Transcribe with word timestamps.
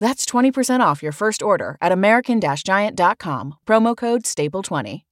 That's 0.00 0.24
20% 0.26 0.80
off 0.80 1.02
your 1.02 1.12
first 1.12 1.42
order 1.42 1.76
at 1.80 1.92
American 1.92 2.40
Giant.com, 2.40 3.54
promo 3.66 3.96
code 3.96 4.22
STAPLE20. 4.22 5.02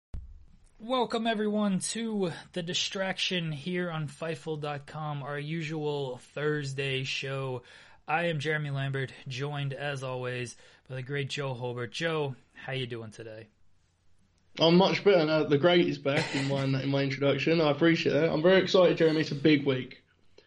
Welcome, 0.78 1.26
everyone, 1.26 1.80
to 1.80 2.32
The 2.52 2.62
Distraction 2.62 3.50
here 3.50 3.90
on 3.90 4.08
Fightful.com, 4.08 5.22
our 5.22 5.38
usual 5.38 6.20
Thursday 6.34 7.02
show. 7.02 7.62
I 8.06 8.26
am 8.26 8.38
Jeremy 8.38 8.70
Lambert, 8.70 9.12
joined 9.26 9.72
as 9.72 10.04
always 10.04 10.54
by 10.88 10.96
the 10.96 11.02
great 11.02 11.30
Joe 11.30 11.54
Holbert. 11.54 11.90
Joe, 11.90 12.36
how 12.52 12.72
you 12.72 12.86
doing 12.86 13.10
today? 13.10 13.48
I'm 14.60 14.76
much 14.76 15.02
better 15.02 15.24
now. 15.24 15.44
The 15.44 15.58
great 15.58 15.88
is 15.88 15.98
back 15.98 16.34
in 16.34 16.46
my 16.46 16.64
in 16.64 16.90
my 16.90 17.02
introduction. 17.02 17.60
I 17.60 17.70
appreciate 17.70 18.12
that. 18.12 18.30
I'm 18.30 18.42
very 18.42 18.62
excited, 18.62 18.96
Jeremy. 18.96 19.22
It's 19.22 19.32
a 19.32 19.34
big 19.34 19.66
week, 19.66 20.02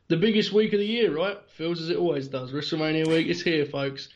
the 0.07 0.17
biggest 0.17 0.53
week 0.53 0.73
of 0.73 0.79
the 0.79 0.85
year, 0.85 1.13
right? 1.13 1.37
Feels 1.49 1.81
as 1.81 1.89
it 1.89 1.97
always 1.97 2.27
does. 2.27 2.51
WrestleMania 2.51 3.07
week 3.07 3.27
is 3.27 3.41
here, 3.41 3.65
folks, 3.65 4.09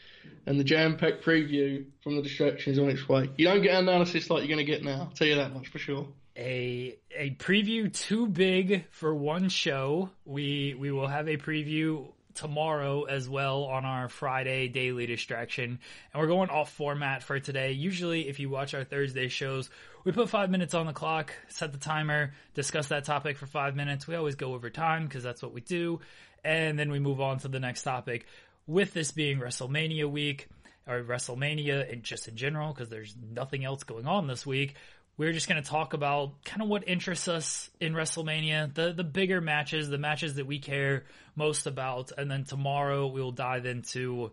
and 0.46 0.60
the 0.60 0.64
jam-packed 0.64 1.24
preview 1.24 1.86
from 2.02 2.16
the 2.16 2.22
distraction 2.22 2.74
is 2.74 2.80
on 2.80 2.90
its 2.90 3.08
way. 3.08 3.30
You 3.38 3.48
don't 3.48 3.62
get 3.62 3.76
analysis 3.76 4.30
like 4.30 4.40
you're 4.40 4.56
going 4.56 4.66
to 4.66 4.72
get 4.72 4.84
now. 4.84 5.02
I'll 5.02 5.16
tell 5.16 5.28
you 5.28 5.36
that 5.36 5.54
much 5.54 5.68
for 5.68 5.80
sure. 5.80 6.08
A 6.36 6.98
a 7.16 7.32
preview 7.36 7.94
too 7.94 8.28
big 8.28 8.86
for 8.90 9.14
one 9.14 9.50
show. 9.50 10.10
We 10.26 10.76
we 10.78 10.92
will 10.92 11.08
have 11.08 11.28
a 11.28 11.38
preview 11.38 12.08
tomorrow 12.34 13.04
as 13.04 13.30
well 13.30 13.66
on 13.66 13.86
our 13.86 14.10
Friday 14.10 14.68
daily 14.68 15.06
distraction. 15.06 15.80
And 16.14 16.22
we're 16.22 16.28
going 16.28 16.50
off 16.50 16.72
format 16.72 17.24
for 17.24 17.40
today. 17.40 17.74
Usually, 17.74 18.28
if 18.28 18.40
you 18.40 18.50
watch 18.50 18.74
our 18.74 18.84
Thursday 18.84 19.28
shows, 19.28 19.70
we 20.04 20.12
put 20.12 20.30
five 20.30 20.50
minutes 20.50 20.74
on 20.74 20.86
the 20.86 20.94
clock, 20.94 21.34
set 21.50 21.72
the 21.72 21.78
timer, 21.78 22.34
discuss 22.54 22.88
that 22.88 23.06
topic 23.06 23.38
for 23.38 23.46
five 23.46 23.76
minutes. 23.76 24.08
We 24.08 24.16
always 24.16 24.36
go 24.36 24.54
over 24.54 24.70
time 24.70 25.06
because 25.06 25.24
that's 25.24 25.42
what 25.42 25.54
we 25.54 25.62
do. 25.62 26.00
And 26.44 26.78
then 26.78 26.92
we 26.92 27.00
move 27.00 27.22
on 27.22 27.40
to 27.40 27.48
the 27.48 27.60
next 27.60 27.84
topic. 27.84 28.26
With 28.66 28.94
this 28.94 29.12
being 29.12 29.40
WrestleMania 29.40 30.10
week, 30.10 30.48
or 30.88 31.02
WrestleMania 31.04 31.92
and 31.92 32.04
just 32.04 32.28
in 32.28 32.36
general, 32.36 32.74
because 32.74 32.90
there's 32.90 33.16
nothing 33.32 33.64
else 33.64 33.84
going 33.84 34.08
on 34.08 34.28
this 34.28 34.46
week, 34.46 34.76
we're 35.18 35.32
just 35.32 35.48
going 35.48 35.62
to 35.62 35.70
talk 35.70 35.94
about 35.94 36.44
kind 36.44 36.62
of 36.62 36.70
what 36.70 36.88
interests 36.88 37.28
us 37.28 37.70
in 37.80 37.94
WrestleMania, 37.94 38.74
the 38.74 38.94
the 38.94 39.04
bigger 39.04 39.42
matches, 39.42 39.90
the 39.90 39.98
matches 39.98 40.36
that 40.36 40.48
we 40.48 40.60
care 40.60 41.04
most 41.36 41.68
about, 41.68 42.12
and 42.18 42.30
then 42.30 42.44
tomorrow 42.46 43.08
we'll 43.08 43.32
dive 43.32 43.66
into 43.66 44.32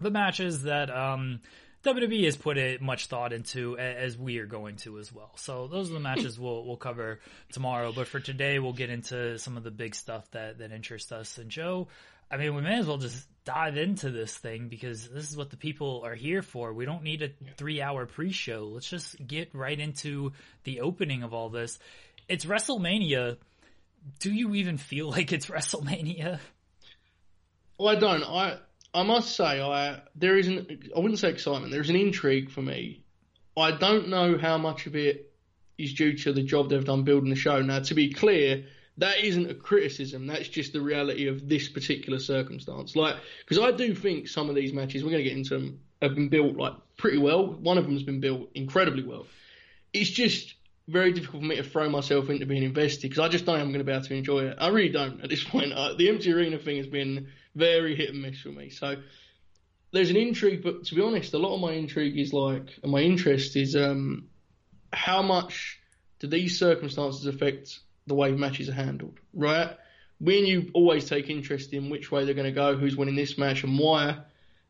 the 0.00 0.10
matches 0.10 0.64
that 0.64 0.94
um, 0.94 1.40
WWE 1.84 2.24
has 2.24 2.36
put 2.36 2.58
it 2.58 2.82
much 2.82 3.06
thought 3.06 3.32
into, 3.32 3.78
as 3.78 4.16
we 4.18 4.38
are 4.38 4.46
going 4.46 4.76
to 4.76 4.98
as 4.98 5.12
well. 5.12 5.32
So 5.36 5.68
those 5.68 5.90
are 5.90 5.94
the 5.94 6.00
matches 6.00 6.38
we'll 6.38 6.64
we'll 6.64 6.76
cover 6.76 7.20
tomorrow. 7.52 7.92
But 7.92 8.08
for 8.08 8.20
today, 8.20 8.58
we'll 8.58 8.72
get 8.72 8.90
into 8.90 9.38
some 9.38 9.56
of 9.56 9.64
the 9.64 9.70
big 9.70 9.94
stuff 9.94 10.30
that 10.32 10.58
that 10.58 10.70
interests 10.70 11.12
us. 11.12 11.38
And 11.38 11.50
Joe, 11.50 11.88
I 12.30 12.36
mean, 12.36 12.54
we 12.54 12.62
may 12.62 12.78
as 12.78 12.86
well 12.86 12.98
just 12.98 13.26
dive 13.44 13.76
into 13.76 14.10
this 14.10 14.36
thing 14.36 14.68
because 14.68 15.08
this 15.08 15.30
is 15.30 15.36
what 15.36 15.50
the 15.50 15.56
people 15.56 16.02
are 16.04 16.14
here 16.14 16.42
for. 16.42 16.72
We 16.72 16.86
don't 16.86 17.02
need 17.02 17.22
a 17.22 17.30
three 17.56 17.80
hour 17.80 18.06
pre 18.06 18.32
show. 18.32 18.70
Let's 18.72 18.88
just 18.88 19.24
get 19.26 19.54
right 19.54 19.78
into 19.78 20.32
the 20.64 20.80
opening 20.80 21.22
of 21.22 21.34
all 21.34 21.50
this. 21.50 21.78
It's 22.28 22.44
WrestleMania. 22.44 23.36
Do 24.20 24.32
you 24.32 24.54
even 24.54 24.78
feel 24.78 25.10
like 25.10 25.32
it's 25.32 25.46
WrestleMania? 25.46 26.40
Well, 27.78 27.96
I 27.96 27.98
don't. 27.98 28.24
I 28.24 28.58
I 28.92 29.02
must 29.02 29.36
say, 29.36 29.60
I 29.60 30.00
there 30.14 30.36
is 30.36 30.48
an 30.48 30.90
I 30.96 31.00
wouldn't 31.00 31.18
say 31.18 31.30
excitement. 31.30 31.72
There's 31.72 31.90
an 31.90 31.96
intrigue 31.96 32.50
for 32.50 32.62
me. 32.62 33.04
I 33.56 33.72
don't 33.72 34.08
know 34.08 34.36
how 34.38 34.58
much 34.58 34.86
of 34.86 34.96
it 34.96 35.32
is 35.78 35.94
due 35.94 36.16
to 36.18 36.32
the 36.32 36.42
job 36.42 36.70
they've 36.70 36.84
done 36.84 37.02
building 37.02 37.30
the 37.30 37.36
show. 37.36 37.60
Now, 37.60 37.80
to 37.80 37.94
be 37.94 38.12
clear, 38.12 38.64
that 38.98 39.24
isn't 39.24 39.50
a 39.50 39.54
criticism. 39.54 40.26
That's 40.26 40.48
just 40.48 40.72
the 40.72 40.80
reality 40.80 41.26
of 41.26 41.48
this 41.48 41.68
particular 41.68 42.18
circumstance. 42.18 42.94
Like, 42.94 43.16
because 43.40 43.62
I 43.62 43.72
do 43.72 43.94
think 43.94 44.28
some 44.28 44.48
of 44.48 44.54
these 44.54 44.72
matches 44.72 45.02
we're 45.02 45.10
going 45.10 45.24
to 45.24 45.28
get 45.28 45.36
into 45.36 45.54
them 45.54 45.80
have 46.00 46.14
been 46.14 46.28
built 46.28 46.56
like 46.56 46.74
pretty 46.96 47.18
well. 47.18 47.46
One 47.46 47.78
of 47.78 47.84
them's 47.84 48.04
been 48.04 48.20
built 48.20 48.50
incredibly 48.54 49.02
well. 49.02 49.26
It's 49.92 50.10
just 50.10 50.54
very 50.86 51.12
difficult 51.12 51.42
for 51.42 51.48
me 51.48 51.56
to 51.56 51.62
throw 51.62 51.88
myself 51.88 52.28
into 52.28 52.46
being 52.46 52.62
invested 52.62 53.08
because 53.08 53.18
I 53.18 53.28
just 53.28 53.46
don't 53.46 53.58
I'm 53.58 53.68
going 53.68 53.78
to 53.78 53.84
be 53.84 53.92
able 53.92 54.04
to 54.04 54.14
enjoy 54.14 54.46
it. 54.46 54.58
I 54.60 54.68
really 54.68 54.90
don't 54.90 55.22
at 55.22 55.30
this 55.30 55.42
point. 55.50 55.72
Uh, 55.72 55.94
the 55.94 56.08
empty 56.08 56.32
arena 56.32 56.58
thing 56.58 56.76
has 56.76 56.86
been 56.86 57.28
very 57.54 57.96
hit 57.96 58.10
and 58.10 58.22
miss 58.22 58.40
for 58.40 58.50
me. 58.50 58.70
So 58.70 58.96
there's 59.92 60.10
an 60.10 60.16
intrigue, 60.16 60.62
but 60.62 60.84
to 60.86 60.94
be 60.94 61.02
honest, 61.02 61.34
a 61.34 61.38
lot 61.38 61.54
of 61.54 61.60
my 61.60 61.72
intrigue 61.72 62.18
is 62.18 62.32
like, 62.32 62.68
and 62.82 62.92
my 62.92 63.00
interest 63.00 63.56
is 63.56 63.76
um, 63.76 64.28
how 64.92 65.22
much 65.22 65.80
do 66.18 66.26
these 66.26 66.58
circumstances 66.58 67.26
affect 67.26 67.78
the 68.06 68.14
way 68.14 68.32
matches 68.32 68.68
are 68.68 68.74
handled, 68.74 69.18
right? 69.32 69.76
When 70.18 70.46
you 70.46 70.70
always 70.74 71.06
take 71.06 71.28
interest 71.28 71.72
in 71.72 71.90
which 71.90 72.10
way 72.10 72.24
they're 72.24 72.34
going 72.34 72.46
to 72.46 72.52
go, 72.52 72.76
who's 72.76 72.96
winning 72.96 73.16
this 73.16 73.36
match, 73.36 73.64
and 73.64 73.78
why. 73.78 74.18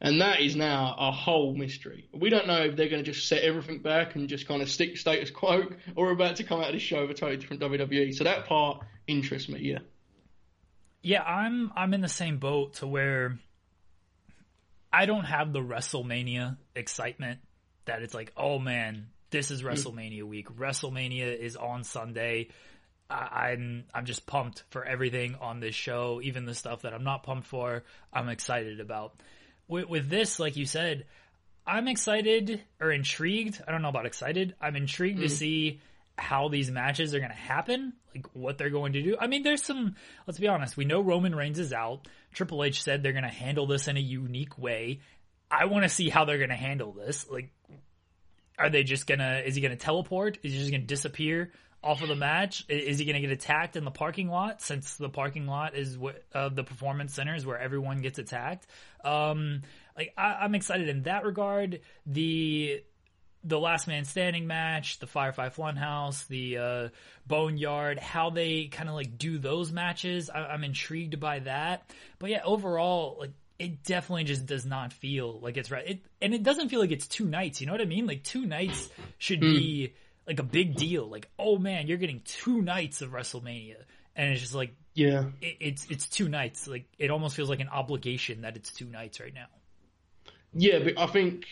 And 0.00 0.20
that 0.20 0.40
is 0.40 0.56
now 0.56 0.94
a 0.98 1.10
whole 1.10 1.54
mystery. 1.54 2.08
We 2.12 2.28
don't 2.28 2.46
know 2.46 2.62
if 2.62 2.76
they're 2.76 2.88
going 2.88 3.04
to 3.04 3.10
just 3.10 3.28
set 3.28 3.42
everything 3.42 3.80
back 3.80 4.16
and 4.16 4.28
just 4.28 4.46
kind 4.46 4.60
of 4.60 4.68
stick 4.68 4.96
status 4.96 5.30
quo, 5.30 5.68
or 5.96 6.10
about 6.10 6.36
to 6.36 6.44
come 6.44 6.60
out 6.60 6.68
of 6.68 6.72
this 6.72 6.82
show 6.82 7.02
with 7.02 7.12
a 7.12 7.14
totally 7.14 7.36
different 7.38 7.62
WWE. 7.62 8.14
So 8.14 8.24
that 8.24 8.46
part 8.46 8.84
interests 9.06 9.48
me, 9.48 9.60
yeah. 9.60 9.78
Yeah, 11.02 11.22
I'm 11.22 11.70
I'm 11.76 11.92
in 11.92 12.00
the 12.00 12.08
same 12.08 12.38
boat 12.38 12.74
to 12.74 12.86
where 12.86 13.38
I 14.90 15.06
don't 15.06 15.24
have 15.24 15.52
the 15.52 15.60
WrestleMania 15.60 16.56
excitement 16.74 17.40
that 17.84 18.00
it's 18.02 18.14
like, 18.14 18.32
oh 18.36 18.58
man, 18.58 19.08
this 19.30 19.50
is 19.50 19.60
hmm. 19.60 19.68
WrestleMania 19.68 20.22
week. 20.22 20.48
WrestleMania 20.56 21.38
is 21.38 21.56
on 21.56 21.84
Sunday. 21.84 22.48
I, 23.14 23.49
I'm 23.50 23.84
I'm 23.94 24.05
just 24.05 24.26
pumped 24.26 24.64
for 24.70 24.84
everything 24.84 25.37
on 25.40 25.61
this 25.61 25.75
show, 25.75 26.20
even 26.22 26.44
the 26.44 26.55
stuff 26.55 26.82
that 26.82 26.93
I'm 26.93 27.05
not 27.05 27.22
pumped 27.22 27.46
for. 27.46 27.84
I'm 28.12 28.28
excited 28.28 28.81
about. 28.81 29.14
With, 29.69 29.88
with 29.88 30.08
this, 30.08 30.38
like 30.38 30.56
you 30.56 30.66
said, 30.66 31.06
I'm 31.66 31.88
excited 31.88 32.61
or 32.81 32.90
intrigued. 32.90 33.62
I 33.66 33.72
don't 33.72 33.82
know 33.82 33.88
about 33.88 34.06
excited. 34.06 34.55
I'm 34.61 34.76
intrigued 34.76 35.20
mm. 35.20 35.22
to 35.22 35.28
see 35.28 35.81
how 36.16 36.49
these 36.49 36.70
matches 36.70 37.14
are 37.14 37.19
going 37.19 37.31
to 37.31 37.37
happen, 37.37 37.93
like 38.14 38.26
what 38.34 38.58
they're 38.58 38.70
going 38.70 38.93
to 38.93 39.02
do. 39.02 39.16
I 39.19 39.26
mean, 39.26 39.43
there's 39.43 39.62
some, 39.62 39.96
let's 40.26 40.38
be 40.38 40.46
honest, 40.46 40.76
we 40.76 40.84
know 40.84 41.00
Roman 41.00 41.34
Reigns 41.34 41.58
is 41.58 41.72
out. 41.72 42.06
Triple 42.32 42.62
H 42.62 42.82
said 42.82 43.02
they're 43.02 43.12
going 43.12 43.25
to 43.25 43.31
handle 43.31 43.66
this 43.66 43.88
in 43.88 43.96
a 43.96 44.00
unique 44.00 44.56
way. 44.56 45.00
I 45.50 45.64
want 45.64 45.84
to 45.84 45.88
see 45.88 46.08
how 46.08 46.25
they're 46.25 46.38
going 46.38 46.50
to 46.50 46.56
handle 46.56 46.93
this. 46.93 47.28
Like, 47.28 47.50
are 48.58 48.70
they 48.70 48.84
just 48.84 49.08
going 49.08 49.19
to, 49.19 49.44
is 49.44 49.56
he 49.56 49.61
going 49.61 49.76
to 49.76 49.84
teleport? 49.84 50.38
Is 50.44 50.52
he 50.52 50.58
just 50.58 50.70
going 50.70 50.82
to 50.82 50.87
disappear 50.87 51.50
off 51.84 52.02
of 52.02 52.08
the 52.08 52.16
match? 52.16 52.64
Is 52.69 52.98
he 52.98 53.04
going 53.04 53.20
to 53.20 53.20
get 53.20 53.31
attacked 53.31 53.76
in 53.76 53.84
the 53.84 53.90
parking 53.90 54.28
lot 54.28 54.62
since 54.62 54.96
the 54.96 55.08
parking 55.08 55.46
lot 55.46 55.76
is 55.76 55.98
what, 55.98 56.25
uh, 56.34 56.48
the 56.48 56.64
performance 56.64 57.14
centers 57.14 57.44
where 57.44 57.58
everyone 57.58 58.00
gets 58.00 58.19
attacked? 58.19 58.66
Um, 59.04 59.62
like, 59.96 60.14
I, 60.16 60.38
I'm 60.42 60.54
excited 60.54 60.88
in 60.88 61.02
that 61.02 61.25
regard. 61.25 61.81
The, 62.06 62.82
the 63.44 63.60
last 63.60 63.86
man 63.86 64.04
standing 64.06 64.46
match, 64.46 64.98
the 64.98 65.06
Firefly 65.06 65.50
Funhouse, 65.50 66.26
the 66.26 66.58
uh, 66.58 66.88
Boneyard, 67.26 67.98
how 67.98 68.30
they 68.30 68.66
kind 68.66 68.88
of 68.88 68.94
like 68.94 69.19
do 69.19 69.38
those 69.38 69.70
matches. 69.70 70.30
I, 70.30 70.46
I'm 70.46 70.64
intrigued 70.64 71.20
by 71.20 71.40
that. 71.40 71.90
But 72.19 72.30
yeah, 72.30 72.40
overall, 72.44 73.19
like 73.20 73.32
it 73.58 73.84
definitely 73.84 74.25
just 74.25 74.46
does 74.46 74.64
not 74.64 74.92
feel 74.92 75.38
like 75.40 75.56
it's 75.56 75.70
right. 75.70 75.87
It, 75.87 76.00
and 76.20 76.34
it 76.34 76.42
doesn't 76.42 76.70
feel 76.70 76.80
like 76.80 76.90
it's 76.90 77.06
two 77.06 77.26
nights. 77.26 77.60
You 77.60 77.66
know 77.66 77.72
what 77.72 77.82
I 77.82 77.87
mean? 77.87 78.06
Like 78.06 78.25
two 78.25 78.46
nights 78.46 78.88
should 79.19 79.40
be 79.40 79.92
like 80.26 80.38
a 80.38 80.44
big 80.44 80.76
deal. 80.76 81.09
Like, 81.09 81.29
oh 81.38 81.59
man, 81.59 81.87
you're 81.87 81.99
getting 81.99 82.21
two 82.25 82.62
nights 82.62 83.03
of 83.03 83.11
WrestleMania, 83.11 83.76
and 84.17 84.32
it's 84.32 84.41
just 84.41 84.55
like, 84.55 84.75
Yeah. 84.94 85.25
it, 85.41 85.56
it's 85.61 85.87
it's 85.91 86.09
two 86.09 86.29
nights. 86.29 86.67
Like, 86.67 86.87
it 86.99 87.11
almost 87.11 87.37
feels 87.37 87.49
like 87.50 87.61
an 87.61 87.69
obligation 87.69 88.43
that 88.43 88.56
it's 88.56 88.73
two 88.73 88.87
nights 88.87 89.21
right 89.21 89.35
now. 89.35 89.47
Yeah, 90.55 90.79
but 90.81 90.99
I 90.99 91.06
think 91.06 91.47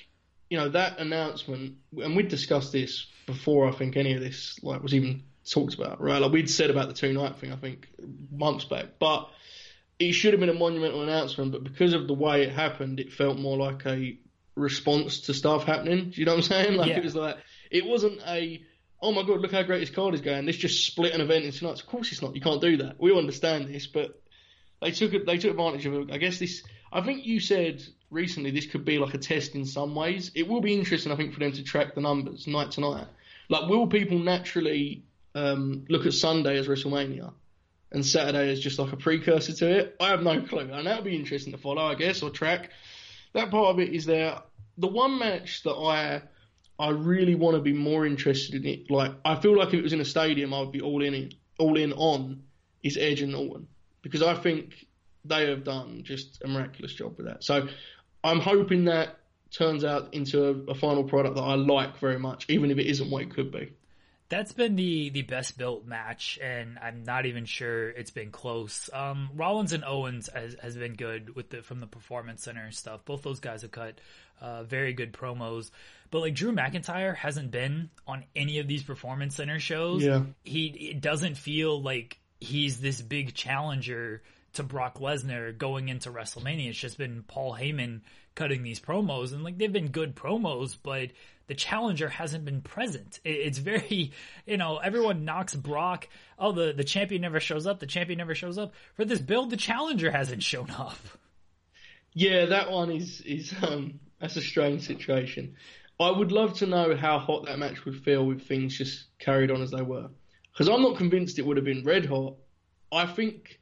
you 0.48 0.58
know 0.58 0.68
that 0.70 0.98
announcement, 0.98 1.76
and 1.96 2.16
we'd 2.16 2.28
discussed 2.28 2.72
this 2.72 3.06
before. 3.26 3.68
I 3.68 3.72
think 3.72 3.96
any 3.96 4.14
of 4.14 4.20
this 4.20 4.58
like 4.62 4.82
was 4.82 4.94
even 4.94 5.22
talked 5.50 5.74
about, 5.74 6.00
right? 6.00 6.20
Like 6.20 6.32
we'd 6.32 6.48
said 6.50 6.70
about 6.70 6.88
the 6.88 6.94
two 6.94 7.12
night 7.12 7.36
thing. 7.38 7.52
I 7.52 7.56
think 7.56 7.88
months 8.30 8.64
back, 8.64 8.86
but 9.00 9.28
it 9.98 10.12
should 10.12 10.32
have 10.32 10.40
been 10.40 10.48
a 10.48 10.54
monumental 10.54 11.02
announcement. 11.02 11.52
But 11.52 11.64
because 11.64 11.94
of 11.94 12.06
the 12.06 12.14
way 12.14 12.42
it 12.42 12.52
happened, 12.52 13.00
it 13.00 13.12
felt 13.12 13.38
more 13.38 13.56
like 13.56 13.84
a 13.86 14.18
response 14.54 15.22
to 15.22 15.34
stuff 15.34 15.64
happening. 15.64 16.10
Do 16.10 16.20
you 16.20 16.26
know 16.26 16.32
what 16.36 16.44
I'm 16.44 16.64
saying? 16.64 16.76
Like 16.76 16.90
Yeah. 16.90 16.98
it 16.98 17.04
was 17.04 17.16
like 17.16 17.38
it 17.72 17.86
wasn't 17.86 18.20
a 18.26 18.62
oh 19.02 19.12
my 19.12 19.22
god, 19.22 19.40
look 19.40 19.52
how 19.52 19.62
great 19.62 19.80
his 19.80 19.90
card 19.90 20.14
is 20.14 20.20
going. 20.20 20.46
This 20.46 20.56
just 20.56 20.86
split 20.86 21.14
an 21.14 21.20
event 21.20 21.44
into 21.44 21.64
nights. 21.64 21.80
Of 21.80 21.88
course, 21.88 22.12
it's 22.12 22.22
not. 22.22 22.34
You 22.34 22.40
can't 22.40 22.60
do 22.60 22.76
that. 22.78 23.00
We 23.00 23.16
understand 23.16 23.66
this, 23.66 23.86
but 23.86 24.22
they 24.80 24.92
took. 24.92 25.12
They 25.26 25.38
took 25.38 25.50
advantage 25.50 25.86
of. 25.86 26.10
I 26.10 26.18
guess 26.18 26.38
this. 26.38 26.62
I 26.92 27.00
think 27.00 27.26
you 27.26 27.40
said 27.40 27.82
recently 28.10 28.50
this 28.50 28.66
could 28.66 28.84
be 28.84 28.98
like 28.98 29.14
a 29.14 29.18
test 29.18 29.54
in 29.54 29.64
some 29.64 29.94
ways. 29.94 30.30
It 30.34 30.46
will 30.46 30.60
be 30.60 30.74
interesting, 30.74 31.10
I 31.10 31.16
think, 31.16 31.32
for 31.32 31.40
them 31.40 31.52
to 31.52 31.62
track 31.64 31.94
the 31.94 32.00
numbers 32.00 32.46
night 32.46 32.72
to 32.72 32.80
night. 32.80 33.06
Like, 33.48 33.68
will 33.68 33.86
people 33.86 34.18
naturally 34.18 35.04
um, 35.34 35.84
look 35.88 36.06
at 36.06 36.12
Sunday 36.12 36.58
as 36.58 36.68
WrestleMania 36.68 37.32
and 37.90 38.04
Saturday 38.04 38.50
as 38.50 38.60
just 38.60 38.78
like 38.78 38.92
a 38.92 38.96
precursor 38.96 39.54
to 39.54 39.78
it? 39.78 39.96
I 40.00 40.08
have 40.08 40.22
no 40.22 40.42
clue, 40.42 40.70
and 40.70 40.86
that'll 40.86 41.02
be 41.02 41.16
interesting 41.16 41.52
to 41.52 41.58
follow, 41.58 41.82
I 41.82 41.94
guess, 41.94 42.22
or 42.22 42.30
track. 42.30 42.70
That 43.32 43.50
part 43.50 43.70
of 43.70 43.80
it 43.80 43.94
is 43.94 44.04
there. 44.04 44.38
The 44.78 44.88
one 44.88 45.18
match 45.18 45.62
that 45.64 45.74
I 45.74 46.22
I 46.82 46.88
really 46.88 47.36
want 47.36 47.54
to 47.54 47.62
be 47.62 47.72
more 47.72 48.04
interested 48.04 48.56
in 48.56 48.66
it. 48.66 48.90
Like, 48.90 49.12
I 49.24 49.36
feel 49.36 49.56
like 49.56 49.68
if 49.68 49.74
it 49.74 49.82
was 49.82 49.92
in 49.92 50.00
a 50.00 50.04
stadium, 50.04 50.52
I 50.52 50.58
would 50.58 50.72
be 50.72 50.80
all 50.80 51.00
in 51.00 51.14
it, 51.14 51.34
all 51.60 51.76
in 51.78 51.92
on 51.92 52.42
is 52.82 52.96
Edge 52.96 53.22
and 53.22 53.36
Orton 53.36 53.68
because 54.02 54.20
I 54.20 54.34
think 54.34 54.86
they 55.24 55.48
have 55.48 55.62
done 55.62 56.02
just 56.02 56.42
a 56.42 56.48
miraculous 56.48 56.92
job 56.92 57.16
with 57.16 57.26
that. 57.26 57.44
So 57.44 57.68
I'm 58.24 58.40
hoping 58.40 58.86
that 58.86 59.20
turns 59.52 59.84
out 59.84 60.12
into 60.12 60.44
a, 60.44 60.72
a 60.72 60.74
final 60.74 61.04
product 61.04 61.36
that 61.36 61.42
I 61.42 61.54
like 61.54 61.98
very 61.98 62.18
much, 62.18 62.46
even 62.48 62.72
if 62.72 62.78
it 62.78 62.86
isn't 62.86 63.08
what 63.10 63.22
it 63.22 63.30
could 63.30 63.52
be. 63.52 63.72
That's 64.32 64.52
been 64.52 64.76
the 64.76 65.10
the 65.10 65.20
best 65.20 65.58
built 65.58 65.84
match, 65.84 66.38
and 66.42 66.78
I'm 66.78 67.04
not 67.04 67.26
even 67.26 67.44
sure 67.44 67.90
it's 67.90 68.12
been 68.12 68.30
close. 68.30 68.88
Um, 68.90 69.28
Rollins 69.34 69.74
and 69.74 69.84
Owens 69.84 70.30
has, 70.34 70.56
has 70.62 70.74
been 70.74 70.94
good 70.94 71.36
with 71.36 71.50
the 71.50 71.60
from 71.60 71.80
the 71.80 71.86
Performance 71.86 72.42
Center 72.42 72.64
and 72.64 72.72
stuff. 72.74 73.04
Both 73.04 73.20
those 73.20 73.40
guys 73.40 73.60
have 73.60 73.72
cut 73.72 74.00
uh, 74.40 74.62
very 74.62 74.94
good 74.94 75.12
promos, 75.12 75.70
but 76.10 76.20
like 76.20 76.32
Drew 76.32 76.50
McIntyre 76.50 77.14
hasn't 77.14 77.50
been 77.50 77.90
on 78.06 78.24
any 78.34 78.58
of 78.58 78.66
these 78.66 78.82
Performance 78.82 79.36
Center 79.36 79.60
shows. 79.60 80.02
Yeah. 80.02 80.22
he 80.44 80.68
it 80.68 81.02
doesn't 81.02 81.34
feel 81.34 81.82
like 81.82 82.18
he's 82.40 82.80
this 82.80 83.02
big 83.02 83.34
challenger 83.34 84.22
to 84.54 84.62
Brock 84.62 84.98
Lesnar 84.98 85.56
going 85.58 85.90
into 85.90 86.10
WrestleMania. 86.10 86.70
It's 86.70 86.78
just 86.78 86.96
been 86.96 87.22
Paul 87.28 87.54
Heyman 87.54 88.00
cutting 88.34 88.62
these 88.62 88.80
promos, 88.80 89.34
and 89.34 89.44
like 89.44 89.58
they've 89.58 89.70
been 89.70 89.88
good 89.88 90.16
promos, 90.16 90.74
but 90.82 91.10
the 91.52 91.56
challenger 91.56 92.08
hasn't 92.08 92.46
been 92.46 92.62
present. 92.62 93.20
It's 93.26 93.58
very, 93.58 94.10
you 94.46 94.56
know, 94.56 94.78
everyone 94.78 95.26
knocks 95.26 95.54
Brock. 95.54 96.08
Oh, 96.38 96.52
the 96.52 96.72
the 96.72 96.82
champion 96.82 97.20
never 97.20 97.40
shows 97.40 97.66
up. 97.66 97.78
The 97.78 97.86
champion 97.86 98.16
never 98.16 98.34
shows 98.34 98.56
up 98.56 98.72
for 98.94 99.04
this 99.04 99.20
build. 99.20 99.50
The 99.50 99.58
challenger 99.58 100.10
hasn't 100.10 100.42
shown 100.42 100.70
up. 100.70 100.96
Yeah, 102.14 102.46
that 102.46 102.70
one 102.70 102.90
is 102.90 103.20
is 103.20 103.52
um 103.62 104.00
that's 104.18 104.36
a 104.36 104.40
strange 104.40 104.86
situation. 104.86 105.56
I 106.00 106.10
would 106.10 106.32
love 106.32 106.54
to 106.60 106.66
know 106.66 106.96
how 106.96 107.18
hot 107.18 107.44
that 107.44 107.58
match 107.58 107.84
would 107.84 108.02
feel 108.02 108.30
if 108.30 108.46
things 108.46 108.78
just 108.78 109.04
carried 109.18 109.50
on 109.50 109.60
as 109.60 109.72
they 109.72 109.82
were, 109.82 110.08
because 110.52 110.70
I'm 110.70 110.80
not 110.80 110.96
convinced 110.96 111.38
it 111.38 111.44
would 111.44 111.58
have 111.58 111.66
been 111.66 111.84
red 111.84 112.06
hot. 112.06 112.36
I 112.90 113.04
think 113.04 113.60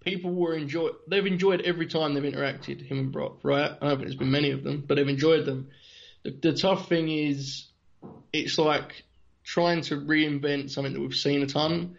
people 0.00 0.34
were 0.34 0.56
enjoy 0.56 0.88
they've 1.06 1.24
enjoyed 1.24 1.60
every 1.60 1.86
time 1.86 2.12
they've 2.14 2.32
interacted 2.34 2.84
him 2.84 2.98
and 2.98 3.12
Brock, 3.12 3.38
right? 3.44 3.70
I 3.80 3.86
don't 3.86 3.98
think 3.98 4.00
there's 4.00 4.16
been 4.16 4.32
many 4.32 4.50
of 4.50 4.64
them, 4.64 4.82
but 4.84 4.96
they've 4.96 5.06
enjoyed 5.06 5.46
them. 5.46 5.68
The, 6.22 6.30
the 6.42 6.52
tough 6.52 6.88
thing 6.88 7.08
is, 7.08 7.66
it's 8.32 8.58
like 8.58 9.04
trying 9.44 9.82
to 9.82 9.96
reinvent 9.96 10.70
something 10.70 10.92
that 10.92 11.00
we've 11.00 11.14
seen 11.14 11.42
a 11.42 11.46
ton. 11.46 11.96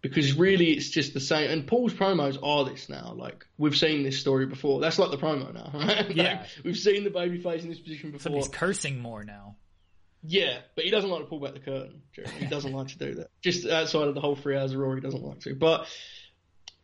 Because 0.00 0.34
really, 0.34 0.72
it's 0.72 0.90
just 0.90 1.14
the 1.14 1.20
same. 1.20 1.50
And 1.50 1.66
Paul's 1.66 1.94
promos 1.94 2.38
are 2.42 2.66
this 2.66 2.90
now. 2.90 3.14
Like 3.16 3.46
we've 3.56 3.74
seen 3.76 4.02
this 4.02 4.18
story 4.18 4.44
before. 4.44 4.78
That's 4.80 4.98
like 4.98 5.10
the 5.10 5.16
promo 5.16 5.52
now, 5.54 5.70
right? 5.78 6.06
Like, 6.08 6.14
Yeah. 6.16 6.44
we've 6.62 6.76
seen 6.76 7.04
the 7.04 7.10
babyface 7.10 7.62
in 7.62 7.70
this 7.70 7.78
position 7.80 8.10
before. 8.10 8.36
he's 8.36 8.48
cursing 8.48 8.98
more 9.00 9.24
now. 9.24 9.56
Yeah, 10.22 10.58
but 10.74 10.84
he 10.84 10.90
doesn't 10.90 11.08
like 11.08 11.20
to 11.20 11.26
pull 11.26 11.40
back 11.40 11.54
the 11.54 11.60
curtain. 11.60 12.02
He 12.38 12.46
doesn't 12.46 12.72
like 12.72 12.88
to 12.88 12.98
do 12.98 13.14
that. 13.14 13.28
Just 13.42 13.66
outside 13.66 14.08
of 14.08 14.14
the 14.14 14.20
whole 14.20 14.36
three 14.36 14.56
hours 14.58 14.72
of 14.72 14.78
Raw, 14.78 14.94
he 14.94 15.00
doesn't 15.00 15.22
like 15.22 15.40
to. 15.40 15.54
But 15.54 15.86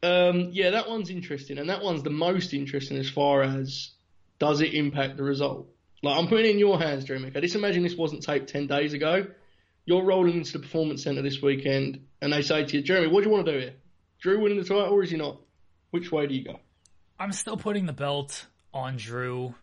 um, 0.03 0.49
yeah, 0.53 0.71
that 0.71 0.89
one's 0.89 1.11
interesting, 1.11 1.59
and 1.59 1.69
that 1.69 1.83
one's 1.83 2.03
the 2.03 2.11
most 2.11 2.55
interesting 2.55 2.97
as 2.97 3.09
far 3.11 3.43
as 3.43 3.91
does 4.39 4.61
it 4.63 4.73
impact 4.75 5.19
the 5.19 5.23
result. 5.23 5.69
Like 6.03 6.19
I'm 6.19 6.29
putting 6.29 6.47
it 6.47 6.51
in 6.51 6.59
your 6.59 6.79
hands, 6.79 7.05
Drew 7.05 7.19
Mick. 7.19 7.37
I 7.37 7.41
just 7.41 7.55
imagine 7.55 7.83
this 7.83 7.97
wasn't 7.97 8.23
taped 8.23 8.49
ten 8.49 8.67
days 8.67 8.93
ago. 8.93 9.27
You're 9.85 10.05
rolling 10.05 10.35
into 10.35 10.53
the 10.53 10.59
performance 10.61 11.03
center 11.03 11.23
this 11.23 11.43
weekend, 11.43 12.07
and 12.21 12.33
they 12.33 12.43
say 12.43 12.65
to 12.65 12.77
you, 12.77 12.83
Jeremy, 12.83 13.09
what 13.09 13.23
do 13.23 13.29
you 13.29 13.35
want 13.35 13.47
to 13.47 13.53
do 13.53 13.59
here? 13.59 13.75
Drew 14.21 14.41
winning 14.41 14.59
the 14.59 14.65
title, 14.65 14.85
or 14.85 15.03
is 15.03 15.11
he 15.11 15.17
not? 15.17 15.41
Which 15.91 16.13
way 16.13 16.27
do 16.27 16.35
you 16.35 16.45
go? 16.45 16.61
I'm 17.19 17.33
still 17.33 17.57
putting 17.57 17.87
the 17.87 17.93
belt 17.93 18.47
on 18.73 18.97
Drew. 18.97 19.55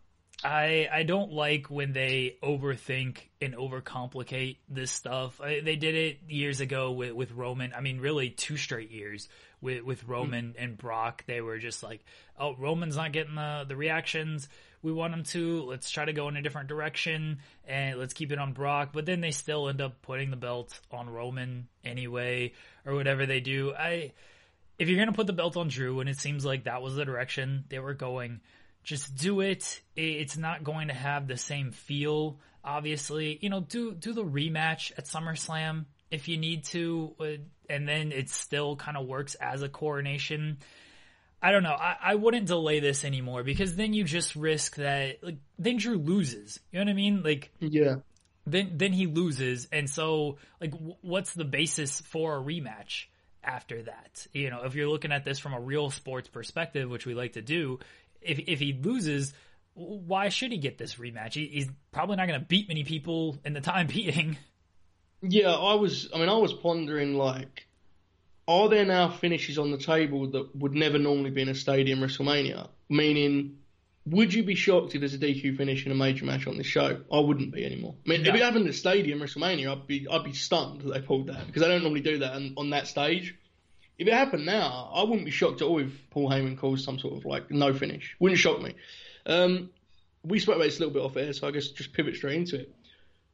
I 0.44 0.88
I 0.92 1.02
don't 1.02 1.32
like 1.32 1.68
when 1.68 1.92
they 1.92 2.36
overthink 2.42 3.18
and 3.40 3.54
overcomplicate 3.54 4.58
this 4.68 4.92
stuff. 4.92 5.40
I, 5.40 5.60
they 5.60 5.74
did 5.74 5.96
it 5.96 6.18
years 6.28 6.60
ago 6.60 6.92
with 6.92 7.12
with 7.12 7.32
Roman. 7.32 7.72
I 7.72 7.80
mean, 7.80 7.98
really 7.98 8.30
two 8.30 8.56
straight 8.56 8.90
years 8.92 9.28
with 9.60 9.82
with 9.82 10.04
Roman 10.04 10.54
and 10.58 10.76
Brock. 10.76 11.24
They 11.26 11.40
were 11.40 11.58
just 11.58 11.82
like, 11.82 12.04
"Oh, 12.38 12.54
Roman's 12.56 12.96
not 12.96 13.12
getting 13.12 13.34
the 13.34 13.64
the 13.66 13.76
reactions 13.76 14.48
we 14.82 14.92
want 14.92 15.14
him 15.14 15.24
to. 15.24 15.62
Let's 15.62 15.90
try 15.90 16.04
to 16.04 16.12
go 16.12 16.28
in 16.28 16.36
a 16.36 16.42
different 16.42 16.68
direction 16.68 17.38
and 17.66 17.98
let's 17.98 18.14
keep 18.14 18.32
it 18.32 18.38
on 18.38 18.52
Brock." 18.52 18.90
But 18.92 19.06
then 19.06 19.20
they 19.20 19.30
still 19.30 19.68
end 19.68 19.80
up 19.80 20.02
putting 20.02 20.30
the 20.30 20.36
belt 20.36 20.78
on 20.90 21.10
Roman 21.10 21.68
anyway 21.84 22.52
or 22.84 22.94
whatever 22.94 23.26
they 23.26 23.40
do. 23.40 23.74
I 23.74 24.12
if 24.78 24.88
you're 24.88 24.98
gonna 24.98 25.12
put 25.12 25.26
the 25.26 25.32
belt 25.32 25.56
on 25.56 25.68
Drew, 25.68 26.00
and 26.00 26.08
it 26.08 26.18
seems 26.18 26.44
like 26.44 26.64
that 26.64 26.82
was 26.82 26.94
the 26.94 27.04
direction 27.04 27.64
they 27.68 27.78
were 27.78 27.94
going, 27.94 28.40
just 28.84 29.16
do 29.16 29.40
it. 29.40 29.80
It's 29.96 30.36
not 30.36 30.64
going 30.64 30.88
to 30.88 30.94
have 30.94 31.26
the 31.26 31.36
same 31.36 31.72
feel. 31.72 32.38
Obviously, 32.64 33.38
you 33.40 33.50
know, 33.50 33.60
do 33.60 33.92
do 33.94 34.12
the 34.12 34.24
rematch 34.24 34.92
at 34.96 35.04
SummerSlam 35.06 35.86
if 36.10 36.28
you 36.28 36.38
need 36.38 36.64
to, 36.64 37.14
uh, 37.20 37.24
and 37.68 37.88
then 37.88 38.12
it 38.12 38.30
still 38.30 38.76
kind 38.76 38.96
of 38.96 39.06
works 39.06 39.34
as 39.36 39.62
a 39.62 39.68
coronation. 39.68 40.58
I 41.40 41.52
don't 41.52 41.62
know. 41.62 41.74
I, 41.74 41.96
I 42.02 42.14
wouldn't 42.16 42.46
delay 42.46 42.80
this 42.80 43.04
anymore 43.04 43.44
because 43.44 43.76
then 43.76 43.92
you 43.92 44.04
just 44.04 44.34
risk 44.34 44.76
that. 44.76 45.22
Like, 45.22 45.38
then 45.58 45.76
Drew 45.76 45.96
loses. 45.96 46.58
You 46.72 46.80
know 46.80 46.86
what 46.86 46.90
I 46.90 46.94
mean? 46.94 47.22
Like, 47.22 47.52
Yeah, 47.60 47.96
then 48.46 48.72
then 48.76 48.92
he 48.92 49.06
loses, 49.06 49.68
and 49.72 49.88
so 49.88 50.38
like, 50.60 50.72
w- 50.72 50.96
what's 51.02 51.34
the 51.34 51.44
basis 51.44 52.00
for 52.00 52.36
a 52.36 52.40
rematch 52.40 53.04
after 53.44 53.82
that? 53.82 54.26
You 54.32 54.50
know, 54.50 54.62
if 54.64 54.74
you're 54.74 54.88
looking 54.88 55.12
at 55.12 55.24
this 55.24 55.38
from 55.38 55.54
a 55.54 55.60
real 55.60 55.90
sports 55.90 56.28
perspective, 56.28 56.90
which 56.90 57.06
we 57.06 57.14
like 57.14 57.34
to 57.34 57.42
do, 57.42 57.78
if 58.20 58.38
if 58.38 58.58
he 58.58 58.72
loses, 58.72 59.32
why 59.74 60.28
should 60.28 60.50
he 60.50 60.58
get 60.58 60.78
this 60.78 60.96
rematch? 60.96 61.34
He, 61.34 61.46
he's 61.46 61.68
probably 61.92 62.16
not 62.16 62.26
going 62.26 62.40
to 62.40 62.46
beat 62.46 62.68
many 62.68 62.84
people 62.84 63.38
in 63.44 63.52
the 63.52 63.60
time 63.60 63.86
being. 63.94 64.36
Yeah, 65.22 65.50
I 65.54 65.74
was. 65.74 66.08
I 66.14 66.18
mean, 66.18 66.28
I 66.28 66.34
was 66.36 66.52
pondering 66.52 67.14
like, 67.14 67.66
are 68.46 68.68
there 68.68 68.84
now 68.84 69.10
finishes 69.10 69.58
on 69.58 69.70
the 69.70 69.78
table 69.78 70.30
that 70.30 70.54
would 70.56 70.74
never 70.74 70.98
normally 70.98 71.30
be 71.30 71.42
in 71.42 71.48
a 71.48 71.54
stadium 71.54 72.00
WrestleMania? 72.00 72.68
Meaning, 72.88 73.58
would 74.06 74.32
you 74.32 74.42
be 74.44 74.54
shocked 74.54 74.94
if 74.94 75.00
there's 75.00 75.14
a 75.14 75.18
DQ 75.18 75.56
finish 75.56 75.84
in 75.84 75.92
a 75.92 75.94
major 75.94 76.24
match 76.24 76.46
on 76.46 76.56
this 76.56 76.66
show? 76.66 77.00
I 77.12 77.18
wouldn't 77.18 77.52
be 77.52 77.64
anymore. 77.64 77.94
I 78.06 78.10
mean, 78.10 78.22
No. 78.22 78.30
if 78.30 78.36
it 78.36 78.42
happened 78.42 78.64
at 78.66 78.70
a 78.70 78.76
stadium 78.76 79.20
WrestleMania, 79.20 79.70
I'd 79.72 79.86
be 79.86 80.06
I'd 80.08 80.24
be 80.24 80.32
stunned 80.32 80.82
that 80.82 80.94
they 80.94 81.00
pulled 81.00 81.26
that 81.26 81.46
because 81.46 81.62
they 81.62 81.68
don't 81.68 81.82
normally 81.82 82.00
do 82.00 82.18
that 82.18 82.32
on, 82.32 82.54
on 82.56 82.70
that 82.70 82.86
stage. 82.86 83.34
If 83.98 84.06
it 84.06 84.12
happened 84.14 84.46
now, 84.46 84.92
I 84.94 85.02
wouldn't 85.02 85.24
be 85.24 85.32
shocked 85.32 85.60
at 85.60 85.66
all 85.66 85.80
if 85.80 85.90
Paul 86.10 86.30
Heyman 86.30 86.56
calls 86.56 86.84
some 86.84 87.00
sort 87.00 87.14
of 87.16 87.24
like 87.24 87.50
no 87.50 87.74
finish. 87.74 88.14
Wouldn't 88.20 88.38
shock 88.38 88.62
me. 88.62 88.74
Um, 89.26 89.70
we 90.22 90.38
spoke 90.38 90.54
about 90.56 90.64
this 90.66 90.76
a 90.76 90.80
little 90.80 90.94
bit 90.94 91.02
off 91.02 91.16
air, 91.16 91.32
so 91.32 91.48
I 91.48 91.50
guess 91.50 91.68
just 91.68 91.92
pivot 91.92 92.14
straight 92.14 92.36
into 92.36 92.60
it. 92.60 92.72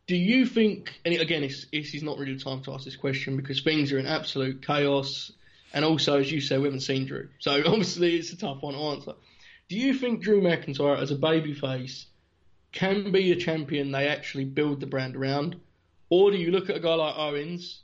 Do 0.06 0.16
you 0.16 0.44
think, 0.44 1.00
and 1.04 1.14
again, 1.14 1.42
it's, 1.44 1.66
this 1.73 1.94
is 1.94 2.02
not 2.02 2.18
really 2.18 2.34
the 2.34 2.44
time 2.44 2.62
to 2.64 2.75
ask 2.75 2.84
this 2.84 2.96
question 2.96 3.37
because 3.37 3.62
things 3.62 3.90
are 3.92 3.99
in 3.99 4.06
absolute 4.06 4.64
chaos, 4.66 5.32
and 5.73 5.84
also, 5.84 6.20
as 6.20 6.30
you 6.30 6.40
say, 6.40 6.58
we 6.58 6.64
haven't 6.64 6.80
seen 6.80 7.06
Drew, 7.06 7.28
so 7.38 7.52
obviously 7.66 8.16
it's 8.16 8.32
a 8.32 8.37
tough 8.37 8.62
one 8.62 8.75
to 8.75 8.80
answer. 8.80 9.12
Do 9.68 9.76
you 9.76 9.94
think 9.94 10.23
Drew 10.23 10.42
McIntyre, 10.42 11.00
as 11.00 11.11
a 11.11 11.16
babyface, 11.16 12.04
can 12.73 13.12
be 13.12 13.32
a 13.32 13.37
champion 13.37 13.92
they 13.92 14.08
actually 14.08 14.44
build 14.44 14.80
the 14.80 14.87
brand 14.87 15.16
around? 15.16 15.61
Or 16.11 16.30
do 16.30 16.37
you 16.37 16.50
look 16.50 16.68
at 16.68 16.76
a 16.76 16.80
guy 16.80 16.94
like 16.94 17.16
Owens, 17.16 17.80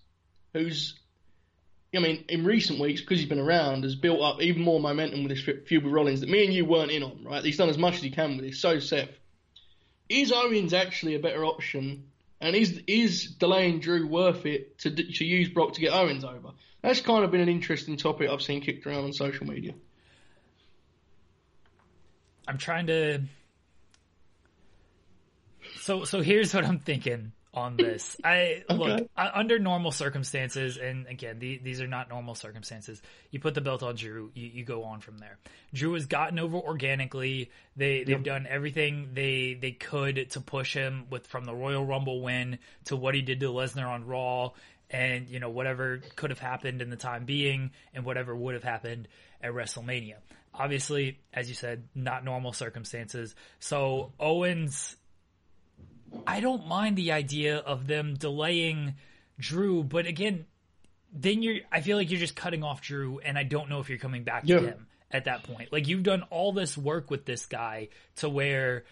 who's, 0.52 0.98
I 1.94 2.00
mean, 2.00 2.24
in 2.28 2.44
recent 2.44 2.80
weeks, 2.80 3.00
because 3.00 3.18
he's 3.18 3.28
been 3.28 3.38
around, 3.38 3.84
has 3.84 3.94
built 3.94 4.20
up 4.20 4.42
even 4.42 4.62
more 4.62 4.78
momentum 4.78 5.24
with 5.24 5.30
this 5.30 5.42
feud 5.66 5.84
with 5.84 5.92
Rollins 5.92 6.20
that 6.20 6.28
me 6.28 6.44
and 6.44 6.52
you 6.52 6.66
weren't 6.66 6.90
in 6.90 7.02
on, 7.02 7.24
right? 7.24 7.42
He's 7.42 7.56
done 7.56 7.70
as 7.70 7.78
much 7.78 7.94
as 7.94 8.02
he 8.02 8.10
can 8.10 8.36
with 8.36 8.44
it. 8.44 8.54
So, 8.56 8.78
Seth, 8.78 9.08
is 10.08 10.32
Owens 10.32 10.74
actually 10.74 11.14
a 11.14 11.20
better 11.20 11.44
option? 11.44 12.09
And 12.40 12.56
is 12.56 12.80
is 12.86 13.26
delaying 13.26 13.80
Drew 13.80 14.06
worth 14.06 14.46
it 14.46 14.78
to 14.78 14.90
to 14.90 15.24
use 15.24 15.48
Brock 15.50 15.74
to 15.74 15.80
get 15.80 15.92
Owens 15.92 16.24
over? 16.24 16.52
That's 16.82 17.00
kind 17.00 17.24
of 17.24 17.30
been 17.30 17.42
an 17.42 17.48
interesting 17.48 17.96
topic 17.96 18.30
I've 18.30 18.40
seen 18.40 18.62
kicked 18.62 18.86
around 18.86 19.04
on 19.04 19.12
social 19.12 19.46
media. 19.46 19.74
I'm 22.48 22.58
trying 22.58 22.86
to. 22.86 23.22
So 25.80 26.04
so 26.04 26.22
here's 26.22 26.54
what 26.54 26.64
I'm 26.64 26.78
thinking 26.78 27.32
on 27.52 27.76
this. 27.76 28.16
I 28.24 28.62
okay. 28.68 28.78
look 28.78 29.10
I, 29.16 29.30
under 29.34 29.58
normal 29.58 29.92
circumstances, 29.92 30.76
and 30.76 31.06
again, 31.06 31.38
the, 31.38 31.58
these 31.58 31.80
are 31.80 31.86
not 31.86 32.08
normal 32.08 32.34
circumstances. 32.34 33.00
You 33.30 33.40
put 33.40 33.54
the 33.54 33.60
belt 33.60 33.82
on 33.82 33.96
Drew, 33.96 34.30
you, 34.34 34.46
you 34.46 34.64
go 34.64 34.84
on 34.84 35.00
from 35.00 35.18
there. 35.18 35.38
Drew 35.74 35.94
has 35.94 36.06
gotten 36.06 36.38
over 36.38 36.56
organically. 36.56 37.50
They 37.76 37.98
they've 37.98 38.08
yep. 38.10 38.24
done 38.24 38.46
everything 38.48 39.10
they 39.14 39.58
they 39.60 39.72
could 39.72 40.30
to 40.30 40.40
push 40.40 40.74
him 40.74 41.06
with 41.10 41.26
from 41.26 41.44
the 41.44 41.54
Royal 41.54 41.84
Rumble 41.84 42.22
win 42.22 42.58
to 42.86 42.96
what 42.96 43.14
he 43.14 43.22
did 43.22 43.40
to 43.40 43.46
Lesnar 43.46 43.88
on 43.88 44.06
Raw, 44.06 44.52
and 44.90 45.28
you 45.28 45.40
know 45.40 45.50
whatever 45.50 46.00
could 46.16 46.30
have 46.30 46.40
happened 46.40 46.82
in 46.82 46.90
the 46.90 46.96
time 46.96 47.24
being, 47.24 47.70
and 47.94 48.04
whatever 48.04 48.34
would 48.34 48.54
have 48.54 48.64
happened 48.64 49.08
at 49.42 49.52
WrestleMania. 49.52 50.16
Obviously, 50.52 51.20
as 51.32 51.48
you 51.48 51.54
said, 51.54 51.84
not 51.94 52.24
normal 52.24 52.52
circumstances. 52.52 53.34
So 53.60 54.12
Owens 54.18 54.96
I 56.26 56.40
don't 56.40 56.66
mind 56.66 56.96
the 56.96 57.12
idea 57.12 57.58
of 57.58 57.86
them 57.86 58.14
delaying 58.14 58.94
Drew, 59.38 59.82
but 59.84 60.06
again, 60.06 60.46
then 61.12 61.42
you're 61.42 61.60
I 61.72 61.80
feel 61.80 61.96
like 61.96 62.10
you're 62.10 62.20
just 62.20 62.36
cutting 62.36 62.62
off 62.62 62.82
Drew 62.82 63.18
and 63.18 63.38
I 63.38 63.42
don't 63.42 63.68
know 63.68 63.80
if 63.80 63.88
you're 63.88 63.98
coming 63.98 64.24
back 64.24 64.42
yeah. 64.44 64.60
to 64.60 64.66
him 64.66 64.86
at 65.10 65.24
that 65.24 65.42
point. 65.42 65.72
Like 65.72 65.88
you've 65.88 66.02
done 66.02 66.22
all 66.30 66.52
this 66.52 66.76
work 66.76 67.10
with 67.10 67.24
this 67.24 67.46
guy 67.46 67.88
to 68.16 68.28
where 68.28 68.84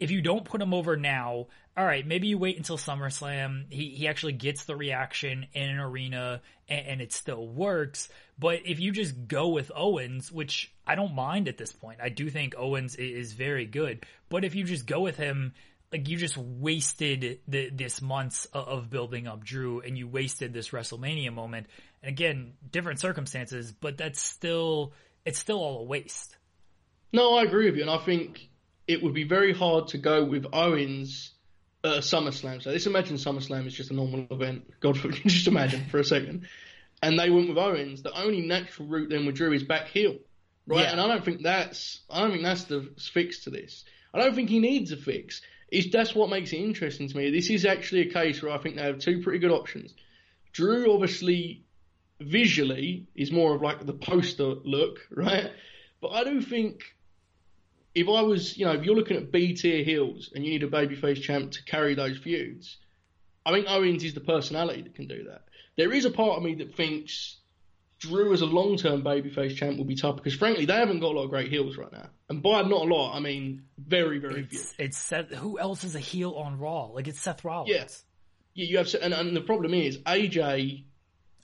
if 0.00 0.10
you 0.10 0.20
don't 0.20 0.44
put 0.44 0.60
him 0.60 0.74
over 0.74 0.96
now, 0.96 1.46
all 1.76 1.84
right, 1.84 2.06
maybe 2.06 2.28
you 2.28 2.38
wait 2.38 2.56
until 2.56 2.76
SummerSlam. 2.76 3.64
He 3.70 3.90
he 3.90 4.08
actually 4.08 4.32
gets 4.32 4.64
the 4.64 4.76
reaction 4.76 5.46
in 5.52 5.70
an 5.70 5.78
arena 5.78 6.42
and, 6.68 6.86
and, 6.86 7.00
it 7.00 7.12
still 7.12 7.46
works. 7.46 8.08
But 8.38 8.60
if 8.64 8.80
you 8.80 8.92
just 8.92 9.26
go 9.26 9.48
with 9.48 9.72
Owens, 9.74 10.30
which 10.30 10.72
I 10.86 10.94
don't 10.94 11.14
mind 11.14 11.48
at 11.48 11.58
this 11.58 11.72
point, 11.72 12.00
I 12.02 12.08
do 12.08 12.30
think 12.30 12.54
Owens 12.56 12.96
is 12.96 13.32
very 13.32 13.66
good. 13.66 14.04
But 14.28 14.44
if 14.44 14.54
you 14.54 14.64
just 14.64 14.86
go 14.86 15.00
with 15.00 15.16
him 15.16 15.52
like 15.92 16.08
you 16.08 16.16
just 16.16 16.36
wasted 16.36 17.38
the, 17.46 17.70
this 17.70 18.02
months 18.02 18.46
of 18.52 18.90
building 18.90 19.26
up 19.26 19.44
Drew 19.44 19.80
and 19.80 19.96
you 19.96 20.08
wasted 20.08 20.52
this 20.52 20.70
WrestleMania 20.70 21.32
moment. 21.32 21.66
And 22.02 22.10
again, 22.10 22.54
different 22.70 23.00
circumstances, 23.00 23.72
but 23.72 23.96
that's 23.96 24.20
still, 24.20 24.92
it's 25.24 25.38
still 25.38 25.58
all 25.58 25.80
a 25.80 25.84
waste. 25.84 26.36
No, 27.12 27.36
I 27.36 27.44
agree 27.44 27.66
with 27.66 27.76
you. 27.76 27.82
And 27.82 27.90
I 27.90 27.98
think 27.98 28.48
it 28.88 29.02
would 29.02 29.14
be 29.14 29.24
very 29.24 29.54
hard 29.54 29.88
to 29.88 29.98
go 29.98 30.24
with 30.24 30.46
Owens 30.52 31.32
at 31.84 31.98
SummerSlam. 31.98 32.62
So 32.62 32.70
let's 32.70 32.86
imagine 32.86 33.16
SummerSlam 33.16 33.66
is 33.66 33.74
just 33.74 33.90
a 33.90 33.94
normal 33.94 34.26
event. 34.30 34.68
God 34.80 34.96
just 35.26 35.46
imagine 35.46 35.86
for 35.90 35.98
a 35.98 36.04
second. 36.04 36.48
And 37.02 37.18
they 37.18 37.30
went 37.30 37.48
with 37.48 37.58
Owens. 37.58 38.02
The 38.02 38.12
only 38.18 38.40
natural 38.40 38.88
route 38.88 39.10
then 39.10 39.26
with 39.26 39.36
Drew 39.36 39.52
is 39.52 39.62
back 39.62 39.88
heel. 39.88 40.16
Right? 40.66 40.80
Yeah. 40.80 40.92
And 40.92 41.00
I 41.00 41.06
don't 41.06 41.24
think 41.24 41.42
that's, 41.42 42.00
I 42.10 42.22
don't 42.22 42.30
think 42.30 42.42
that's 42.42 42.64
the 42.64 42.90
fix 43.12 43.44
to 43.44 43.50
this. 43.50 43.84
I 44.12 44.18
don't 44.18 44.34
think 44.34 44.48
he 44.48 44.58
needs 44.58 44.92
a 44.92 44.96
fix 44.96 45.42
it's, 45.74 45.92
that's 45.92 46.14
what 46.14 46.30
makes 46.30 46.52
it 46.52 46.58
interesting 46.58 47.08
to 47.08 47.16
me. 47.16 47.30
This 47.30 47.50
is 47.50 47.64
actually 47.64 48.02
a 48.02 48.12
case 48.12 48.42
where 48.42 48.52
I 48.52 48.58
think 48.58 48.76
they 48.76 48.82
have 48.82 48.98
two 48.98 49.22
pretty 49.22 49.40
good 49.40 49.50
options. 49.50 49.92
Drew 50.52 50.92
obviously 50.92 51.64
visually 52.20 53.08
is 53.14 53.32
more 53.32 53.54
of 53.54 53.62
like 53.62 53.84
the 53.84 53.92
poster 53.92 54.54
look, 54.64 55.00
right? 55.10 55.50
But 56.00 56.08
I 56.08 56.24
do 56.24 56.40
think 56.40 56.82
if 57.94 58.08
I 58.08 58.22
was, 58.22 58.56
you 58.56 58.64
know, 58.64 58.72
if 58.72 58.84
you're 58.84 58.94
looking 58.94 59.16
at 59.16 59.32
B 59.32 59.54
tier 59.54 59.84
heels 59.84 60.30
and 60.34 60.44
you 60.44 60.52
need 60.52 60.62
a 60.62 60.68
babyface 60.68 61.22
champ 61.22 61.52
to 61.52 61.64
carry 61.64 61.94
those 61.94 62.18
feuds, 62.18 62.76
I 63.44 63.52
think 63.52 63.66
Owens 63.68 64.04
is 64.04 64.14
the 64.14 64.20
personality 64.20 64.82
that 64.82 64.94
can 64.94 65.06
do 65.06 65.24
that. 65.24 65.42
There 65.76 65.92
is 65.92 66.04
a 66.04 66.10
part 66.10 66.38
of 66.38 66.42
me 66.42 66.54
that 66.56 66.76
thinks 66.76 67.36
Drew 67.98 68.32
as 68.32 68.42
a 68.42 68.46
long 68.46 68.76
term 68.76 69.02
babyface 69.02 69.56
champ 69.56 69.78
will 69.78 69.84
be 69.84 69.94
tough 69.94 70.16
because 70.16 70.34
frankly 70.34 70.64
they 70.66 70.74
haven't 70.74 71.00
got 71.00 71.12
a 71.12 71.16
lot 71.16 71.24
of 71.24 71.30
great 71.30 71.50
heels 71.50 71.76
right 71.76 71.92
now, 71.92 72.08
and 72.28 72.42
by 72.42 72.62
not 72.62 72.82
a 72.82 72.94
lot 72.94 73.14
I 73.14 73.20
mean 73.20 73.64
very 73.78 74.18
very 74.18 74.42
it's, 74.42 74.72
few. 74.72 74.84
It's 74.84 74.98
Seth. 74.98 75.30
Who 75.32 75.58
else 75.58 75.84
is 75.84 75.94
a 75.94 76.00
heel 76.00 76.32
on 76.32 76.58
Raw? 76.58 76.86
Like 76.86 77.08
it's 77.08 77.20
Seth 77.20 77.44
Rollins. 77.44 78.04
Yeah, 78.54 78.64
yeah. 78.64 78.70
You 78.70 78.78
have, 78.78 78.94
and, 79.00 79.14
and 79.14 79.36
the 79.36 79.40
problem 79.40 79.74
is 79.74 79.98
AJ. 79.98 80.84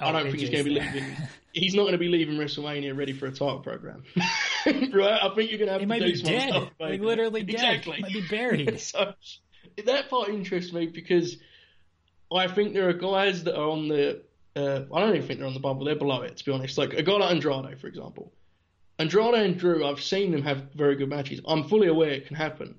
Oh, 0.00 0.06
I 0.06 0.12
don't 0.12 0.26
AJ's 0.26 0.30
think 0.30 0.40
he's 0.40 0.50
going 0.50 0.64
to 0.64 0.70
be 0.70 0.80
leaving. 0.80 1.16
he's 1.52 1.74
not 1.74 1.82
going 1.82 1.92
to 1.92 1.98
be 1.98 2.08
leaving 2.08 2.36
WrestleMania 2.36 2.96
ready 2.96 3.12
for 3.12 3.26
a 3.26 3.30
title 3.30 3.60
program, 3.60 4.04
right? 4.66 5.20
I 5.22 5.30
think 5.34 5.50
you're 5.50 5.58
going 5.58 5.66
to 5.66 5.72
have 5.72 5.80
he 5.80 5.86
to 5.86 5.86
might 5.86 6.02
be 6.02 6.20
dead. 6.22 6.50
Stuff, 6.50 6.70
like 6.78 7.00
literally 7.00 7.42
dead. 7.42 7.54
Exactly. 7.54 8.00
Might 8.00 8.12
be 8.12 8.26
buried. 8.28 8.80
so 8.80 9.14
that 9.84 10.08
part 10.08 10.28
interests 10.28 10.72
me 10.72 10.86
because 10.86 11.36
I 12.32 12.48
think 12.48 12.74
there 12.74 12.88
are 12.88 12.94
guys 12.94 13.44
that 13.44 13.56
are 13.56 13.68
on 13.68 13.88
the 13.88 14.22
uh, 14.56 14.82
I 14.92 15.00
don't 15.00 15.14
even 15.14 15.26
think 15.26 15.38
they're 15.38 15.48
on 15.48 15.54
the 15.54 15.60
bubble. 15.60 15.84
They're 15.84 15.94
below 15.94 16.22
it, 16.22 16.36
to 16.36 16.44
be 16.44 16.52
honest. 16.52 16.78
Like 16.78 16.94
a 16.94 17.02
guy 17.02 17.12
like 17.12 17.30
Andrade, 17.30 17.78
for 17.80 17.86
example. 17.86 18.32
Andrade 18.98 19.34
and 19.34 19.58
Drew, 19.58 19.86
I've 19.86 20.02
seen 20.02 20.32
them 20.32 20.42
have 20.42 20.72
very 20.74 20.96
good 20.96 21.08
matches. 21.08 21.40
I'm 21.46 21.68
fully 21.68 21.88
aware 21.88 22.10
it 22.10 22.26
can 22.26 22.36
happen. 22.36 22.76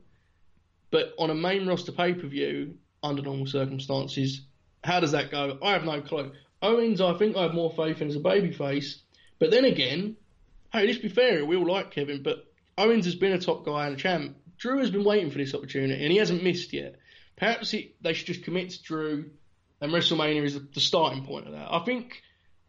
But 0.91 1.13
on 1.17 1.29
a 1.29 1.35
main 1.35 1.67
roster 1.67 1.91
pay 1.91 2.13
per 2.13 2.27
view, 2.27 2.75
under 3.01 3.21
normal 3.21 3.47
circumstances, 3.47 4.41
how 4.83 4.99
does 4.99 5.13
that 5.13 5.31
go? 5.31 5.57
I 5.63 5.71
have 5.71 5.83
no 5.83 6.01
clue. 6.01 6.31
Owens, 6.61 7.01
I 7.01 7.17
think 7.17 7.35
I 7.35 7.43
have 7.43 7.53
more 7.53 7.71
faith 7.71 8.01
in 8.01 8.09
as 8.09 8.15
a 8.15 8.19
babyface. 8.19 8.97
But 9.39 9.51
then 9.51 9.65
again, 9.65 10.17
hey, 10.71 10.85
let's 10.85 10.99
be 10.99 11.09
fair, 11.09 11.45
we 11.45 11.55
all 11.55 11.67
like 11.67 11.91
Kevin, 11.91 12.21
but 12.21 12.45
Owens 12.77 13.05
has 13.05 13.15
been 13.15 13.33
a 13.33 13.39
top 13.39 13.65
guy 13.65 13.87
and 13.87 13.95
a 13.95 13.99
champ. 13.99 14.37
Drew 14.57 14.77
has 14.79 14.91
been 14.91 15.03
waiting 15.03 15.31
for 15.31 15.39
this 15.39 15.55
opportunity, 15.55 16.03
and 16.03 16.11
he 16.11 16.19
hasn't 16.19 16.43
missed 16.43 16.71
yet. 16.73 16.97
Perhaps 17.35 17.71
he, 17.71 17.95
they 18.01 18.13
should 18.13 18.27
just 18.27 18.43
commit 18.43 18.69
to 18.71 18.83
Drew 18.83 19.31
and 19.81 19.91
WrestleMania 19.91 20.43
is 20.43 20.59
the 20.73 20.79
starting 20.79 21.25
point 21.25 21.47
of 21.47 21.53
that. 21.53 21.67
I 21.71 21.79
think 21.79 22.21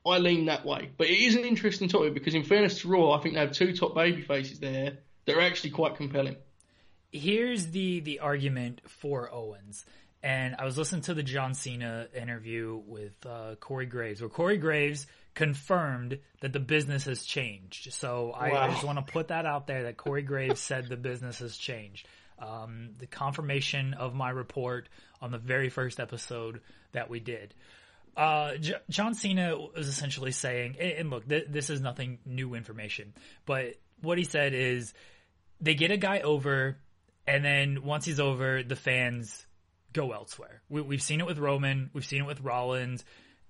I 0.05 0.19
lean 0.19 0.47
that 0.47 0.65
way, 0.65 0.91
but 0.97 1.07
it 1.07 1.19
is 1.19 1.37
an 1.37 1.45
interesting 1.45 1.89
topic 1.89 2.15
because, 2.15 2.35
in 2.35 2.43
fairness 2.43 2.81
to 2.81 2.89
Raw, 2.89 3.13
I 3.13 3.21
think 3.21 3.35
they 3.35 3.41
have 3.41 3.53
two 3.53 3.77
top 3.77 3.95
baby 3.95 4.23
faces 4.23 4.59
there 4.59 4.99
that 5.27 5.37
are 5.37 5.41
actually 5.41 5.71
quite 5.71 5.97
compelling. 5.97 6.37
Here's 7.13 7.67
the 7.67 8.01
the 8.01 8.21
argument 8.21 8.81
for 8.89 9.33
Owens, 9.33 9.85
and 10.23 10.57
I 10.59 10.65
was 10.65 10.79
listening 10.79 11.03
to 11.03 11.15
the 11.15 11.23
John 11.23 11.55
Cena 11.55 12.09
interview 12.15 12.81
with 12.87 13.15
uh, 13.27 13.55
Corey 13.61 13.87
Graves, 13.87 14.21
where 14.21 14.31
Corey 14.31 14.57
Graves 14.57 15.07
confirmed 15.35 16.19
that 16.41 16.53
the 16.53 16.61
business 16.61 17.05
has 17.05 17.23
changed. 17.23 17.93
So 17.93 18.33
I. 18.33 18.51
I 18.51 18.69
just 18.69 18.85
want 18.85 19.05
to 19.05 19.13
put 19.13 19.29
that 19.29 19.47
out 19.47 19.67
there 19.67 19.85
that 19.85 19.99
Corey 19.99 20.23
Graves 20.23 20.61
said 20.61 20.89
the 20.89 20.97
business 20.97 21.39
has 21.41 21.57
changed. 21.57 22.09
Um, 22.43 22.91
the 22.99 23.07
confirmation 23.07 23.95
of 23.95 24.15
my 24.15 24.31
report 24.31 24.89
on 25.21 25.31
the 25.31 25.39
very 25.39 25.69
first 25.69 26.01
episode 26.01 26.61
that 26.91 27.09
we 27.09 27.21
did. 27.21 27.55
Uh, 28.17 28.57
J- 28.57 28.81
John 28.91 29.15
Cena 29.15 29.57
was 29.57 29.87
essentially 29.87 30.33
saying, 30.33 30.77
and 30.81 31.09
look, 31.09 31.29
th- 31.29 31.47
this 31.49 31.71
is 31.71 31.81
nothing 31.81 32.19
new 32.27 32.55
information, 32.55 33.13
but 33.47 33.77
what 34.01 34.19
he 34.19 34.25
said 34.25 34.55
is 34.55 34.93
they 35.61 35.75
get 35.75 35.93
a 35.93 35.97
guy 35.97 36.21
over, 36.21 36.77
and 37.29 37.45
then 37.45 37.85
once 37.85 38.05
he's 38.05 38.19
over, 38.19 38.65
the 38.65 38.75
fans 38.77 39.47
go 39.93 40.11
elsewhere. 40.11 40.63
We- 40.69 40.83
have 40.97 41.03
seen 41.03 41.21
it 41.21 41.27
with 41.27 41.39
Roman, 41.39 41.91
we've 41.95 42.05
seen 42.05 42.23
it 42.23 42.27
with 42.27 42.41
Rollins. 42.41 43.05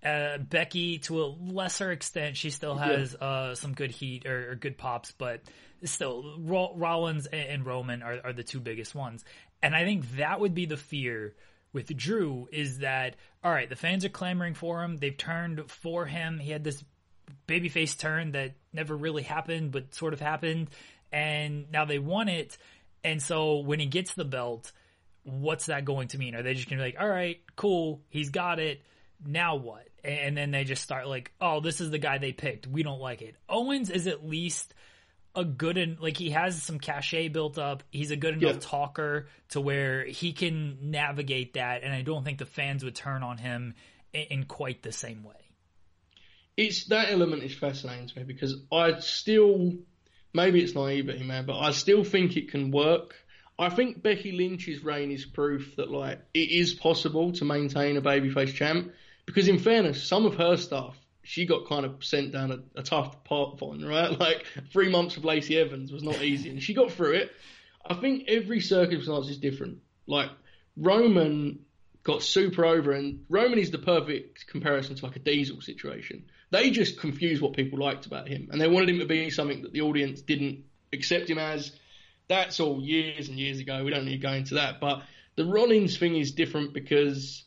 Uh, 0.04 0.38
Becky, 0.38 0.98
to 0.98 1.22
a 1.22 1.26
lesser 1.26 1.92
extent, 1.92 2.36
she 2.36 2.50
still 2.50 2.74
has 2.74 3.16
yeah. 3.20 3.26
uh, 3.26 3.54
some 3.54 3.72
good 3.72 3.92
heat 3.92 4.26
or, 4.26 4.50
or, 4.50 4.54
good 4.56 4.76
pops, 4.76 5.12
but 5.12 5.42
still, 5.84 6.38
Rollins 6.40 7.26
and 7.26 7.64
Roman 7.64 8.02
are, 8.02 8.18
are 8.24 8.32
the 8.32 8.42
two 8.42 8.58
biggest 8.58 8.96
ones. 8.96 9.24
And 9.62 9.76
I 9.76 9.84
think 9.84 10.16
that 10.16 10.40
would 10.40 10.54
be 10.54 10.66
the 10.66 10.76
fear 10.76 11.34
with 11.72 11.96
Drew 11.96 12.48
is 12.50 12.78
that 12.78 13.16
all 13.44 13.52
right, 13.52 13.68
the 13.68 13.76
fans 13.76 14.04
are 14.04 14.10
clamoring 14.10 14.54
for 14.54 14.82
him. 14.82 14.96
They've 14.96 15.16
turned 15.16 15.70
for 15.70 16.06
him. 16.06 16.38
He 16.38 16.50
had 16.50 16.64
this 16.64 16.82
babyface 17.48 17.98
turn 17.98 18.32
that 18.32 18.52
never 18.72 18.96
really 18.96 19.22
happened, 19.22 19.72
but 19.72 19.94
sort 19.94 20.12
of 20.12 20.20
happened, 20.20 20.70
and 21.10 21.70
now 21.72 21.84
they 21.84 21.98
want 21.98 22.30
it. 22.30 22.56
And 23.02 23.20
so 23.20 23.58
when 23.58 23.80
he 23.80 23.86
gets 23.86 24.14
the 24.14 24.24
belt, 24.24 24.70
what's 25.24 25.66
that 25.66 25.84
going 25.84 26.08
to 26.08 26.18
mean? 26.18 26.34
Are 26.34 26.42
they 26.42 26.54
just 26.54 26.68
going 26.68 26.78
to 26.78 26.84
be 26.84 26.92
like, 26.92 27.00
all 27.02 27.08
right, 27.08 27.40
cool, 27.56 28.00
he's 28.10 28.30
got 28.30 28.60
it. 28.60 28.82
Now 29.24 29.56
what? 29.56 29.88
And 30.04 30.36
then 30.36 30.50
they 30.50 30.64
just 30.64 30.82
start 30.82 31.06
like, 31.06 31.32
oh, 31.40 31.60
this 31.60 31.80
is 31.80 31.90
the 31.90 31.98
guy 31.98 32.18
they 32.18 32.32
picked. 32.32 32.66
We 32.66 32.82
don't 32.82 33.00
like 33.00 33.22
it. 33.22 33.36
Owens 33.48 33.88
is 33.88 34.06
at 34.06 34.26
least 34.26 34.74
a 35.34 35.44
good 35.44 35.78
and 35.78 35.98
like 35.98 36.16
he 36.16 36.30
has 36.30 36.62
some 36.62 36.78
cachet 36.78 37.28
built 37.28 37.58
up. 37.58 37.82
He's 37.90 38.10
a 38.10 38.16
good 38.16 38.34
enough 38.34 38.54
yeah. 38.54 38.60
talker 38.60 39.28
to 39.50 39.60
where 39.60 40.04
he 40.04 40.32
can 40.32 40.90
navigate 40.90 41.54
that, 41.54 41.82
and 41.82 41.92
I 41.92 42.02
don't 42.02 42.24
think 42.24 42.38
the 42.38 42.46
fans 42.46 42.84
would 42.84 42.94
turn 42.94 43.22
on 43.22 43.38
him 43.38 43.74
in, 44.12 44.22
in 44.22 44.44
quite 44.44 44.82
the 44.82 44.92
same 44.92 45.22
way. 45.22 45.34
It's 46.56 46.84
that 46.86 47.10
element 47.10 47.42
is 47.42 47.54
fascinating 47.54 48.08
to 48.08 48.18
me 48.18 48.24
because 48.24 48.56
I 48.70 48.98
still 49.00 49.72
maybe 50.34 50.62
it's 50.62 50.74
naivety, 50.74 51.24
man, 51.24 51.46
but 51.46 51.58
I 51.58 51.70
still 51.70 52.04
think 52.04 52.36
it 52.36 52.50
can 52.50 52.70
work. 52.70 53.14
I 53.58 53.68
think 53.68 54.02
Becky 54.02 54.32
Lynch's 54.32 54.82
reign 54.82 55.10
is 55.10 55.24
proof 55.24 55.76
that 55.76 55.90
like 55.90 56.20
it 56.34 56.50
is 56.50 56.74
possible 56.74 57.32
to 57.32 57.44
maintain 57.44 57.96
a 57.96 58.02
babyface 58.02 58.52
champ. 58.54 58.92
Because 59.26 59.48
in 59.48 59.58
fairness, 59.58 60.02
some 60.02 60.26
of 60.26 60.36
her 60.36 60.56
stuff 60.56 60.96
she 61.22 61.46
got 61.46 61.68
kind 61.68 61.86
of 61.86 62.04
sent 62.04 62.32
down 62.32 62.50
a, 62.50 62.80
a 62.80 62.82
tough 62.82 63.24
path 63.24 63.62
on, 63.62 63.84
right? 63.84 64.10
Like 64.18 64.44
three 64.72 64.88
months 64.88 65.16
of 65.16 65.24
Lacey 65.24 65.56
Evans 65.56 65.92
was 65.92 66.02
not 66.02 66.20
easy, 66.22 66.50
and 66.50 66.62
she 66.62 66.74
got 66.74 66.92
through 66.92 67.12
it. 67.12 67.32
I 67.84 67.94
think 67.94 68.24
every 68.28 68.60
circumstance 68.60 69.28
is 69.28 69.38
different. 69.38 69.78
Like 70.06 70.30
Roman 70.76 71.60
got 72.04 72.22
super 72.22 72.64
over, 72.64 72.92
and 72.92 73.24
Roman 73.28 73.58
is 73.58 73.70
the 73.70 73.78
perfect 73.78 74.46
comparison 74.46 74.96
to 74.96 75.06
like 75.06 75.16
a 75.16 75.20
Diesel 75.20 75.60
situation. 75.60 76.24
They 76.50 76.70
just 76.70 77.00
confused 77.00 77.40
what 77.40 77.54
people 77.54 77.78
liked 77.78 78.06
about 78.06 78.28
him, 78.28 78.48
and 78.50 78.60
they 78.60 78.68
wanted 78.68 78.90
him 78.90 78.98
to 78.98 79.06
be 79.06 79.30
something 79.30 79.62
that 79.62 79.72
the 79.72 79.82
audience 79.82 80.20
didn't 80.20 80.64
accept 80.92 81.30
him 81.30 81.38
as. 81.38 81.72
That's 82.28 82.60
all 82.60 82.80
years 82.80 83.28
and 83.28 83.38
years 83.38 83.58
ago. 83.58 83.84
We 83.84 83.90
don't 83.90 84.04
need 84.04 84.20
to 84.20 84.26
go 84.26 84.32
into 84.32 84.54
that. 84.54 84.80
But 84.80 85.02
the 85.36 85.44
Rollins 85.44 85.98
thing 85.98 86.16
is 86.16 86.32
different 86.32 86.72
because, 86.72 87.44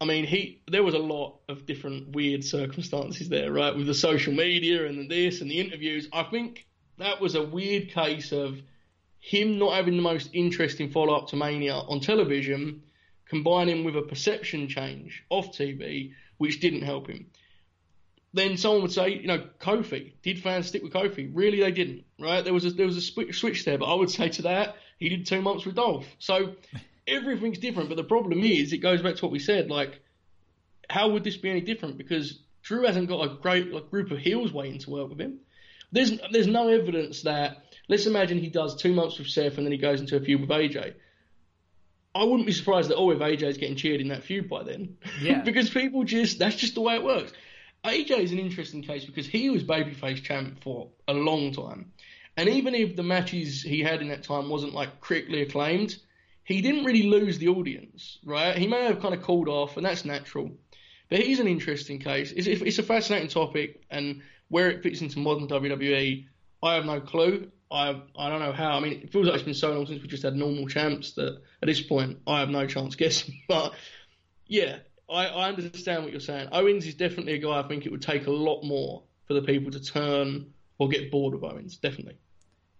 I 0.00 0.06
mean, 0.06 0.24
he 0.24 0.60
there 0.70 0.82
was 0.82 0.94
a 0.94 0.98
lot 0.98 1.40
of 1.48 1.66
different 1.66 2.14
weird 2.14 2.44
circumstances 2.44 3.28
there, 3.28 3.52
right? 3.52 3.74
With 3.74 3.86
the 3.86 3.94
social 3.94 4.32
media 4.32 4.86
and 4.86 5.10
this 5.10 5.40
and 5.40 5.50
the 5.50 5.60
interviews. 5.60 6.08
I 6.12 6.24
think 6.24 6.66
that 6.98 7.20
was 7.20 7.34
a 7.34 7.42
weird 7.42 7.90
case 7.90 8.32
of 8.32 8.60
him 9.20 9.58
not 9.58 9.74
having 9.74 9.96
the 9.96 10.02
most 10.02 10.30
interesting 10.32 10.90
follow 10.90 11.14
up 11.14 11.28
to 11.28 11.36
Mania 11.36 11.74
on 11.74 12.00
television, 12.00 12.82
combining 13.26 13.84
with 13.84 13.96
a 13.96 14.02
perception 14.02 14.68
change 14.68 15.24
off 15.30 15.52
TV, 15.52 16.12
which 16.38 16.60
didn't 16.60 16.82
help 16.82 17.08
him 17.08 17.26
then 18.34 18.56
someone 18.56 18.82
would 18.82 18.92
say, 18.92 19.10
you 19.10 19.28
know, 19.28 19.46
Kofi. 19.60 20.12
Did 20.22 20.42
fans 20.42 20.66
stick 20.66 20.82
with 20.82 20.92
Kofi? 20.92 21.30
Really, 21.32 21.60
they 21.60 21.70
didn't. 21.70 22.04
Right? 22.18 22.44
There 22.44 22.52
was 22.52 22.64
a, 22.64 22.70
there 22.70 22.84
was 22.84 22.96
a 22.96 23.32
switch 23.32 23.64
there, 23.64 23.78
but 23.78 23.86
I 23.86 23.94
would 23.94 24.10
say 24.10 24.28
to 24.28 24.42
that, 24.42 24.76
he 24.98 25.08
did 25.08 25.24
two 25.24 25.40
months 25.40 25.64
with 25.64 25.76
Dolph. 25.76 26.06
So 26.18 26.56
everything's 27.06 27.58
different. 27.58 27.88
But 27.88 27.96
the 27.96 28.04
problem 28.04 28.40
is, 28.42 28.72
it 28.72 28.78
goes 28.78 29.02
back 29.02 29.16
to 29.16 29.24
what 29.24 29.32
we 29.32 29.38
said. 29.38 29.70
Like, 29.70 30.00
how 30.88 31.10
would 31.10 31.24
this 31.24 31.36
be 31.36 31.50
any 31.50 31.60
different? 31.60 31.98
Because 31.98 32.40
Drew 32.62 32.84
hasn't 32.84 33.08
got 33.08 33.24
a 33.24 33.34
great 33.36 33.72
like, 33.72 33.90
group 33.90 34.10
of 34.10 34.18
heels 34.18 34.52
waiting 34.52 34.78
to 34.80 34.90
work 34.90 35.08
with 35.10 35.20
him. 35.20 35.40
There's 35.92 36.12
there's 36.30 36.46
no 36.46 36.68
evidence 36.68 37.22
that. 37.22 37.58
Let's 37.86 38.06
imagine 38.06 38.38
he 38.38 38.48
does 38.48 38.76
two 38.76 38.94
months 38.94 39.18
with 39.18 39.28
Seth 39.28 39.58
and 39.58 39.66
then 39.66 39.72
he 39.72 39.78
goes 39.78 40.00
into 40.00 40.16
a 40.16 40.20
feud 40.20 40.40
with 40.40 40.48
AJ. 40.48 40.94
I 42.14 42.24
wouldn't 42.24 42.46
be 42.46 42.52
surprised 42.52 42.88
that 42.88 42.96
oh, 42.96 43.10
if 43.10 43.18
AJ's 43.18 43.58
getting 43.58 43.76
cheered 43.76 44.00
in 44.00 44.08
that 44.08 44.22
feud 44.22 44.48
by 44.48 44.62
then. 44.62 44.96
Yeah. 45.20 45.42
because 45.44 45.68
people 45.68 46.04
just 46.04 46.38
that's 46.38 46.56
just 46.56 46.74
the 46.74 46.80
way 46.80 46.94
it 46.94 47.04
works. 47.04 47.32
AJ 47.84 48.20
is 48.20 48.32
an 48.32 48.38
interesting 48.38 48.82
case 48.82 49.04
because 49.04 49.26
he 49.26 49.50
was 49.50 49.62
babyface 49.62 50.22
champ 50.22 50.62
for 50.62 50.88
a 51.06 51.12
long 51.12 51.52
time. 51.52 51.92
And 52.36 52.48
even 52.48 52.74
if 52.74 52.96
the 52.96 53.02
matches 53.02 53.62
he 53.62 53.80
had 53.80 54.00
in 54.00 54.08
that 54.08 54.24
time 54.24 54.48
wasn't 54.48 54.72
like 54.72 55.00
critically 55.00 55.42
acclaimed, 55.42 55.96
he 56.44 56.60
didn't 56.60 56.84
really 56.84 57.04
lose 57.04 57.38
the 57.38 57.48
audience, 57.48 58.18
right? 58.24 58.56
He 58.56 58.66
may 58.66 58.84
have 58.84 59.00
kind 59.00 59.14
of 59.14 59.22
called 59.22 59.48
off, 59.48 59.76
and 59.76 59.86
that's 59.86 60.04
natural. 60.04 60.52
But 61.08 61.20
he's 61.20 61.40
an 61.40 61.48
interesting 61.48 61.98
case. 61.98 62.32
It's, 62.32 62.46
it's 62.46 62.78
a 62.78 62.82
fascinating 62.82 63.28
topic, 63.28 63.82
and 63.90 64.22
where 64.48 64.70
it 64.70 64.82
fits 64.82 65.00
into 65.00 65.18
modern 65.18 65.48
WWE, 65.48 66.26
I 66.62 66.74
have 66.74 66.84
no 66.84 67.00
clue. 67.00 67.50
I 67.70 68.00
I 68.16 68.28
don't 68.28 68.40
know 68.40 68.52
how. 68.52 68.76
I 68.76 68.80
mean, 68.80 68.92
it 69.02 69.10
feels 69.10 69.26
like 69.26 69.36
it's 69.36 69.44
been 69.44 69.54
so 69.54 69.72
long 69.72 69.86
since 69.86 70.02
we 70.02 70.08
just 70.08 70.22
had 70.22 70.36
normal 70.36 70.68
champs 70.68 71.12
that 71.12 71.40
at 71.62 71.66
this 71.66 71.80
point 71.80 72.18
I 72.26 72.40
have 72.40 72.50
no 72.50 72.66
chance 72.66 72.94
guessing. 72.96 73.40
But 73.48 73.74
yeah, 74.46 74.78
I, 75.10 75.26
I 75.26 75.48
understand 75.48 76.04
what 76.04 76.12
you're 76.12 76.20
saying. 76.20 76.48
Owens 76.52 76.86
is 76.86 76.94
definitely 76.94 77.34
a 77.34 77.38
guy 77.38 77.60
I 77.60 77.68
think 77.68 77.86
it 77.86 77.92
would 77.92 78.02
take 78.02 78.26
a 78.26 78.30
lot 78.30 78.62
more 78.62 79.02
for 79.26 79.34
the 79.34 79.42
people 79.42 79.70
to 79.72 79.82
turn 79.82 80.52
or 80.78 80.88
get 80.88 81.10
bored 81.10 81.34
of 81.34 81.44
Owens. 81.44 81.78
Definitely. 81.78 82.18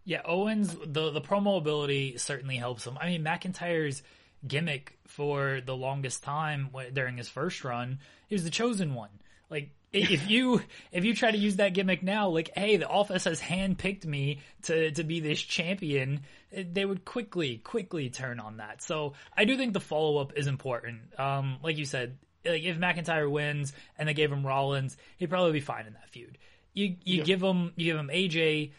Yeah, 0.05 0.21
Owens 0.25 0.77
the 0.87 1.11
the 1.11 1.21
promo 1.21 1.57
ability 1.57 2.19
certainly 2.19 2.57
helps 2.57 2.87
him. 2.87 2.99
I 3.01 3.09
mean, 3.09 3.25
McIntyre's 3.25 4.03
gimmick 4.47 4.99
for 5.07 5.61
the 5.65 5.75
longest 5.75 6.23
time 6.23 6.71
during 6.93 7.17
his 7.17 7.29
first 7.29 7.65
run, 7.65 7.99
he 8.29 8.35
was 8.35 8.45
the 8.45 8.51
chosen 8.51 8.95
one. 8.95 9.11
Like 9.51 9.71
if 9.93 10.29
you 10.31 10.61
if 10.93 11.05
you 11.05 11.15
try 11.15 11.31
to 11.31 11.39
use 11.39 11.57
that 11.57 11.75
gimmick 11.75 12.03
now, 12.03 12.29
like 12.29 12.51
hey, 12.55 12.77
the 12.77 12.89
office 12.89 13.25
has 13.25 13.41
handpicked 13.41 14.05
me 14.05 14.41
to 14.63 14.91
to 14.93 15.05
be 15.05 15.21
this 15.21 15.41
champion, 15.41 16.21
they 16.53 16.85
would 16.85 17.05
quickly 17.05 17.59
quickly 17.59 18.11
turn 18.11 18.41
on 18.41 18.59
that. 18.59 18.83
So 18.83 19.15
I 19.37 19.45
do 19.45 19.57
think 19.57 19.73
the 19.73 19.81
follow 19.81 20.19
up 20.19 20.35
is 20.37 20.47
important. 20.47 21.19
Um, 21.19 21.59
like 21.63 21.79
you 21.79 21.85
said, 21.85 22.19
like 22.45 22.63
if 22.63 22.79
McIntyre 22.79 23.31
wins 23.31 23.73
and 23.99 24.09
they 24.09 24.15
gave 24.15 24.31
him 24.31 24.47
Rollins, 24.47 24.97
he'd 25.17 25.31
probably 25.31 25.53
be 25.53 25.61
fine 25.61 25.87
in 25.87 25.95
that 25.95 26.11
feud. 26.11 26.37
You 26.75 26.97
you 27.05 27.19
yeah. 27.19 27.25
give 27.25 27.43
him 27.43 27.73
you 27.77 27.93
give 27.93 27.97
him 27.97 28.09
AJ, 28.09 28.73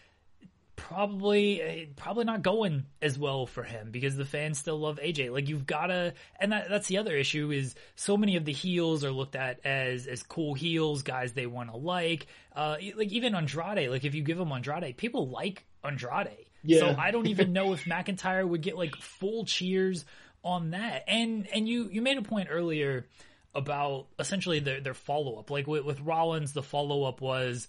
probably 0.75 1.61
eh, 1.61 1.85
probably 1.95 2.25
not 2.25 2.41
going 2.41 2.85
as 3.01 3.17
well 3.17 3.45
for 3.45 3.63
him 3.63 3.91
because 3.91 4.15
the 4.15 4.25
fans 4.25 4.59
still 4.59 4.79
love 4.79 4.99
AJ. 5.01 5.31
Like 5.31 5.49
you've 5.49 5.65
gotta, 5.65 6.13
and 6.39 6.51
that, 6.51 6.69
that's 6.69 6.87
the 6.87 6.97
other 6.97 7.15
issue 7.15 7.51
is 7.51 7.75
so 7.95 8.17
many 8.17 8.35
of 8.35 8.45
the 8.45 8.51
heels 8.51 9.03
are 9.03 9.11
looked 9.11 9.35
at 9.35 9.65
as 9.65 10.07
as 10.07 10.23
cool 10.23 10.53
heels, 10.53 11.03
guys 11.03 11.33
they 11.33 11.47
want 11.47 11.71
to 11.71 11.77
like. 11.77 12.27
Uh, 12.55 12.77
like 12.95 13.11
even 13.11 13.35
Andrade, 13.35 13.89
like 13.89 14.05
if 14.05 14.15
you 14.15 14.23
give 14.23 14.39
him 14.39 14.51
Andrade, 14.51 14.97
people 14.97 15.29
like 15.29 15.65
Andrade. 15.83 16.45
Yeah. 16.63 16.79
So 16.79 16.95
I 16.97 17.11
don't 17.11 17.27
even 17.27 17.53
know 17.53 17.73
if 17.73 17.85
McIntyre 17.85 18.47
would 18.47 18.61
get 18.61 18.77
like 18.77 18.95
full 18.95 19.45
cheers 19.45 20.05
on 20.43 20.71
that. 20.71 21.03
And 21.07 21.47
and 21.53 21.67
you 21.67 21.89
you 21.91 22.01
made 22.01 22.17
a 22.17 22.21
point 22.21 22.49
earlier 22.51 23.05
about 23.53 24.07
essentially 24.19 24.59
their 24.59 24.81
their 24.81 24.93
follow 24.93 25.39
up. 25.39 25.49
Like 25.49 25.67
with, 25.67 25.85
with 25.85 26.01
Rollins, 26.01 26.53
the 26.53 26.63
follow 26.63 27.03
up 27.03 27.21
was 27.21 27.67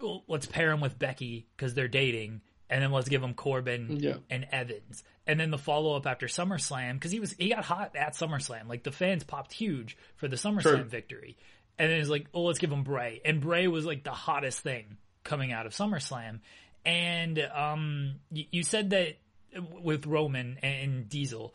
well, 0.00 0.24
let's 0.28 0.46
pair 0.46 0.70
him 0.70 0.80
with 0.80 0.98
Becky 0.98 1.46
because 1.56 1.74
they're 1.74 1.88
dating, 1.88 2.40
and 2.68 2.82
then 2.82 2.92
let's 2.92 3.08
give 3.08 3.22
him 3.22 3.34
Corbin 3.34 3.98
yeah. 4.00 4.16
and 4.30 4.46
Evans. 4.50 5.04
And 5.26 5.40
then 5.40 5.50
the 5.50 5.58
follow 5.58 5.96
up 5.96 6.06
after 6.06 6.26
SummerSlam 6.26 6.94
because 6.94 7.10
he 7.10 7.20
was 7.20 7.32
he 7.32 7.48
got 7.48 7.64
hot 7.64 7.96
at 7.96 8.14
SummerSlam. 8.14 8.68
Like 8.68 8.82
the 8.82 8.92
fans 8.92 9.24
popped 9.24 9.52
huge 9.52 9.96
for 10.16 10.28
the 10.28 10.36
SummerSlam 10.36 10.62
True. 10.62 10.84
victory. 10.84 11.36
And 11.78 11.90
then 11.90 11.98
it's 11.98 12.10
like, 12.10 12.26
oh, 12.32 12.42
let's 12.42 12.58
give 12.58 12.70
him 12.70 12.84
Bray. 12.84 13.20
And 13.24 13.40
Bray 13.40 13.66
was 13.66 13.84
like 13.84 14.04
the 14.04 14.12
hottest 14.12 14.60
thing 14.60 14.96
coming 15.24 15.52
out 15.52 15.66
of 15.66 15.72
SummerSlam. 15.72 16.40
And 16.84 17.38
um, 17.38 18.16
you, 18.30 18.44
you 18.50 18.62
said 18.62 18.90
that 18.90 19.16
with 19.82 20.06
Roman 20.06 20.58
and 20.62 21.08
Diesel, 21.08 21.54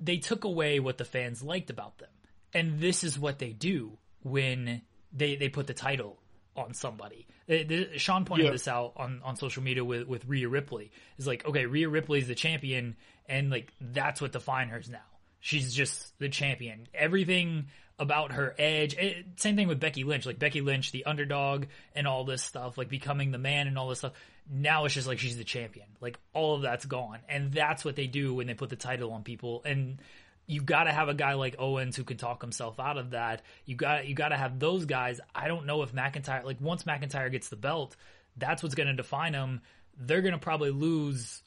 they 0.00 0.16
took 0.16 0.44
away 0.44 0.80
what 0.80 0.98
the 0.98 1.04
fans 1.04 1.42
liked 1.42 1.70
about 1.70 1.98
them. 1.98 2.10
And 2.52 2.80
this 2.80 3.04
is 3.04 3.18
what 3.18 3.38
they 3.38 3.52
do 3.52 3.98
when 4.22 4.82
they, 5.12 5.36
they 5.36 5.48
put 5.48 5.66
the 5.66 5.74
title 5.74 6.18
on 6.58 6.74
somebody. 6.74 7.26
The, 7.46 7.88
Sean 7.96 8.24
pointed 8.24 8.46
yeah. 8.46 8.52
this 8.52 8.68
out 8.68 8.92
on, 8.96 9.20
on 9.24 9.36
social 9.36 9.62
media 9.62 9.84
with, 9.84 10.06
with 10.06 10.26
Rhea 10.26 10.48
Ripley. 10.48 10.90
Is 11.18 11.26
like, 11.26 11.46
okay, 11.46 11.66
Rhea 11.66 11.88
Ripley 11.88 12.18
is 12.18 12.28
the 12.28 12.34
champion, 12.34 12.96
and 13.28 13.50
like 13.50 13.72
that's 13.80 14.20
what 14.20 14.32
defines 14.32 14.70
her 14.70 14.82
now. 14.90 14.98
She's 15.40 15.72
just 15.72 16.18
the 16.18 16.28
champion. 16.28 16.88
Everything 16.92 17.66
about 17.98 18.32
her 18.32 18.54
edge. 18.58 18.94
It, 18.94 18.98
eh, 18.98 19.22
same 19.36 19.56
thing 19.56 19.68
with 19.68 19.80
Becky 19.80 20.04
Lynch. 20.04 20.26
Like 20.26 20.38
Becky 20.38 20.60
Lynch, 20.60 20.92
the 20.92 21.04
underdog, 21.06 21.66
and 21.94 22.06
all 22.06 22.24
this 22.24 22.42
stuff, 22.42 22.78
like 22.78 22.88
becoming 22.88 23.30
the 23.30 23.38
man 23.38 23.66
and 23.66 23.78
all 23.78 23.88
this 23.88 23.98
stuff. 23.98 24.12
Now 24.50 24.84
it's 24.84 24.94
just 24.94 25.06
like 25.06 25.18
she's 25.18 25.36
the 25.36 25.44
champion. 25.44 25.86
Like 26.00 26.18
all 26.32 26.56
of 26.56 26.62
that's 26.62 26.84
gone, 26.84 27.20
and 27.28 27.52
that's 27.52 27.84
what 27.84 27.96
they 27.96 28.06
do 28.06 28.34
when 28.34 28.46
they 28.46 28.54
put 28.54 28.70
the 28.70 28.76
title 28.76 29.12
on 29.12 29.22
people. 29.22 29.62
And 29.64 29.98
you 30.48 30.62
got 30.62 30.84
to 30.84 30.92
have 30.92 31.08
a 31.10 31.14
guy 31.14 31.34
like 31.34 31.56
Owens 31.58 31.94
who 31.94 32.04
can 32.04 32.16
talk 32.16 32.40
himself 32.40 32.80
out 32.80 32.96
of 32.96 33.10
that. 33.10 33.42
You 33.66 33.76
got 33.76 34.08
you 34.08 34.14
got 34.14 34.30
to 34.30 34.36
have 34.36 34.58
those 34.58 34.86
guys. 34.86 35.20
I 35.34 35.46
don't 35.46 35.66
know 35.66 35.82
if 35.82 35.92
McIntyre 35.92 36.42
like 36.42 36.60
once 36.60 36.84
McIntyre 36.84 37.30
gets 37.30 37.50
the 37.50 37.56
belt, 37.56 37.94
that's 38.36 38.62
what's 38.62 38.74
going 38.74 38.88
to 38.88 38.94
define 38.94 39.34
him. 39.34 39.60
They're 39.98 40.22
going 40.22 40.32
to 40.32 40.40
probably 40.40 40.70
lose 40.70 41.42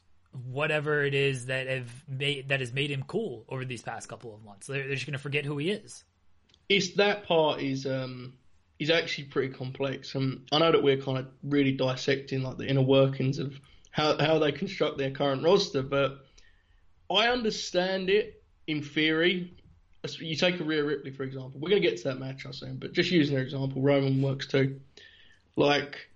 whatever 0.50 1.04
it 1.04 1.14
is 1.14 1.46
that 1.46 1.66
have 1.66 1.90
made 2.08 2.48
that 2.48 2.60
has 2.60 2.72
made 2.72 2.90
him 2.90 3.02
cool 3.06 3.44
over 3.48 3.64
these 3.64 3.82
past 3.82 4.08
couple 4.08 4.34
of 4.34 4.44
months. 4.44 4.68
They're, 4.68 4.86
they're 4.86 4.94
just 4.94 5.06
going 5.06 5.12
to 5.14 5.18
forget 5.18 5.44
who 5.44 5.58
he 5.58 5.72
is. 5.72 6.04
It's 6.68 6.94
that 6.94 7.24
part 7.26 7.60
is 7.60 7.84
um 7.86 8.34
is 8.78 8.88
actually 8.88 9.24
pretty 9.24 9.52
complex. 9.52 10.14
and 10.14 10.46
I 10.52 10.60
know 10.60 10.70
that 10.70 10.82
we're 10.82 10.96
kind 10.96 11.18
of 11.18 11.26
really 11.42 11.72
dissecting 11.72 12.42
like 12.42 12.56
the 12.56 12.66
inner 12.66 12.82
workings 12.82 13.40
of 13.40 13.58
how 13.90 14.16
how 14.16 14.38
they 14.38 14.52
construct 14.52 14.98
their 14.98 15.10
current 15.10 15.42
roster, 15.42 15.82
but 15.82 16.24
I 17.10 17.26
understand 17.28 18.08
it 18.08 18.41
in 18.66 18.82
theory, 18.82 19.54
you 20.18 20.36
take 20.36 20.60
a 20.60 20.64
Rhea 20.64 20.84
Ripley 20.84 21.12
for 21.12 21.22
example. 21.22 21.60
We're 21.60 21.70
going 21.70 21.82
to 21.82 21.88
get 21.88 21.98
to 21.98 22.04
that 22.08 22.18
match, 22.18 22.46
I 22.46 22.50
assume, 22.50 22.76
but 22.76 22.92
just 22.92 23.10
using 23.10 23.34
their 23.34 23.44
example, 23.44 23.82
Roman 23.82 24.20
works 24.22 24.46
too. 24.46 24.80
Like 25.56 26.08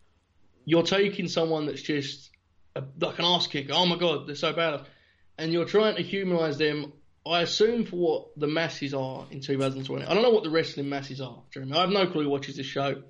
you're 0.65 0.83
taking 0.83 1.29
someone 1.29 1.67
that's 1.67 1.83
just 1.83 2.31
a, 2.75 2.83
like 3.01 3.19
an 3.19 3.25
ass 3.25 3.47
kicker. 3.47 3.73
Oh 3.75 3.87
my 3.87 3.97
god, 3.97 4.27
they're 4.27 4.35
so 4.35 4.53
bad, 4.53 4.83
and 5.39 5.53
you're 5.53 5.65
trying 5.65 5.97
to 5.97 6.03
humanize 6.03 6.59
them. 6.59 6.93
I 7.27 7.43
assume 7.43 7.87
for 7.87 7.97
what 7.97 8.39
the 8.39 8.47
masses 8.47 8.95
are 8.95 9.27
in 9.33 9.41
2020. 9.41 10.05
I 10.05 10.15
don't 10.15 10.23
know 10.23 10.31
what 10.31 10.45
the 10.45 10.51
wrestling 10.51 10.89
masses 10.89 11.21
are, 11.21 11.43
Jeremy. 11.53 11.73
I 11.73 11.81
have 11.81 11.91
no 11.91 12.07
clue 12.07 12.25
who 12.25 12.31
watches 12.31 12.57
this 12.57 12.67
show. 12.67 13.03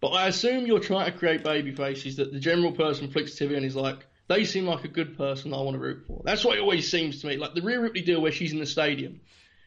But 0.00 0.08
I 0.08 0.26
assume 0.26 0.66
you're 0.66 0.80
trying 0.80 1.12
to 1.12 1.16
create 1.16 1.44
baby 1.44 1.72
faces 1.72 2.16
that 2.16 2.32
the 2.32 2.40
general 2.40 2.72
person 2.72 3.10
flicks 3.10 3.32
TV 3.32 3.56
and 3.56 3.64
is 3.64 3.76
like, 3.76 4.04
they 4.32 4.44
seem 4.44 4.66
like 4.66 4.84
a 4.84 4.88
good 4.88 5.16
person 5.16 5.52
I 5.52 5.60
want 5.60 5.74
to 5.74 5.80
root 5.80 6.04
for. 6.06 6.22
That's 6.24 6.44
what 6.44 6.56
it 6.56 6.60
always 6.60 6.90
seems 6.90 7.20
to 7.20 7.26
me. 7.26 7.36
Like 7.36 7.54
the 7.54 7.62
Rhea 7.62 7.80
Ripley 7.80 8.02
deal 8.02 8.20
where 8.20 8.32
she's 8.32 8.52
in 8.52 8.58
the 8.58 8.66
stadium 8.66 9.20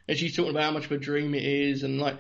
and 0.08 0.18
she's 0.18 0.36
talking 0.36 0.52
about 0.52 0.64
how 0.64 0.72
much 0.72 0.86
of 0.86 0.92
a 0.92 0.98
dream 0.98 1.34
it 1.34 1.44
is, 1.44 1.84
and 1.84 2.00
like 2.00 2.18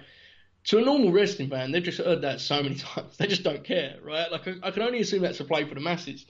to 0.65 0.79
a 0.79 0.81
normal 0.81 1.11
wrestling 1.11 1.49
fan, 1.49 1.71
they've 1.71 1.83
just 1.83 1.99
heard 1.99 2.21
that 2.21 2.41
so 2.41 2.61
many 2.61 2.75
times. 2.75 3.17
They 3.17 3.27
just 3.27 3.43
don't 3.43 3.63
care, 3.63 3.97
right? 4.03 4.31
Like 4.31 4.47
I, 4.47 4.53
I 4.63 4.71
can 4.71 4.83
only 4.83 4.99
assume 4.99 5.21
that's 5.21 5.39
a 5.39 5.45
play 5.45 5.65
for 5.67 5.75
the 5.75 5.81
masses. 5.81 6.25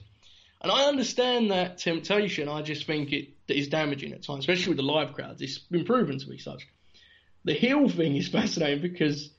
And 0.60 0.72
I 0.72 0.84
understand 0.84 1.50
that 1.50 1.78
temptation. 1.78 2.48
I 2.48 2.62
just 2.62 2.86
think 2.86 3.12
it 3.12 3.28
is 3.48 3.68
damaging 3.68 4.12
at 4.12 4.22
times, 4.22 4.40
especially 4.40 4.70
with 4.70 4.78
the 4.78 4.82
live 4.82 5.12
crowds. 5.12 5.42
It's 5.42 5.58
been 5.58 5.84
proven 5.84 6.18
to 6.18 6.26
be 6.26 6.38
such. 6.38 6.66
The 7.44 7.52
heel 7.52 7.88
thing 7.88 8.16
is 8.16 8.28
fascinating 8.40 8.80
because, 8.80 9.30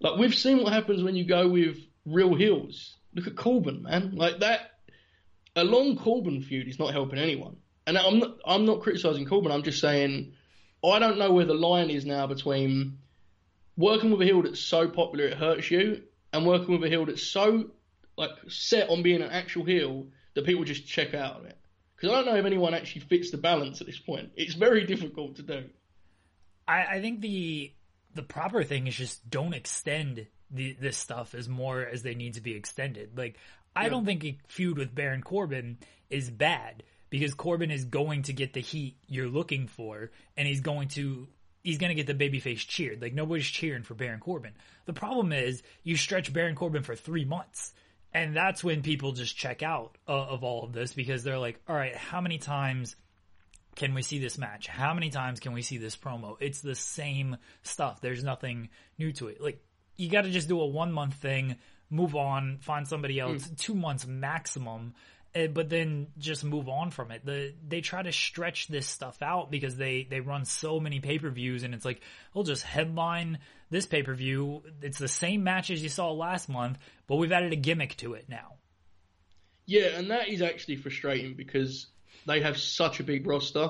like, 0.00 0.18
we've 0.18 0.34
seen 0.34 0.62
what 0.62 0.72
happens 0.72 1.02
when 1.02 1.16
you 1.16 1.24
go 1.24 1.48
with 1.48 1.78
real 2.04 2.34
heels. 2.34 2.96
Look 3.14 3.26
at 3.26 3.36
Corbin, 3.36 3.84
man. 3.84 4.12
Like 4.14 4.40
that, 4.40 4.72
a 5.58 5.64
long 5.64 5.96
Corbin 5.96 6.42
feud 6.42 6.68
is 6.68 6.78
not 6.78 6.92
helping 6.92 7.18
anyone. 7.18 7.56
And 7.86 7.96
I'm 7.96 8.18
not, 8.18 8.36
I'm 8.44 8.64
not 8.64 8.80
criticizing 8.80 9.26
Corbin. 9.26 9.52
I'm 9.52 9.62
just 9.62 9.80
saying, 9.80 10.34
I 10.84 10.98
don't 10.98 11.18
know 11.18 11.32
where 11.32 11.46
the 11.46 11.54
line 11.54 11.90
is 11.90 12.04
now 12.04 12.26
between 12.26 12.98
working 13.76 14.10
with 14.10 14.20
a 14.20 14.24
heel 14.24 14.42
that's 14.42 14.60
so 14.60 14.88
popular 14.88 15.26
it 15.26 15.38
hurts 15.38 15.70
you, 15.70 16.02
and 16.32 16.46
working 16.46 16.72
with 16.74 16.84
a 16.84 16.88
heel 16.88 17.06
that's 17.06 17.22
so 17.22 17.70
like 18.16 18.30
set 18.48 18.90
on 18.90 19.02
being 19.02 19.22
an 19.22 19.30
actual 19.30 19.64
heel 19.64 20.08
that 20.34 20.44
people 20.44 20.64
just 20.64 20.86
check 20.86 21.14
out 21.14 21.36
of 21.36 21.46
it. 21.46 21.56
Because 21.96 22.10
I 22.10 22.16
don't 22.16 22.26
know 22.26 22.38
if 22.38 22.44
anyone 22.44 22.74
actually 22.74 23.02
fits 23.02 23.30
the 23.30 23.38
balance 23.38 23.80
at 23.80 23.86
this 23.86 23.98
point. 23.98 24.30
It's 24.36 24.54
very 24.54 24.84
difficult 24.84 25.36
to 25.36 25.42
do. 25.42 25.64
I, 26.66 26.84
I 26.84 27.00
think 27.00 27.20
the 27.20 27.72
the 28.14 28.22
proper 28.22 28.62
thing 28.64 28.86
is 28.86 28.96
just 28.96 29.28
don't 29.28 29.54
extend 29.54 30.26
the, 30.50 30.76
this 30.80 30.96
stuff 30.96 31.34
as 31.34 31.48
more 31.48 31.82
as 31.82 32.02
they 32.02 32.14
need 32.14 32.34
to 32.34 32.40
be 32.40 32.54
extended. 32.54 33.16
Like 33.16 33.36
I 33.78 33.84
yeah. 33.84 33.88
don't 33.90 34.04
think 34.04 34.24
a 34.24 34.36
feud 34.48 34.76
with 34.76 34.92
Baron 34.92 35.22
Corbin 35.22 35.78
is 36.10 36.30
bad 36.30 36.82
because 37.10 37.32
Corbin 37.34 37.70
is 37.70 37.84
going 37.84 38.22
to 38.24 38.32
get 38.32 38.52
the 38.52 38.60
heat 38.60 38.96
you're 39.06 39.28
looking 39.28 39.68
for, 39.68 40.10
and 40.36 40.48
he's 40.48 40.60
going 40.60 40.88
to 40.88 41.28
he's 41.62 41.78
going 41.78 41.94
to 41.94 42.02
get 42.02 42.06
the 42.06 42.28
babyface 42.28 42.66
cheered. 42.66 43.00
Like 43.00 43.14
nobody's 43.14 43.46
cheering 43.46 43.84
for 43.84 43.94
Baron 43.94 44.18
Corbin. 44.18 44.52
The 44.86 44.92
problem 44.92 45.32
is 45.32 45.62
you 45.84 45.96
stretch 45.96 46.32
Baron 46.32 46.56
Corbin 46.56 46.82
for 46.82 46.96
three 46.96 47.24
months. 47.24 47.72
And 48.12 48.34
that's 48.34 48.64
when 48.64 48.82
people 48.82 49.12
just 49.12 49.36
check 49.36 49.62
out 49.62 49.96
uh, 50.08 50.12
of 50.12 50.42
all 50.42 50.64
of 50.64 50.72
this 50.72 50.94
because 50.94 51.22
they're 51.22 51.38
like, 51.38 51.60
all 51.68 51.76
right, 51.76 51.94
how 51.94 52.22
many 52.22 52.38
times 52.38 52.96
can 53.76 53.92
we 53.92 54.00
see 54.00 54.18
this 54.18 54.38
match? 54.38 54.66
How 54.66 54.94
many 54.94 55.10
times 55.10 55.40
can 55.40 55.52
we 55.52 55.60
see 55.60 55.76
this 55.76 55.94
promo? 55.94 56.36
It's 56.40 56.62
the 56.62 56.74
same 56.74 57.36
stuff. 57.62 58.00
There's 58.00 58.24
nothing 58.24 58.70
new 58.98 59.12
to 59.12 59.28
it. 59.28 59.42
Like, 59.42 59.62
you 59.96 60.08
got 60.08 60.22
to 60.22 60.30
just 60.30 60.48
do 60.48 60.58
a 60.60 60.66
one 60.66 60.90
month 60.90 61.14
thing, 61.14 61.56
move 61.90 62.14
on, 62.14 62.58
find 62.60 62.86
somebody 62.86 63.18
else, 63.18 63.46
mm. 63.46 63.58
two 63.58 63.74
months 63.74 64.06
maximum, 64.06 64.94
Eh, 65.34 65.46
but 65.46 65.68
then 65.68 66.06
just 66.18 66.42
move 66.42 66.68
on 66.68 66.90
from 66.90 67.10
it. 67.10 67.24
The 67.24 67.52
they 67.66 67.82
try 67.82 68.02
to 68.02 68.12
stretch 68.12 68.66
this 68.66 68.86
stuff 68.86 69.20
out 69.20 69.50
because 69.50 69.76
they 69.76 70.06
they 70.08 70.20
run 70.20 70.44
so 70.46 70.80
many 70.80 71.00
pay 71.00 71.18
per 71.18 71.28
views, 71.28 71.64
and 71.64 71.74
it's 71.74 71.84
like 71.84 72.00
we'll 72.32 72.44
just 72.44 72.62
headline 72.62 73.38
this 73.70 73.84
pay 73.84 74.02
per 74.02 74.14
view. 74.14 74.62
It's 74.80 74.98
the 74.98 75.08
same 75.08 75.44
match 75.44 75.70
as 75.70 75.82
you 75.82 75.90
saw 75.90 76.10
last 76.12 76.48
month, 76.48 76.78
but 77.06 77.16
we've 77.16 77.32
added 77.32 77.52
a 77.52 77.56
gimmick 77.56 77.96
to 77.98 78.14
it 78.14 78.28
now. 78.28 78.54
Yeah, 79.66 79.98
and 79.98 80.10
that 80.10 80.28
is 80.28 80.40
actually 80.40 80.76
frustrating 80.76 81.34
because 81.34 81.88
they 82.26 82.40
have 82.40 82.56
such 82.56 83.00
a 83.00 83.04
big 83.04 83.26
roster. 83.26 83.68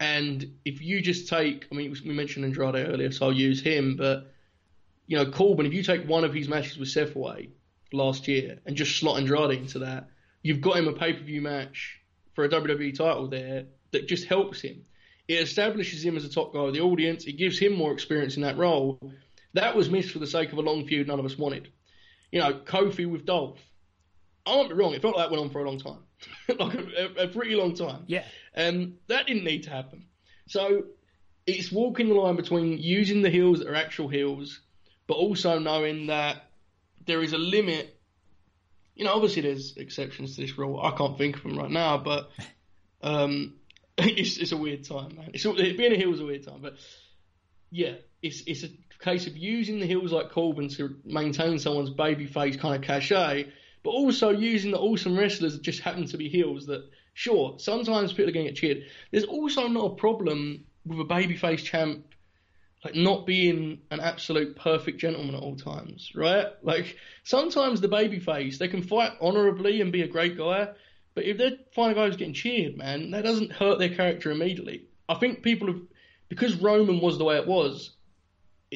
And 0.00 0.58
if 0.64 0.82
you 0.82 1.00
just 1.00 1.28
take, 1.28 1.66
I 1.70 1.74
mean, 1.74 1.94
we 2.04 2.12
mentioned 2.12 2.44
Andrade 2.44 2.88
earlier, 2.88 3.10
so 3.10 3.26
I'll 3.26 3.32
use 3.32 3.60
him, 3.60 3.96
but 3.96 4.32
you 5.08 5.16
know, 5.16 5.30
Corbin, 5.30 5.66
if 5.66 5.72
you 5.72 5.82
take 5.82 6.06
one 6.06 6.22
of 6.22 6.34
his 6.34 6.48
matches 6.48 6.78
with 6.78 6.90
Seth 6.90 7.16
away 7.16 7.48
last 7.92 8.28
year 8.28 8.60
and 8.66 8.76
just 8.76 8.96
slot 8.96 9.18
Andrade 9.18 9.58
into 9.58 9.80
that, 9.80 10.10
you've 10.42 10.60
got 10.60 10.76
him 10.76 10.86
a 10.86 10.92
pay 10.92 11.14
per 11.14 11.24
view 11.24 11.40
match 11.40 11.98
for 12.34 12.44
a 12.44 12.48
WWE 12.48 12.94
title 12.94 13.26
there 13.26 13.64
that 13.90 14.06
just 14.06 14.26
helps 14.26 14.60
him. 14.60 14.84
It 15.26 15.40
establishes 15.40 16.04
him 16.04 16.16
as 16.16 16.24
a 16.24 16.28
top 16.28 16.52
guy 16.52 16.60
of 16.60 16.74
the 16.74 16.82
audience. 16.82 17.24
It 17.24 17.32
gives 17.32 17.58
him 17.58 17.72
more 17.72 17.92
experience 17.92 18.36
in 18.36 18.42
that 18.42 18.58
role. 18.58 19.00
That 19.54 19.74
was 19.74 19.90
missed 19.90 20.10
for 20.10 20.18
the 20.18 20.26
sake 20.26 20.52
of 20.52 20.58
a 20.58 20.62
long 20.62 20.86
feud 20.86 21.08
none 21.08 21.18
of 21.18 21.24
us 21.24 21.38
wanted. 21.38 21.72
You 22.30 22.40
know, 22.40 22.52
Kofi 22.52 23.10
with 23.10 23.24
Dolph. 23.24 23.58
I 24.44 24.56
won't 24.56 24.68
be 24.68 24.74
wrong. 24.74 24.92
It 24.92 25.02
felt 25.02 25.16
like 25.16 25.26
that 25.26 25.30
went 25.30 25.42
on 25.42 25.50
for 25.50 25.62
a 25.62 25.68
long 25.68 25.78
time, 25.78 26.02
like 26.58 26.74
a, 26.74 27.24
a, 27.24 27.28
pretty 27.28 27.54
long 27.54 27.74
time. 27.74 28.04
Yeah. 28.06 28.24
And 28.54 28.76
um, 28.76 28.94
that 29.08 29.26
didn't 29.26 29.44
need 29.44 29.64
to 29.64 29.70
happen. 29.70 30.06
So 30.48 30.84
it's 31.46 31.72
walking 31.72 32.08
the 32.08 32.14
line 32.14 32.36
between 32.36 32.78
using 32.78 33.22
the 33.22 33.30
heels 33.30 33.58
that 33.58 33.68
are 33.68 33.74
actual 33.74 34.08
heels, 34.08 34.60
but 35.08 35.14
also 35.14 35.58
knowing 35.58 36.06
that 36.06 36.44
there 37.06 37.22
is 37.22 37.32
a 37.32 37.38
limit 37.38 37.98
you 38.98 39.04
know, 39.04 39.14
obviously 39.14 39.42
there's 39.42 39.76
exceptions 39.76 40.34
to 40.34 40.42
this 40.42 40.58
rule. 40.58 40.80
I 40.80 40.90
can't 40.90 41.16
think 41.16 41.36
of 41.36 41.44
them 41.44 41.56
right 41.56 41.70
now, 41.70 41.98
but 41.98 42.30
um, 43.02 43.54
it's 43.98 44.36
it's 44.36 44.52
a 44.52 44.56
weird 44.56 44.84
time, 44.84 45.16
man. 45.16 45.30
It's 45.32 45.44
being 45.44 45.92
a 45.92 45.96
heel 45.96 46.12
is 46.12 46.20
a 46.20 46.26
weird 46.26 46.44
time, 46.44 46.60
but 46.60 46.74
yeah, 47.70 47.94
it's 48.20 48.42
it's 48.46 48.64
a 48.64 48.68
case 48.98 49.28
of 49.28 49.36
using 49.36 49.78
the 49.78 49.86
heels 49.86 50.12
like 50.12 50.30
Corbin 50.30 50.68
to 50.70 50.96
maintain 51.04 51.60
someone's 51.60 51.90
babyface 51.90 52.58
kind 52.58 52.74
of 52.74 52.82
cachet, 52.82 53.52
but 53.84 53.90
also 53.90 54.30
using 54.30 54.72
the 54.72 54.78
awesome 54.78 55.16
wrestlers 55.16 55.52
that 55.52 55.62
just 55.62 55.80
happen 55.80 56.06
to 56.06 56.16
be 56.16 56.28
heels. 56.28 56.66
That 56.66 56.90
sure, 57.14 57.54
sometimes 57.58 58.12
people 58.12 58.30
are 58.30 58.32
going 58.32 58.46
to 58.46 58.52
get 58.52 58.58
cheered. 58.58 58.82
There's 59.12 59.24
also 59.24 59.68
not 59.68 59.92
a 59.92 59.94
problem 59.94 60.64
with 60.84 60.98
a 60.98 61.04
babyface 61.04 61.62
champ 61.62 62.04
like 62.84 62.94
not 62.94 63.26
being 63.26 63.80
an 63.90 64.00
absolute 64.00 64.56
perfect 64.56 65.00
gentleman 65.00 65.34
at 65.34 65.42
all 65.42 65.56
times, 65.56 66.12
right? 66.14 66.46
Like 66.62 66.96
sometimes 67.24 67.80
the 67.80 67.88
baby 67.88 68.20
face, 68.20 68.58
they 68.58 68.68
can 68.68 68.82
fight 68.82 69.12
honorably 69.20 69.80
and 69.80 69.92
be 69.92 70.02
a 70.02 70.08
great 70.08 70.38
guy, 70.38 70.68
but 71.14 71.24
if 71.24 71.38
they're 71.38 71.58
find 71.74 71.92
a 71.92 71.94
guy 71.94 72.06
who's 72.06 72.16
getting 72.16 72.34
cheered, 72.34 72.76
man, 72.76 73.10
that 73.10 73.24
doesn't 73.24 73.52
hurt 73.52 73.78
their 73.78 73.88
character 73.94 74.30
immediately. 74.30 74.86
I 75.08 75.14
think 75.14 75.42
people 75.42 75.68
have 75.68 75.80
because 76.28 76.54
Roman 76.56 77.00
was 77.00 77.18
the 77.18 77.24
way 77.24 77.36
it 77.36 77.46
was. 77.46 77.96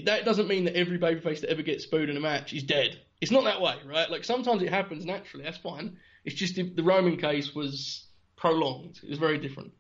That 0.05 0.25
doesn't 0.25 0.49
mean 0.49 0.65
that 0.65 0.77
every 0.77 0.99
babyface 0.99 1.43
that 1.43 1.51
ever 1.51 1.63
gets 1.63 1.85
booed 1.87 2.09
in 2.09 2.17
a 2.17 2.21
match 2.21 2.55
is 2.55 2.63
dead. 2.63 2.99
It's 3.21 3.31
not 3.31 3.45
that 3.45 3.61
way, 3.61 3.77
right? 3.87 4.11
Like 4.11 4.25
sometimes 4.25 4.63
it 4.63 4.71
happens 4.71 5.05
naturally. 5.05 5.45
That's 5.45 5.59
fine. 5.59 5.99
It's 6.25 6.35
just 6.35 6.57
the, 6.57 6.63
the 6.63 6.83
Roman 6.83 7.19
case 7.19 7.55
was 7.55 8.07
prolonged. 8.37 8.99
It 9.03 9.11
was 9.11 9.19
very 9.19 9.39
different 9.39 9.73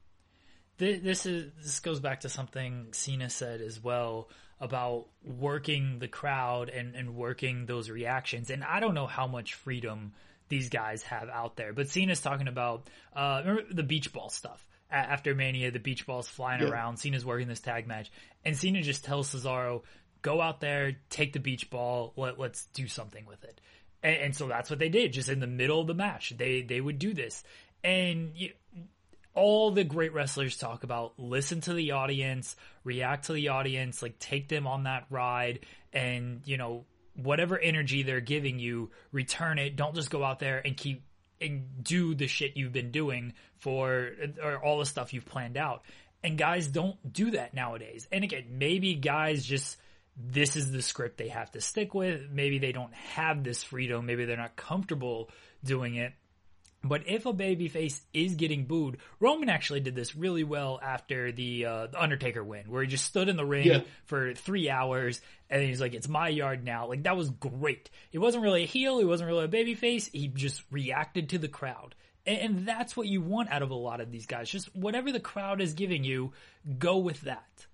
this 0.82 1.26
is 1.26 1.52
this 1.60 1.80
goes 1.80 2.00
back 2.00 2.20
to 2.20 2.28
something 2.28 2.88
Cena 2.92 3.30
said 3.30 3.60
as 3.60 3.82
well 3.82 4.28
about 4.60 5.06
working 5.24 5.98
the 5.98 6.08
crowd 6.08 6.68
and, 6.68 6.94
and 6.94 7.16
working 7.16 7.66
those 7.66 7.90
reactions. 7.90 8.48
And 8.48 8.62
I 8.62 8.78
don't 8.78 8.94
know 8.94 9.08
how 9.08 9.26
much 9.26 9.54
freedom 9.54 10.12
these 10.48 10.68
guys 10.68 11.02
have 11.02 11.28
out 11.28 11.56
there, 11.56 11.72
but 11.72 11.88
Cena's 11.88 12.20
talking 12.20 12.48
about 12.48 12.88
uh, 13.14 13.42
remember 13.44 13.74
the 13.74 13.82
beach 13.82 14.12
ball 14.12 14.28
stuff 14.28 14.64
after 14.90 15.34
Mania, 15.34 15.70
the 15.70 15.78
beach 15.78 16.06
balls 16.06 16.28
flying 16.28 16.62
yeah. 16.62 16.68
around. 16.68 16.98
Cena's 16.98 17.24
working 17.24 17.48
this 17.48 17.60
tag 17.60 17.86
match, 17.86 18.10
and 18.44 18.56
Cena 18.56 18.82
just 18.82 19.04
tells 19.04 19.34
Cesaro, 19.34 19.82
"Go 20.20 20.40
out 20.40 20.60
there, 20.60 20.98
take 21.10 21.32
the 21.32 21.40
beach 21.40 21.70
ball, 21.70 22.12
let, 22.16 22.38
us 22.38 22.68
do 22.74 22.86
something 22.86 23.24
with 23.26 23.42
it." 23.44 23.60
And, 24.02 24.16
and, 24.16 24.36
so 24.36 24.48
that's 24.48 24.68
what 24.68 24.78
they 24.78 24.90
did. 24.90 25.12
Just 25.12 25.28
in 25.28 25.40
the 25.40 25.46
middle 25.46 25.80
of 25.80 25.86
the 25.86 25.94
match, 25.94 26.34
they 26.36 26.62
they 26.62 26.80
would 26.80 26.98
do 26.98 27.14
this, 27.14 27.42
and 27.82 28.32
you, 28.34 28.52
all 29.34 29.70
the 29.70 29.84
great 29.84 30.12
wrestlers 30.12 30.56
talk 30.56 30.84
about 30.84 31.18
listen 31.18 31.60
to 31.62 31.72
the 31.72 31.92
audience, 31.92 32.56
react 32.84 33.26
to 33.26 33.32
the 33.32 33.48
audience, 33.48 34.02
like 34.02 34.18
take 34.18 34.48
them 34.48 34.66
on 34.66 34.84
that 34.84 35.06
ride 35.10 35.60
and, 35.92 36.42
you 36.44 36.56
know, 36.56 36.84
whatever 37.14 37.58
energy 37.58 38.02
they're 38.02 38.20
giving 38.20 38.58
you, 38.58 38.90
return 39.10 39.58
it. 39.58 39.76
Don't 39.76 39.94
just 39.94 40.10
go 40.10 40.24
out 40.24 40.38
there 40.38 40.60
and 40.64 40.76
keep 40.76 41.02
and 41.40 41.82
do 41.82 42.14
the 42.14 42.26
shit 42.26 42.56
you've 42.56 42.72
been 42.72 42.90
doing 42.90 43.34
for 43.58 44.10
or 44.42 44.58
all 44.58 44.78
the 44.78 44.86
stuff 44.86 45.12
you've 45.12 45.26
planned 45.26 45.56
out. 45.56 45.82
And 46.22 46.38
guys 46.38 46.68
don't 46.68 46.96
do 47.12 47.32
that 47.32 47.52
nowadays. 47.52 48.06
And 48.12 48.22
again, 48.22 48.44
maybe 48.52 48.94
guys 48.94 49.44
just 49.44 49.76
this 50.16 50.56
is 50.56 50.70
the 50.70 50.82
script 50.82 51.16
they 51.18 51.28
have 51.28 51.50
to 51.52 51.60
stick 51.60 51.94
with. 51.94 52.30
Maybe 52.30 52.58
they 52.58 52.72
don't 52.72 52.94
have 52.94 53.42
this 53.42 53.62
freedom. 53.62 54.06
Maybe 54.06 54.24
they're 54.24 54.36
not 54.36 54.56
comfortable 54.56 55.30
doing 55.64 55.96
it. 55.96 56.12
But 56.84 57.02
if 57.06 57.26
a 57.26 57.32
babyface 57.32 58.00
is 58.12 58.34
getting 58.34 58.64
booed, 58.64 58.98
Roman 59.20 59.48
actually 59.48 59.80
did 59.80 59.94
this 59.94 60.16
really 60.16 60.42
well 60.42 60.80
after 60.82 61.30
the, 61.30 61.64
uh, 61.64 61.86
the 61.86 62.02
Undertaker 62.02 62.42
win, 62.42 62.70
where 62.70 62.82
he 62.82 62.88
just 62.88 63.04
stood 63.04 63.28
in 63.28 63.36
the 63.36 63.44
ring 63.44 63.66
yeah. 63.66 63.80
for 64.06 64.34
three 64.34 64.68
hours 64.68 65.20
and 65.48 65.62
he's 65.62 65.80
like, 65.80 65.94
"It's 65.94 66.08
my 66.08 66.28
yard 66.28 66.64
now." 66.64 66.88
Like 66.88 67.04
that 67.04 67.16
was 67.16 67.30
great. 67.30 67.90
It 68.10 68.18
wasn't 68.18 68.42
really 68.42 68.64
a 68.64 68.66
heel, 68.66 68.98
he 68.98 69.04
wasn't 69.04 69.28
really 69.28 69.44
a 69.44 69.48
babyface. 69.48 70.10
He 70.10 70.28
just 70.28 70.62
reacted 70.70 71.28
to 71.30 71.38
the 71.38 71.48
crowd, 71.48 71.94
and, 72.26 72.38
and 72.38 72.68
that's 72.68 72.96
what 72.96 73.06
you 73.06 73.20
want 73.20 73.50
out 73.50 73.62
of 73.62 73.70
a 73.70 73.74
lot 73.74 74.00
of 74.00 74.10
these 74.10 74.26
guys. 74.26 74.50
Just 74.50 74.74
whatever 74.74 75.12
the 75.12 75.20
crowd 75.20 75.60
is 75.60 75.74
giving 75.74 76.02
you, 76.02 76.32
go 76.78 76.98
with 76.98 77.20
that. 77.22 77.66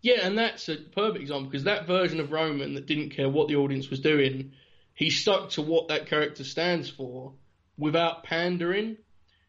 Yeah, 0.00 0.20
and 0.22 0.38
that's 0.38 0.68
a 0.68 0.76
perfect 0.76 1.22
example 1.22 1.50
because 1.50 1.64
that 1.64 1.86
version 1.86 2.20
of 2.20 2.32
Roman 2.32 2.74
that 2.74 2.86
didn't 2.86 3.10
care 3.10 3.28
what 3.28 3.48
the 3.48 3.56
audience 3.56 3.90
was 3.90 4.00
doing, 4.00 4.52
he 4.94 5.10
stuck 5.10 5.50
to 5.50 5.62
what 5.62 5.88
that 5.88 6.06
character 6.06 6.42
stands 6.42 6.88
for 6.88 7.32
without 7.78 8.24
pandering. 8.24 8.96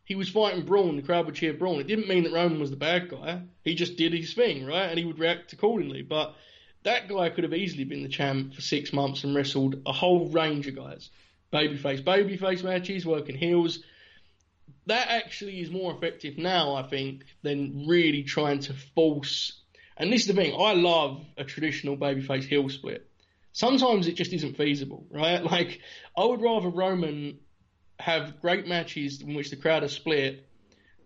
He 0.05 0.15
was 0.15 0.29
fighting 0.29 0.65
Braun, 0.65 0.95
the 0.95 1.01
crowd 1.01 1.25
would 1.25 1.35
cheer 1.35 1.53
Braun. 1.53 1.79
It 1.79 1.87
didn't 1.87 2.07
mean 2.07 2.23
that 2.23 2.33
Roman 2.33 2.59
was 2.59 2.71
the 2.71 2.75
bad 2.75 3.09
guy. 3.09 3.41
He 3.63 3.75
just 3.75 3.97
did 3.97 4.13
his 4.13 4.33
thing, 4.33 4.65
right? 4.65 4.89
And 4.89 4.97
he 4.97 5.05
would 5.05 5.19
react 5.19 5.53
accordingly. 5.53 6.01
But 6.01 6.35
that 6.83 7.07
guy 7.07 7.29
could 7.29 7.43
have 7.43 7.53
easily 7.53 7.83
been 7.83 8.03
the 8.03 8.09
champ 8.09 8.53
for 8.53 8.61
six 8.61 8.93
months 8.93 9.23
and 9.23 9.35
wrestled 9.35 9.81
a 9.85 9.91
whole 9.91 10.29
range 10.29 10.67
of 10.67 10.75
guys. 10.75 11.09
Babyface, 11.53 12.03
babyface 12.03 12.63
matches, 12.63 13.05
working 13.05 13.35
heels. 13.35 13.79
That 14.85 15.09
actually 15.09 15.59
is 15.59 15.69
more 15.69 15.93
effective 15.93 16.37
now, 16.37 16.75
I 16.75 16.83
think, 16.83 17.25
than 17.43 17.85
really 17.87 18.23
trying 18.23 18.59
to 18.61 18.73
force. 18.95 19.59
And 19.97 20.11
this 20.11 20.21
is 20.21 20.27
the 20.27 20.33
thing, 20.33 20.55
I 20.59 20.73
love 20.73 21.23
a 21.37 21.43
traditional 21.43 21.97
babyface 21.97 22.45
heel 22.45 22.69
split. 22.69 23.05
Sometimes 23.51 24.07
it 24.07 24.13
just 24.13 24.31
isn't 24.31 24.57
feasible, 24.57 25.05
right? 25.11 25.43
Like, 25.51 25.81
I 26.17 26.23
would 26.23 26.41
rather 26.41 26.69
Roman 26.69 27.39
have 27.99 28.39
great 28.41 28.67
matches 28.67 29.21
in 29.21 29.33
which 29.33 29.49
the 29.49 29.55
crowd 29.55 29.83
are 29.83 29.89
split 29.89 30.47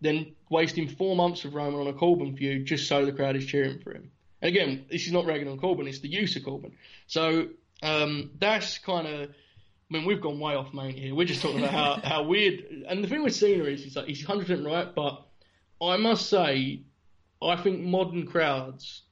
than 0.01 0.35
wasting 0.49 0.87
four 0.87 1.15
months 1.15 1.45
of 1.45 1.55
Roman 1.55 1.79
on 1.79 1.87
a 1.87 1.93
Corbin 1.93 2.35
feud 2.35 2.65
just 2.65 2.87
so 2.87 3.05
the 3.05 3.11
crowd 3.11 3.35
is 3.35 3.45
cheering 3.45 3.79
for 3.79 3.93
him. 3.93 4.11
And 4.41 4.49
again, 4.49 4.85
this 4.91 5.05
is 5.07 5.11
not 5.11 5.25
ragging 5.25 5.47
on 5.47 5.57
Corbin, 5.57 5.87
it's 5.87 5.99
the 5.99 6.09
use 6.09 6.35
of 6.35 6.43
Corbin. 6.43 6.73
So 7.07 7.47
um, 7.81 8.31
that's 8.39 8.77
kind 8.77 9.07
of. 9.07 9.29
I 9.29 9.97
mean, 9.97 10.05
we've 10.05 10.21
gone 10.21 10.39
way 10.39 10.55
off 10.55 10.73
main 10.73 10.95
here. 10.95 11.13
We're 11.13 11.27
just 11.27 11.41
talking 11.41 11.59
about 11.59 11.71
how, 11.71 12.01
how 12.03 12.23
weird. 12.23 12.63
And 12.87 13.03
the 13.03 13.07
thing 13.07 13.21
with 13.21 13.35
Cena 13.35 13.65
is, 13.65 13.83
he's 13.83 13.95
like 13.95 14.07
he's 14.07 14.25
100% 14.25 14.65
right, 14.65 14.93
but 14.95 15.23
I 15.81 15.97
must 15.97 16.29
say, 16.29 16.81
I 17.41 17.57
think 17.57 17.81
modern 17.81 18.25
crowds 18.25 19.03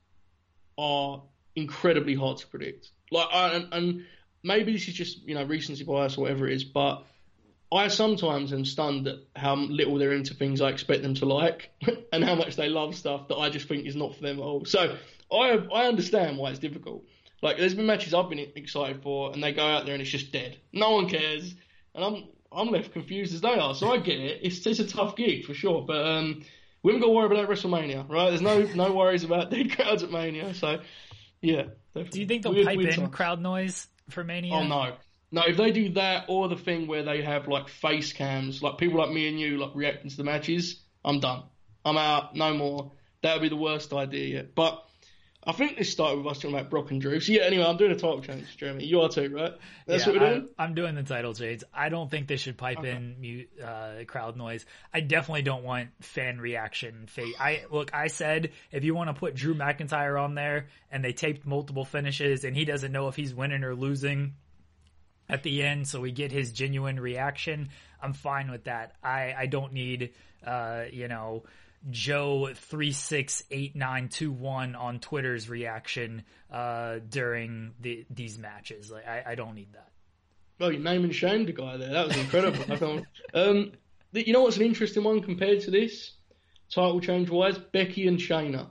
are 0.77 1.21
incredibly 1.55 2.15
hard 2.15 2.37
to 2.37 2.47
predict. 2.47 2.89
Like, 3.11 3.27
I, 3.31 3.49
and, 3.49 3.73
and 3.73 4.05
maybe 4.43 4.73
this 4.73 4.87
is 4.87 4.93
just 4.93 5.23
you 5.27 5.35
know 5.35 5.43
recency 5.43 5.83
bias 5.83 6.17
or 6.17 6.21
whatever 6.21 6.47
it 6.47 6.53
is, 6.53 6.63
but 6.63 7.05
I 7.71 7.87
sometimes 7.87 8.51
am 8.51 8.65
stunned 8.65 9.07
at 9.07 9.19
how 9.35 9.55
little 9.55 9.97
they're 9.97 10.11
into 10.11 10.33
things 10.33 10.59
I 10.59 10.69
expect 10.69 11.03
them 11.03 11.13
to 11.15 11.25
like, 11.25 11.71
and 12.13 12.23
how 12.23 12.35
much 12.35 12.55
they 12.55 12.67
love 12.67 12.95
stuff 12.95 13.29
that 13.29 13.37
I 13.37 13.49
just 13.49 13.67
think 13.67 13.85
is 13.85 13.95
not 13.95 14.15
for 14.15 14.21
them 14.21 14.39
at 14.39 14.43
all. 14.43 14.65
So 14.65 14.97
I 15.31 15.57
I 15.73 15.85
understand 15.85 16.37
why 16.37 16.49
it's 16.49 16.59
difficult. 16.59 17.05
Like 17.41 17.57
there's 17.57 17.73
been 17.73 17.85
matches 17.85 18.13
I've 18.13 18.29
been 18.29 18.39
excited 18.55 19.01
for, 19.01 19.31
and 19.31 19.41
they 19.41 19.53
go 19.53 19.65
out 19.65 19.85
there 19.85 19.93
and 19.93 20.01
it's 20.01 20.11
just 20.11 20.31
dead. 20.31 20.57
No 20.73 20.91
one 20.91 21.07
cares, 21.07 21.55
and 21.95 22.03
I'm 22.03 22.27
I'm 22.51 22.69
left 22.69 22.91
confused 22.91 23.33
as 23.33 23.41
they 23.41 23.57
are. 23.57 23.73
So 23.73 23.91
I 23.91 23.97
get 23.97 24.19
it. 24.19 24.41
It's 24.43 24.65
it's 24.67 24.79
a 24.79 24.87
tough 24.87 25.15
gig 25.15 25.45
for 25.45 25.53
sure, 25.53 25.81
but 25.81 26.05
um, 26.05 26.43
we 26.83 26.91
haven't 26.91 27.01
got 27.01 27.07
to 27.07 27.13
worry 27.13 27.25
about 27.27 27.49
WrestleMania, 27.49 28.09
right? 28.09 28.29
There's 28.29 28.41
no 28.41 28.59
no 28.75 28.93
worries 28.93 29.23
about 29.23 29.49
dead 29.49 29.71
crowds 29.75 30.03
at 30.03 30.11
Mania. 30.11 30.53
So 30.53 30.81
yeah. 31.41 31.63
Do 31.93 32.19
you 32.19 32.25
think 32.25 32.43
they'll 32.43 32.53
weird, 32.53 32.67
pipe 32.67 32.77
weird 32.77 32.97
in 32.97 33.09
crowd 33.09 33.41
noise 33.41 33.87
for 34.09 34.23
Mania? 34.23 34.53
Oh 34.53 34.67
no. 34.67 34.95
No, 35.31 35.43
if 35.47 35.55
they 35.55 35.71
do 35.71 35.89
that 35.93 36.25
or 36.27 36.49
the 36.49 36.57
thing 36.57 36.87
where 36.87 37.03
they 37.03 37.21
have 37.21 37.47
like 37.47 37.69
face 37.69 38.11
cams, 38.11 38.61
like 38.61 38.77
people 38.77 38.99
like 38.99 39.11
me 39.11 39.27
and 39.29 39.39
you, 39.39 39.57
like 39.57 39.71
reacting 39.73 40.09
to 40.09 40.17
the 40.17 40.23
matches, 40.23 40.81
I'm 41.05 41.19
done. 41.19 41.43
I'm 41.85 41.97
out. 41.97 42.35
No 42.35 42.53
more. 42.53 42.91
That 43.23 43.35
would 43.35 43.41
be 43.41 43.49
the 43.49 43.55
worst 43.55 43.93
idea 43.93 44.35
yet. 44.35 44.55
But 44.55 44.83
I 45.43 45.53
think 45.53 45.77
this 45.77 45.91
started 45.91 46.17
with 46.17 46.27
us 46.27 46.37
talking 46.37 46.55
about 46.55 46.69
Brock 46.69 46.91
and 46.91 47.01
Drew. 47.01 47.19
So 47.19 47.31
yeah, 47.31 47.41
anyway, 47.41 47.65
I'm 47.65 47.77
doing 47.77 47.91
a 47.91 47.95
title 47.95 48.21
change, 48.21 48.57
Jeremy. 48.57 48.85
You 48.85 49.01
are 49.01 49.09
too, 49.09 49.29
right? 49.29 49.53
That's 49.87 50.05
yeah, 50.05 50.11
what 50.11 50.21
we're 50.21 50.29
doing. 50.29 50.49
I, 50.59 50.63
am 50.65 50.75
doing 50.75 50.95
the 50.95 51.03
title 51.03 51.33
change. 51.33 51.63
I 51.73 51.89
don't 51.89 52.11
think 52.11 52.27
they 52.27 52.37
should 52.37 52.57
pipe 52.57 52.79
okay. 52.79 52.91
in 52.91 53.47
uh, 53.63 54.03
crowd 54.05 54.37
noise. 54.37 54.65
I 54.93 54.99
definitely 54.99 55.41
don't 55.41 55.63
want 55.63 55.89
fan 56.01 56.39
reaction. 56.39 57.07
I 57.39 57.63
look. 57.71 57.91
I 57.93 58.07
said 58.07 58.51
if 58.71 58.83
you 58.83 58.93
want 58.93 59.09
to 59.09 59.13
put 59.15 59.33
Drew 59.33 59.55
McIntyre 59.55 60.21
on 60.21 60.35
there 60.35 60.67
and 60.91 61.03
they 61.03 61.13
taped 61.13 61.45
multiple 61.45 61.85
finishes 61.85 62.43
and 62.43 62.55
he 62.55 62.65
doesn't 62.65 62.91
know 62.91 63.07
if 63.07 63.15
he's 63.15 63.33
winning 63.33 63.63
or 63.63 63.73
losing 63.73 64.33
at 65.31 65.43
the 65.43 65.63
end, 65.63 65.87
so 65.87 66.01
we 66.01 66.11
get 66.11 66.31
his 66.31 66.51
genuine 66.51 66.99
reaction. 66.99 67.69
I'm 68.01 68.13
fine 68.13 68.51
with 68.51 68.65
that. 68.65 68.95
I 69.01 69.33
I 69.37 69.45
don't 69.47 69.73
need 69.73 70.13
uh, 70.45 70.83
you 70.91 71.07
know 71.07 71.43
Joe 71.89 72.49
three 72.53 72.91
six 72.91 73.43
eight 73.49 73.75
nine 73.75 74.09
two 74.09 74.31
one 74.31 74.75
on 74.75 74.99
Twitter's 74.99 75.49
reaction 75.49 76.23
uh, 76.51 76.99
during 77.09 77.73
the, 77.79 78.05
these 78.09 78.37
matches. 78.37 78.91
Like 78.91 79.07
I, 79.07 79.23
I 79.27 79.35
don't 79.35 79.55
need 79.55 79.73
that. 79.73 79.87
Well, 80.59 80.71
you 80.71 80.79
name 80.79 81.05
and 81.05 81.15
shamed 81.15 81.47
the 81.47 81.53
guy 81.53 81.77
there. 81.77 81.93
That 81.93 82.07
was 82.07 82.17
incredible. 82.17 83.03
um, 83.33 83.71
you 84.11 84.33
know 84.33 84.43
what's 84.43 84.57
an 84.57 84.63
interesting 84.63 85.03
one 85.03 85.21
compared 85.21 85.61
to 85.61 85.71
this 85.71 86.11
title 86.69 86.99
change 86.99 87.29
wise? 87.29 87.57
Becky 87.57 88.07
and 88.07 88.19
Shayna. 88.19 88.67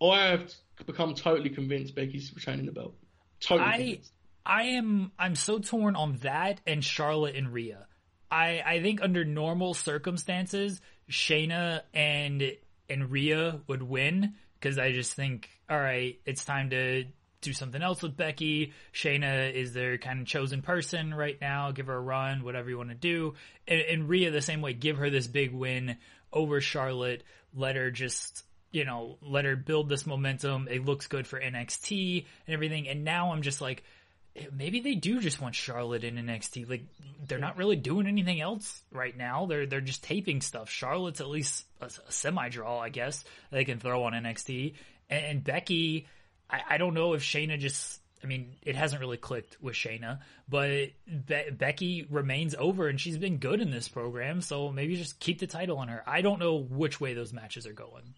I 0.00 0.26
have 0.26 0.52
become 0.84 1.14
totally 1.14 1.48
convinced 1.48 1.94
Becky's 1.94 2.32
retaining 2.34 2.66
the 2.66 2.72
belt. 2.72 2.94
Totally. 3.40 3.68
I 3.68 3.76
convinced. 3.78 4.12
I 4.46 4.62
am. 4.62 5.12
I'm 5.18 5.34
so 5.34 5.58
torn 5.58 5.96
on 5.96 6.18
that 6.22 6.60
and 6.66 6.82
Charlotte 6.82 7.34
and 7.34 7.52
Rhea. 7.52 7.86
I 8.30 8.62
I 8.64 8.82
think 8.82 9.02
under 9.02 9.24
normal 9.24 9.74
circumstances 9.74 10.80
Shayna 11.10 11.82
and 11.92 12.52
and 12.88 13.10
Rhea 13.10 13.60
would 13.66 13.82
win 13.82 14.34
because 14.58 14.78
I 14.78 14.92
just 14.92 15.14
think, 15.14 15.50
all 15.68 15.78
right, 15.78 16.18
it's 16.24 16.44
time 16.44 16.70
to 16.70 17.04
do 17.40 17.52
something 17.52 17.82
else 17.82 18.02
with 18.02 18.16
Becky. 18.16 18.72
Shayna 18.94 19.52
is 19.52 19.72
their 19.72 19.98
kind 19.98 20.20
of 20.20 20.26
chosen 20.26 20.62
person 20.62 21.12
right 21.12 21.38
now. 21.40 21.72
Give 21.72 21.86
her 21.86 21.96
a 21.96 22.00
run, 22.00 22.44
whatever 22.44 22.70
you 22.70 22.78
want 22.78 22.90
to 22.90 22.94
do. 22.94 23.34
And, 23.68 23.80
and 23.80 24.08
Rhea 24.08 24.30
the 24.30 24.40
same 24.40 24.62
way. 24.62 24.72
Give 24.72 24.96
her 24.98 25.10
this 25.10 25.26
big 25.26 25.52
win 25.52 25.96
over 26.32 26.60
Charlotte. 26.60 27.24
Let 27.54 27.76
her 27.76 27.90
just 27.90 28.44
you 28.72 28.84
know, 28.84 29.16
let 29.22 29.46
her 29.46 29.56
build 29.56 29.88
this 29.88 30.06
momentum. 30.06 30.68
It 30.70 30.84
looks 30.84 31.06
good 31.06 31.26
for 31.26 31.40
NXT 31.40 32.26
and 32.46 32.54
everything. 32.54 32.88
And 32.88 33.04
now 33.04 33.32
I'm 33.32 33.40
just 33.40 33.62
like, 33.62 33.82
maybe 34.52 34.80
they 34.80 34.94
do 34.94 35.20
just 35.20 35.40
want 35.40 35.54
Charlotte 35.54 36.04
in 36.04 36.16
NXT. 36.16 36.68
Like 36.68 36.84
they're 37.26 37.38
not 37.38 37.56
really 37.56 37.76
doing 37.76 38.06
anything 38.06 38.40
else 38.40 38.82
right 38.90 39.16
now. 39.16 39.46
They're 39.46 39.66
they're 39.66 39.80
just 39.80 40.04
taping 40.04 40.40
stuff. 40.40 40.70
Charlotte's 40.70 41.20
at 41.20 41.28
least 41.28 41.64
a, 41.80 41.86
a 41.86 42.12
semi 42.12 42.48
draw, 42.48 42.78
I 42.78 42.88
guess. 42.88 43.24
They 43.50 43.64
can 43.64 43.78
throw 43.78 44.04
on 44.04 44.12
NXT. 44.12 44.74
And, 45.10 45.24
and 45.24 45.44
Becky, 45.44 46.06
I, 46.50 46.60
I, 46.70 46.78
don't 46.78 46.94
know 46.94 47.14
if 47.14 47.22
Shayna 47.22 47.58
just. 47.58 48.00
I 48.24 48.26
mean, 48.26 48.56
it 48.62 48.74
hasn't 48.74 49.00
really 49.00 49.18
clicked 49.18 49.58
with 49.60 49.74
Shayna, 49.74 50.20
but 50.48 50.88
Be- 51.06 51.50
Becky 51.52 52.06
remains 52.10 52.54
over, 52.58 52.88
and 52.88 52.98
she's 52.98 53.18
been 53.18 53.36
good 53.36 53.60
in 53.60 53.70
this 53.70 53.88
program. 53.88 54.40
So 54.40 54.72
maybe 54.72 54.96
just 54.96 55.20
keep 55.20 55.38
the 55.38 55.46
title 55.46 55.78
on 55.78 55.88
her. 55.88 56.02
I 56.06 56.22
don't 56.22 56.40
know 56.40 56.56
which 56.56 57.00
way 57.00 57.14
those 57.14 57.32
matches 57.32 57.66
are 57.66 57.74
going. 57.74 58.14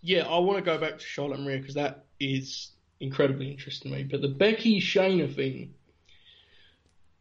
Yeah, 0.00 0.26
I 0.26 0.38
want 0.38 0.58
to 0.58 0.64
go 0.64 0.78
back 0.78 0.98
to 0.98 1.04
Charlotte 1.04 1.46
Rhea 1.46 1.58
because 1.58 1.74
that 1.74 2.06
is 2.18 2.70
incredibly 3.00 3.50
interesting 3.50 3.90
to 3.90 3.98
me. 3.98 4.04
But 4.04 4.20
the 4.20 4.28
Becky 4.28 4.80
Shayna 4.80 5.34
thing 5.34 5.74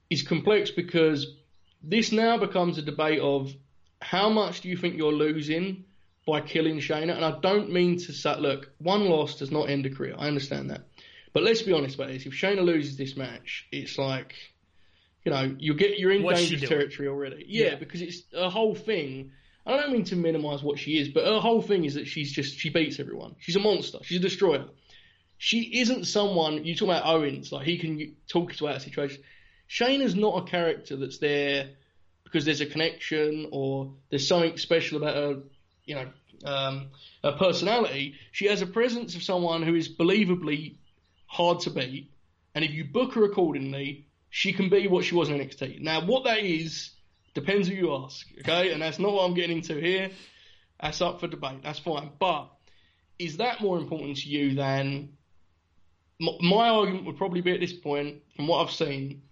is 0.10 0.22
complex 0.24 0.72
because 0.72 1.36
this 1.82 2.12
now 2.12 2.38
becomes 2.38 2.78
a 2.78 2.82
debate 2.82 3.20
of 3.20 3.54
how 4.02 4.30
much 4.30 4.62
do 4.62 4.70
you 4.70 4.78
think 4.78 4.98
you're 4.98 5.14
losing 5.14 5.86
by 6.28 6.42
killing 6.42 6.80
Shayna? 6.80 7.16
And 7.16 7.26
I 7.26 7.40
don't 7.40 7.72
mean 7.72 7.98
to 8.00 8.14
say, 8.14 8.36
look, 8.38 8.72
one 8.80 9.06
loss 9.06 9.36
does 9.36 9.52
not 9.52 9.70
end 9.70 9.86
a 9.86 9.90
career. 9.90 10.16
I 10.18 10.28
understand 10.28 10.70
that. 10.70 10.82
But 11.34 11.44
let's 11.44 11.62
be 11.62 11.74
honest 11.74 11.96
about 11.96 12.10
this. 12.10 12.26
If 12.26 12.34
Shayna 12.34 12.64
loses 12.64 12.98
this 12.98 13.16
match, 13.16 13.68
it's 13.72 13.98
like, 13.98 14.36
you 15.24 15.32
know, 15.32 15.56
you 15.60 15.74
get 15.76 16.00
you're 16.00 16.12
in 16.12 16.24
What's 16.24 16.42
dangerous 16.42 16.70
territory 16.70 17.08
already. 17.08 17.46
Yeah, 17.48 17.66
yeah, 17.66 17.76
because 17.76 18.02
it's 18.02 18.24
a 18.34 18.50
whole 18.50 18.76
thing. 18.76 19.32
I 19.66 19.78
don't 19.78 19.92
mean 19.92 20.06
to 20.06 20.16
minimise 20.16 20.64
what 20.64 20.80
she 20.80 20.98
is, 20.98 21.10
but 21.10 21.26
her 21.26 21.40
whole 21.40 21.62
thing 21.62 21.86
is 21.86 21.94
that 21.94 22.08
she's 22.08 22.32
just 22.32 22.58
she 22.58 22.70
beats 22.70 23.00
everyone. 23.00 23.36
She's 23.40 23.56
a 23.56 23.60
monster. 23.60 24.00
She's 24.02 24.18
a 24.18 24.22
destroyer 24.22 24.66
she 25.40 25.80
isn't 25.80 26.06
someone 26.06 26.66
you 26.66 26.76
talk 26.76 26.90
about 26.90 27.06
Owens, 27.06 27.52
like 27.54 27.66
he 27.66 27.78
can 27.78 28.16
talk 28.28 28.54
to 28.56 28.68
out 28.68 28.82
situation. 28.82 29.24
is 29.80 30.14
not 30.14 30.44
a 30.44 30.52
character 30.52 30.98
that's 30.98 31.20
there 31.20 31.70
because 32.26 32.44
there's 32.44 32.60
a 32.60 32.66
connection 32.66 33.48
or 33.54 33.94
there's 34.10 34.28
something 34.28 34.58
special 34.58 34.98
about 34.98 35.16
her, 35.16 35.38
you 35.86 35.96
know, 35.96 36.08
um, 36.44 36.90
her 37.24 37.32
personality. 37.32 38.16
She 38.34 38.48
has 38.48 38.62
a 38.62 38.68
presence 38.68 39.16
of 39.16 39.24
someone 39.24 39.64
who 39.64 39.76
is 39.76 39.88
believably 39.88 40.76
hard 41.26 41.62
to 41.62 41.70
beat, 41.70 42.12
and 42.54 42.66
if 42.66 42.72
you 42.72 42.84
book 42.84 43.14
her 43.14 43.24
accordingly, 43.24 44.08
she 44.30 44.52
can 44.52 44.70
be 44.70 44.90
what 44.90 45.06
she 45.06 45.16
was 45.16 45.30
in 45.30 45.40
NXT. 45.40 45.80
Now, 45.80 46.06
what 46.06 46.26
that 46.26 46.40
is 46.40 46.92
depends 47.34 47.70
who 47.70 47.76
you 47.76 47.96
ask, 47.96 48.28
okay? 48.40 48.74
And 48.74 48.82
that's 48.82 49.00
not 49.00 49.14
what 49.14 49.24
I'm 49.24 49.36
getting 49.36 49.60
into 49.60 49.80
here. 49.80 50.12
That's 50.82 51.00
up 51.02 51.22
for 51.22 51.28
debate. 51.28 51.64
That's 51.64 51.80
fine. 51.80 52.12
But 52.20 52.50
is 53.18 53.38
that 53.38 53.62
more 53.62 53.78
important 53.78 54.18
to 54.18 54.30
you 54.30 54.56
than 54.56 55.14
my 56.20 56.70
argument 56.70 57.06
would 57.06 57.18
probably 57.18 57.42
be 57.42 57.54
at 57.54 57.60
this 57.60 57.74
point, 57.74 58.24
from 58.36 58.48
what 58.48 58.62
I've 58.62 58.74
seen, 58.74 59.24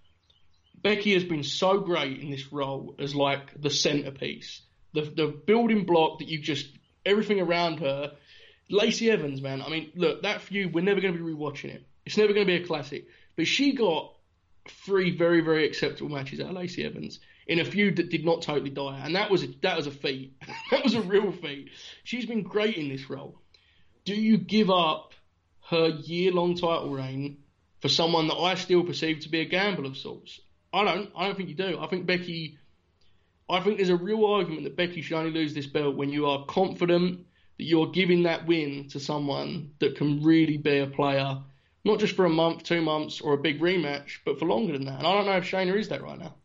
Becky 0.81 1.13
has 1.13 1.23
been 1.23 1.43
so 1.43 1.79
great 1.79 2.19
in 2.19 2.29
this 2.31 2.51
role 2.51 2.95
as 2.99 3.13
like 3.13 3.61
the 3.61 3.69
centerpiece, 3.69 4.61
the 4.93 5.01
the 5.01 5.27
building 5.27 5.85
block 5.85 6.19
that 6.19 6.27
you 6.27 6.39
just 6.39 6.69
everything 7.05 7.41
around 7.41 7.79
her. 7.79 8.13
Lacey 8.69 9.09
Evans, 9.09 9.41
man. 9.41 9.61
I 9.61 9.69
mean, 9.69 9.91
look, 9.95 10.23
that 10.23 10.41
feud, 10.41 10.73
we're 10.73 10.83
never 10.83 10.99
going 10.99 11.13
to 11.13 11.23
be 11.23 11.33
rewatching 11.33 11.73
it. 11.73 11.85
It's 12.05 12.17
never 12.17 12.33
going 12.33 12.45
to 12.45 12.51
be 12.51 12.61
a 12.61 12.67
classic. 12.67 13.07
But 13.37 13.47
she 13.47 13.73
got 13.73 14.13
three 14.85 15.15
very, 15.15 15.39
very 15.39 15.65
acceptable 15.65 16.09
matches 16.09 16.41
out 16.41 16.49
of 16.49 16.55
Lacey 16.55 16.83
Evans 16.83 17.21
in 17.47 17.59
a 17.59 17.65
feud 17.65 17.95
that 17.95 18.09
did 18.09 18.25
not 18.25 18.41
totally 18.41 18.69
die, 18.69 19.01
and 19.03 19.15
that 19.15 19.31
was 19.31 19.43
a, 19.43 19.47
that 19.61 19.77
was 19.77 19.87
a 19.87 19.91
feat. 19.91 20.35
that 20.71 20.83
was 20.83 20.95
a 20.95 21.01
real 21.01 21.31
feat. 21.31 21.69
She's 22.03 22.25
been 22.25 22.43
great 22.43 22.75
in 22.75 22.89
this 22.89 23.09
role. 23.09 23.39
Do 24.03 24.13
you 24.13 24.37
give 24.37 24.69
up 24.69 25.13
her 25.69 25.87
year 25.87 26.31
long 26.31 26.55
title 26.55 26.89
reign 26.89 27.37
for 27.81 27.89
someone 27.89 28.27
that 28.27 28.35
I 28.35 28.55
still 28.55 28.83
perceive 28.83 29.21
to 29.21 29.29
be 29.29 29.41
a 29.41 29.45
gamble 29.45 29.85
of 29.85 29.97
sorts. 29.97 30.39
I 30.73 30.83
don't. 30.83 31.11
I 31.15 31.27
don't 31.27 31.35
think 31.35 31.49
you 31.49 31.55
do. 31.55 31.79
I 31.79 31.87
think 31.87 32.05
Becky. 32.05 32.57
I 33.49 33.61
think 33.61 33.77
there's 33.77 33.89
a 33.89 33.95
real 33.95 34.25
argument 34.25 34.63
that 34.63 34.75
Becky 34.75 35.01
should 35.01 35.17
only 35.17 35.31
lose 35.31 35.53
this 35.53 35.67
belt 35.67 35.95
when 35.95 36.09
you 36.09 36.25
are 36.25 36.45
confident 36.45 37.25
that 37.57 37.63
you're 37.63 37.91
giving 37.91 38.23
that 38.23 38.45
win 38.45 38.89
to 38.89 38.99
someone 38.99 39.71
that 39.79 39.95
can 39.95 40.21
really 40.21 40.57
be 40.57 40.79
a 40.79 40.87
player, 40.87 41.39
not 41.85 41.99
just 41.99 42.15
for 42.15 42.25
a 42.25 42.29
month, 42.29 42.63
two 42.63 42.81
months, 42.81 43.21
or 43.21 43.33
a 43.33 43.37
big 43.37 43.61
rematch, 43.61 44.19
but 44.25 44.37
for 44.37 44.45
longer 44.45 44.73
than 44.73 44.85
that. 44.85 44.99
And 44.99 45.07
I 45.07 45.13
don't 45.13 45.25
know 45.25 45.37
if 45.37 45.49
Shayna 45.49 45.77
is 45.77 45.89
that 45.89 46.03
right 46.03 46.19
now. 46.19 46.35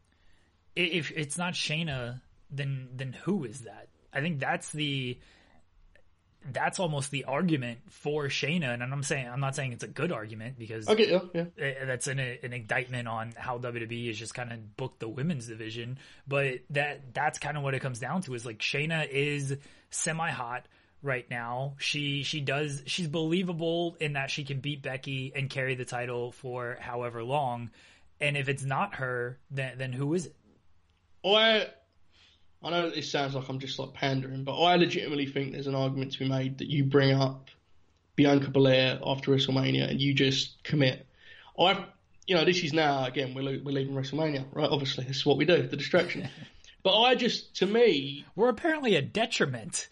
If 0.76 1.10
it's 1.10 1.36
not 1.36 1.54
Shayna, 1.54 2.20
then 2.50 2.88
then 2.94 3.12
who 3.24 3.44
is 3.44 3.62
that? 3.62 3.88
I 4.12 4.20
think 4.20 4.38
that's 4.38 4.70
the 4.70 5.18
that's 6.50 6.80
almost 6.80 7.10
the 7.10 7.24
argument 7.24 7.78
for 7.90 8.24
Shayna, 8.24 8.72
and 8.72 8.82
I'm 8.82 9.02
saying 9.02 9.28
I'm 9.28 9.40
not 9.40 9.54
saying 9.54 9.72
it's 9.72 9.84
a 9.84 9.88
good 9.88 10.12
argument 10.12 10.58
because 10.58 10.86
get 10.94 11.08
you, 11.08 11.30
yeah. 11.34 11.42
Uh, 11.42 11.86
that's 11.86 12.06
an, 12.06 12.18
an 12.18 12.52
indictment 12.52 13.08
on 13.08 13.32
how 13.36 13.58
WWE 13.58 14.10
is 14.10 14.18
just 14.18 14.34
kind 14.34 14.52
of 14.52 14.76
booked 14.76 15.00
the 15.00 15.08
women's 15.08 15.46
division. 15.46 15.98
But 16.26 16.60
that 16.70 17.14
that's 17.14 17.38
kind 17.38 17.56
of 17.56 17.62
what 17.62 17.74
it 17.74 17.80
comes 17.80 17.98
down 17.98 18.22
to 18.22 18.34
is 18.34 18.44
like 18.44 18.58
Shayna 18.58 19.08
is 19.08 19.56
semi 19.90 20.30
hot 20.30 20.66
right 21.02 21.28
now. 21.30 21.74
She 21.78 22.22
she 22.22 22.40
does 22.40 22.82
she's 22.86 23.08
believable 23.08 23.96
in 24.00 24.14
that 24.14 24.30
she 24.30 24.44
can 24.44 24.60
beat 24.60 24.82
Becky 24.82 25.32
and 25.34 25.48
carry 25.48 25.74
the 25.74 25.84
title 25.84 26.32
for 26.32 26.78
however 26.80 27.22
long. 27.22 27.70
And 28.20 28.36
if 28.36 28.48
it's 28.48 28.64
not 28.64 28.96
her, 28.96 29.38
then 29.50 29.78
then 29.78 29.92
who 29.92 30.14
is 30.14 30.26
it? 30.26 30.36
I 31.24 31.68
I 32.64 32.70
know 32.70 32.90
this 32.90 33.10
sounds 33.10 33.34
like 33.34 33.48
I'm 33.48 33.58
just 33.58 33.78
like 33.78 33.92
pandering, 33.92 34.44
but 34.44 34.60
I 34.60 34.76
legitimately 34.76 35.26
think 35.26 35.52
there's 35.52 35.66
an 35.66 35.74
argument 35.74 36.12
to 36.12 36.18
be 36.20 36.28
made 36.28 36.58
that 36.58 36.68
you 36.68 36.84
bring 36.84 37.12
up 37.12 37.48
Bianca 38.14 38.50
Belair 38.50 39.00
after 39.04 39.32
WrestleMania 39.32 39.90
and 39.90 40.00
you 40.00 40.14
just 40.14 40.62
commit. 40.62 41.06
I, 41.58 41.84
you 42.26 42.36
know, 42.36 42.44
this 42.44 42.62
is 42.62 42.72
now 42.72 43.04
again 43.04 43.34
we're 43.34 43.60
we're 43.62 43.72
leaving 43.72 43.94
WrestleMania, 43.94 44.46
right? 44.52 44.68
Obviously, 44.70 45.04
this 45.04 45.16
is 45.18 45.26
what 45.26 45.36
we 45.36 45.44
do, 45.44 45.66
the 45.66 45.76
distraction. 45.76 46.28
but 46.82 47.00
I 47.00 47.14
just, 47.14 47.56
to 47.56 47.66
me, 47.66 48.24
we're 48.36 48.48
apparently 48.48 48.94
a 48.94 49.02
detriment. 49.02 49.88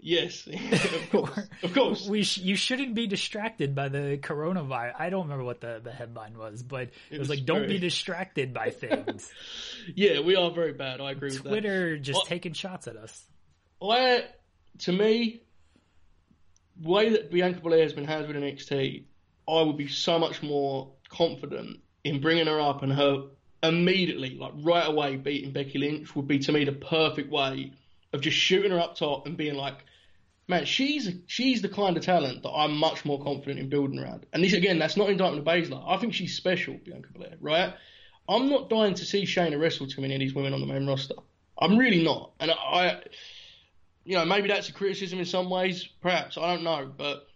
Yes, 0.00 0.46
of 0.52 1.10
course, 1.10 1.48
of 1.62 1.74
course. 1.74 2.06
We 2.06 2.22
sh- 2.22 2.38
you 2.38 2.56
shouldn't 2.56 2.94
be 2.94 3.06
distracted 3.06 3.74
by 3.74 3.88
the 3.88 4.18
coronavirus. 4.20 4.94
I 4.98 5.10
don't 5.10 5.24
remember 5.24 5.44
what 5.44 5.60
the, 5.60 5.80
the 5.82 5.92
headline 5.92 6.38
was, 6.38 6.62
but 6.62 6.82
it, 6.82 6.92
it 7.10 7.18
was, 7.18 7.28
was, 7.28 7.38
like, 7.38 7.46
very... 7.46 7.60
"Don't 7.60 7.68
be 7.68 7.78
distracted 7.78 8.54
by 8.54 8.70
things." 8.70 9.30
yeah, 9.94 10.20
we 10.20 10.36
are 10.36 10.50
very 10.50 10.72
bad. 10.72 11.00
I 11.00 11.12
agree 11.12 11.30
Twitter 11.30 11.42
with 11.42 11.42
that. 11.42 11.48
Twitter 11.48 11.98
just 11.98 12.26
taking 12.26 12.52
shots 12.52 12.86
at 12.86 12.96
us. 12.96 13.26
I, 13.82 14.24
to 14.80 14.92
me, 14.92 15.42
the 16.80 16.88
way 16.88 17.10
that 17.10 17.30
Bianca 17.30 17.60
Belair 17.60 17.82
has 17.82 17.92
been 17.92 18.06
handled 18.06 18.34
in 18.34 18.42
NXT, 18.42 19.04
I 19.48 19.62
would 19.62 19.76
be 19.76 19.88
so 19.88 20.18
much 20.18 20.42
more 20.42 20.92
confident 21.08 21.80
in 22.04 22.20
bringing 22.20 22.46
her 22.46 22.60
up 22.60 22.82
and 22.82 22.92
her 22.92 23.28
immediately, 23.62 24.36
like 24.38 24.52
right 24.62 24.88
away, 24.88 25.16
beating 25.16 25.52
Becky 25.52 25.78
Lynch 25.78 26.14
would 26.14 26.28
be 26.28 26.38
to 26.40 26.52
me 26.52 26.64
the 26.64 26.72
perfect 26.72 27.30
way 27.30 27.72
of 28.12 28.20
just 28.20 28.36
shooting 28.36 28.70
her 28.70 28.80
up 28.80 28.96
top 28.96 29.26
and 29.26 29.36
being 29.36 29.54
like, 29.54 29.84
man, 30.48 30.64
she's 30.64 31.10
she's 31.26 31.62
the 31.62 31.68
kind 31.68 31.96
of 31.96 32.02
talent 32.02 32.42
that 32.42 32.50
I'm 32.50 32.76
much 32.76 33.04
more 33.04 33.22
confident 33.22 33.60
in 33.60 33.68
building 33.68 33.98
around. 33.98 34.26
And 34.32 34.42
this 34.42 34.54
again, 34.54 34.78
that's 34.78 34.96
not 34.96 35.10
indictment 35.10 35.46
of 35.46 35.54
Baszler. 35.54 35.84
I 35.86 35.98
think 35.98 36.14
she's 36.14 36.36
special, 36.36 36.78
Bianca 36.84 37.10
Belair, 37.12 37.36
right? 37.40 37.74
I'm 38.28 38.48
not 38.48 38.68
dying 38.68 38.94
to 38.94 39.04
see 39.04 39.24
Shayna 39.24 39.60
wrestle 39.60 39.86
too 39.86 40.00
many 40.00 40.14
of 40.14 40.20
these 40.20 40.34
women 40.34 40.54
on 40.54 40.60
the 40.60 40.66
main 40.66 40.86
roster. 40.86 41.14
I'm 41.58 41.78
really 41.78 42.02
not. 42.02 42.32
And 42.40 42.50
I, 42.50 43.00
you 44.04 44.16
know, 44.16 44.24
maybe 44.24 44.48
that's 44.48 44.68
a 44.68 44.72
criticism 44.72 45.18
in 45.18 45.24
some 45.24 45.48
ways, 45.48 45.88
perhaps. 46.02 46.36
I 46.36 46.54
don't 46.54 46.64
know. 46.64 46.92
But 46.94 47.26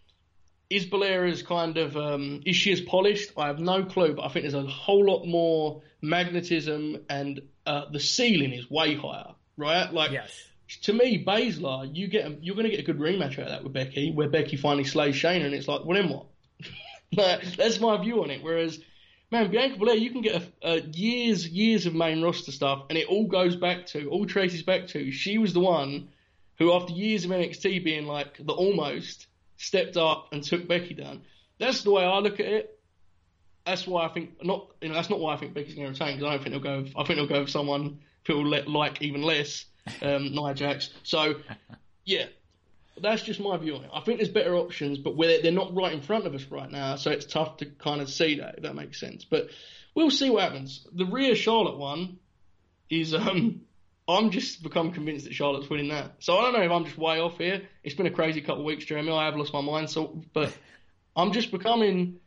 is 0.69 0.85
Belair 0.85 1.25
as 1.25 1.41
kind 1.41 1.77
of, 1.77 1.97
um, 1.97 2.41
is 2.45 2.55
she 2.55 2.71
as 2.71 2.81
polished? 2.81 3.31
I 3.37 3.47
have 3.47 3.59
no 3.59 3.83
clue, 3.85 4.13
but 4.13 4.23
I 4.23 4.29
think 4.29 4.43
there's 4.43 4.53
a 4.53 4.67
whole 4.67 5.03
lot 5.03 5.25
more 5.25 5.81
magnetism 6.01 7.05
and 7.09 7.41
uh, 7.65 7.85
the 7.91 7.99
ceiling 7.99 8.53
is 8.53 8.69
way 8.69 8.95
higher, 8.95 9.33
right? 9.57 9.91
Like, 9.91 10.11
yes 10.11 10.31
to 10.81 10.93
me, 10.93 11.23
Baszler, 11.23 11.89
you 11.95 12.07
get 12.07 12.43
you're 12.43 12.55
going 12.55 12.69
to 12.69 12.71
get 12.71 12.79
a 12.79 12.83
good 12.83 12.99
rematch 12.99 13.33
out 13.33 13.45
of 13.45 13.49
that 13.49 13.63
with 13.63 13.73
Becky, 13.73 14.11
where 14.11 14.29
Becky 14.29 14.57
finally 14.57 14.83
slays 14.83 15.15
Shayna, 15.15 15.45
and 15.45 15.53
it's 15.53 15.67
like, 15.67 15.85
well, 15.85 15.97
then 15.97 16.09
what? 16.09 16.25
that's 17.57 17.79
my 17.79 17.97
view 17.97 18.23
on 18.23 18.31
it. 18.31 18.43
Whereas, 18.43 18.79
man, 19.31 19.51
Bianca 19.51 19.77
Belair, 19.77 19.95
you 19.95 20.11
can 20.11 20.21
get 20.21 20.41
a, 20.41 20.67
a 20.67 20.79
years, 20.81 21.47
years 21.47 21.85
of 21.85 21.93
main 21.93 22.21
roster 22.21 22.51
stuff, 22.51 22.85
and 22.89 22.97
it 22.97 23.07
all 23.07 23.27
goes 23.27 23.55
back 23.55 23.85
to, 23.87 24.07
all 24.09 24.25
traces 24.25 24.63
back 24.63 24.87
to, 24.87 25.11
she 25.11 25.37
was 25.37 25.53
the 25.53 25.59
one 25.59 26.09
who, 26.57 26.73
after 26.73 26.93
years 26.93 27.25
of 27.25 27.31
NXT 27.31 27.83
being 27.83 28.05
like 28.05 28.37
the 28.37 28.53
almost, 28.53 29.27
stepped 29.57 29.97
up 29.97 30.29
and 30.31 30.43
took 30.43 30.67
Becky 30.67 30.93
down. 30.93 31.21
That's 31.59 31.83
the 31.83 31.91
way 31.91 32.03
I 32.03 32.19
look 32.19 32.39
at 32.39 32.45
it. 32.45 32.79
That's 33.65 33.87
why 33.87 34.05
I 34.05 34.09
think 34.09 34.43
not. 34.43 34.67
You 34.81 34.89
know, 34.89 34.95
that's 34.95 35.09
not 35.09 35.21
why 35.21 35.33
I 35.33 35.37
think 35.37 35.53
Becky's 35.53 35.75
going 35.75 35.85
to 35.85 35.93
retain 35.93 36.17
because 36.17 36.27
I 36.27 36.35
don't 36.35 36.43
think 36.43 36.63
they'll 36.63 36.83
go. 36.83 36.89
I 36.97 37.03
think 37.05 37.17
they'll 37.17 37.27
go 37.27 37.41
with 37.41 37.49
someone 37.49 37.99
people 38.25 38.45
like 38.45 39.01
even 39.01 39.21
less 39.21 39.65
um, 40.01 40.33
Nia 40.33 40.53
Jax. 40.53 40.89
So, 41.03 41.35
yeah, 42.05 42.25
that's 43.01 43.21
just 43.21 43.39
my 43.39 43.57
view 43.57 43.75
on 43.75 43.83
it. 43.83 43.89
I 43.93 44.01
think 44.01 44.19
there's 44.19 44.29
better 44.29 44.55
options, 44.55 44.97
but 44.97 45.15
they're 45.17 45.51
not 45.51 45.75
right 45.75 45.93
in 45.93 46.01
front 46.01 46.25
of 46.25 46.35
us 46.35 46.45
right 46.45 46.71
now, 46.71 46.95
so 46.95 47.11
it's 47.11 47.25
tough 47.25 47.57
to 47.57 47.65
kind 47.65 48.01
of 48.01 48.09
see 48.09 48.39
that, 48.39 48.55
if 48.57 48.63
that 48.63 48.75
makes 48.75 48.99
sense. 48.99 49.25
But 49.25 49.49
we'll 49.95 50.11
see 50.11 50.29
what 50.29 50.43
happens. 50.43 50.85
The 50.93 51.05
Rhea 51.05 51.35
Charlotte 51.35 51.77
one 51.77 52.19
is, 52.89 53.13
um, 53.13 53.61
I'm 54.07 54.31
just 54.31 54.61
become 54.61 54.91
convinced 54.91 55.25
that 55.25 55.33
Charlotte's 55.33 55.69
winning 55.69 55.89
that. 55.89 56.15
So 56.19 56.37
I 56.37 56.41
don't 56.41 56.53
know 56.53 56.61
if 56.61 56.71
I'm 56.71 56.85
just 56.85 56.97
way 56.97 57.19
off 57.19 57.37
here. 57.37 57.61
It's 57.83 57.95
been 57.95 58.05
a 58.05 58.11
crazy 58.11 58.41
couple 58.41 58.59
of 58.59 58.65
weeks, 58.65 58.85
Jeremy. 58.85 59.11
I 59.11 59.25
have 59.25 59.35
lost 59.35 59.53
my 59.53 59.61
mind, 59.61 59.89
so 59.89 60.21
but 60.33 60.55
I'm 61.15 61.31
just 61.31 61.51
becoming. 61.51 62.19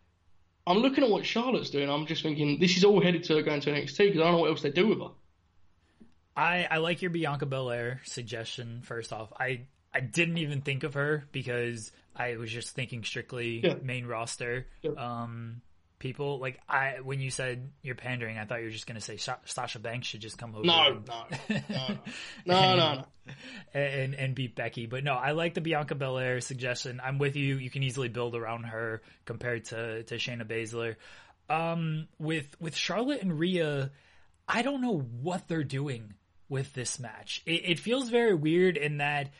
I'm 0.69 0.79
looking 0.79 1.05
at 1.05 1.11
what 1.11 1.25
Charlotte's 1.25 1.71
doing. 1.71 1.89
I'm 1.89 2.07
just 2.07 2.23
thinking 2.25 2.59
this 2.59 2.77
is 2.77 2.83
all 2.83 3.01
headed 3.01 3.23
to 3.25 3.37
her 3.37 3.43
going 3.43 3.61
to 3.61 3.71
NXT 3.71 3.99
because 3.99 4.21
I 4.21 4.25
don't 4.25 4.33
know 4.33 4.39
what 4.39 4.51
else 4.51 4.63
they 4.63 4.71
do 4.71 4.89
with 4.89 4.99
her. 4.99 5.11
I, 6.37 6.69
I 6.71 6.77
like 6.79 7.01
your 7.01 7.11
Bianca 7.11 7.47
Belair 7.47 8.01
suggestion. 8.05 8.83
First 8.83 9.13
off, 9.13 9.33
I 9.39 9.63
I 9.95 10.01
didn't 10.01 10.39
even 10.39 10.61
think 10.61 10.83
of 10.83 10.95
her 10.95 11.25
because 11.33 11.91
I 12.15 12.37
was 12.37 12.51
just 12.51 12.75
thinking 12.75 13.03
strictly 13.05 13.61
yeah. 13.65 13.75
main 13.83 14.07
roster 14.07 14.67
yeah. 14.83 14.91
um, 14.99 15.63
people. 15.99 16.39
Like 16.39 16.61
I 16.69 16.97
when 17.03 17.21
you 17.21 17.31
said 17.31 17.71
you're 17.81 17.95
pandering, 17.95 18.37
I 18.37 18.45
thought 18.45 18.59
you 18.59 18.67
were 18.67 18.71
just 18.71 18.87
gonna 18.87 19.01
say 19.01 19.17
Sasha 19.17 19.79
Banks 19.79 20.09
should 20.09 20.21
just 20.21 20.37
come 20.37 20.55
over. 20.55 20.67
No, 20.67 20.87
and, 20.89 21.07
no, 21.07 21.25
no, 21.49 21.99
no, 22.45 22.55
and, 22.55 22.77
no, 22.77 22.77
no, 22.77 23.05
and 23.81 24.15
and 24.15 24.35
beat 24.35 24.55
Becky. 24.55 24.85
But 24.85 25.05
no, 25.05 25.15
I 25.15 25.33
like 25.33 25.55
the 25.55 25.63
Bianca 25.63 25.95
Belair 25.95 26.43
suggestion. 26.43 27.01
I'm 27.03 27.17
with 27.17 27.37
you. 27.37 27.57
You 27.57 27.71
can 27.71 27.83
easily 27.83 28.11
build 28.11 28.37
around 28.37 28.65
her 28.65 29.01
compared 29.25 29.65
to 29.67 30.03
to 30.03 30.17
Shayna 30.17 30.45
Baszler. 30.45 30.97
Um, 31.49 32.09
with 32.19 32.55
with 32.61 32.77
Charlotte 32.77 33.23
and 33.23 33.39
Rhea, 33.39 33.91
I 34.47 34.61
don't 34.61 34.83
know 34.83 34.99
what 34.99 35.49
they're 35.49 35.65
doing 35.65 36.13
with 36.49 36.73
this 36.75 36.99
match. 36.99 37.43
It, 37.47 37.63
it 37.65 37.79
feels 37.79 38.09
very 38.09 38.35
weird 38.35 38.77
in 38.77 38.99
that 38.99 39.31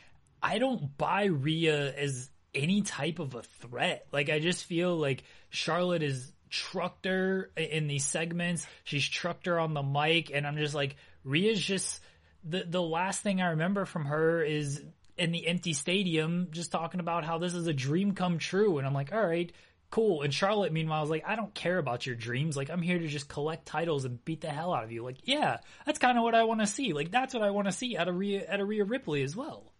I 0.41 0.59
don't 0.59 0.97
buy 0.97 1.25
Rhea 1.25 1.93
as 1.95 2.29
any 2.53 2.81
type 2.81 3.19
of 3.19 3.35
a 3.35 3.41
threat. 3.41 4.07
Like 4.11 4.29
I 4.29 4.39
just 4.39 4.65
feel 4.65 4.95
like 4.95 5.23
Charlotte 5.49 6.03
is 6.03 6.31
trucked 6.49 7.05
her 7.05 7.51
in 7.55 7.87
these 7.87 8.05
segments. 8.05 8.65
She's 8.83 9.07
trucked 9.07 9.45
her 9.45 9.59
on 9.59 9.73
the 9.73 9.83
mic, 9.83 10.31
and 10.33 10.45
I'm 10.45 10.57
just 10.57 10.75
like 10.75 10.95
Rhea's 11.23 11.61
just 11.61 12.01
the 12.43 12.63
the 12.67 12.81
last 12.81 13.21
thing 13.21 13.41
I 13.41 13.51
remember 13.51 13.85
from 13.85 14.05
her 14.05 14.41
is 14.41 14.81
in 15.17 15.31
the 15.31 15.47
empty 15.47 15.73
stadium, 15.73 16.47
just 16.51 16.71
talking 16.71 16.99
about 16.99 17.25
how 17.25 17.37
this 17.39 17.53
is 17.53 17.67
a 17.67 17.73
dream 17.73 18.13
come 18.13 18.37
true, 18.37 18.77
and 18.77 18.87
I'm 18.87 18.93
like, 18.93 19.11
all 19.11 19.25
right, 19.25 19.51
cool. 19.89 20.21
And 20.21 20.33
Charlotte, 20.33 20.71
meanwhile, 20.71 21.03
is 21.03 21.09
like, 21.09 21.23
I 21.27 21.35
don't 21.35 21.53
care 21.53 21.77
about 21.77 22.05
your 22.05 22.15
dreams. 22.15 22.57
Like, 22.57 22.69
I'm 22.69 22.81
here 22.81 22.99
to 22.99 23.07
just 23.07 23.27
collect 23.27 23.65
titles 23.65 24.05
and 24.05 24.23
beat 24.23 24.41
the 24.41 24.49
hell 24.49 24.73
out 24.73 24.83
of 24.83 24.91
you. 24.91 25.03
Like, 25.03 25.17
yeah, 25.23 25.57
that's 25.85 25.99
kind 25.99 26.17
of 26.17 26.23
what 26.23 26.35
I 26.35 26.43
want 26.43 26.61
to 26.61 26.67
see. 26.67 26.93
Like, 26.93 27.11
that's 27.11 27.33
what 27.33 27.43
I 27.43 27.51
want 27.51 27.67
to 27.67 27.71
see 27.71 27.97
out 27.97 28.07
of 28.07 28.17
Rhea, 28.17 28.45
out 28.49 28.59
of 28.59 28.67
Rhea 28.67 28.83
Ripley 28.83 29.23
as 29.23 29.35
well. 29.35 29.71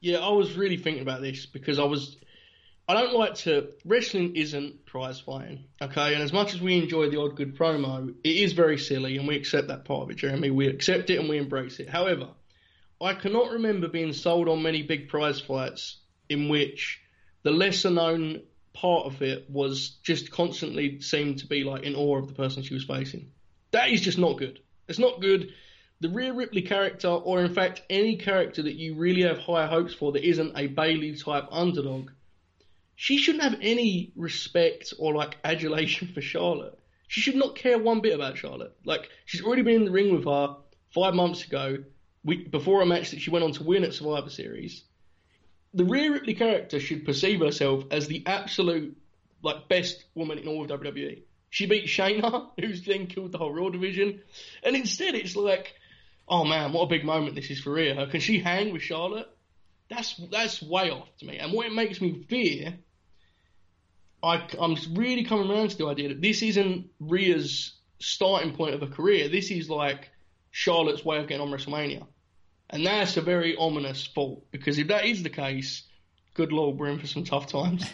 Yeah, 0.00 0.18
I 0.18 0.30
was 0.30 0.56
really 0.56 0.76
thinking 0.76 1.02
about 1.02 1.22
this 1.22 1.46
because 1.46 1.78
I 1.78 1.84
was. 1.84 2.16
I 2.88 2.94
don't 2.94 3.14
like 3.14 3.34
to. 3.36 3.68
Wrestling 3.84 4.34
isn't 4.34 4.84
prize 4.86 5.20
fighting, 5.20 5.66
okay? 5.80 6.14
And 6.14 6.22
as 6.22 6.32
much 6.32 6.54
as 6.54 6.60
we 6.60 6.76
enjoy 6.76 7.08
the 7.10 7.20
odd 7.20 7.36
good 7.36 7.56
promo, 7.56 8.12
it 8.24 8.28
is 8.28 8.54
very 8.54 8.76
silly, 8.76 9.16
and 9.16 9.28
we 9.28 9.36
accept 9.36 9.68
that 9.68 9.84
part 9.84 10.02
of 10.02 10.10
it, 10.10 10.16
Jeremy. 10.16 10.50
We 10.50 10.66
accept 10.66 11.08
it 11.08 11.20
and 11.20 11.28
we 11.28 11.38
embrace 11.38 11.78
it. 11.78 11.88
However, 11.88 12.30
I 13.00 13.14
cannot 13.14 13.52
remember 13.52 13.86
being 13.86 14.12
sold 14.12 14.48
on 14.48 14.62
many 14.62 14.82
big 14.82 15.08
prize 15.08 15.40
fights 15.40 15.98
in 16.28 16.48
which 16.48 17.00
the 17.44 17.52
lesser 17.52 17.90
known 17.90 18.42
part 18.74 19.06
of 19.06 19.22
it 19.22 19.48
was 19.50 19.98
just 20.02 20.30
constantly 20.30 21.00
seemed 21.00 21.38
to 21.38 21.46
be 21.46 21.64
like 21.64 21.82
in 21.84 21.94
awe 21.94 22.18
of 22.18 22.28
the 22.28 22.34
person 22.34 22.62
she 22.62 22.74
was 22.74 22.84
facing. 22.84 23.30
That 23.70 23.90
is 23.90 24.00
just 24.00 24.18
not 24.18 24.38
good. 24.38 24.60
It's 24.88 24.98
not 24.98 25.20
good. 25.20 25.52
The 26.00 26.08
Rhea 26.08 26.32
Ripley 26.32 26.62
character, 26.62 27.08
or 27.08 27.40
in 27.42 27.54
fact 27.54 27.82
any 27.88 28.16
character 28.16 28.62
that 28.62 28.74
you 28.74 28.94
really 28.94 29.22
have 29.22 29.38
high 29.38 29.66
hopes 29.66 29.94
for 29.94 30.12
that 30.12 30.28
isn't 30.28 30.56
a 30.56 30.66
Bayley 30.66 31.14
type 31.14 31.46
underdog, 31.50 32.10
she 32.96 33.18
shouldn't 33.18 33.44
have 33.44 33.58
any 33.62 34.12
respect 34.16 34.92
or 34.98 35.14
like 35.14 35.36
adulation 35.44 36.08
for 36.08 36.20
Charlotte. 36.20 36.78
She 37.08 37.20
should 37.20 37.36
not 37.36 37.54
care 37.54 37.78
one 37.78 38.00
bit 38.00 38.14
about 38.14 38.38
Charlotte. 38.38 38.76
Like 38.84 39.08
she's 39.26 39.42
already 39.42 39.62
been 39.62 39.76
in 39.76 39.84
the 39.84 39.90
ring 39.90 40.14
with 40.14 40.24
her 40.24 40.56
five 40.90 41.14
months 41.14 41.44
ago, 41.44 41.78
we, 42.24 42.48
before 42.48 42.82
a 42.82 42.86
match 42.86 43.10
that 43.10 43.20
she 43.20 43.30
went 43.30 43.44
on 43.44 43.52
to 43.52 43.62
win 43.62 43.84
at 43.84 43.94
Survivor 43.94 44.30
Series 44.30 44.84
the 45.74 45.84
Rhea 45.84 46.12
Ripley 46.12 46.34
character 46.34 46.80
should 46.80 47.04
perceive 47.04 47.40
herself 47.40 47.84
as 47.90 48.06
the 48.06 48.22
absolute 48.26 48.96
like 49.42 49.68
best 49.68 50.04
woman 50.14 50.38
in 50.38 50.48
all 50.48 50.64
of 50.64 50.80
WWE. 50.80 51.22
She 51.50 51.66
beat 51.66 51.86
Shayna, 51.86 52.50
who's 52.60 52.84
then 52.84 53.06
killed 53.06 53.32
the 53.32 53.38
whole 53.38 53.52
Raw 53.52 53.68
division, 53.70 54.20
and 54.62 54.76
instead 54.76 55.14
it's 55.14 55.36
like, 55.36 55.74
oh 56.28 56.44
man, 56.44 56.72
what 56.72 56.82
a 56.82 56.86
big 56.86 57.04
moment 57.04 57.34
this 57.34 57.50
is 57.50 57.60
for 57.60 57.72
Rhea. 57.72 58.06
Can 58.06 58.20
she 58.20 58.38
hang 58.38 58.72
with 58.72 58.82
Charlotte? 58.82 59.28
That's 59.88 60.16
that's 60.30 60.62
way 60.62 60.90
off 60.90 61.08
to 61.18 61.26
me. 61.26 61.38
And 61.38 61.52
what 61.52 61.66
it 61.66 61.74
makes 61.74 62.00
me 62.00 62.24
fear, 62.28 62.78
I, 64.22 64.46
I'm 64.58 64.76
really 64.94 65.24
coming 65.24 65.50
around 65.50 65.70
to 65.70 65.76
the 65.76 65.86
idea 65.86 66.08
that 66.08 66.22
this 66.22 66.42
isn't 66.42 66.88
Rhea's 67.00 67.72
starting 67.98 68.54
point 68.54 68.74
of 68.74 68.82
a 68.82 68.86
career. 68.86 69.28
This 69.28 69.50
is 69.50 69.68
like 69.68 70.10
Charlotte's 70.50 71.04
way 71.04 71.18
of 71.18 71.28
getting 71.28 71.46
on 71.46 71.52
WrestleMania. 71.52 72.06
And 72.72 72.86
that's 72.86 73.16
a 73.18 73.20
very 73.20 73.54
ominous 73.56 74.06
thought 74.14 74.50
because 74.50 74.78
if 74.78 74.88
that 74.88 75.04
is 75.04 75.22
the 75.22 75.28
case, 75.30 75.82
good 76.34 76.52
lord, 76.52 76.78
we're 76.78 76.88
in 76.88 76.98
for 76.98 77.06
some 77.06 77.24
tough 77.24 77.46
times. 77.46 77.84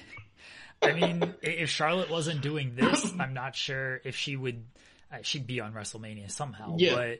I 0.82 0.92
mean, 0.92 1.34
if 1.42 1.68
Charlotte 1.68 2.08
wasn't 2.10 2.40
doing 2.40 2.76
this, 2.76 3.12
I'm 3.18 3.34
not 3.34 3.56
sure 3.56 4.00
if 4.04 4.14
she 4.16 4.36
would. 4.36 4.64
Uh, 5.12 5.18
she'd 5.22 5.46
be 5.46 5.60
on 5.60 5.72
WrestleMania 5.72 6.30
somehow. 6.30 6.76
Yeah. 6.78 6.94
But 6.94 7.18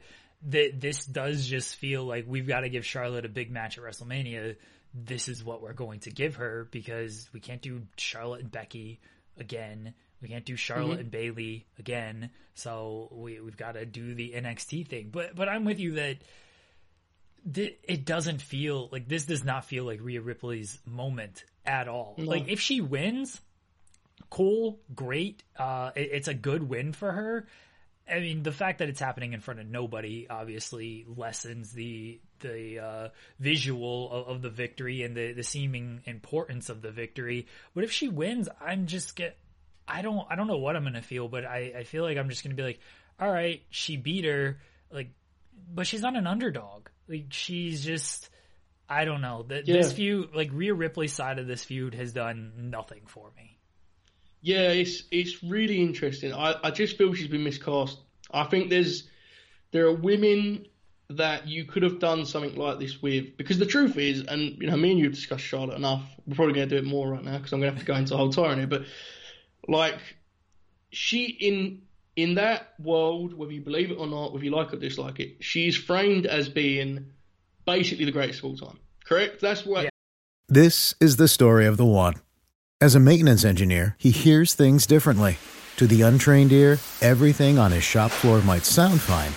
th- 0.53 0.75
this 0.79 1.05
does 1.07 1.47
just 1.47 1.75
feel 1.77 2.05
like 2.05 2.27
we've 2.29 2.47
got 2.47 2.61
to 2.61 2.69
give 2.69 2.87
Charlotte 2.87 3.25
a 3.25 3.29
big 3.29 3.51
match 3.51 3.77
at 3.79 3.83
WrestleMania. 3.85 4.55
This 4.95 5.29
is 5.29 5.43
what 5.43 5.61
we're 5.61 5.73
going 5.73 6.01
to 6.01 6.11
give 6.11 6.37
her 6.37 6.69
because 6.71 7.29
we 7.33 7.41
can't 7.41 7.61
do 7.63 7.83
Charlotte 7.97 8.43
and 8.43 8.51
Becky 8.53 9.01
again. 9.39 9.95
We 10.23 10.29
can't 10.29 10.45
do 10.45 10.55
Charlotte 10.57 10.93
Mm-hmm. 10.95 11.01
and 11.01 11.11
Bayley 11.11 11.67
again. 11.79 12.31
So 12.55 13.09
we 13.13 13.41
we've 13.41 13.57
got 13.57 13.73
to 13.73 13.85
do 13.87 14.15
the 14.15 14.33
NXT 14.37 14.87
thing. 14.89 15.09
But 15.11 15.35
but 15.35 15.49
I'm 15.49 15.65
with 15.65 15.81
you 15.81 15.95
that 15.95 16.05
th- 16.19 16.21
it 17.55 18.05
doesn't 18.05 18.43
feel 18.43 18.89
like 18.93 19.09
this 19.09 19.25
does 19.25 19.45
not 19.45 19.65
feel 19.65 19.85
like 19.85 20.01
Rhea 20.03 20.21
Ripley's 20.21 20.79
moment 20.87 21.45
at 21.65 21.89
all. 21.89 22.15
Like 22.19 22.49
if 22.49 22.61
she 22.61 22.81
wins, 22.81 23.41
cool, 24.31 24.81
great. 24.95 25.43
Uh, 25.57 25.91
it- 25.95 26.11
it's 26.13 26.29
a 26.29 26.35
good 26.35 26.63
win 26.69 26.93
for 26.93 27.13
her. 27.13 27.47
I 28.11 28.21
mean, 28.21 28.43
the 28.43 28.53
fact 28.53 28.79
that 28.79 28.89
it's 28.89 29.01
happening 29.01 29.35
in 29.35 29.41
front 29.41 29.61
of 29.61 29.67
nobody 29.67 30.27
obviously 30.29 31.05
lessens 31.15 31.73
the 31.73 32.21
the 32.41 32.79
uh, 32.79 33.09
visual 33.39 34.11
of, 34.11 34.29
of 34.37 34.43
the 34.43 34.49
victory 34.49 35.03
and 35.03 35.15
the, 35.17 35.33
the 35.33 35.43
seeming 35.43 36.01
importance 36.07 36.69
of 36.71 36.81
the 36.83 36.91
victory. 36.91 37.49
But 37.75 37.85
if 37.85 37.93
she 37.93 38.09
wins, 38.09 38.49
I'm 38.61 38.87
just 38.87 39.15
get 39.17 39.37
I 39.87 40.01
don't 40.03 40.27
I 40.31 40.37
don't 40.37 40.47
know 40.47 40.57
what 40.57 40.75
I'm 40.77 40.85
gonna 40.85 41.03
feel, 41.03 41.29
but 41.29 41.45
I, 41.45 41.73
I 41.79 41.85
feel 41.85 42.03
like 42.05 42.17
I'm 42.17 42.31
just 42.31 42.43
gonna 42.43 42.55
be 42.55 42.63
like, 42.63 42.81
all 43.21 43.31
right, 43.31 43.63
she 43.71 43.97
beat 43.99 44.25
her, 44.25 44.59
like, 44.91 45.11
but 45.75 45.87
she's 45.87 46.01
not 46.01 46.17
an 46.17 46.27
underdog. 46.27 46.87
Like 47.09 47.27
she's 47.31 47.85
just 47.85 48.29
I 48.89 49.05
don't 49.05 49.21
know. 49.21 49.45
Th- 49.49 49.67
This 49.67 49.93
feud, 49.93 50.35
like 50.35 50.51
Rhea 50.53 50.75
Ripley's 50.75 51.13
side 51.13 51.39
of 51.39 51.47
this 51.47 51.65
feud, 51.65 51.95
has 51.95 52.13
done 52.13 52.71
nothing 52.71 53.03
for 53.07 53.31
me. 53.37 53.59
Yeah, 54.41 54.71
it's 54.71 55.03
it's 55.11 55.43
really 55.43 55.81
interesting. 55.83 56.33
I, 56.33 56.55
I 56.63 56.71
just 56.71 56.97
feel 56.97 57.13
she's 57.15 57.27
been 57.29 57.45
miscast. 57.45 57.99
I 58.31 58.45
think 58.45 58.71
there's 58.71 59.09
there 59.73 59.87
are 59.87 59.93
women 59.93 60.67
that 61.11 61.49
you 61.49 61.65
could 61.65 61.83
have 61.83 61.99
done 61.99 62.27
something 62.27 62.55
like 62.55 62.79
this 62.79 63.01
with 63.03 63.37
because 63.37 63.59
the 63.59 63.67
truth 63.67 63.97
is, 63.97 64.23
and 64.27 64.57
you 64.61 64.69
know, 64.71 64.77
me 64.77 64.91
and 64.91 64.99
you 64.99 65.07
have 65.07 65.15
discussed 65.15 65.45
Charlotte 65.45 65.77
enough. 65.77 66.03
We're 66.27 66.37
probably 66.37 66.55
going 66.55 66.69
to 66.69 66.75
do 66.81 66.87
it 66.87 66.89
more 66.89 67.11
right 67.11 67.25
now 67.25 67.37
because 67.39 67.53
I'm 67.53 67.61
going 67.61 67.73
to 67.73 67.79
have 67.79 67.85
to 67.87 67.91
go 67.93 67.97
into 67.97 68.11
the 68.11 68.17
whole 68.17 68.31
tyranny. 68.31 68.67
But 68.67 68.85
like, 69.67 69.99
she 70.91 71.25
in 71.25 71.83
in 72.19 72.35
that 72.35 72.75
world, 72.81 73.33
whether 73.33 73.53
you 73.53 73.61
believe 73.61 73.93
it 73.93 73.95
or 73.95 74.09
not, 74.09 74.33
whether 74.33 74.45
you 74.45 74.51
like 74.51 74.73
it 74.73 74.75
or 74.75 74.81
dislike 74.81 75.21
it, 75.21 75.37
she's 75.39 75.77
framed 75.77 76.27
as 76.27 76.49
being 76.49 77.07
basically 77.65 78.05
the 78.05 78.11
greatest 78.11 78.41
of 78.41 78.47
all 78.47 78.57
time. 78.57 78.79
Correct? 79.05 79.41
That's 79.41 79.65
what. 79.65 79.85
Yeah. 79.85 79.91
This 80.49 80.97
is 81.01 81.17
the 81.17 81.29
story 81.29 81.65
of 81.65 81.77
the 81.77 81.87
one. 81.87 82.15
As 82.81 82.97
a 82.97 83.01
maintenance 83.01 83.45
engineer, 83.45 83.95
he 83.99 84.11
hears 84.11 84.55
things 84.55 84.85
differently. 84.85 85.39
To 85.77 85.87
the 85.87 86.03
untrained 86.03 86.51
ear, 86.51 86.79
everything 87.01 87.57
on 87.57 87.71
his 87.71 87.85
shop 87.85 88.11
floor 88.11 88.41
might 88.43 88.65
sound 88.65 89.01
fine, 89.01 89.33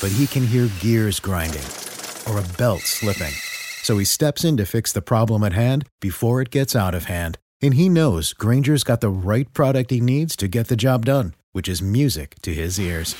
but 0.00 0.16
he 0.16 0.28
can 0.28 0.46
hear 0.46 0.68
gears 0.78 1.18
grinding 1.18 1.66
or 2.28 2.38
a 2.38 2.48
belt 2.56 2.82
slipping. 2.82 3.32
So 3.82 3.98
he 3.98 4.04
steps 4.04 4.44
in 4.44 4.56
to 4.58 4.66
fix 4.66 4.92
the 4.92 5.02
problem 5.02 5.42
at 5.42 5.52
hand 5.52 5.84
before 6.00 6.40
it 6.40 6.50
gets 6.50 6.76
out 6.76 6.94
of 6.94 7.06
hand. 7.06 7.38
And 7.60 7.74
he 7.74 7.88
knows 7.88 8.32
Grainger's 8.34 8.84
got 8.84 9.00
the 9.00 9.10
right 9.10 9.52
product 9.52 9.90
he 9.90 10.00
needs 10.00 10.36
to 10.36 10.46
get 10.46 10.68
the 10.68 10.76
job 10.76 11.04
done, 11.04 11.34
which 11.52 11.68
is 11.68 11.82
music 11.82 12.36
to 12.42 12.52
his 12.52 12.78
ears. 12.78 13.14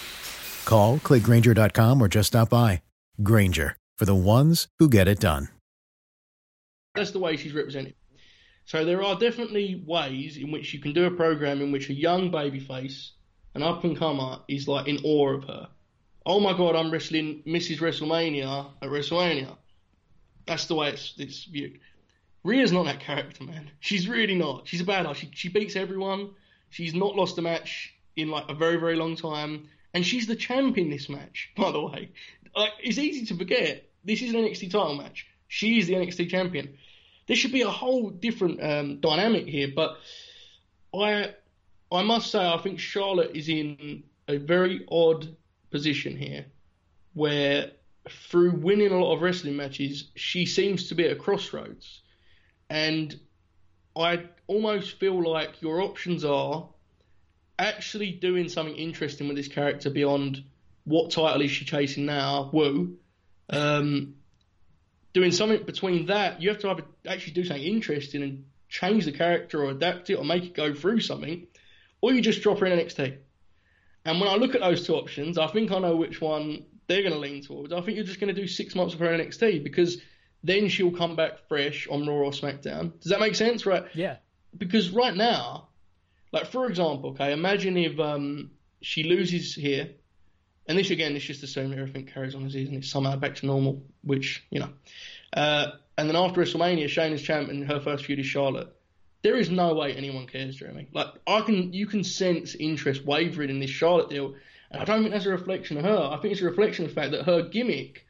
Call, 0.64 0.98
clickgranger.com, 0.98 2.02
or 2.02 2.08
just 2.08 2.28
stop 2.28 2.50
by. 2.50 2.82
Grainger, 3.22 3.76
for 3.98 4.04
the 4.04 4.14
ones 4.14 4.68
who 4.78 4.88
get 4.88 5.08
it 5.08 5.20
done. 5.20 5.48
That's 6.94 7.12
the 7.12 7.18
way 7.18 7.36
she's 7.36 7.54
represented. 7.54 7.94
So 8.64 8.84
there 8.84 9.02
are 9.02 9.18
definitely 9.18 9.82
ways 9.86 10.36
in 10.36 10.52
which 10.52 10.72
you 10.72 10.80
can 10.80 10.92
do 10.92 11.06
a 11.06 11.10
program 11.10 11.60
in 11.60 11.72
which 11.72 11.88
a 11.88 11.94
young 11.94 12.30
babyface, 12.30 13.10
an 13.54 13.62
up 13.62 13.84
and 13.84 13.96
comer, 13.96 14.38
is 14.48 14.68
like 14.68 14.86
in 14.86 14.98
awe 15.04 15.34
of 15.34 15.44
her. 15.44 15.68
Oh 16.26 16.40
my 16.40 16.56
god, 16.56 16.76
I'm 16.76 16.90
wrestling 16.90 17.42
Mrs. 17.46 17.78
WrestleMania 17.78 18.70
at 18.82 18.88
WrestleMania. 18.88 19.56
That's 20.46 20.66
the 20.66 20.74
way 20.74 20.90
it's, 20.90 21.14
it's 21.18 21.44
viewed. 21.44 21.80
Rhea's 22.44 22.72
not 22.72 22.86
that 22.86 23.00
character, 23.00 23.44
man. 23.44 23.70
She's 23.80 24.08
really 24.08 24.34
not. 24.34 24.66
She's 24.66 24.80
a 24.80 24.84
badass. 24.84 25.16
She, 25.16 25.30
she 25.32 25.48
beats 25.48 25.76
everyone. 25.76 26.30
She's 26.70 26.94
not 26.94 27.16
lost 27.16 27.38
a 27.38 27.42
match 27.42 27.94
in 28.20 28.30
like 28.30 28.48
a 28.48 28.54
very, 28.54 28.76
very 28.76 28.96
long 28.96 29.16
time. 29.16 29.68
And 29.92 30.06
she's 30.06 30.26
the 30.26 30.36
champ 30.36 30.78
in 30.78 30.90
this 30.90 31.08
match, 31.08 31.50
by 31.56 31.72
the 31.72 31.80
way. 31.80 32.10
Like, 32.54 32.72
it's 32.82 32.98
easy 32.98 33.26
to 33.26 33.36
forget. 33.36 33.88
This 34.04 34.22
is 34.22 34.32
an 34.32 34.40
NXT 34.40 34.70
title 34.70 34.96
match. 34.96 35.26
She 35.48 35.78
is 35.78 35.86
the 35.86 35.94
NXT 35.94 36.30
champion. 36.30 36.76
There 37.26 37.36
should 37.36 37.52
be 37.52 37.62
a 37.62 37.70
whole 37.70 38.10
different 38.10 38.62
um, 38.62 39.00
dynamic 39.00 39.46
here, 39.46 39.68
but 39.74 39.98
I 40.94 41.34
I 41.92 42.02
must 42.02 42.30
say 42.30 42.38
I 42.38 42.58
think 42.58 42.78
Charlotte 42.78 43.32
is 43.34 43.48
in 43.48 44.04
a 44.28 44.36
very 44.36 44.84
odd 44.90 45.36
position 45.70 46.16
here, 46.16 46.46
where 47.14 47.72
through 48.08 48.52
winning 48.52 48.90
a 48.90 48.98
lot 48.98 49.14
of 49.14 49.22
wrestling 49.22 49.56
matches, 49.56 50.10
she 50.14 50.46
seems 50.46 50.88
to 50.88 50.94
be 50.94 51.04
at 51.04 51.12
a 51.12 51.16
crossroads, 51.16 52.00
and 52.68 53.18
I 53.96 54.24
almost 54.46 54.98
feel 54.98 55.22
like 55.22 55.62
your 55.62 55.82
options 55.82 56.24
are 56.24 56.68
actually 57.60 58.12
doing 58.12 58.48
something 58.48 58.74
interesting 58.74 59.28
with 59.28 59.36
this 59.36 59.48
character 59.48 59.90
beyond 59.90 60.42
what 60.84 61.10
title 61.10 61.42
is 61.42 61.50
she 61.50 61.64
chasing 61.64 62.06
now, 62.06 62.50
Woo. 62.52 62.96
Um, 63.48 64.14
doing 65.12 65.32
something 65.32 65.64
between 65.64 66.06
that, 66.06 66.40
you 66.40 66.48
have 66.50 66.58
to 66.60 66.70
either 66.70 66.84
actually 67.06 67.34
do 67.34 67.44
something 67.44 67.64
interesting 67.64 68.22
and 68.22 68.44
change 68.68 69.04
the 69.04 69.12
character 69.12 69.62
or 69.62 69.70
adapt 69.70 70.10
it 70.10 70.14
or 70.14 70.24
make 70.24 70.44
it 70.44 70.54
go 70.54 70.72
through 70.74 71.00
something, 71.00 71.46
or 72.00 72.12
you 72.12 72.20
just 72.22 72.42
drop 72.42 72.58
her 72.58 72.66
in 72.66 72.78
NXT. 72.78 73.18
And 74.04 74.20
when 74.20 74.30
I 74.30 74.36
look 74.36 74.54
at 74.54 74.60
those 74.60 74.86
two 74.86 74.94
options, 74.94 75.36
I 75.36 75.48
think 75.48 75.70
I 75.72 75.78
know 75.78 75.96
which 75.96 76.20
one 76.20 76.64
they're 76.86 77.02
going 77.02 77.12
to 77.12 77.18
lean 77.18 77.42
towards. 77.42 77.72
I 77.72 77.80
think 77.82 77.96
you're 77.96 78.06
just 78.06 78.20
going 78.20 78.34
to 78.34 78.40
do 78.40 78.46
six 78.46 78.74
months 78.74 78.94
of 78.94 79.00
her 79.00 79.12
in 79.12 79.20
NXT 79.20 79.62
because 79.62 80.00
then 80.42 80.68
she'll 80.68 80.90
come 80.92 81.16
back 81.16 81.46
fresh 81.48 81.86
on 81.90 82.06
Raw 82.06 82.14
or 82.14 82.30
SmackDown. 82.30 82.98
Does 83.00 83.10
that 83.10 83.20
make 83.20 83.34
sense? 83.34 83.66
Right? 83.66 83.84
Yeah. 83.94 84.16
because 84.56 84.90
right 84.90 85.14
now, 85.14 85.68
like 86.32 86.46
for 86.46 86.66
example, 86.66 87.10
okay, 87.10 87.32
imagine 87.32 87.76
if 87.76 87.98
um, 87.98 88.50
she 88.82 89.04
loses 89.04 89.54
here, 89.54 89.90
and 90.66 90.78
this 90.78 90.90
again, 90.90 91.16
it's 91.16 91.24
just 91.24 91.42
assuming 91.42 91.78
everything 91.78 92.06
carries 92.06 92.34
on 92.34 92.46
as 92.46 92.54
is 92.54 92.68
and 92.68 92.78
it's 92.78 92.90
somehow 92.90 93.16
back 93.16 93.36
to 93.36 93.46
normal, 93.46 93.82
which 94.02 94.44
you 94.50 94.60
know. 94.60 94.70
Uh, 95.32 95.72
and 95.98 96.08
then 96.08 96.16
after 96.16 96.40
WrestleMania, 96.40 96.84
Shayna's 96.86 97.22
champ 97.22 97.48
and 97.50 97.66
her 97.66 97.80
first 97.80 98.04
feud 98.04 98.18
is 98.18 98.26
Charlotte. 98.26 98.74
There 99.22 99.36
is 99.36 99.50
no 99.50 99.74
way 99.74 99.92
anyone 99.92 100.26
cares, 100.26 100.56
Jeremy. 100.56 100.88
Like 100.92 101.08
I 101.26 101.42
can, 101.42 101.72
you 101.72 101.86
can 101.86 102.04
sense 102.04 102.54
interest 102.54 103.04
wavering 103.04 103.50
in 103.50 103.60
this 103.60 103.70
Charlotte 103.70 104.08
deal, 104.08 104.34
and 104.70 104.80
I 104.80 104.84
don't 104.84 105.02
think 105.02 105.12
that's 105.12 105.26
a 105.26 105.30
reflection 105.30 105.76
of 105.76 105.84
her. 105.84 106.10
I 106.12 106.16
think 106.18 106.32
it's 106.32 106.42
a 106.42 106.46
reflection 106.46 106.84
of 106.84 106.94
the 106.94 107.00
fact 107.00 107.12
that 107.12 107.24
her 107.24 107.42
gimmick 107.42 108.06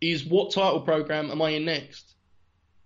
is 0.00 0.24
what 0.24 0.52
title 0.52 0.80
program 0.80 1.30
am 1.30 1.40
I 1.40 1.50
in 1.50 1.64
next? 1.64 2.14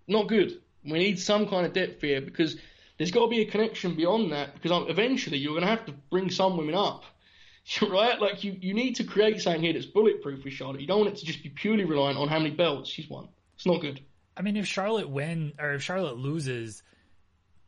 Not 0.07 0.28
good. 0.28 0.61
We 0.84 0.99
need 0.99 1.18
some 1.18 1.49
kind 1.49 1.66
of 1.66 1.72
depth 1.72 2.01
here 2.01 2.20
because 2.20 2.57
there's 2.99 3.11
got 3.11 3.24
to 3.24 3.28
be 3.28 3.40
a 3.40 3.47
connection 3.47 3.94
beyond 3.94 4.32
that 4.32 4.55
because 4.55 4.88
eventually 4.88 5.38
you're 5.38 5.53
going 5.53 5.62
to 5.62 5.68
have 5.68 5.84
to 5.86 5.92
bring 6.11 6.30
some 6.30 6.57
women 6.57 6.74
up, 6.74 7.05
right? 7.82 8.20
Like 8.20 8.42
you, 8.44 8.57
you 8.61 8.74
need 8.74 8.97
to 8.97 9.05
create 9.05 9.40
something 9.40 9.62
here 9.62 9.72
that's 9.72 9.86
bulletproof 9.86 10.44
with 10.44 10.53
Charlotte. 10.53 10.80
You 10.80 10.86
don't 10.86 11.01
want 11.01 11.12
it 11.12 11.16
to 11.18 11.26
just 11.26 11.42
be 11.42 11.51
purely 11.51 11.84
reliant 11.84 12.18
on 12.18 12.28
how 12.28 12.38
many 12.38 12.51
belts 12.51 12.88
she's 12.88 13.09
won. 13.09 13.28
It's 13.57 13.66
not 13.66 13.80
good. 13.80 14.01
I 14.36 14.42
mean, 14.42 14.57
if 14.57 14.66
Charlotte 14.66 15.09
win 15.09 15.53
or 15.59 15.72
if 15.74 15.82
Charlotte 15.82 16.16
loses, 16.18 16.82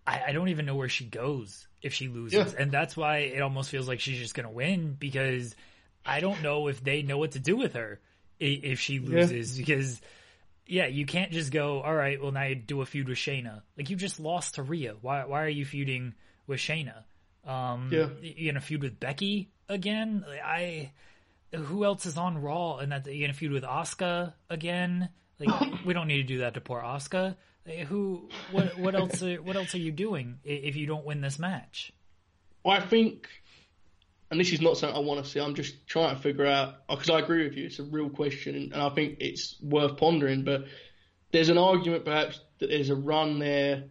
I, 0.07 0.23
I 0.29 0.33
don't 0.33 0.49
even 0.49 0.67
know 0.67 0.75
where 0.77 0.89
she 0.89 1.05
goes 1.05 1.67
if 1.81 1.95
she 1.95 2.09
loses, 2.09 2.53
Yeah. 2.55 2.61
and 2.63 2.71
that's 2.73 2.97
why 2.97 3.19
it 3.19 3.41
almost 3.41 3.71
feels 3.71 3.87
like 3.89 4.01
she's 4.01 4.19
just 4.19 4.35
gonna 4.35 4.51
win 4.51 4.97
because 4.99 5.55
I 6.05 6.21
don't 6.21 6.43
know 6.43 6.69
if 6.69 6.83
they 6.83 7.03
know 7.03 7.19
what 7.19 7.33
to 7.33 7.39
do 7.39 7.57
with 7.57 7.75
her 7.75 8.01
if 8.41 8.81
she 8.81 8.99
loses 8.99 9.57
because. 9.59 10.01
Yeah, 10.69 10.87
you 10.87 11.07
can't 11.07 11.33
just 11.33 11.51
go. 11.51 11.81
All 11.81 11.95
right, 11.95 12.23
well 12.23 12.31
now 12.31 12.45
you 12.45 12.55
do 12.55 12.83
a 12.83 12.87
feud 12.87 13.09
with 13.09 13.19
Shayna. 13.19 13.63
Like 13.77 13.89
you 13.91 13.97
just 13.97 14.21
lost 14.21 14.57
to 14.57 14.63
Rhea. 14.63 14.95
Why? 15.01 15.25
Why 15.25 15.43
are 15.43 15.49
you 15.49 15.65
feuding 15.65 16.15
with 16.47 16.61
Shayna? 16.61 17.05
Um, 17.47 17.89
Yeah. 17.91 18.09
You 18.21 18.51
gonna 18.53 18.61
feud 18.61 18.83
with 18.83 19.01
Becky 19.01 19.51
again? 19.69 20.25
Like, 20.29 20.43
I. 20.45 20.93
Who 21.55 21.85
else 21.85 22.05
is 22.05 22.19
on 22.19 22.43
Raw? 22.43 22.77
And 22.77 22.93
that 22.93 23.07
you 23.07 23.23
gonna 23.25 23.33
feud 23.33 23.53
with 23.53 23.65
Asuka 23.65 24.35
again? 24.51 25.09
Like 25.41 25.49
we 25.87 25.95
don't 25.95 26.07
need 26.07 26.19
to 26.19 26.23
do 26.35 26.39
that 26.41 26.55
to 26.55 26.61
poor 26.61 26.83
Asuka. 26.83 27.37
Like, 27.67 27.87
who? 27.87 28.29
What? 28.53 28.79
What 28.79 28.95
else? 28.95 29.23
Are, 29.23 29.37
what 29.37 29.57
else 29.57 29.75
are 29.75 29.79
you 29.79 29.93
doing 29.93 30.39
if 30.45 30.77
you 30.77 30.87
don't 30.87 31.07
win 31.07 31.23
this 31.23 31.39
match? 31.39 31.93
I 32.67 32.81
think, 32.81 33.29
and 34.31 34.39
this 34.39 34.53
is 34.53 34.61
not 34.61 34.77
something 34.77 34.97
I 34.97 35.01
want 35.01 35.25
to 35.25 35.31
see. 35.31 35.41
I'm 35.41 35.55
just 35.55 35.87
trying 35.87 36.15
to 36.15 36.23
figure 36.23 36.47
out 36.47 36.75
uh, 36.89 36.97
because 36.97 37.11
I 37.11 37.19
agree 37.21 37.45
with 37.45 37.57
you. 37.57 37.67
It's 37.67 37.79
a 37.79 37.85
real 37.85 38.11
question, 38.11 38.71
and 38.73 38.83
I 38.83 38.91
think 38.91 39.19
it's 39.21 39.57
worth 39.63 39.97
pondering. 39.97 40.45
But 40.45 40.65
there's 41.33 41.49
an 41.49 41.59
argument 41.59 42.05
perhaps 42.05 42.41
that 42.59 42.69
there's 42.71 42.91
a 42.91 42.97
run 42.97 43.39
there 43.39 43.85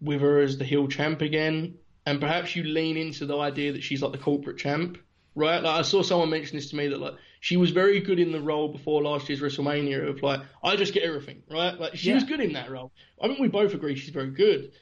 with 0.00 0.20
her 0.20 0.40
as 0.40 0.58
the 0.58 0.64
heel 0.64 0.88
champ 0.88 1.20
again, 1.22 1.76
and 2.06 2.20
perhaps 2.20 2.54
you 2.56 2.64
lean 2.64 2.96
into 2.96 3.26
the 3.26 3.38
idea 3.38 3.72
that 3.72 3.82
she's 3.82 4.02
like 4.02 4.12
the 4.12 4.18
corporate 4.18 4.58
champ, 4.58 4.98
right? 5.34 5.62
Like 5.62 5.78
I 5.78 5.82
saw 5.82 6.02
someone 6.02 6.30
mention 6.30 6.56
this 6.56 6.70
to 6.70 6.76
me 6.76 6.88
that 6.88 7.00
like 7.00 7.14
she 7.40 7.56
was 7.56 7.70
very 7.70 8.00
good 8.00 8.18
in 8.18 8.32
the 8.32 8.40
role 8.40 8.68
before 8.68 9.02
last 9.02 9.28
year's 9.28 9.40
WrestleMania 9.40 10.08
of 10.08 10.22
like 10.22 10.40
I 10.62 10.76
just 10.76 10.92
get 10.94 11.04
everything, 11.04 11.42
right? 11.50 11.78
Like 11.78 11.96
she 11.96 12.08
Yeah. 12.08 12.16
was 12.16 12.24
good 12.24 12.40
in 12.40 12.54
that 12.54 12.70
role. 12.70 12.90
I 13.22 13.28
think 13.28 13.38
we 13.38 13.48
both 13.48 13.74
agree 13.74 13.94
she's 13.96 14.10
very 14.10 14.30
good. 14.30 14.72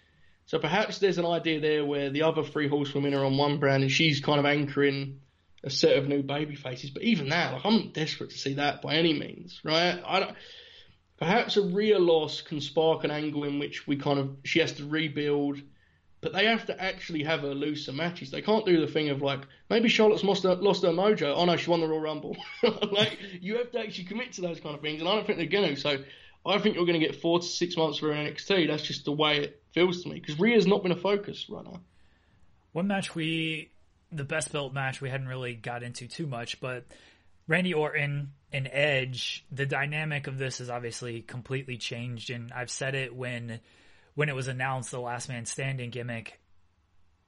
So 0.52 0.58
perhaps 0.58 0.98
there's 0.98 1.16
an 1.16 1.24
idea 1.24 1.60
there 1.60 1.82
where 1.82 2.10
the 2.10 2.24
other 2.24 2.42
three 2.42 2.68
horsewomen 2.68 3.14
are 3.14 3.24
on 3.24 3.38
one 3.38 3.56
brand 3.56 3.84
and 3.84 3.90
she's 3.90 4.20
kind 4.20 4.38
of 4.38 4.44
anchoring 4.44 5.20
a 5.64 5.70
set 5.70 5.96
of 5.96 6.08
new 6.08 6.22
baby 6.22 6.56
faces. 6.56 6.90
But 6.90 7.04
even 7.04 7.30
that, 7.30 7.54
like 7.54 7.64
I'm 7.64 7.90
desperate 7.92 8.32
to 8.32 8.38
see 8.38 8.52
that 8.56 8.82
by 8.82 8.96
any 8.96 9.18
means, 9.18 9.58
right? 9.64 9.98
I 10.06 10.20
don't, 10.20 10.36
perhaps 11.16 11.56
a 11.56 11.62
real 11.62 12.00
loss 12.00 12.42
can 12.42 12.60
spark 12.60 13.02
an 13.04 13.10
angle 13.10 13.44
in 13.44 13.60
which 13.60 13.86
we 13.86 13.96
kind 13.96 14.18
of 14.18 14.36
she 14.44 14.58
has 14.58 14.72
to 14.72 14.84
rebuild, 14.84 15.58
but 16.20 16.34
they 16.34 16.44
have 16.44 16.66
to 16.66 16.78
actually 16.78 17.22
have 17.22 17.40
her 17.40 17.54
lose 17.54 17.86
some 17.86 17.96
matches. 17.96 18.30
They 18.30 18.42
can't 18.42 18.66
do 18.66 18.78
the 18.78 18.92
thing 18.92 19.08
of 19.08 19.22
like 19.22 19.40
maybe 19.70 19.88
Charlotte's 19.88 20.22
lost 20.22 20.42
her, 20.42 20.54
lost 20.56 20.82
her 20.82 20.90
mojo. 20.90 21.32
Oh 21.34 21.46
no, 21.46 21.56
she 21.56 21.70
won 21.70 21.80
the 21.80 21.88
Royal 21.88 22.02
Rumble. 22.02 22.36
like 22.92 23.18
you 23.40 23.56
have 23.56 23.70
to 23.70 23.78
actually 23.78 24.04
commit 24.04 24.32
to 24.32 24.42
those 24.42 24.60
kind 24.60 24.74
of 24.74 24.82
things, 24.82 25.00
and 25.00 25.08
I 25.08 25.14
don't 25.14 25.26
think 25.26 25.38
they're 25.38 25.46
going 25.46 25.76
to. 25.76 25.80
So 25.80 26.04
I 26.44 26.58
think 26.58 26.74
you're 26.74 26.84
going 26.84 27.00
to 27.00 27.06
get 27.06 27.22
four 27.22 27.38
to 27.38 27.46
six 27.46 27.74
months 27.74 27.96
for 27.96 28.12
an 28.12 28.26
NXT. 28.26 28.68
That's 28.68 28.82
just 28.82 29.06
the 29.06 29.12
way 29.12 29.38
it 29.38 29.61
feels 29.72 30.02
to 30.02 30.08
me 30.08 30.20
because 30.20 30.38
Rhea's 30.38 30.66
not 30.66 30.82
been 30.82 30.92
a 30.92 30.96
focus 30.96 31.46
right 31.48 31.64
now. 31.64 31.80
One 32.72 32.86
match 32.86 33.14
we, 33.14 33.70
the 34.10 34.24
best 34.24 34.52
built 34.52 34.72
match 34.72 35.00
we 35.00 35.10
hadn't 35.10 35.28
really 35.28 35.54
got 35.54 35.82
into 35.82 36.08
too 36.08 36.26
much, 36.26 36.60
but 36.60 36.84
Randy 37.48 37.74
Orton 37.74 38.32
and 38.52 38.68
Edge, 38.70 39.44
the 39.50 39.66
dynamic 39.66 40.26
of 40.26 40.38
this 40.38 40.58
has 40.58 40.70
obviously 40.70 41.22
completely 41.22 41.76
changed. 41.76 42.30
And 42.30 42.52
I've 42.52 42.70
said 42.70 42.94
it 42.94 43.14
when, 43.14 43.60
when 44.14 44.28
it 44.28 44.34
was 44.34 44.48
announced 44.48 44.90
the 44.90 45.00
last 45.00 45.28
man 45.28 45.46
standing 45.46 45.90
gimmick. 45.90 46.38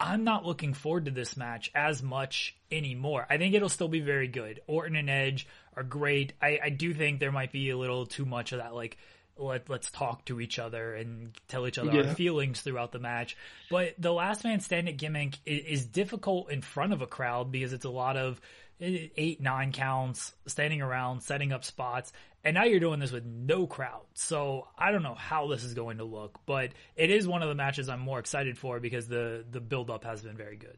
I'm 0.01 0.25
not 0.25 0.45
looking 0.45 0.75
forward 0.75 1.05
to 1.05 1.11
this 1.11 1.37
match 1.37 1.71
as 1.75 2.03
much 2.03 2.57
anymore. 2.71 3.27
I 3.31 3.39
think 3.39 3.55
it'll 3.55 3.69
still 3.69 3.89
be 3.89 4.01
very 4.01 4.29
good. 4.29 4.61
Orton 4.67 4.97
and 4.97 5.09
Edge 5.09 5.47
are 5.77 5.85
great. 5.85 6.33
I, 6.43 6.59
I 6.65 6.69
do 6.71 6.93
think 6.93 7.21
there 7.21 7.33
might 7.33 7.53
be 7.53 7.71
a 7.71 7.79
little 7.79 8.05
too 8.05 8.25
much 8.25 8.53
of 8.53 8.59
that, 8.59 8.75
like, 8.75 8.99
let, 9.37 9.69
let's 9.69 9.91
talk 9.91 10.25
to 10.27 10.41
each 10.41 10.59
other 10.59 10.95
and 10.95 11.33
tell 11.49 11.67
each 11.67 11.79
other 11.79 11.93
Yeah. 11.93 12.09
our 12.09 12.15
feelings 12.15 12.61
throughout 12.61 12.93
the 12.93 12.99
match. 12.99 13.37
But 13.71 13.95
the 13.99 14.13
last 14.13 14.45
man 14.45 14.61
standing 14.61 14.97
gimmick 14.97 15.39
is, 15.45 15.65
is 15.81 15.87
difficult 15.87 16.51
in 16.51 16.61
front 16.63 16.93
of 16.93 17.03
a 17.03 17.07
crowd 17.07 17.51
because 17.51 17.73
it's 17.73 17.85
a 17.85 17.91
lot 17.91 18.17
of 18.17 18.41
eh, 18.81 19.09
eight, 19.17 19.41
nine 19.41 19.73
counts, 19.73 20.33
standing 20.47 20.81
around, 20.83 21.23
setting 21.23 21.53
up 21.53 21.65
spots. 21.65 22.13
And 22.45 22.55
now 22.55 22.65
you're 22.65 22.81
doing 22.81 23.01
this 23.01 23.11
with 23.11 23.25
no 23.25 23.67
crowd. 23.67 24.03
So 24.15 24.69
I 24.79 24.93
don't 24.93 25.03
know 25.03 25.15
how 25.15 25.49
this 25.49 25.65
is 25.65 25.75
going 25.75 25.99
to 25.99 26.05
look, 26.05 26.39
but 26.47 26.73
it 26.95 27.11
is 27.11 27.27
one 27.27 27.43
of 27.43 27.49
the 27.49 27.55
matches 27.55 27.89
I'm 27.89 28.01
more 28.01 28.19
excited 28.19 28.59
for 28.59 28.81
because 28.81 29.09
the, 29.09 29.45
the 29.51 29.61
build 29.61 29.91
up 29.91 30.05
has 30.05 30.23
been 30.23 30.37
very 30.37 30.57
good. 30.57 30.77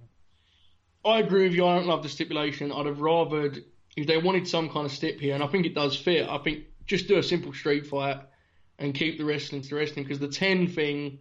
I 1.05 1.21
agree 1.21 1.45
with 1.45 1.53
you. 1.55 1.67
I 1.67 1.77
don't 1.77 1.87
love 1.87 2.03
the 2.03 2.09
stipulation. 2.09 2.73
I'd 2.73 2.87
have 2.87 2.99
rathered 2.99 3.63
if 3.97 4.07
they 4.07 4.19
wanted 4.19 4.47
some 4.49 4.69
kind 4.69 4.87
of 4.87 4.93
stip 4.93 5.21
here, 5.21 5.35
and 5.35 5.43
I 5.43 5.47
think 5.47 5.67
it 5.67 5.75
does 5.75 5.97
fit. 5.97 6.29
I 6.29 6.39
think 6.39 6.65
just 6.87 7.09
do 7.09 7.19
a 7.19 7.23
simple 7.23 7.53
street 7.53 7.87
fight 7.87 8.19
and 8.79 8.95
keep 8.95 9.18
the 9.18 9.24
wrestling 9.24 9.62
to 9.62 9.68
the 9.68 9.77
wrestling 9.77 10.05
because 10.05 10.18
the 10.18 10.29
ten 10.29 10.68
thing, 10.68 11.18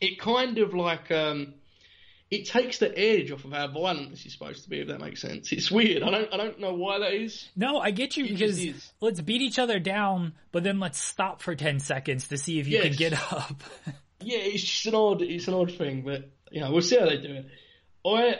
it 0.00 0.18
kind 0.20 0.58
of 0.58 0.74
like 0.74 1.10
um, 1.10 1.54
it 2.30 2.46
takes 2.46 2.78
the 2.78 2.96
edge 2.98 3.30
off 3.30 3.44
of 3.44 3.52
how 3.52 3.66
violent 3.68 4.10
this 4.10 4.26
is 4.26 4.32
supposed 4.32 4.64
to 4.64 4.70
be. 4.70 4.80
If 4.80 4.88
that 4.88 5.00
makes 5.00 5.20
sense, 5.20 5.52
it's 5.52 5.70
weird. 5.70 6.02
I 6.02 6.10
don't 6.10 6.32
I 6.32 6.36
don't 6.36 6.60
know 6.60 6.74
why 6.74 6.98
that 6.98 7.12
is. 7.12 7.48
No, 7.56 7.78
I 7.78 7.90
get 7.90 8.16
you 8.16 8.24
It 8.24 8.30
because 8.30 8.92
let's 9.00 9.20
beat 9.20 9.42
each 9.42 9.58
other 9.58 9.78
down, 9.78 10.34
but 10.52 10.62
then 10.62 10.80
let's 10.80 10.98
stop 10.98 11.42
for 11.42 11.54
10 11.54 11.80
seconds 11.80 12.28
to 12.28 12.38
see 12.38 12.58
if 12.58 12.68
you 12.68 12.80
can 12.80 12.92
get 12.92 13.12
up. 13.32 13.62
Yeah, 14.20 14.38
it's 14.38 14.64
just 14.64 14.86
an 14.86 14.96
odd 14.96 15.22
it's 15.22 15.46
an 15.46 15.54
odd 15.54 15.70
thing, 15.70 16.02
but 16.02 16.28
you 16.50 16.60
know 16.60 16.72
we'll 16.72 16.82
see 16.82 16.98
how 16.98 17.06
they 17.06 17.18
do 17.18 17.34
it. 17.34 17.46
I 18.04 18.38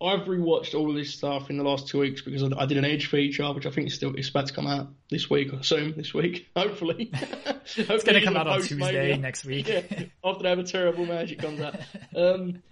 I've 0.00 0.26
rewatched 0.26 0.78
all 0.78 0.90
of 0.90 0.94
this 0.94 1.12
stuff 1.12 1.50
in 1.50 1.56
the 1.56 1.64
last 1.64 1.88
two 1.88 1.98
weeks 1.98 2.22
because 2.22 2.44
I, 2.44 2.66
did 2.66 2.76
an 2.76 2.84
Edge 2.84 3.06
feature, 3.06 3.52
which 3.52 3.66
I 3.66 3.70
think 3.70 3.88
is 3.88 3.94
still 3.94 4.14
is 4.14 4.28
about 4.28 4.46
to 4.46 4.52
come 4.52 4.68
out 4.68 4.88
this 5.10 5.28
week 5.28 5.52
or 5.52 5.64
soon 5.64 5.94
this 5.96 6.14
week, 6.14 6.46
hopefully. 6.56 7.10
it's 7.12 8.04
going 8.04 8.20
to 8.20 8.24
come 8.24 8.36
out 8.36 8.46
on 8.46 8.62
Tuesday 8.62 9.16
next 9.16 9.44
week. 9.44 9.68
Yeah, 9.68 10.04
after 10.24 10.42
they 10.44 10.48
have 10.50 10.58
a 10.58 10.64
terrible 10.64 11.04
match, 11.04 11.32
it 11.32 11.40
comes 11.40 11.60
out. 11.60 11.74
Um, 12.14 12.62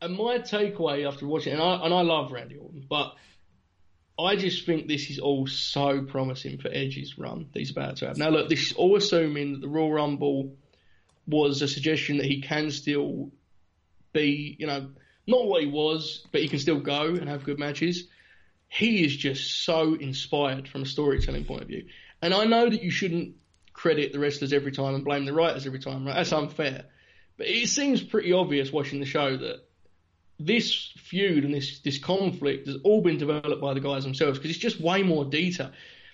and 0.00 0.16
my 0.16 0.38
takeaway 0.38 1.06
after 1.06 1.26
watching, 1.26 1.52
and 1.52 1.62
I 1.62 1.84
and 1.84 1.92
I 1.92 2.00
love 2.00 2.32
Randy 2.32 2.56
Orton, 2.56 2.86
but 2.88 3.14
I 4.18 4.36
just 4.36 4.64
think 4.64 4.88
this 4.88 5.10
is 5.10 5.18
all 5.18 5.46
so 5.46 6.02
promising 6.02 6.58
for 6.58 6.68
Edge's 6.68 7.18
run 7.18 7.48
that 7.52 7.58
he's 7.58 7.70
about 7.70 7.96
to 7.96 8.08
have. 8.08 8.16
Now, 8.16 8.30
look, 8.30 8.48
this 8.48 8.70
is 8.70 8.72
all 8.72 8.96
assuming 8.96 9.52
that 9.52 9.60
the 9.60 9.68
Royal 9.68 9.92
Rumble 9.92 10.56
was 11.26 11.62
a 11.62 11.68
suggestion 11.68 12.16
that 12.18 12.26
he 12.26 12.40
can 12.40 12.70
still 12.70 13.30
be, 14.12 14.56
you 14.58 14.66
know, 14.66 14.90
not 15.26 15.46
what 15.46 15.62
he 15.62 15.68
was, 15.68 16.24
but 16.32 16.40
he 16.40 16.48
can 16.48 16.58
still 16.58 16.80
go 16.80 17.06
and 17.06 17.28
have 17.28 17.44
good 17.44 17.58
matches. 17.58 18.08
He 18.68 19.04
is 19.04 19.16
just 19.16 19.64
so 19.64 19.94
inspired 19.94 20.68
from 20.68 20.82
a 20.82 20.86
storytelling 20.86 21.44
point 21.44 21.62
of 21.62 21.68
view. 21.68 21.86
And 22.20 22.32
I 22.32 22.44
know 22.44 22.68
that 22.68 22.82
you 22.82 22.90
shouldn't 22.90 23.34
credit 23.72 24.12
the 24.12 24.18
wrestlers 24.18 24.52
every 24.52 24.72
time 24.72 24.94
and 24.94 25.04
blame 25.04 25.24
the 25.24 25.32
writers 25.32 25.66
every 25.66 25.78
time, 25.78 26.06
right? 26.06 26.14
That's 26.14 26.32
unfair. 26.32 26.84
But 27.36 27.48
it 27.48 27.68
seems 27.68 28.02
pretty 28.02 28.32
obvious 28.32 28.72
watching 28.72 29.00
the 29.00 29.06
show 29.06 29.36
that 29.36 29.64
this 30.38 30.92
feud 30.98 31.44
and 31.44 31.54
this 31.54 31.80
this 31.80 31.98
conflict 31.98 32.66
has 32.66 32.76
all 32.84 33.00
been 33.00 33.18
developed 33.18 33.60
by 33.60 33.74
the 33.74 33.80
guys 33.80 34.04
themselves 34.04 34.38
because 34.38 34.50
it's 34.50 34.60
just 34.60 34.80
way 34.80 35.02
more 35.02 35.24
detail. 35.24 35.70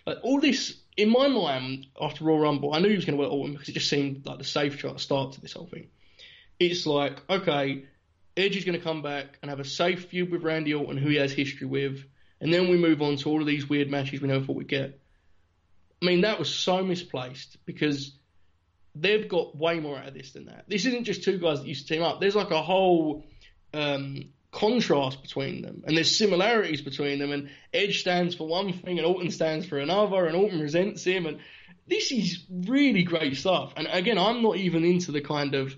Like 0.06 0.18
all 0.22 0.40
this 0.40 0.76
in 0.96 1.11
my 1.11 1.28
mind 1.28 1.86
after 2.00 2.24
Royal 2.24 2.40
Rumble, 2.40 2.74
I 2.74 2.80
knew 2.80 2.88
he 2.88 2.96
was 2.96 3.04
going 3.04 3.16
to 3.16 3.22
work 3.22 3.32
Orton 3.32 3.52
because 3.52 3.68
it 3.68 3.72
just 3.72 3.88
seemed 3.88 4.26
like 4.26 4.38
the 4.38 4.44
safe 4.44 4.82
start 4.96 5.32
to 5.32 5.40
this 5.40 5.52
whole 5.52 5.66
thing. 5.66 5.88
It's 6.59 6.86
like 6.86 7.22
okay, 7.28 7.84
Edge 8.39 8.57
is 8.57 8.64
going 8.64 8.78
to 8.78 8.84
come 8.84 9.03
back 9.03 9.39
and 9.43 9.51
have 9.51 9.61
a 9.61 9.64
safe 9.64 10.07
feud 10.07 10.30
with 10.30 10.45
Randy 10.45 10.72
Orton, 10.72 10.97
who 10.97 11.09
he 11.09 11.16
has 11.16 11.32
history 11.32 11.66
with, 11.66 12.05
and 12.41 12.53
then 12.55 12.68
we 12.68 12.76
move 12.76 13.03
on 13.03 13.16
to 13.16 13.28
all 13.28 13.41
of 13.41 13.47
these 13.47 13.68
weird 13.68 13.91
matches 13.91 14.20
we 14.20 14.28
never 14.28 14.45
thought 14.45 14.57
we'd 14.57 14.68
get. 14.68 15.01
I 16.01 16.07
mean, 16.07 16.20
that 16.20 16.39
was 16.39 16.49
so 16.49 16.84
misplaced 16.84 17.57
because 17.66 18.16
they've 18.95 19.28
got 19.28 19.57
way 19.57 19.80
more 19.80 19.99
out 19.99 20.09
of 20.09 20.14
this 20.14 20.32
than 20.32 20.47
that. 20.47 20.64
This 20.68 20.86
isn't 20.86 21.05
just 21.05 21.24
two 21.24 21.39
guys 21.39 21.61
that 21.61 21.68
used 21.68 21.89
to 21.89 21.95
team 21.95 22.03
up. 22.03 22.20
There's 22.20 22.36
like 22.36 22.53
a 22.53 22.62
whole 22.62 23.24
um, 23.74 24.30
contrast 24.53 25.22
between 25.22 25.62
them, 25.62 25.82
and 25.86 25.97
there's 25.97 26.16
similarities 26.16 26.80
between 26.80 27.18
them. 27.18 27.32
And 27.32 27.51
Edge 27.74 28.01
stands 28.01 28.36
for 28.36 28.47
one 28.47 28.72
thing, 28.72 28.99
and 28.99 29.07
Orton 29.07 29.32
stands 29.32 29.66
for 29.66 29.78
another, 29.78 30.26
and 30.26 30.36
Orton 30.36 30.61
resents 30.61 31.03
him. 31.03 31.26
And 31.26 31.39
this 31.89 32.12
is 32.12 32.45
really 32.51 33.03
great 33.03 33.36
stuff. 33.36 33.72
And 33.76 33.89
again, 33.91 34.18
I'm 34.18 34.43
not 34.43 34.57
even 34.57 34.84
into 34.84 35.11
the 35.11 35.20
kind 35.20 35.55
of 35.55 35.74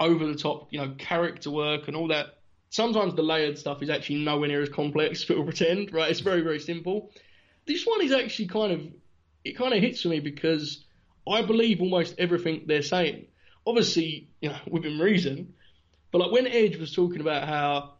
over 0.00 0.26
the 0.26 0.34
top, 0.34 0.68
you 0.70 0.78
know, 0.78 0.94
character 0.98 1.50
work 1.50 1.88
and 1.88 1.96
all 1.96 2.08
that. 2.08 2.38
Sometimes 2.70 3.14
the 3.14 3.22
layered 3.22 3.58
stuff 3.58 3.82
is 3.82 3.90
actually 3.90 4.24
nowhere 4.24 4.48
near 4.48 4.62
as 4.62 4.68
complex 4.68 5.20
as 5.20 5.24
people 5.24 5.44
pretend, 5.44 5.92
right? 5.92 6.10
It's 6.10 6.20
very, 6.20 6.40
very 6.40 6.60
simple. 6.60 7.10
This 7.66 7.86
one 7.86 8.02
is 8.02 8.12
actually 8.12 8.48
kind 8.48 8.72
of, 8.72 8.80
it 9.44 9.56
kind 9.56 9.72
of 9.72 9.80
hits 9.80 10.02
for 10.02 10.08
me 10.08 10.20
because 10.20 10.84
I 11.28 11.42
believe 11.42 11.80
almost 11.80 12.16
everything 12.18 12.64
they're 12.66 12.82
saying. 12.82 13.26
Obviously, 13.66 14.28
you 14.40 14.50
know, 14.50 14.58
within 14.68 14.98
reason. 14.98 15.54
But 16.10 16.18
like 16.18 16.32
when 16.32 16.46
Edge 16.46 16.76
was 16.76 16.92
talking 16.92 17.20
about 17.20 17.48
how 17.48 17.94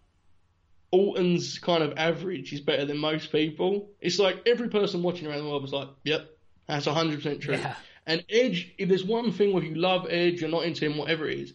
Orton's 0.93 1.59
kind 1.59 1.83
of 1.83 1.95
average 1.97 2.53
is 2.53 2.61
better 2.61 2.85
than 2.85 2.99
most 2.99 3.33
people, 3.33 3.91
it's 4.01 4.19
like 4.19 4.43
every 4.47 4.69
person 4.69 5.03
watching 5.03 5.27
around 5.27 5.39
the 5.39 5.49
world 5.49 5.63
was 5.63 5.73
like, 5.73 5.89
yep, 6.05 6.29
that's 6.69 6.87
100% 6.87 7.41
true. 7.41 7.55
Yeah. 7.55 7.75
And 8.07 8.25
Edge, 8.29 8.75
if 8.79 8.89
there's 8.89 9.05
one 9.05 9.33
thing 9.33 9.53
where 9.53 9.65
you 9.65 9.75
love 9.75 10.07
Edge, 10.11 10.41
you're 10.41 10.51
not 10.51 10.65
into 10.65 10.85
him, 10.85 10.99
whatever 10.99 11.27
it 11.29 11.39
is, 11.39 11.55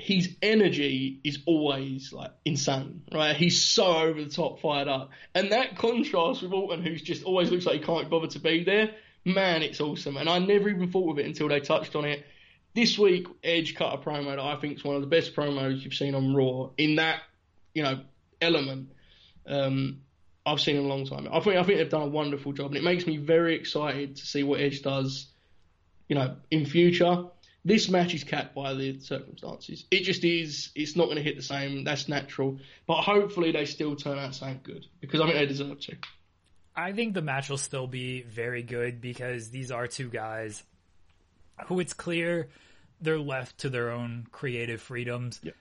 his 0.00 0.36
energy 0.42 1.20
is 1.24 1.40
always 1.46 2.12
like 2.12 2.32
insane, 2.44 3.02
right? 3.12 3.36
He's 3.36 3.62
so 3.62 3.84
over 3.84 4.22
the 4.22 4.30
top, 4.30 4.60
fired 4.60 4.88
up, 4.88 5.10
and 5.34 5.52
that 5.52 5.76
contrast 5.76 6.42
with 6.42 6.52
Orton, 6.52 6.82
who's 6.82 7.02
just 7.02 7.24
always 7.24 7.50
looks 7.50 7.66
like 7.66 7.80
he 7.80 7.84
can't 7.86 8.10
bother 8.10 8.28
to 8.28 8.38
be 8.38 8.64
there. 8.64 8.90
Man, 9.24 9.62
it's 9.62 9.80
awesome, 9.80 10.16
and 10.16 10.28
I 10.28 10.38
never 10.38 10.68
even 10.68 10.90
thought 10.90 11.12
of 11.12 11.18
it 11.18 11.26
until 11.26 11.48
they 11.48 11.60
touched 11.60 11.94
on 11.94 12.04
it. 12.04 12.24
This 12.74 12.98
week, 12.98 13.26
Edge 13.42 13.74
cut 13.74 13.94
a 13.94 13.98
promo 13.98 14.26
that 14.26 14.38
I 14.38 14.56
think 14.56 14.76
is 14.76 14.84
one 14.84 14.96
of 14.96 15.02
the 15.02 15.08
best 15.08 15.34
promos 15.34 15.82
you've 15.82 15.94
seen 15.94 16.14
on 16.14 16.34
Raw 16.34 16.70
in 16.78 16.96
that, 16.96 17.20
you 17.74 17.82
know, 17.82 18.00
element. 18.40 18.90
Um, 19.46 20.02
I've 20.46 20.60
seen 20.60 20.76
in 20.76 20.84
a 20.84 20.88
long 20.88 21.04
time. 21.04 21.28
I 21.30 21.40
think 21.40 21.56
I 21.56 21.62
think 21.64 21.78
they've 21.78 21.88
done 21.88 22.02
a 22.02 22.06
wonderful 22.06 22.52
job, 22.52 22.68
and 22.68 22.76
it 22.76 22.84
makes 22.84 23.06
me 23.06 23.18
very 23.18 23.56
excited 23.56 24.16
to 24.16 24.26
see 24.26 24.42
what 24.42 24.60
Edge 24.60 24.82
does, 24.82 25.26
you 26.08 26.16
know, 26.16 26.36
in 26.50 26.64
future. 26.64 27.24
This 27.64 27.88
match 27.88 28.14
is 28.14 28.24
capped 28.24 28.54
by 28.54 28.74
the 28.74 28.98
circumstances. 29.00 29.84
It 29.90 30.04
just 30.04 30.24
is. 30.24 30.70
It's 30.74 30.96
not 30.96 31.04
going 31.04 31.16
to 31.16 31.22
hit 31.22 31.36
the 31.36 31.42
same. 31.42 31.84
That's 31.84 32.08
natural. 32.08 32.58
But 32.86 33.02
hopefully 33.02 33.52
they 33.52 33.66
still 33.66 33.96
turn 33.96 34.18
out 34.18 34.34
saying 34.34 34.60
good 34.62 34.86
because 35.00 35.20
I 35.20 35.26
think 35.26 35.36
they 35.36 35.46
deserve 35.46 35.78
to. 35.80 35.96
I 36.74 36.92
think 36.92 37.14
the 37.14 37.22
match 37.22 37.50
will 37.50 37.58
still 37.58 37.86
be 37.86 38.22
very 38.22 38.62
good 38.62 39.00
because 39.00 39.50
these 39.50 39.70
are 39.70 39.86
two 39.86 40.08
guys 40.08 40.62
who 41.66 41.80
it's 41.80 41.92
clear 41.92 42.48
they're 43.02 43.18
left 43.18 43.58
to 43.58 43.70
their 43.70 43.90
own 43.90 44.26
creative 44.30 44.80
freedoms. 44.80 45.40
Yep. 45.42 45.54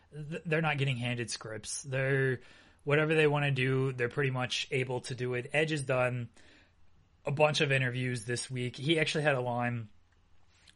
They're 0.45 0.61
not 0.61 0.77
getting 0.77 0.97
handed 0.97 1.29
scripts. 1.29 1.83
They're 1.83 2.39
whatever 2.83 3.13
they 3.13 3.27
want 3.27 3.45
to 3.45 3.51
do, 3.51 3.91
they're 3.91 4.09
pretty 4.09 4.31
much 4.31 4.67
able 4.71 5.01
to 5.01 5.15
do 5.15 5.33
it. 5.33 5.49
Edge 5.53 5.71
has 5.71 5.83
done 5.83 6.29
a 7.25 7.31
bunch 7.31 7.61
of 7.61 7.71
interviews 7.71 8.25
this 8.25 8.49
week. 8.49 8.75
He 8.75 8.99
actually 8.99 9.23
had 9.23 9.35
a 9.35 9.41
line 9.41 9.89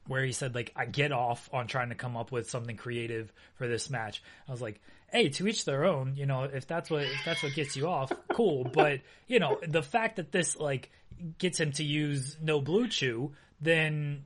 where 0.07 0.23
he 0.23 0.31
said 0.31 0.55
like 0.55 0.71
I 0.75 0.85
get 0.85 1.11
off 1.11 1.49
on 1.53 1.67
trying 1.67 1.89
to 1.89 1.95
come 1.95 2.17
up 2.17 2.31
with 2.31 2.49
something 2.49 2.75
creative 2.75 3.31
for 3.55 3.67
this 3.67 3.89
match. 3.89 4.21
I 4.47 4.51
was 4.51 4.61
like 4.61 4.81
hey, 5.13 5.29
to 5.29 5.47
each 5.47 5.63
their 5.63 5.85
own. 5.85 6.15
You 6.17 6.25
know, 6.25 6.43
if 6.43 6.67
that's 6.67 6.89
what 6.89 7.03
if 7.03 7.23
that's 7.23 7.41
what 7.41 7.53
gets 7.53 7.77
you 7.77 7.87
off, 7.87 8.11
cool. 8.29 8.65
But 8.73 9.01
you 9.27 9.39
know, 9.39 9.59
the 9.65 9.83
fact 9.83 10.17
that 10.17 10.31
this 10.31 10.57
like 10.57 10.91
gets 11.37 11.59
him 11.59 11.71
to 11.73 11.83
use 11.83 12.35
no 12.41 12.59
blue 12.59 12.87
chew, 12.87 13.33
then 13.61 14.25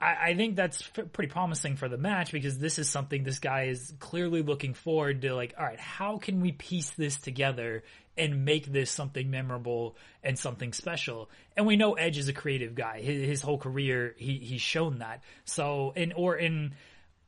I, 0.00 0.30
I 0.30 0.34
think 0.34 0.56
that's 0.56 0.82
f- 0.96 1.12
pretty 1.12 1.30
promising 1.30 1.76
for 1.76 1.88
the 1.88 1.98
match 1.98 2.32
because 2.32 2.58
this 2.58 2.78
is 2.78 2.88
something 2.88 3.22
this 3.22 3.38
guy 3.38 3.64
is 3.64 3.92
clearly 4.00 4.42
looking 4.42 4.72
forward 4.74 5.20
to. 5.22 5.34
Like, 5.34 5.54
all 5.58 5.64
right, 5.64 5.78
how 5.78 6.16
can 6.16 6.40
we 6.40 6.52
piece 6.52 6.90
this 6.90 7.18
together 7.18 7.84
and 8.16 8.44
make 8.44 8.66
this 8.66 8.90
something 8.90 9.30
memorable 9.30 9.96
and 10.22 10.38
something 10.38 10.72
special? 10.72 11.30
And 11.56 11.66
we 11.66 11.76
know 11.76 11.94
Edge 11.94 12.18
is 12.18 12.28
a 12.28 12.32
creative 12.32 12.74
guy. 12.74 13.00
His, 13.00 13.26
his 13.26 13.42
whole 13.42 13.58
career, 13.58 14.14
he 14.16 14.38
he's 14.38 14.60
shown 14.60 14.98
that. 14.98 15.22
So 15.44 15.92
in 15.96 16.12
Orton, 16.12 16.74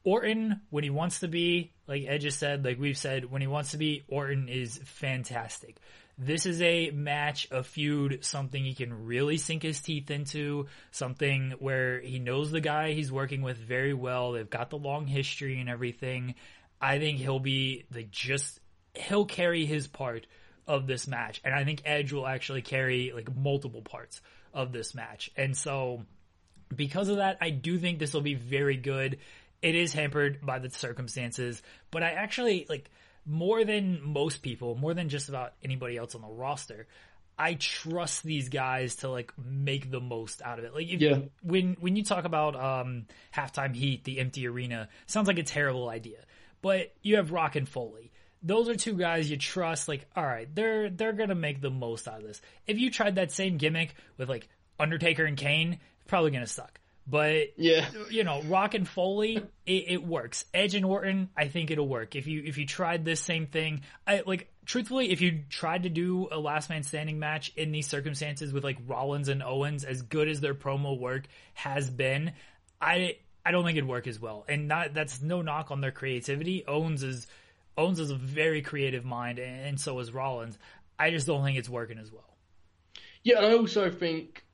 Orton, 0.04 0.60
when 0.70 0.84
he 0.84 0.90
wants 0.90 1.20
to 1.20 1.28
be, 1.28 1.72
like 1.86 2.04
Edge 2.06 2.24
has 2.24 2.36
said, 2.36 2.64
like 2.64 2.78
we've 2.78 2.98
said, 2.98 3.30
when 3.30 3.40
he 3.40 3.48
wants 3.48 3.70
to 3.70 3.78
be, 3.78 4.04
Orton 4.08 4.48
is 4.48 4.78
fantastic. 4.84 5.76
This 6.16 6.46
is 6.46 6.62
a 6.62 6.90
match, 6.90 7.48
a 7.50 7.64
feud, 7.64 8.24
something 8.24 8.62
he 8.62 8.74
can 8.74 9.06
really 9.06 9.36
sink 9.36 9.64
his 9.64 9.80
teeth 9.80 10.10
into, 10.12 10.66
something 10.92 11.54
where 11.58 12.00
he 12.00 12.20
knows 12.20 12.52
the 12.52 12.60
guy 12.60 12.92
he's 12.92 13.10
working 13.10 13.42
with 13.42 13.56
very 13.56 13.94
well. 13.94 14.32
They've 14.32 14.48
got 14.48 14.70
the 14.70 14.78
long 14.78 15.08
history 15.08 15.58
and 15.58 15.68
everything. 15.68 16.36
I 16.80 17.00
think 17.00 17.18
he'll 17.18 17.40
be 17.40 17.86
the 17.90 18.04
just, 18.04 18.60
he'll 18.94 19.24
carry 19.24 19.66
his 19.66 19.88
part 19.88 20.26
of 20.66 20.86
this 20.86 21.06
match. 21.06 21.40
And 21.44 21.54
I 21.54 21.64
think 21.64 21.82
Edge 21.84 22.12
will 22.12 22.26
actually 22.26 22.62
carry 22.62 23.12
like 23.14 23.34
multiple 23.34 23.82
parts 23.82 24.20
of 24.52 24.72
this 24.72 24.94
match. 24.94 25.30
And 25.36 25.56
so, 25.56 26.04
because 26.74 27.08
of 27.08 27.16
that, 27.16 27.38
I 27.40 27.50
do 27.50 27.78
think 27.78 27.98
this 27.98 28.14
will 28.14 28.20
be 28.22 28.34
very 28.34 28.76
good 28.76 29.18
it 29.64 29.74
is 29.74 29.94
hampered 29.94 30.44
by 30.44 30.58
the 30.58 30.68
circumstances, 30.68 31.62
but 31.90 32.02
I 32.02 32.10
actually 32.10 32.66
like 32.68 32.90
more 33.24 33.64
than 33.64 34.02
most 34.02 34.42
people, 34.42 34.74
more 34.74 34.92
than 34.92 35.08
just 35.08 35.30
about 35.30 35.54
anybody 35.64 35.96
else 35.96 36.14
on 36.14 36.20
the 36.20 36.28
roster. 36.28 36.86
I 37.38 37.54
trust 37.54 38.22
these 38.22 38.50
guys 38.50 38.96
to 38.96 39.08
like 39.08 39.32
make 39.42 39.90
the 39.90 40.00
most 40.00 40.42
out 40.42 40.58
of 40.58 40.66
it. 40.66 40.74
Like 40.74 40.88
if, 40.88 41.00
Yeah. 41.00 41.20
when 41.42 41.78
when 41.80 41.96
you 41.96 42.04
talk 42.04 42.26
about 42.26 42.54
um 42.56 43.06
halftime 43.34 43.74
heat, 43.74 44.04
the 44.04 44.20
empty 44.20 44.46
arena, 44.46 44.90
sounds 45.06 45.28
like 45.28 45.38
a 45.38 45.42
terrible 45.42 45.88
idea. 45.88 46.18
But 46.60 46.92
you 47.00 47.16
have 47.16 47.32
Rock 47.32 47.56
and 47.56 47.66
Foley. 47.66 48.12
Those 48.44 48.68
are 48.68 48.76
two 48.76 48.94
guys 48.94 49.30
you 49.30 49.36
trust, 49.38 49.88
like, 49.88 50.06
all 50.14 50.24
right, 50.24 50.46
they're 50.54 50.90
they're 50.90 51.12
gonna 51.14 51.34
make 51.34 51.60
the 51.60 51.70
most 51.70 52.06
out 52.06 52.18
of 52.20 52.26
this. 52.26 52.40
If 52.66 52.78
you 52.78 52.90
tried 52.90 53.14
that 53.16 53.32
same 53.32 53.56
gimmick 53.56 53.94
with 54.18 54.28
like 54.28 54.48
Undertaker 54.78 55.24
and 55.24 55.36
Kane, 55.36 55.72
it's 55.72 56.06
probably 56.06 56.30
gonna 56.30 56.46
suck. 56.46 56.78
But 57.06 57.48
Yeah. 57.58 57.86
you 58.10 58.24
know, 58.24 58.40
Rock 58.42 58.72
and 58.74 58.88
Foley, 58.88 59.36
it, 59.66 59.84
it 59.88 60.02
works. 60.04 60.46
Edge 60.54 60.74
and 60.74 60.84
Orton, 60.86 61.28
I 61.36 61.48
think 61.48 61.70
it'll 61.70 61.88
work. 61.88 62.16
If 62.16 62.26
you 62.26 62.42
if 62.44 62.56
you 62.58 62.66
tried 62.66 63.04
this 63.04 63.20
same 63.20 63.46
thing, 63.46 63.82
I 64.06 64.22
like 64.26 64.50
truthfully, 64.66 65.10
if 65.10 65.20
you 65.20 65.42
tried 65.50 65.82
to 65.82 65.90
do 65.90 66.28
a 66.32 66.38
last 66.38 66.70
man 66.70 66.82
standing 66.82 67.18
match 67.18 67.52
in 67.56 67.72
these 67.72 67.86
circumstances 67.86 68.52
with 68.52 68.64
like 68.64 68.78
Rollins 68.86 69.28
and 69.28 69.42
Owens, 69.42 69.84
as 69.84 70.02
good 70.02 70.28
as 70.28 70.40
their 70.40 70.54
promo 70.54 70.98
work 70.98 71.24
has 71.54 71.90
been, 71.90 72.32
I 72.80 73.16
I 73.44 73.50
don't 73.52 73.64
think 73.64 73.76
it'd 73.76 73.88
work 73.88 74.06
as 74.06 74.18
well. 74.18 74.46
And 74.48 74.68
not 74.68 74.94
that's 74.94 75.20
no 75.20 75.42
knock 75.42 75.70
on 75.70 75.80
their 75.82 75.92
creativity. 75.92 76.64
Owens 76.66 77.02
is 77.02 77.26
Owens 77.76 77.98
is 77.98 78.10
a 78.10 78.16
very 78.16 78.62
creative 78.62 79.04
mind, 79.04 79.38
and 79.38 79.80
so 79.80 79.98
is 79.98 80.12
Rollins. 80.12 80.58
I 80.98 81.10
just 81.10 81.26
don't 81.26 81.44
think 81.44 81.58
it's 81.58 81.68
working 81.68 81.98
as 81.98 82.12
well. 82.12 82.36
Yeah, 83.22 83.38
and 83.38 83.46
I 83.46 83.54
also 83.54 83.90
think 83.90 84.44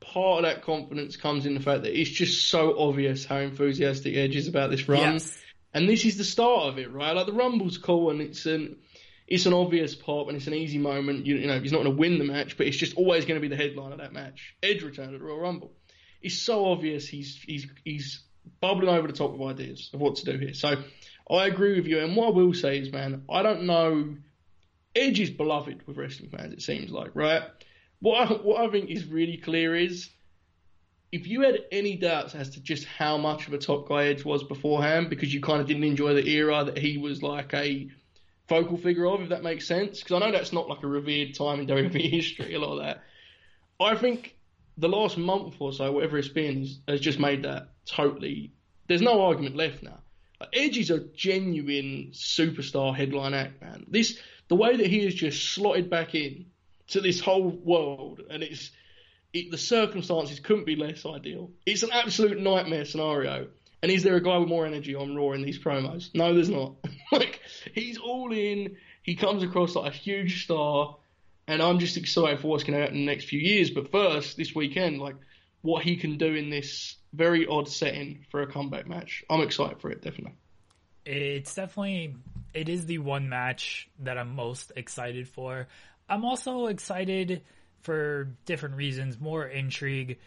part 0.00 0.38
of 0.38 0.50
that 0.50 0.62
confidence 0.62 1.16
comes 1.16 1.46
in 1.46 1.54
the 1.54 1.60
fact 1.60 1.82
that 1.82 1.98
it's 1.98 2.10
just 2.10 2.48
so 2.48 2.78
obvious 2.78 3.24
how 3.24 3.36
enthusiastic 3.36 4.16
Edge 4.16 4.36
is 4.36 4.48
about 4.48 4.70
this 4.70 4.88
run. 4.88 5.14
Yes. 5.14 5.38
And 5.72 5.88
this 5.88 6.04
is 6.04 6.16
the 6.16 6.24
start 6.24 6.68
of 6.68 6.78
it, 6.78 6.92
right? 6.92 7.14
Like 7.14 7.26
the 7.26 7.32
Rumble's 7.32 7.78
cool 7.78 8.10
and 8.10 8.20
it's 8.20 8.46
an 8.46 8.76
it's 9.28 9.46
an 9.46 9.52
obvious 9.52 9.94
pop 9.94 10.26
and 10.26 10.36
it's 10.36 10.48
an 10.48 10.54
easy 10.54 10.78
moment. 10.78 11.26
You, 11.26 11.36
you 11.36 11.46
know, 11.46 11.60
he's 11.60 11.70
not 11.70 11.84
going 11.84 11.92
to 11.92 11.98
win 11.98 12.18
the 12.18 12.24
match, 12.24 12.56
but 12.56 12.66
it's 12.66 12.76
just 12.76 12.96
always 12.96 13.24
going 13.24 13.40
to 13.40 13.48
be 13.48 13.54
the 13.54 13.62
headline 13.62 13.92
of 13.92 13.98
that 13.98 14.12
match. 14.12 14.56
Edge 14.62 14.82
returned 14.82 15.14
at 15.14 15.20
the 15.20 15.24
Royal 15.24 15.38
Rumble. 15.38 15.72
It's 16.20 16.36
so 16.36 16.66
obvious 16.66 17.06
he's 17.06 17.36
he's 17.36 17.68
he's 17.84 18.24
bubbling 18.60 18.88
over 18.88 19.06
the 19.06 19.12
top 19.12 19.32
of 19.32 19.42
ideas 19.42 19.90
of 19.92 20.00
what 20.00 20.16
to 20.16 20.24
do 20.24 20.38
here. 20.38 20.54
So 20.54 20.82
I 21.30 21.46
agree 21.46 21.76
with 21.76 21.86
you. 21.86 22.00
And 22.00 22.16
what 22.16 22.28
I 22.28 22.30
will 22.30 22.54
say 22.54 22.78
is, 22.78 22.92
man, 22.92 23.22
I 23.30 23.42
don't 23.42 23.64
know. 23.64 24.16
Edge 24.96 25.20
is 25.20 25.30
beloved 25.30 25.86
with 25.86 25.96
wrestling 25.96 26.30
fans. 26.30 26.52
It 26.52 26.62
seems 26.62 26.90
like, 26.90 27.12
right? 27.14 27.42
What 28.00 28.30
I, 28.30 28.32
what 28.34 28.60
I 28.60 28.70
think 28.70 28.90
is 28.90 29.04
really 29.04 29.36
clear 29.36 29.76
is 29.76 30.10
if 31.12 31.26
you 31.26 31.42
had 31.42 31.60
any 31.70 31.96
doubts 31.96 32.34
as 32.34 32.50
to 32.50 32.60
just 32.60 32.84
how 32.84 33.16
much 33.16 33.46
of 33.46 33.52
a 33.52 33.58
top 33.58 33.88
guy 33.88 34.06
Edge 34.06 34.24
was 34.24 34.42
beforehand, 34.42 35.10
because 35.10 35.32
you 35.32 35.40
kind 35.40 35.60
of 35.60 35.66
didn't 35.66 35.84
enjoy 35.84 36.14
the 36.14 36.26
era 36.28 36.64
that 36.64 36.78
he 36.78 36.98
was 36.98 37.22
like 37.22 37.52
a 37.54 37.88
focal 38.48 38.76
figure 38.76 39.06
of, 39.06 39.20
if 39.20 39.28
that 39.28 39.42
makes 39.42 39.66
sense, 39.66 40.00
because 40.00 40.16
I 40.20 40.26
know 40.26 40.32
that's 40.32 40.52
not 40.52 40.68
like 40.68 40.82
a 40.82 40.86
revered 40.86 41.34
time 41.34 41.60
in 41.60 41.66
WWE 41.68 42.10
history, 42.10 42.54
a 42.54 42.58
lot 42.58 42.78
of 42.78 42.84
that. 42.84 43.02
I 43.80 43.96
think 43.96 44.36
the 44.76 44.88
last 44.88 45.16
month 45.16 45.54
or 45.60 45.72
so, 45.72 45.92
whatever 45.92 46.18
it's 46.18 46.28
been, 46.28 46.60
has, 46.60 46.78
has 46.88 47.00
just 47.00 47.18
made 47.18 47.44
that 47.44 47.68
totally. 47.86 48.52
There's 48.88 49.02
no 49.02 49.22
argument 49.22 49.56
left 49.56 49.82
now. 49.82 50.00
Edge 50.52 50.78
is 50.78 50.90
a 50.90 51.00
genuine 51.00 52.10
superstar 52.12 52.94
headline 52.94 53.34
act, 53.34 53.60
man. 53.60 53.84
This 53.88 54.18
the 54.48 54.56
way 54.56 54.76
that 54.76 54.86
he 54.86 55.04
has 55.04 55.14
just 55.14 55.52
slotted 55.52 55.90
back 55.90 56.14
in 56.14 56.46
to 56.88 57.00
this 57.00 57.20
whole 57.20 57.48
world, 57.48 58.22
and 58.30 58.42
it's 58.42 58.70
it, 59.32 59.50
the 59.50 59.58
circumstances 59.58 60.40
couldn't 60.40 60.66
be 60.66 60.76
less 60.76 61.06
ideal. 61.06 61.50
It's 61.66 61.82
an 61.82 61.90
absolute 61.92 62.40
nightmare 62.40 62.84
scenario. 62.84 63.48
And 63.82 63.90
is 63.90 64.02
there 64.02 64.16
a 64.16 64.22
guy 64.22 64.36
with 64.36 64.48
more 64.48 64.66
energy 64.66 64.94
on 64.94 65.16
Raw 65.16 65.32
in 65.32 65.42
these 65.42 65.58
promos? 65.58 66.10
No, 66.14 66.34
there's 66.34 66.50
not. 66.50 66.74
like 67.12 67.40
he's 67.72 67.98
all 67.98 68.32
in. 68.32 68.76
He 69.02 69.14
comes 69.14 69.42
across 69.42 69.74
like 69.74 69.92
a 69.92 69.96
huge 69.96 70.44
star, 70.44 70.96
and 71.46 71.62
I'm 71.62 71.78
just 71.78 71.96
excited 71.96 72.40
for 72.40 72.48
what's 72.48 72.64
going 72.64 72.74
to 72.74 72.80
happen 72.80 72.96
in 72.96 73.06
the 73.06 73.12
next 73.12 73.26
few 73.26 73.40
years. 73.40 73.70
But 73.70 73.90
first, 73.90 74.36
this 74.36 74.54
weekend, 74.54 75.00
like 75.00 75.16
what 75.62 75.82
he 75.82 75.96
can 75.96 76.16
do 76.16 76.34
in 76.34 76.50
this 76.50 76.96
very 77.12 77.46
odd 77.46 77.68
setting 77.68 78.24
for 78.30 78.42
a 78.42 78.46
comeback 78.46 78.86
match. 78.86 79.24
I'm 79.28 79.40
excited 79.40 79.80
for 79.80 79.90
it, 79.90 80.02
definitely. 80.02 80.36
It's 81.04 81.54
definitely 81.54 82.16
it 82.54 82.68
is 82.68 82.86
the 82.86 82.98
one 82.98 83.28
match 83.28 83.88
that 84.00 84.18
I'm 84.18 84.34
most 84.34 84.72
excited 84.76 85.28
for. 85.28 85.68
I'm 86.08 86.24
also 86.24 86.66
excited 86.66 87.42
for 87.82 88.36
different 88.44 88.76
reasons, 88.76 89.18
more 89.18 89.46
intrigue. 89.46 90.18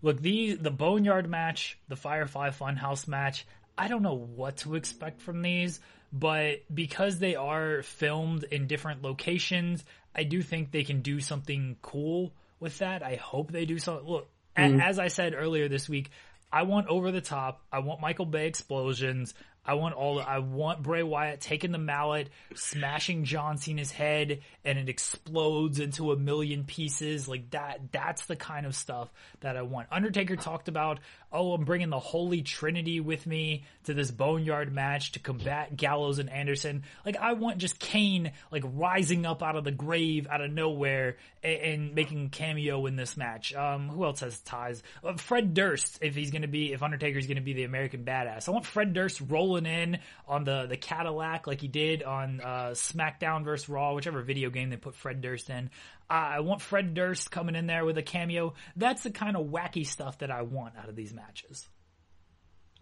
Look, 0.00 0.20
the 0.20 0.54
the 0.54 0.70
Boneyard 0.70 1.28
match, 1.28 1.78
the 1.88 1.96
Firefly 1.96 2.50
Funhouse 2.50 3.06
match, 3.06 3.46
I 3.76 3.88
don't 3.88 4.02
know 4.02 4.14
what 4.14 4.58
to 4.58 4.74
expect 4.74 5.20
from 5.20 5.42
these, 5.42 5.80
but 6.12 6.62
because 6.72 7.18
they 7.18 7.36
are 7.36 7.82
filmed 7.82 8.44
in 8.44 8.66
different 8.66 9.02
locations, 9.02 9.84
I 10.14 10.24
do 10.24 10.42
think 10.42 10.70
they 10.70 10.84
can 10.84 11.00
do 11.00 11.20
something 11.20 11.76
cool 11.82 12.32
with 12.60 12.78
that. 12.78 13.02
I 13.02 13.16
hope 13.16 13.50
they 13.50 13.64
do 13.64 13.78
something. 13.78 14.06
Look, 14.06 14.28
a- 14.56 14.60
mm-hmm. 14.60 14.80
as 14.80 14.98
I 14.98 15.08
said 15.08 15.34
earlier 15.36 15.68
this 15.68 15.88
week, 15.88 16.10
I 16.52 16.64
want 16.64 16.88
over 16.88 17.10
the 17.10 17.20
top. 17.20 17.62
I 17.72 17.78
want 17.78 18.00
Michael 18.00 18.26
Bay 18.26 18.46
explosions. 18.46 19.34
I 19.64 19.74
want 19.74 19.94
all. 19.94 20.20
I 20.20 20.38
want 20.38 20.82
Bray 20.82 21.04
Wyatt 21.04 21.40
taking 21.40 21.70
the 21.70 21.78
mallet, 21.78 22.28
smashing 22.54 23.24
John 23.24 23.58
Cena's 23.58 23.92
head, 23.92 24.40
and 24.64 24.78
it 24.78 24.88
explodes 24.88 25.78
into 25.78 26.10
a 26.10 26.16
million 26.16 26.64
pieces. 26.64 27.28
Like 27.28 27.50
that. 27.50 27.92
That's 27.92 28.26
the 28.26 28.34
kind 28.34 28.66
of 28.66 28.74
stuff 28.74 29.08
that 29.40 29.56
I 29.56 29.62
want. 29.62 29.86
Undertaker 29.92 30.36
talked 30.36 30.68
about. 30.68 30.98
Oh, 31.32 31.52
I'm 31.52 31.64
bringing 31.64 31.90
the 31.90 31.98
Holy 31.98 32.42
Trinity 32.42 33.00
with 33.00 33.26
me 33.26 33.64
to 33.84 33.94
this 33.94 34.10
Boneyard 34.10 34.72
match 34.72 35.12
to 35.12 35.18
combat 35.18 35.76
Gallows 35.76 36.18
and 36.18 36.28
Anderson. 36.28 36.84
Like 37.04 37.16
I 37.16 37.32
want 37.32 37.58
just 37.58 37.78
Kane 37.78 38.32
like 38.50 38.62
rising 38.66 39.24
up 39.24 39.42
out 39.42 39.56
of 39.56 39.64
the 39.64 39.70
grave 39.70 40.26
out 40.30 40.40
of 40.40 40.50
nowhere 40.50 41.16
and, 41.42 41.60
and 41.60 41.94
making 41.94 42.30
cameo 42.30 42.86
in 42.86 42.96
this 42.96 43.16
match. 43.16 43.54
Um, 43.54 43.88
who 43.88 44.04
else 44.04 44.20
has 44.20 44.38
ties? 44.40 44.82
Uh, 45.02 45.14
Fred 45.14 45.54
Durst, 45.54 45.98
if 46.02 46.14
he's 46.14 46.30
gonna 46.30 46.48
be, 46.48 46.72
if 46.72 46.82
Undertaker's 46.82 47.26
gonna 47.26 47.40
be 47.40 47.54
the 47.54 47.64
American 47.64 48.04
badass. 48.04 48.48
I 48.48 48.52
want 48.52 48.66
Fred 48.66 48.92
Durst 48.92 49.22
rolling 49.28 49.66
in 49.66 49.98
on 50.28 50.44
the 50.44 50.66
the 50.66 50.76
Cadillac 50.76 51.46
like 51.46 51.60
he 51.60 51.68
did 51.68 52.02
on 52.02 52.40
uh, 52.40 52.70
SmackDown 52.72 53.44
vs 53.44 53.68
Raw, 53.68 53.94
whichever 53.94 54.22
video 54.22 54.50
game 54.50 54.70
they 54.70 54.76
put 54.76 54.94
Fred 54.94 55.20
Durst 55.20 55.50
in. 55.50 55.70
I 56.12 56.40
want 56.40 56.60
Fred 56.60 56.94
Durst 56.94 57.30
coming 57.30 57.54
in 57.54 57.66
there 57.66 57.84
with 57.84 57.96
a 57.98 58.02
cameo. 58.02 58.54
That's 58.76 59.02
the 59.02 59.10
kind 59.10 59.36
of 59.36 59.46
wacky 59.46 59.86
stuff 59.86 60.18
that 60.18 60.30
I 60.30 60.42
want 60.42 60.76
out 60.76 60.88
of 60.88 60.96
these 60.96 61.12
matches. 61.14 61.66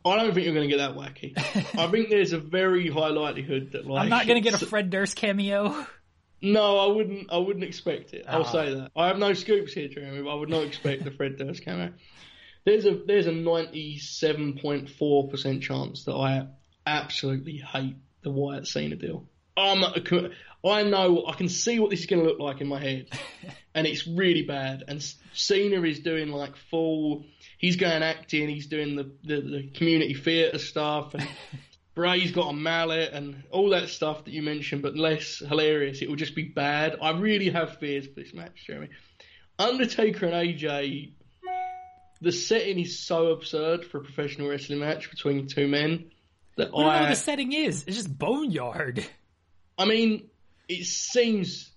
I 0.05 0.17
don't 0.17 0.33
think 0.35 0.47
you're 0.47 0.55
going 0.55 0.69
to 0.69 0.77
get 0.77 0.79
that 0.79 0.97
wacky. 0.97 1.33
I 1.79 1.91
think 1.91 2.09
there's 2.09 2.33
a 2.33 2.39
very 2.41 2.89
high 2.89 3.09
likelihood 3.09 3.73
that 3.73 3.87
like 3.87 4.03
I'm 4.03 4.09
not 4.09 4.27
gonna 4.27 4.41
get 4.41 4.61
a 4.61 4.67
Fred 4.67 4.91
Durst 4.91 5.15
cameo. 5.17 5.87
No, 6.43 6.79
I 6.79 6.87
wouldn't. 6.87 7.31
I 7.31 7.37
wouldn't 7.37 7.65
expect 7.65 8.15
it. 8.15 8.25
I'll 8.27 8.43
Ah. 8.45 8.51
say 8.51 8.75
that. 8.75 8.91
I 8.97 9.09
have 9.09 9.19
no 9.19 9.35
scoops 9.35 9.75
here, 9.75 9.89
Jeremy. 9.89 10.23
But 10.23 10.31
I 10.31 10.35
would 10.37 10.49
not 10.49 10.65
expect 10.65 11.05
the 11.05 11.11
Fred 11.11 11.37
Durst 11.37 11.63
cameo. 11.65 11.93
There's 12.65 12.87
a 12.87 12.95
there's 13.07 13.27
a 13.27 13.33
97.4 13.33 15.31
percent 15.31 15.63
chance 15.63 16.05
that 16.05 16.15
I 16.15 16.47
absolutely 16.87 17.59
hate 17.59 17.97
the 18.23 18.31
Wyatt 18.31 18.67
Cena 18.67 18.97
deal. 18.97 19.27
I'm 19.57 19.83
a 19.83 20.01
I 20.65 20.83
know 20.83 21.25
I 21.27 21.35
can 21.35 21.49
see 21.49 21.81
what 21.81 21.91
this 21.91 22.01
is 22.01 22.07
going 22.07 22.23
to 22.23 22.29
look 22.29 22.39
like 22.39 22.61
in 22.61 22.69
my 22.69 22.79
head, 22.79 23.09
and 23.75 23.87
it's 23.87 24.07
really 24.07 24.43
bad. 24.43 24.85
And 24.87 25.03
Cena 25.33 25.83
is 25.83 26.01
doing 26.01 26.31
like 26.31 26.57
full. 26.57 27.25
He's 27.59 27.77
going 27.77 28.03
acting. 28.03 28.49
He's 28.49 28.67
doing 28.67 28.97
the 28.97 29.11
the, 29.25 29.41
the 29.41 29.71
community 29.75 30.15
theatre 30.15 30.59
stuff, 30.59 31.15
and 31.15 31.27
Bray's 31.95 32.33
got 32.33 32.51
a 32.51 32.53
mallet 32.53 33.13
and 33.13 33.43
all 33.51 33.71
that 33.71 33.89
stuff 33.89 34.25
that 34.25 34.33
you 34.33 34.43
mentioned, 34.43 34.83
but 34.83 34.97
less 34.97 35.39
hilarious. 35.39 36.03
It 36.03 36.09
will 36.09 36.17
just 36.17 36.35
be 36.35 36.45
bad. 36.45 36.97
I 37.01 37.11
really 37.13 37.51
have 37.51 37.79
fears 37.79 38.07
for 38.07 38.15
this 38.15 38.35
match, 38.35 38.65
Jeremy. 38.67 38.89
Undertaker 39.59 40.27
and 40.27 40.35
AJ, 40.35 41.13
the 42.21 42.33
setting 42.33 42.79
is 42.79 42.99
so 42.99 43.29
absurd 43.29 43.85
for 43.85 43.99
a 43.99 44.03
professional 44.03 44.49
wrestling 44.49 44.79
match 44.79 45.11
between 45.11 45.47
two 45.47 45.69
men 45.69 46.11
that 46.57 46.69
I 46.69 46.71
don't 46.71 46.81
know 46.81 46.87
what 46.87 47.09
the 47.11 47.17
setting 47.17 47.53
is. 47.53 47.85
It's 47.87 47.97
just 47.97 48.19
boneyard. 48.19 49.05
I 49.77 49.87
mean, 49.87 50.30
it 50.71 50.87
seems 50.87 51.73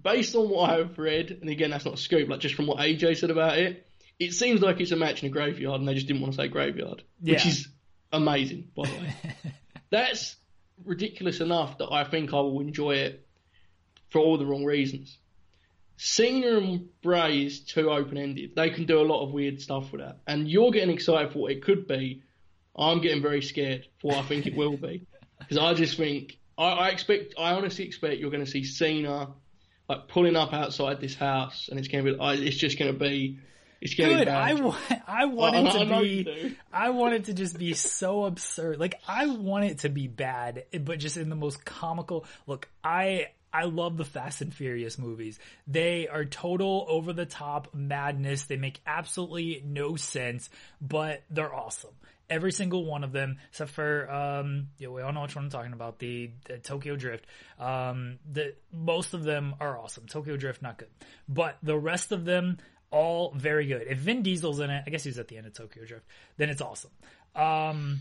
based 0.00 0.34
on 0.34 0.50
what 0.50 0.70
I've 0.70 0.98
read, 0.98 1.30
and 1.40 1.48
again, 1.48 1.70
that's 1.70 1.86
not 1.86 1.94
a 1.94 1.98
scoop. 1.98 2.28
Like 2.28 2.40
just 2.40 2.54
from 2.54 2.66
what 2.66 2.78
AJ 2.78 3.16
said 3.16 3.30
about 3.30 3.58
it, 3.58 3.86
it 4.18 4.32
seems 4.32 4.60
like 4.60 4.80
it's 4.80 4.92
a 4.92 4.96
match 4.96 5.22
in 5.22 5.28
a 5.28 5.32
graveyard, 5.32 5.80
and 5.80 5.88
they 5.88 5.94
just 5.94 6.06
didn't 6.06 6.20
want 6.20 6.34
to 6.34 6.42
say 6.42 6.48
graveyard, 6.48 7.02
which 7.20 7.46
is 7.46 7.68
amazing, 8.12 8.68
by 8.76 8.86
the 8.86 8.92
way. 8.92 9.14
that's 9.90 10.36
ridiculous 10.84 11.40
enough 11.40 11.78
that 11.78 11.90
I 11.90 12.04
think 12.04 12.34
I 12.34 12.36
will 12.36 12.60
enjoy 12.60 12.96
it 12.96 13.26
for 14.10 14.18
all 14.18 14.36
the 14.36 14.46
wrong 14.46 14.64
reasons. 14.64 15.16
Cena 15.96 16.58
and 16.58 16.88
Bray 17.02 17.46
is 17.46 17.60
too 17.60 17.90
open 17.90 18.18
ended. 18.18 18.54
They 18.54 18.70
can 18.70 18.84
do 18.84 19.00
a 19.00 19.06
lot 19.06 19.24
of 19.24 19.32
weird 19.32 19.60
stuff 19.60 19.90
with 19.90 20.00
that. 20.00 20.18
And 20.26 20.48
you're 20.48 20.72
getting 20.72 20.92
excited 20.92 21.32
for 21.32 21.38
what 21.38 21.52
it 21.52 21.62
could 21.62 21.86
be. 21.86 22.22
I'm 22.76 23.00
getting 23.00 23.22
very 23.22 23.40
scared 23.40 23.86
for 24.00 24.08
what 24.08 24.18
I 24.18 24.22
think 24.28 24.46
it 24.46 24.54
will 24.54 24.76
be. 24.76 25.06
Because 25.36 25.58
I 25.58 25.74
just 25.74 25.98
think, 25.98 26.38
I, 26.58 26.64
I 26.64 26.88
expect, 26.88 27.34
I 27.38 27.52
honestly 27.52 27.84
expect 27.84 28.18
you're 28.20 28.30
going 28.30 28.44
to 28.44 28.50
see 28.50 28.64
Cena 28.64 29.28
like 29.88 30.08
pulling 30.08 30.36
up 30.36 30.52
outside 30.52 31.00
this 31.00 31.14
house 31.14 31.68
and 31.68 31.78
it's 31.78 31.88
going 31.88 32.04
to 32.04 32.14
be, 32.14 32.46
it's 32.46 32.56
just 32.56 32.78
going 32.78 32.92
to 32.92 32.98
be, 32.98 33.38
it's 33.80 33.94
going 33.94 34.10
to 34.10 34.16
be 34.16 34.20
Good. 34.24 34.28
I, 34.28 34.54
bad. 34.54 34.64
wa- 34.64 34.76
I 35.06 35.24
want 35.26 35.56
it 35.56 35.72
to 35.72 35.94
I 35.94 36.00
be. 36.00 36.56
I 36.72 36.90
want 36.90 37.14
it 37.14 37.24
to 37.24 37.34
just 37.34 37.58
be 37.58 37.74
so 37.74 38.24
absurd. 38.24 38.78
Like 38.78 38.94
I 39.06 39.26
want 39.26 39.66
it 39.66 39.80
to 39.80 39.90
be 39.90 40.08
bad, 40.08 40.64
but 40.80 40.98
just 40.98 41.18
in 41.18 41.28
the 41.28 41.36
most 41.36 41.66
comical. 41.66 42.24
Look, 42.46 42.66
I 42.82 43.26
I 43.52 43.64
love 43.64 43.98
the 43.98 44.04
Fast 44.06 44.40
and 44.40 44.54
Furious 44.54 44.98
movies. 44.98 45.38
They 45.66 46.08
are 46.08 46.24
total 46.24 46.86
over 46.88 47.12
the 47.12 47.26
top 47.26 47.74
madness. 47.74 48.44
They 48.44 48.56
make 48.56 48.80
absolutely 48.86 49.62
no 49.66 49.96
sense, 49.96 50.48
but 50.80 51.22
they're 51.28 51.54
awesome. 51.54 51.94
Every 52.30 52.52
single 52.52 52.84
one 52.84 53.04
of 53.04 53.12
them, 53.12 53.36
except 53.50 53.70
for 53.70 54.10
um, 54.10 54.68
yeah, 54.78 54.88
we 54.88 55.02
all 55.02 55.12
know 55.12 55.22
which 55.22 55.36
one 55.36 55.44
I'm 55.44 55.50
talking 55.50 55.72
about. 55.72 55.98
The, 55.98 56.30
the 56.46 56.58
Tokyo 56.58 56.96
Drift. 56.96 57.26
Um, 57.58 58.18
the 58.30 58.54
most 58.72 59.14
of 59.14 59.24
them 59.24 59.54
are 59.60 59.78
awesome. 59.78 60.06
Tokyo 60.06 60.36
Drift 60.36 60.62
not 60.62 60.78
good, 60.78 60.88
but 61.28 61.58
the 61.62 61.76
rest 61.76 62.12
of 62.12 62.24
them 62.24 62.58
all 62.90 63.32
very 63.36 63.66
good. 63.66 63.86
If 63.88 63.98
Vin 63.98 64.22
Diesel's 64.22 64.60
in 64.60 64.70
it, 64.70 64.84
I 64.86 64.90
guess 64.90 65.04
he's 65.04 65.18
at 65.18 65.28
the 65.28 65.36
end 65.36 65.46
of 65.46 65.52
Tokyo 65.52 65.84
Drift, 65.84 66.06
then 66.36 66.48
it's 66.48 66.62
awesome. 66.62 66.92
Um, 67.34 68.00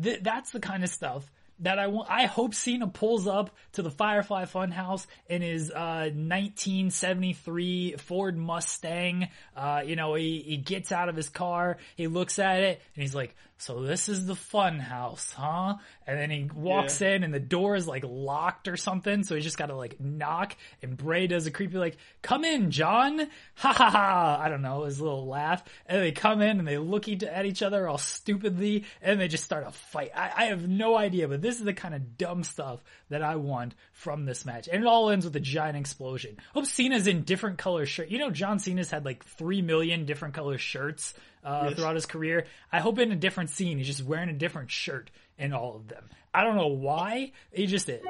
th- 0.00 0.22
that's 0.22 0.50
the 0.50 0.60
kind 0.60 0.84
of 0.84 0.90
stuff 0.90 1.30
that 1.60 1.78
I 1.78 1.86
want. 1.86 2.10
I 2.10 2.26
hope 2.26 2.54
Cena 2.54 2.86
pulls 2.86 3.26
up 3.26 3.50
to 3.72 3.82
the 3.82 3.90
Firefly 3.90 4.44
Funhouse 4.44 5.06
in 5.26 5.42
his 5.42 5.70
uh, 5.70 6.10
1973 6.12 7.96
Ford 7.98 8.36
Mustang. 8.36 9.28
Uh, 9.56 9.82
you 9.84 9.96
know, 9.96 10.14
he, 10.14 10.42
he 10.46 10.56
gets 10.58 10.92
out 10.92 11.08
of 11.08 11.16
his 11.16 11.28
car, 11.28 11.78
he 11.96 12.06
looks 12.06 12.38
at 12.38 12.62
it, 12.62 12.82
and 12.94 13.02
he's 13.02 13.14
like, 13.14 13.34
"So 13.58 13.82
this 13.82 14.08
is 14.08 14.26
the 14.26 14.34
fun 14.34 14.78
house, 14.78 15.32
huh?" 15.32 15.76
And 16.06 16.18
then 16.18 16.30
he 16.30 16.48
walks 16.54 17.00
in, 17.00 17.24
and 17.24 17.32
the 17.32 17.40
door 17.40 17.76
is 17.76 17.86
like 17.86 18.04
locked 18.06 18.68
or 18.68 18.76
something, 18.76 19.24
so 19.24 19.34
he 19.34 19.40
just 19.40 19.58
got 19.58 19.66
to 19.66 19.76
like 19.76 20.00
knock. 20.00 20.56
And 20.82 20.96
Bray 20.96 21.26
does 21.26 21.46
a 21.46 21.50
creepy 21.50 21.78
like, 21.78 21.96
"Come 22.22 22.44
in, 22.44 22.70
John." 22.70 23.28
Ha 23.58 23.72
ha 23.72 23.88
ha! 23.90 24.38
I 24.38 24.50
don't 24.50 24.60
know 24.60 24.84
his 24.84 25.00
little 25.00 25.26
laugh, 25.26 25.64
and 25.86 26.02
they 26.02 26.12
come 26.12 26.42
in 26.42 26.58
and 26.58 26.68
they 26.68 26.76
look 26.76 27.08
at 27.08 27.46
each 27.46 27.62
other 27.62 27.88
all 27.88 27.96
stupidly, 27.96 28.84
and 29.00 29.18
they 29.18 29.28
just 29.28 29.44
start 29.44 29.66
a 29.66 29.72
fight. 29.72 30.10
I, 30.14 30.30
I 30.36 30.44
have 30.46 30.68
no 30.68 30.94
idea, 30.96 31.26
but 31.26 31.40
this 31.40 31.58
is 31.58 31.64
the 31.64 31.72
kind 31.72 31.94
of 31.94 32.18
dumb 32.18 32.44
stuff 32.44 32.82
that 33.08 33.22
I 33.22 33.36
want 33.36 33.74
from 33.92 34.26
this 34.26 34.44
match, 34.44 34.68
and 34.70 34.82
it 34.82 34.86
all 34.86 35.08
ends 35.08 35.24
with 35.24 35.34
a 35.36 35.40
giant 35.40 35.78
explosion. 35.78 36.36
Hope 36.52 36.66
Cena's 36.66 37.06
in 37.06 37.22
different 37.22 37.56
color 37.56 37.86
shirt. 37.86 38.10
You 38.10 38.18
know, 38.18 38.30
John 38.30 38.58
Cena's 38.58 38.90
had 38.90 39.04
like 39.04 39.24
three 39.24 39.62
million 39.62 40.04
different 40.04 40.34
color 40.34 40.58
shirts 40.58 41.14
uh, 41.46 41.70
throughout 41.74 41.94
his 41.94 42.06
career. 42.06 42.46
I 42.72 42.80
hope 42.80 42.98
in 42.98 43.12
a 43.12 43.16
different 43.16 43.50
scene, 43.50 43.78
he's 43.78 43.86
just 43.86 44.04
wearing 44.04 44.28
a 44.28 44.34
different 44.34 44.70
shirt 44.70 45.10
in 45.38 45.52
all 45.52 45.76
of 45.76 45.88
them. 45.88 46.10
I 46.34 46.42
don't 46.42 46.56
know 46.56 46.66
why, 46.66 47.32
he 47.52 47.66
just 47.66 47.88
is. 47.88 48.04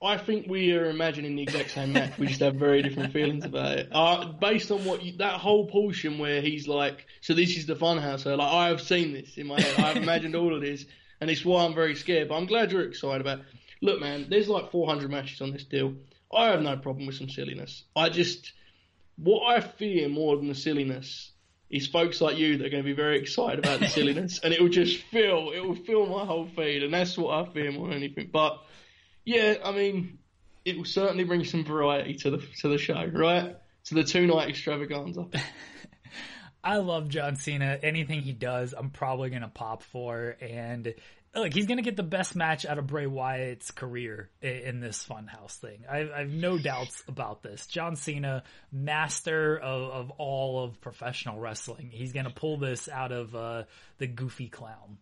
I 0.00 0.16
think 0.16 0.46
we 0.48 0.72
are 0.72 0.88
imagining 0.88 1.36
the 1.36 1.42
exact 1.42 1.72
same 1.72 1.92
match. 1.92 2.16
We 2.18 2.28
just 2.28 2.40
have 2.40 2.54
very 2.54 2.82
different 2.82 3.12
feelings 3.12 3.44
about 3.44 3.78
it. 3.78 3.88
Uh, 3.92 4.26
based 4.26 4.70
on 4.70 4.84
what 4.84 5.02
you, 5.02 5.16
that 5.18 5.34
whole 5.40 5.66
portion 5.66 6.18
where 6.18 6.40
he's 6.40 6.68
like, 6.68 7.04
"So 7.20 7.34
this 7.34 7.56
is 7.56 7.66
the 7.66 7.74
funhouse." 7.74 8.20
So 8.20 8.34
like, 8.36 8.52
I 8.52 8.68
have 8.68 8.80
seen 8.80 9.12
this 9.12 9.36
in 9.36 9.48
my 9.48 9.60
head. 9.60 9.78
I've 9.80 9.96
imagined 9.96 10.36
all 10.36 10.54
of 10.54 10.60
this, 10.60 10.84
and 11.20 11.28
it's 11.28 11.44
why 11.44 11.64
I'm 11.64 11.74
very 11.74 11.96
scared. 11.96 12.28
But 12.28 12.36
I'm 12.36 12.46
glad 12.46 12.70
you're 12.70 12.86
excited 12.86 13.20
about. 13.20 13.40
It. 13.40 13.46
Look, 13.82 14.00
man, 14.00 14.26
there's 14.30 14.48
like 14.48 14.70
400 14.70 15.10
matches 15.10 15.40
on 15.40 15.52
this 15.52 15.64
deal. 15.64 15.94
I 16.32 16.46
have 16.46 16.62
no 16.62 16.76
problem 16.76 17.06
with 17.06 17.16
some 17.16 17.28
silliness. 17.28 17.82
I 17.96 18.08
just, 18.08 18.52
what 19.16 19.46
I 19.46 19.60
fear 19.60 20.08
more 20.08 20.36
than 20.36 20.48
the 20.48 20.54
silliness 20.54 21.32
is 21.70 21.86
folks 21.86 22.20
like 22.20 22.36
you 22.38 22.58
that 22.58 22.66
are 22.66 22.70
going 22.70 22.82
to 22.82 22.88
be 22.88 22.94
very 22.94 23.18
excited 23.18 23.58
about 23.58 23.80
the 23.80 23.88
silliness, 23.88 24.40
and 24.42 24.52
it 24.52 24.60
will 24.60 24.68
just 24.68 25.02
fill, 25.04 25.50
it 25.50 25.60
will 25.60 25.74
fill 25.74 26.06
my 26.06 26.24
whole 26.24 26.46
feed, 26.46 26.82
and 26.82 26.92
that's 26.92 27.16
what 27.18 27.34
I 27.34 27.52
fear 27.52 27.72
more 27.72 27.88
than 27.88 27.96
anything. 27.96 28.30
But 28.32 28.62
yeah, 29.24 29.56
I 29.64 29.72
mean, 29.72 30.18
it 30.64 30.76
will 30.76 30.84
certainly 30.84 31.24
bring 31.24 31.44
some 31.44 31.64
variety 31.64 32.14
to 32.14 32.30
the 32.30 32.38
to 32.60 32.68
the 32.68 32.78
show, 32.78 33.04
right? 33.12 33.56
To 33.86 33.94
the 33.94 34.04
two 34.04 34.26
night 34.26 34.48
extravaganza. 34.48 35.26
I 36.64 36.78
love 36.78 37.08
John 37.08 37.36
Cena. 37.36 37.78
Anything 37.82 38.20
he 38.20 38.32
does, 38.32 38.74
I'm 38.76 38.90
probably 38.90 39.30
gonna 39.30 39.48
pop 39.48 39.82
for. 39.82 40.36
And 40.40 40.94
look, 41.34 41.52
he's 41.52 41.66
gonna 41.66 41.82
get 41.82 41.96
the 41.96 42.02
best 42.02 42.36
match 42.36 42.64
out 42.66 42.78
of 42.78 42.86
Bray 42.86 43.06
Wyatt's 43.06 43.70
career 43.70 44.30
in, 44.40 44.50
in 44.50 44.80
this 44.80 45.06
Funhouse 45.06 45.56
thing. 45.56 45.84
I, 45.90 46.08
I 46.10 46.18
have 46.20 46.30
no 46.30 46.58
doubts 46.58 47.02
about 47.08 47.42
this. 47.42 47.66
John 47.66 47.96
Cena, 47.96 48.42
master 48.72 49.56
of, 49.58 49.90
of 49.90 50.10
all 50.18 50.64
of 50.64 50.80
professional 50.80 51.38
wrestling, 51.38 51.90
he's 51.92 52.12
gonna 52.12 52.30
pull 52.30 52.58
this 52.58 52.88
out 52.88 53.12
of 53.12 53.34
uh, 53.34 53.64
the 53.98 54.06
goofy 54.06 54.48
clown. 54.48 54.98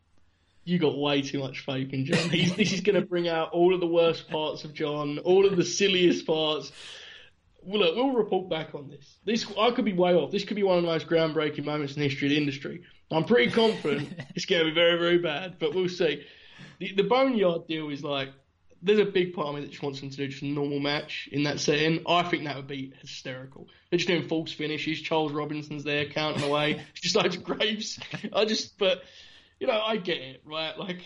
You 0.67 0.81
got 0.81 0.99
way 0.99 1.23
too 1.23 1.39
much 1.39 1.61
faith 1.61 1.93
in 1.93 2.07
John. 2.07 2.29
He's, 2.29 2.57
this 2.57 2.73
is 2.73 2.81
going 2.81 3.01
to 3.01 3.07
bring 3.07 3.29
out 3.29 3.53
all 3.53 3.73
of 3.73 3.79
the 3.79 3.87
worst 3.87 4.29
parts 4.29 4.65
of 4.65 4.75
John, 4.75 5.19
all 5.21 5.47
of 5.47 5.57
the 5.57 5.65
silliest 5.65 6.27
parts. 6.27 6.73
Well, 7.63 7.83
look, 7.83 7.95
we'll 7.95 8.11
report 8.15 8.51
back 8.51 8.75
on 8.75 8.89
this. 8.89 9.17
This 9.25 9.47
I 9.57 9.71
could 9.71 9.85
be 9.85 9.93
way 9.93 10.15
off. 10.15 10.33
This 10.33 10.45
could 10.45 10.57
be 10.57 10.65
one 10.65 10.79
of 10.79 10.83
the 10.83 10.89
most 10.89 11.07
groundbreaking 11.07 11.65
moments 11.65 11.95
in 11.95 12.01
the 12.01 12.09
history 12.09 12.27
of 12.27 12.31
the 12.31 12.39
industry. 12.39 12.83
I'm 13.11 13.25
pretty 13.25 13.53
confident 13.53 14.09
it's 14.35 14.47
going 14.47 14.65
to 14.65 14.71
be 14.71 14.75
very, 14.75 14.99
very 14.99 15.19
bad, 15.19 15.59
but 15.59 15.75
we'll 15.75 15.89
see. 15.89 16.25
The, 16.79 16.93
the 16.95 17.05
Boneyard 17.05 17.67
deal 17.67 17.89
is 17.91 18.03
like 18.03 18.31
there's 18.83 18.99
a 18.99 19.05
big 19.05 19.35
part 19.35 19.49
of 19.49 19.55
me 19.55 19.63
that 19.63 19.71
just 19.71 19.83
wants 19.83 20.01
them 20.01 20.11
to 20.11 20.17
do 20.17 20.29
just 20.29 20.43
a 20.43 20.47
normal 20.47 20.81
match 20.81 21.29
in 21.33 21.45
that 21.45 21.61
setting. 21.61 22.03
I 22.07 22.23
think 22.25 22.45
that 22.45 22.57
would 22.57 22.67
be 22.67 22.93
hysterical. 23.01 23.69
They're 23.91 23.99
just 23.99 24.09
doing 24.09 24.29
false 24.29 24.53
finishes. 24.53 25.01
Charles 25.01 25.33
Robinson's 25.33 25.85
there 25.85 26.07
counting 26.07 26.43
away. 26.43 26.83
just 26.95 27.17
loads 27.17 27.37
of 27.37 27.45
graves. 27.45 27.99
I 28.33 28.45
just, 28.45 28.79
but 28.79 29.03
you 29.59 29.67
know, 29.67 29.81
I 29.81 29.97
get 29.97 30.19
it, 30.19 30.43
right? 30.45 30.79
Like 30.79 31.01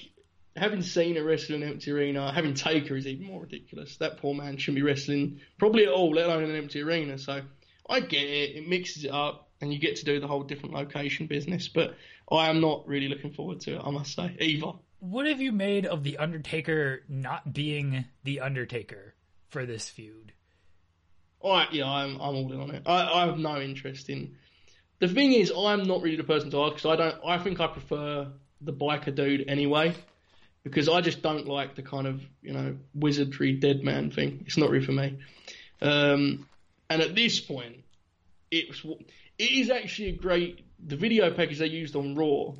having 0.56 0.82
Cena 0.82 1.22
wrestle 1.22 1.56
in 1.56 1.62
an 1.62 1.70
empty 1.70 1.92
arena, 1.92 2.32
having 2.32 2.54
Taker 2.54 2.96
is 2.96 3.06
even 3.06 3.26
more 3.26 3.42
ridiculous. 3.42 3.96
That 3.98 4.18
poor 4.18 4.34
man 4.34 4.56
shouldn't 4.56 4.76
be 4.76 4.82
wrestling 4.82 5.40
probably 5.58 5.84
at 5.84 5.92
all, 5.92 6.10
let 6.12 6.26
alone 6.26 6.44
in 6.44 6.50
an 6.50 6.56
empty 6.56 6.82
arena. 6.82 7.18
So 7.18 7.42
I 7.88 8.00
get 8.00 8.22
it. 8.22 8.56
It 8.56 8.68
mixes 8.68 9.04
it 9.04 9.12
up, 9.12 9.49
and 9.60 9.72
you 9.72 9.78
get 9.78 9.96
to 9.96 10.04
do 10.04 10.20
the 10.20 10.26
whole 10.26 10.42
different 10.42 10.74
location 10.74 11.26
business. 11.26 11.68
But 11.68 11.96
I 12.30 12.48
am 12.48 12.60
not 12.60 12.86
really 12.86 13.08
looking 13.08 13.32
forward 13.32 13.60
to 13.60 13.76
it. 13.76 13.82
I 13.84 13.90
must 13.90 14.14
say, 14.14 14.36
either. 14.40 14.72
What 15.00 15.26
have 15.26 15.40
you 15.40 15.52
made 15.52 15.86
of 15.86 16.04
the 16.04 16.18
Undertaker 16.18 17.02
not 17.08 17.52
being 17.52 18.04
the 18.24 18.40
Undertaker 18.40 19.14
for 19.48 19.64
this 19.66 19.88
feud? 19.88 20.32
I 21.44 21.68
yeah, 21.72 21.88
I'm 21.88 22.16
I'm 22.16 22.36
all 22.36 22.52
in 22.52 22.60
on 22.60 22.70
it. 22.70 22.82
I, 22.86 23.22
I 23.22 23.26
have 23.26 23.38
no 23.38 23.60
interest 23.60 24.10
in. 24.10 24.36
The 24.98 25.08
thing 25.08 25.32
is, 25.32 25.50
I'm 25.56 25.84
not 25.84 26.02
really 26.02 26.16
the 26.16 26.24
person 26.24 26.50
to 26.50 26.64
ask 26.64 26.74
because 26.74 26.92
I 26.92 26.96
don't. 26.96 27.16
I 27.26 27.38
think 27.38 27.60
I 27.60 27.66
prefer 27.66 28.28
the 28.60 28.72
biker 28.72 29.14
dude 29.14 29.48
anyway, 29.48 29.94
because 30.64 30.88
I 30.88 31.00
just 31.00 31.22
don't 31.22 31.48
like 31.48 31.76
the 31.76 31.82
kind 31.82 32.06
of 32.06 32.20
you 32.42 32.52
know 32.52 32.76
wizardry 32.94 33.52
dead 33.52 33.82
man 33.82 34.10
thing. 34.10 34.44
It's 34.46 34.58
not 34.58 34.70
really 34.70 34.84
for 34.84 34.92
me. 34.92 35.18
Um, 35.80 36.46
and 36.90 37.00
at 37.00 37.14
this 37.14 37.40
point, 37.40 37.84
it's 38.50 38.84
it 39.40 39.52
is 39.52 39.70
actually 39.70 40.10
a 40.10 40.16
great 40.16 40.66
the 40.84 40.96
video 40.96 41.30
package 41.30 41.58
they 41.58 41.66
used 41.66 41.96
on 41.96 42.14
Raw, 42.14 42.52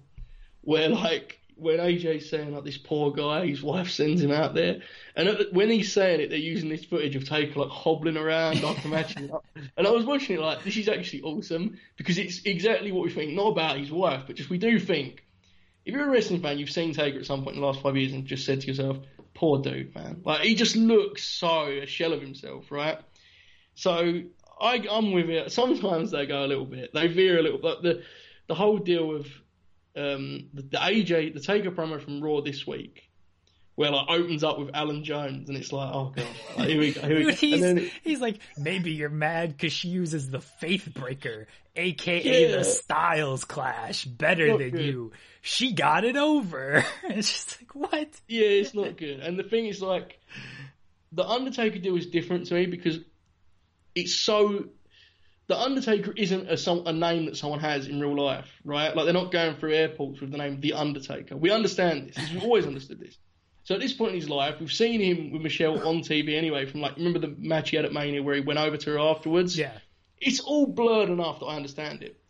where 0.62 0.88
like 0.88 1.38
when 1.56 1.78
AJ's 1.78 2.30
saying 2.30 2.54
like 2.54 2.64
this 2.64 2.78
poor 2.78 3.12
guy, 3.12 3.46
his 3.46 3.62
wife 3.62 3.90
sends 3.90 4.22
him 4.22 4.32
out 4.32 4.54
there, 4.54 4.80
and 5.14 5.28
at 5.28 5.38
the, 5.38 5.48
when 5.52 5.68
he's 5.70 5.92
saying 5.92 6.20
it, 6.20 6.30
they're 6.30 6.38
using 6.38 6.70
this 6.70 6.86
footage 6.86 7.16
of 7.16 7.28
Taker 7.28 7.60
like 7.60 7.68
hobbling 7.68 8.16
around 8.16 8.64
after 8.64 8.88
matching 8.88 9.30
up. 9.30 9.44
And 9.76 9.86
I 9.86 9.90
was 9.90 10.06
watching 10.06 10.36
it 10.36 10.40
like 10.40 10.64
this 10.64 10.78
is 10.78 10.88
actually 10.88 11.20
awesome 11.22 11.78
because 11.96 12.16
it's 12.16 12.40
exactly 12.46 12.92
what 12.92 13.04
we 13.04 13.10
think, 13.10 13.32
not 13.32 13.48
about 13.48 13.78
his 13.78 13.90
wife, 13.90 14.22
but 14.26 14.36
just 14.36 14.48
we 14.48 14.58
do 14.58 14.78
think. 14.78 15.22
If 15.84 15.94
you're 15.94 16.08
a 16.08 16.10
wrestling 16.10 16.40
fan, 16.40 16.58
you've 16.58 16.70
seen 16.70 16.94
Taker 16.94 17.18
at 17.18 17.26
some 17.26 17.42
point 17.42 17.56
in 17.56 17.60
the 17.60 17.66
last 17.66 17.82
five 17.82 17.96
years 17.96 18.12
and 18.12 18.24
just 18.24 18.46
said 18.46 18.62
to 18.62 18.66
yourself, 18.66 18.98
"Poor 19.34 19.60
dude, 19.60 19.94
man." 19.94 20.22
Like 20.24 20.42
he 20.42 20.54
just 20.54 20.76
looks 20.76 21.24
so 21.24 21.66
a 21.66 21.86
shell 21.86 22.14
of 22.14 22.22
himself, 22.22 22.70
right? 22.70 22.98
So 23.74 24.22
I, 24.60 24.84
I'm 24.90 25.12
with 25.12 25.30
it. 25.30 25.52
Sometimes 25.52 26.10
they 26.10 26.26
go 26.26 26.44
a 26.44 26.46
little 26.46 26.66
bit, 26.66 26.92
they 26.92 27.06
veer 27.06 27.38
a 27.38 27.42
little, 27.42 27.58
but 27.60 27.82
the 27.82 28.02
the 28.48 28.54
whole 28.54 28.78
deal 28.78 29.06
with 29.06 29.26
um, 29.96 30.48
the, 30.54 30.62
the 30.62 30.76
AJ, 30.78 31.34
the 31.34 31.40
Taker 31.40 31.70
promo 31.70 32.00
from 32.00 32.20
Raw 32.22 32.40
this 32.40 32.66
week 32.66 33.10
where 33.80 33.90
like 33.92 34.10
opens 34.10 34.44
up 34.44 34.58
with 34.58 34.68
Allen 34.74 35.04
Jones, 35.04 35.48
and 35.48 35.56
it's 35.56 35.72
like, 35.72 35.90
oh 35.94 36.12
god, 36.14 36.26
like, 36.58 36.68
here 36.68 36.78
we 36.78 36.92
go. 36.92 37.00
Here 37.00 37.16
we 37.16 37.24
go. 37.24 37.30
he's, 37.34 37.60
then, 37.62 37.90
he's 38.02 38.20
like, 38.20 38.38
maybe 38.58 38.90
you're 38.90 39.08
mad 39.08 39.52
because 39.56 39.72
she 39.72 39.88
uses 39.88 40.28
the 40.28 40.42
Faith 40.42 40.92
Breaker, 40.92 41.46
aka 41.74 42.50
Yeah. 42.50 42.58
the 42.58 42.64
Styles 42.64 43.46
Clash, 43.46 44.04
better 44.04 44.48
Not 44.48 44.58
than 44.58 44.70
good. 44.72 44.84
you. 44.84 45.12
She 45.40 45.72
got 45.72 46.04
it 46.04 46.16
over. 46.16 46.84
it's 47.04 47.32
just 47.32 47.58
like, 47.62 47.74
what? 47.74 48.08
yeah, 48.28 48.48
it's 48.48 48.74
not 48.74 48.98
good. 48.98 49.20
And 49.20 49.38
the 49.38 49.44
thing 49.44 49.64
is, 49.64 49.80
like, 49.80 50.20
the 51.12 51.26
Undertaker 51.26 51.78
deal 51.78 51.96
is 51.96 52.04
different 52.04 52.48
to 52.48 52.54
me 52.56 52.66
because 52.66 52.98
it's 53.94 54.14
so. 54.14 54.66
The 55.46 55.58
Undertaker 55.58 56.12
isn't 56.16 56.46
a, 56.48 56.88
a 56.88 56.92
name 56.92 57.26
that 57.26 57.36
someone 57.36 57.58
has 57.58 57.88
in 57.88 57.98
real 57.98 58.16
life, 58.16 58.48
right? 58.64 58.94
Like 58.94 59.04
they're 59.04 59.12
not 59.12 59.32
going 59.32 59.56
through 59.56 59.74
airports 59.74 60.20
with 60.20 60.30
the 60.30 60.38
name 60.38 60.60
The 60.60 60.74
Undertaker. 60.74 61.36
We 61.36 61.50
understand 61.50 62.12
this. 62.14 62.32
We've 62.32 62.44
always 62.44 62.66
understood 62.66 63.00
this. 63.00 63.18
So 63.64 63.74
at 63.74 63.80
this 63.80 63.92
point 63.92 64.14
in 64.14 64.20
his 64.20 64.28
life, 64.28 64.56
we've 64.60 64.72
seen 64.72 65.00
him 65.00 65.32
with 65.32 65.42
Michelle 65.42 65.86
on 65.86 66.02
TV 66.02 66.36
anyway. 66.36 66.66
From 66.66 66.80
like, 66.80 66.96
remember 66.96 67.18
the 67.18 67.34
match 67.38 67.70
he 67.70 67.76
had 67.76 67.84
at 67.84 67.92
Mania 67.92 68.22
where 68.22 68.34
he 68.34 68.40
went 68.40 68.58
over 68.58 68.76
to 68.76 68.90
her 68.90 68.98
afterwards? 68.98 69.58
Yeah. 69.58 69.72
It's 70.18 70.40
all 70.40 70.66
blurred 70.66 71.08
enough 71.08 71.40
that 71.40 71.46
I 71.46 71.56
understand 71.56 72.02
it. 72.02 72.20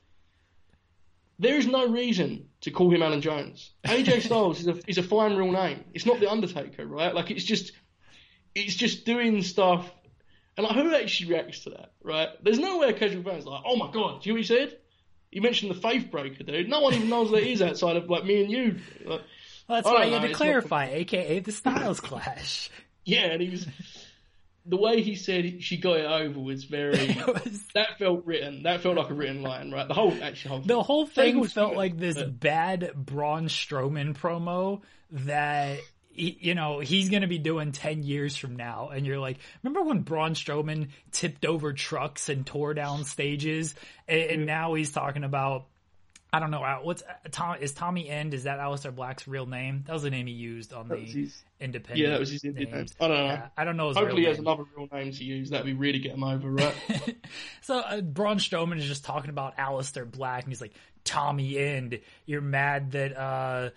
There 1.38 1.56
is 1.56 1.66
no 1.66 1.88
reason 1.88 2.48
to 2.62 2.70
call 2.70 2.92
him 2.92 3.02
Allen 3.02 3.22
Jones. 3.22 3.70
AJ 3.84 4.22
Styles 4.26 4.60
is 4.60 4.66
a 4.66 4.78
is 4.86 4.98
a 4.98 5.02
fine 5.02 5.36
real 5.36 5.50
name. 5.50 5.84
It's 5.94 6.04
not 6.04 6.20
the 6.20 6.30
Undertaker, 6.30 6.86
right? 6.86 7.14
Like 7.14 7.30
it's 7.30 7.44
just 7.44 7.72
it's 8.54 8.74
just 8.74 9.06
doing 9.06 9.42
stuff. 9.42 9.90
And 10.60 10.76
like, 10.76 10.76
who 10.76 10.94
actually 10.94 11.30
reacts 11.30 11.60
to 11.60 11.70
that, 11.70 11.92
right? 12.02 12.28
There's 12.42 12.58
no 12.58 12.78
way 12.78 12.90
a 12.90 12.92
casual 12.92 13.22
fan's 13.22 13.46
like, 13.46 13.62
oh 13.64 13.76
my 13.76 13.90
god, 13.90 14.22
do 14.22 14.28
you 14.28 14.34
know 14.34 14.38
what 14.38 14.40
he 14.40 14.44
said? 14.44 14.76
He 15.30 15.40
mentioned 15.40 15.70
the 15.70 15.80
Faith 15.80 16.10
Breaker, 16.10 16.42
dude. 16.44 16.68
No 16.68 16.80
one 16.80 16.92
even 16.94 17.08
knows 17.08 17.30
what 17.30 17.42
it 17.42 17.48
is 17.48 17.62
outside 17.62 17.96
of 17.96 18.10
like 18.10 18.24
me 18.24 18.42
and 18.42 18.50
you. 18.50 18.76
Like, 19.04 19.22
Well, 19.68 19.82
that's 19.82 19.86
why 19.86 20.04
you 20.04 20.14
had 20.14 20.28
to 20.28 20.34
clarify, 20.34 20.88
aka 20.90 21.38
the 21.38 21.52
Styles 21.52 22.00
Clash. 22.00 22.68
yeah, 23.04 23.26
and 23.26 23.40
he 23.40 23.48
was 23.50 23.66
the 24.66 24.76
way 24.76 25.00
he 25.00 25.14
said 25.14 25.62
she 25.62 25.78
got 25.78 25.96
it 25.96 26.04
over 26.04 26.38
was 26.38 26.64
very. 26.64 27.16
Was- 27.26 27.64
that 27.74 27.98
felt 27.98 28.26
written. 28.26 28.64
That 28.64 28.82
felt 28.82 28.96
like 28.96 29.08
a 29.08 29.14
written 29.14 29.42
line, 29.42 29.70
right? 29.70 29.88
The 29.88 29.94
whole 29.94 30.12
actually 30.22 30.50
whole 30.50 30.60
the 30.60 30.82
whole 30.82 31.06
thing 31.06 31.40
was 31.40 31.52
felt 31.54 31.74
like 31.74 31.96
this 31.96 32.16
but- 32.16 32.38
bad 32.38 32.92
Braun 32.94 33.46
Strowman 33.48 34.14
promo 34.18 34.82
that 35.12 35.78
he- 36.20 36.38
you 36.40 36.54
know 36.54 36.78
he's 36.80 37.08
going 37.08 37.22
to 37.22 37.28
be 37.28 37.38
doing 37.38 37.72
10 37.72 38.02
years 38.02 38.36
from 38.36 38.56
now 38.56 38.90
and 38.92 39.06
you're 39.06 39.18
like 39.18 39.38
remember 39.62 39.82
when 39.88 40.00
Braun 40.02 40.34
Strowman 40.34 40.88
tipped 41.12 41.44
over 41.44 41.72
trucks 41.72 42.28
and 42.28 42.46
tore 42.46 42.74
down 42.74 43.04
stages 43.04 43.74
and, 44.08 44.20
and 44.20 44.46
now 44.46 44.74
he's 44.74 44.92
talking 44.92 45.24
about 45.24 45.66
I 46.32 46.38
don't 46.38 46.52
know 46.52 46.62
uh, 46.62 46.76
what's 46.82 47.02
uh, 47.02 47.06
Tom 47.32 47.56
is 47.60 47.72
Tommy 47.72 48.08
End 48.08 48.34
is 48.34 48.44
that 48.44 48.60
Aleister 48.60 48.94
Black's 48.94 49.26
real 49.26 49.46
name 49.46 49.82
that 49.88 49.92
was 49.92 50.02
the 50.04 50.10
name 50.10 50.28
he 50.28 50.32
used 50.32 50.72
on 50.72 50.86
the 50.86 50.96
his- 50.96 51.42
independent 51.60 51.98
Yeah, 51.98 52.10
that 52.10 52.20
was 52.20 52.30
his 52.30 52.44
names. 52.44 52.94
I 53.00 53.08
don't 53.08 53.16
know. 53.16 53.24
Yeah, 53.24 53.48
I 53.56 53.64
don't 53.64 53.76
know 53.76 53.92
Hopefully, 53.92 54.22
he 54.22 54.28
has 54.28 54.38
name. 54.38 54.46
another 54.46 54.62
real 54.76 54.88
name 54.92 55.12
to 55.12 55.24
use. 55.24 55.50
That'd 55.50 55.66
be 55.66 55.72
really 55.74 55.98
get 55.98 56.12
him 56.12 56.22
over, 56.24 56.48
right? 56.50 56.74
So 57.62 57.78
uh, 57.78 58.00
Braun 58.00 58.38
Strowman 58.38 58.78
is 58.78 58.86
just 58.86 59.04
talking 59.04 59.30
about 59.30 59.54
Alistair 59.58 60.04
Black, 60.04 60.42
and 60.44 60.50
he's 60.52 60.60
like, 60.60 60.72
"Tommy 61.04 61.56
End, 61.58 62.00
you're 62.26 62.40
mad 62.40 62.92
that 62.92 63.16
uh, 63.16 63.70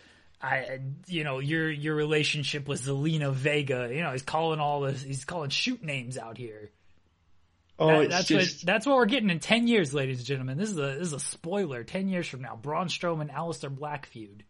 I, 0.43 0.79
you 1.07 1.23
know, 1.23 1.39
your 1.39 1.71
your 1.71 1.95
relationship 1.95 2.67
with 2.67 2.83
Zelina 2.85 3.31
Vega. 3.33 3.89
You 3.89 4.01
know, 4.01 4.11
he's 4.11 4.21
calling 4.23 4.59
all 4.59 4.81
this, 4.81 5.01
he's 5.01 5.23
calling 5.23 5.49
shoot 5.49 5.81
names 5.81 6.17
out 6.17 6.37
here. 6.37 6.69
oh, 7.79 7.87
That- 8.01 8.09
that's 8.09 8.27
just 8.27 8.57
what 8.61 8.65
that's 8.65 8.85
what 8.85 8.97
we're 8.97 9.05
getting 9.05 9.29
in 9.29 9.39
ten 9.39 9.67
years, 9.67 9.93
ladies 9.93 10.17
and 10.19 10.27
gentlemen. 10.27 10.57
This 10.57 10.69
is 10.69 10.77
a 10.77 10.81
this 10.81 11.07
is 11.07 11.13
a 11.13 11.19
spoiler. 11.19 11.83
Ten 11.85 12.09
years 12.09 12.27
from 12.27 12.41
now, 12.41 12.57
Braun 12.61 12.87
Strowman, 12.87 13.33
Aleister 13.33 13.73
Black 13.73 14.05
feud. 14.05 14.43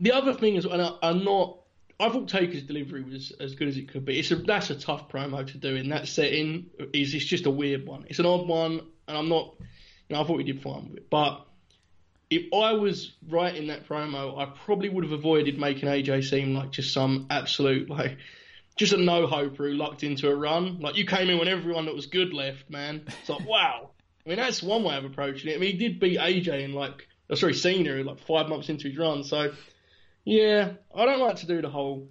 the 0.00 0.10
other 0.12 0.34
thing 0.34 0.56
is, 0.56 0.64
and 0.64 0.82
I, 0.82 0.92
I'm 1.02 1.22
not. 1.24 1.60
I 2.00 2.08
thought 2.08 2.26
Taker's 2.28 2.64
delivery 2.64 3.04
was 3.04 3.30
as 3.38 3.54
good 3.54 3.68
as 3.68 3.76
it 3.76 3.88
could 3.92 4.04
be. 4.04 4.18
It's 4.18 4.32
a 4.32 4.36
that's 4.36 4.70
a 4.70 4.74
tough 4.74 5.08
promo 5.08 5.46
to 5.46 5.56
do 5.58 5.76
in 5.76 5.90
that 5.90 6.08
setting. 6.08 6.66
Is 6.92 7.14
it's 7.14 7.24
just 7.24 7.46
a 7.46 7.50
weird 7.50 7.86
one. 7.86 8.06
It's 8.08 8.18
an 8.18 8.26
odd 8.26 8.48
one, 8.48 8.80
and 9.06 9.16
I'm 9.16 9.28
not. 9.28 9.54
You 10.08 10.16
know, 10.16 10.22
I 10.22 10.26
thought 10.26 10.38
he 10.38 10.44
did 10.44 10.60
fine 10.62 10.88
with 10.88 10.96
it, 10.98 11.10
but. 11.10 11.46
If 12.32 12.54
I 12.54 12.72
was 12.72 13.12
writing 13.28 13.66
that 13.66 13.86
promo, 13.86 14.38
I 14.38 14.46
probably 14.64 14.88
would 14.88 15.04
have 15.04 15.12
avoided 15.12 15.58
making 15.58 15.86
AJ 15.86 16.30
seem 16.30 16.54
like 16.54 16.70
just 16.70 16.94
some 16.94 17.26
absolute 17.28 17.90
like 17.90 18.16
just 18.74 18.94
a 18.94 18.96
no 18.96 19.26
hoper 19.26 19.68
who 19.68 19.74
lucked 19.74 20.02
into 20.02 20.30
a 20.30 20.34
run. 20.34 20.80
Like 20.80 20.96
you 20.96 21.04
came 21.04 21.28
in 21.28 21.36
when 21.36 21.46
everyone 21.46 21.84
that 21.84 21.94
was 21.94 22.06
good 22.06 22.32
left, 22.32 22.70
man. 22.70 23.04
It's 23.06 23.28
like 23.28 23.46
wow. 23.46 23.90
I 24.24 24.28
mean 24.30 24.38
that's 24.38 24.62
one 24.62 24.82
way 24.82 24.96
of 24.96 25.04
approaching 25.04 25.50
it. 25.50 25.56
I 25.56 25.58
mean 25.58 25.72
he 25.72 25.76
did 25.76 26.00
beat 26.00 26.18
AJ 26.18 26.64
in 26.64 26.72
like 26.72 27.06
oh, 27.28 27.34
sorry 27.34 27.52
Cena 27.52 28.02
like 28.02 28.18
five 28.20 28.48
months 28.48 28.70
into 28.70 28.88
his 28.88 28.96
run. 28.96 29.24
So 29.24 29.52
yeah, 30.24 30.70
I 30.94 31.04
don't 31.04 31.20
like 31.20 31.36
to 31.36 31.46
do 31.46 31.60
the 31.60 31.68
whole 31.68 32.08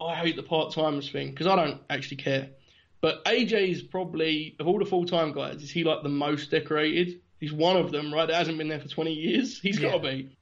oh, 0.00 0.06
I 0.06 0.16
hate 0.16 0.34
the 0.34 0.42
part 0.42 0.72
timers 0.74 1.12
thing 1.12 1.30
because 1.30 1.46
I 1.46 1.54
don't 1.54 1.80
actually 1.88 2.16
care. 2.16 2.48
But 3.00 3.24
AJ 3.24 3.70
is 3.70 3.82
probably 3.82 4.56
of 4.58 4.66
all 4.66 4.80
the 4.80 4.84
full 4.84 5.06
time 5.06 5.32
guys, 5.32 5.62
is 5.62 5.70
he 5.70 5.84
like 5.84 6.02
the 6.02 6.08
most 6.08 6.50
decorated? 6.50 7.20
He's 7.44 7.52
one 7.52 7.76
of 7.76 7.92
them, 7.92 8.12
right? 8.12 8.26
That 8.26 8.36
hasn't 8.36 8.56
been 8.58 8.68
there 8.68 8.80
for 8.80 8.88
twenty 8.88 9.12
years. 9.12 9.60
He's 9.60 9.78
got 9.78 9.92
to 9.92 9.98
be. 9.98 10.36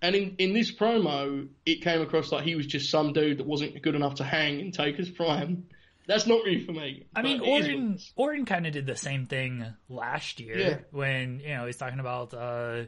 And 0.00 0.14
in, 0.14 0.34
in 0.38 0.52
this 0.52 0.70
promo, 0.70 1.48
it 1.64 1.80
came 1.82 2.00
across 2.02 2.30
like 2.30 2.44
he 2.44 2.54
was 2.54 2.66
just 2.66 2.90
some 2.90 3.12
dude 3.12 3.38
that 3.38 3.46
wasn't 3.46 3.80
good 3.82 3.94
enough 3.94 4.16
to 4.16 4.24
hang 4.24 4.60
in 4.60 4.70
Taker's 4.70 5.08
prime. 5.10 5.64
That's 6.06 6.26
not 6.26 6.44
really 6.44 6.60
for 6.64 6.72
me. 6.72 7.06
I 7.16 7.22
mean, 7.22 7.38
but 7.38 7.48
Orton. 7.48 7.98
Orton 8.14 8.44
kind 8.44 8.66
of 8.66 8.72
did 8.74 8.86
the 8.86 8.96
same 8.96 9.26
thing 9.26 9.64
last 9.88 10.38
year 10.40 10.58
Yeah. 10.58 10.76
when 10.90 11.40
you 11.40 11.48
know 11.54 11.64
he's 11.66 11.78
talking 11.78 12.00
about 12.00 12.34
uh, 12.34 12.82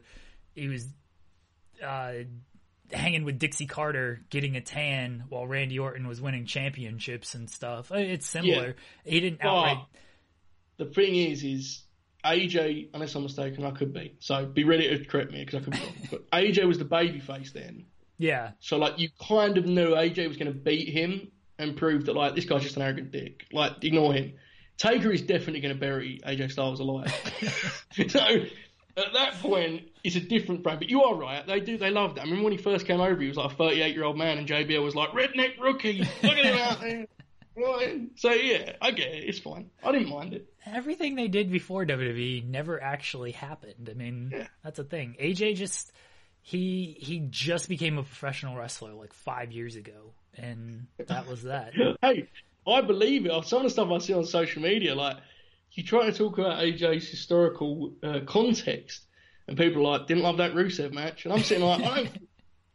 he 0.54 0.68
was 0.68 0.86
uh, 1.82 2.12
hanging 2.92 3.24
with 3.24 3.38
Dixie 3.38 3.64
Carter, 3.66 4.20
getting 4.28 4.54
a 4.56 4.60
tan 4.60 5.24
while 5.30 5.46
Randy 5.46 5.78
Orton 5.78 6.06
was 6.06 6.20
winning 6.20 6.44
championships 6.44 7.34
and 7.34 7.48
stuff. 7.50 7.90
Uh, 7.90 7.96
It's 7.96 8.26
similar. 8.28 8.76
He 9.04 9.20
didn't 9.20 9.40
But 9.40 9.48
outright. 9.48 9.78
the 10.76 10.84
thing 10.84 11.16
is, 11.16 11.42
is 11.42 11.82
AJ, 12.26 12.90
unless 12.94 13.14
I'm 13.14 13.22
mistaken, 13.22 13.64
I 13.64 13.70
could 13.70 13.92
be. 13.92 14.14
So 14.18 14.44
be 14.46 14.64
ready 14.64 14.88
to 14.88 15.04
correct 15.04 15.32
me 15.32 15.44
because 15.44 15.60
I 15.60 15.64
could 15.64 15.72
be 15.74 15.78
wrong. 15.78 15.94
But 16.10 16.30
AJ 16.30 16.66
was 16.66 16.78
the 16.78 16.84
babyface 16.84 17.52
then. 17.52 17.86
Yeah, 18.18 18.52
So 18.60 18.78
like 18.78 18.98
you 18.98 19.10
kind 19.28 19.58
of 19.58 19.66
knew 19.66 19.90
AJ 19.90 20.26
was 20.28 20.36
going 20.38 20.50
to 20.52 20.58
beat 20.58 20.88
him 20.88 21.30
and 21.58 21.76
prove 21.76 22.06
that 22.06 22.14
like 22.14 22.34
this 22.34 22.46
guy's 22.46 22.62
just 22.62 22.76
an 22.76 22.82
arrogant 22.82 23.12
dick. 23.12 23.44
Like 23.52 23.84
ignore 23.84 24.14
him. 24.14 24.32
Taker 24.78 25.10
is 25.10 25.22
definitely 25.22 25.60
going 25.60 25.74
to 25.74 25.80
bury 25.80 26.20
AJ 26.26 26.52
Styles 26.52 26.80
alive. 26.80 27.12
so 28.08 28.20
at 28.96 29.12
that 29.12 29.34
point, 29.40 29.88
it's 30.02 30.16
a 30.16 30.20
different 30.20 30.62
brand. 30.62 30.80
But 30.80 30.90
you 30.90 31.02
are 31.02 31.14
right. 31.14 31.46
They 31.46 31.60
do. 31.60 31.76
They 31.76 31.90
loved 31.90 32.16
it. 32.16 32.20
I 32.20 32.24
remember 32.24 32.44
when 32.44 32.52
he 32.52 32.58
first 32.58 32.86
came 32.86 33.00
over, 33.00 33.20
he 33.20 33.28
was 33.28 33.36
like 33.36 33.52
a 33.52 33.54
38 33.54 33.94
year 33.94 34.04
old 34.04 34.16
man, 34.16 34.38
and 34.38 34.48
JBL 34.48 34.82
was 34.82 34.94
like 34.94 35.10
redneck 35.10 35.60
rookie. 35.60 36.00
Look 36.22 36.32
at 36.32 36.44
him 36.44 36.58
out 36.58 36.80
there. 36.80 37.06
Right. 37.56 38.02
So 38.16 38.32
yeah, 38.32 38.72
I 38.82 38.90
get 38.90 39.08
it. 39.08 39.24
It's 39.24 39.38
fine. 39.38 39.70
I 39.82 39.92
didn't 39.92 40.10
mind 40.10 40.34
it. 40.34 40.46
everything 40.66 41.14
they 41.14 41.28
did 41.28 41.50
before 41.50 41.86
WWE 41.86 42.46
never 42.46 42.82
actually 42.82 43.32
happened. 43.32 43.88
I 43.90 43.94
mean, 43.94 44.46
that's 44.62 44.78
a 44.78 44.84
thing. 44.84 45.16
AJ 45.20 45.56
just 45.56 45.92
he 46.42 46.96
he 47.00 47.20
just 47.30 47.68
became 47.68 47.98
a 47.98 48.02
professional 48.02 48.56
wrestler 48.56 48.92
like 48.92 49.12
five 49.12 49.52
years 49.52 49.76
ago, 49.76 50.12
and 50.36 50.86
that 51.06 51.26
was 51.26 51.44
that. 51.44 51.72
hey, 52.02 52.28
I 52.66 52.82
believe 52.82 53.26
it. 53.26 53.32
Some 53.46 53.58
of 53.58 53.64
the 53.64 53.70
stuff 53.70 53.90
I 53.90 53.98
see 53.98 54.12
on 54.12 54.26
social 54.26 54.62
media, 54.62 54.94
like 54.94 55.16
you 55.72 55.82
try 55.82 56.06
to 56.06 56.12
talk 56.12 56.38
about 56.38 56.60
AJ's 56.60 57.08
historical 57.08 57.92
uh, 58.02 58.20
context, 58.26 59.02
and 59.48 59.56
people 59.56 59.86
are 59.86 59.98
like 59.98 60.06
didn't 60.08 60.22
love 60.24 60.36
that 60.36 60.52
Rusev 60.52 60.92
match, 60.92 61.24
and 61.24 61.32
I'm 61.32 61.42
sitting 61.42 61.64
like, 61.64 61.82
I 61.82 61.96
don't. 61.96 62.10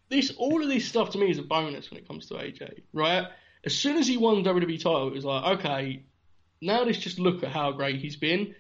This 0.10 0.34
all 0.38 0.62
of 0.62 0.68
this 0.68 0.84
stuff 0.84 1.12
to 1.12 1.18
me 1.18 1.32
is 1.32 1.38
a 1.38 1.42
bonus 1.42 1.90
when 1.90 1.98
it 1.98 2.06
comes 2.06 2.26
to 2.26 2.34
AJ, 2.34 2.82
right? 2.92 3.28
As 3.66 3.78
soon 3.78 3.98
as 3.98 4.08
he 4.08 4.18
won 4.18 4.42
the 4.42 4.50
WWE 4.50 4.78
title, 4.78 5.08
it 5.08 5.14
was 5.14 5.26
like, 5.26 5.60
okay, 5.60 6.06
now 6.62 6.84
let's 6.84 6.98
just 6.98 7.20
look 7.20 7.44
at 7.44 7.50
how 7.50 7.72
great 7.72 8.00
he's 8.00 8.16
been. 8.16 8.56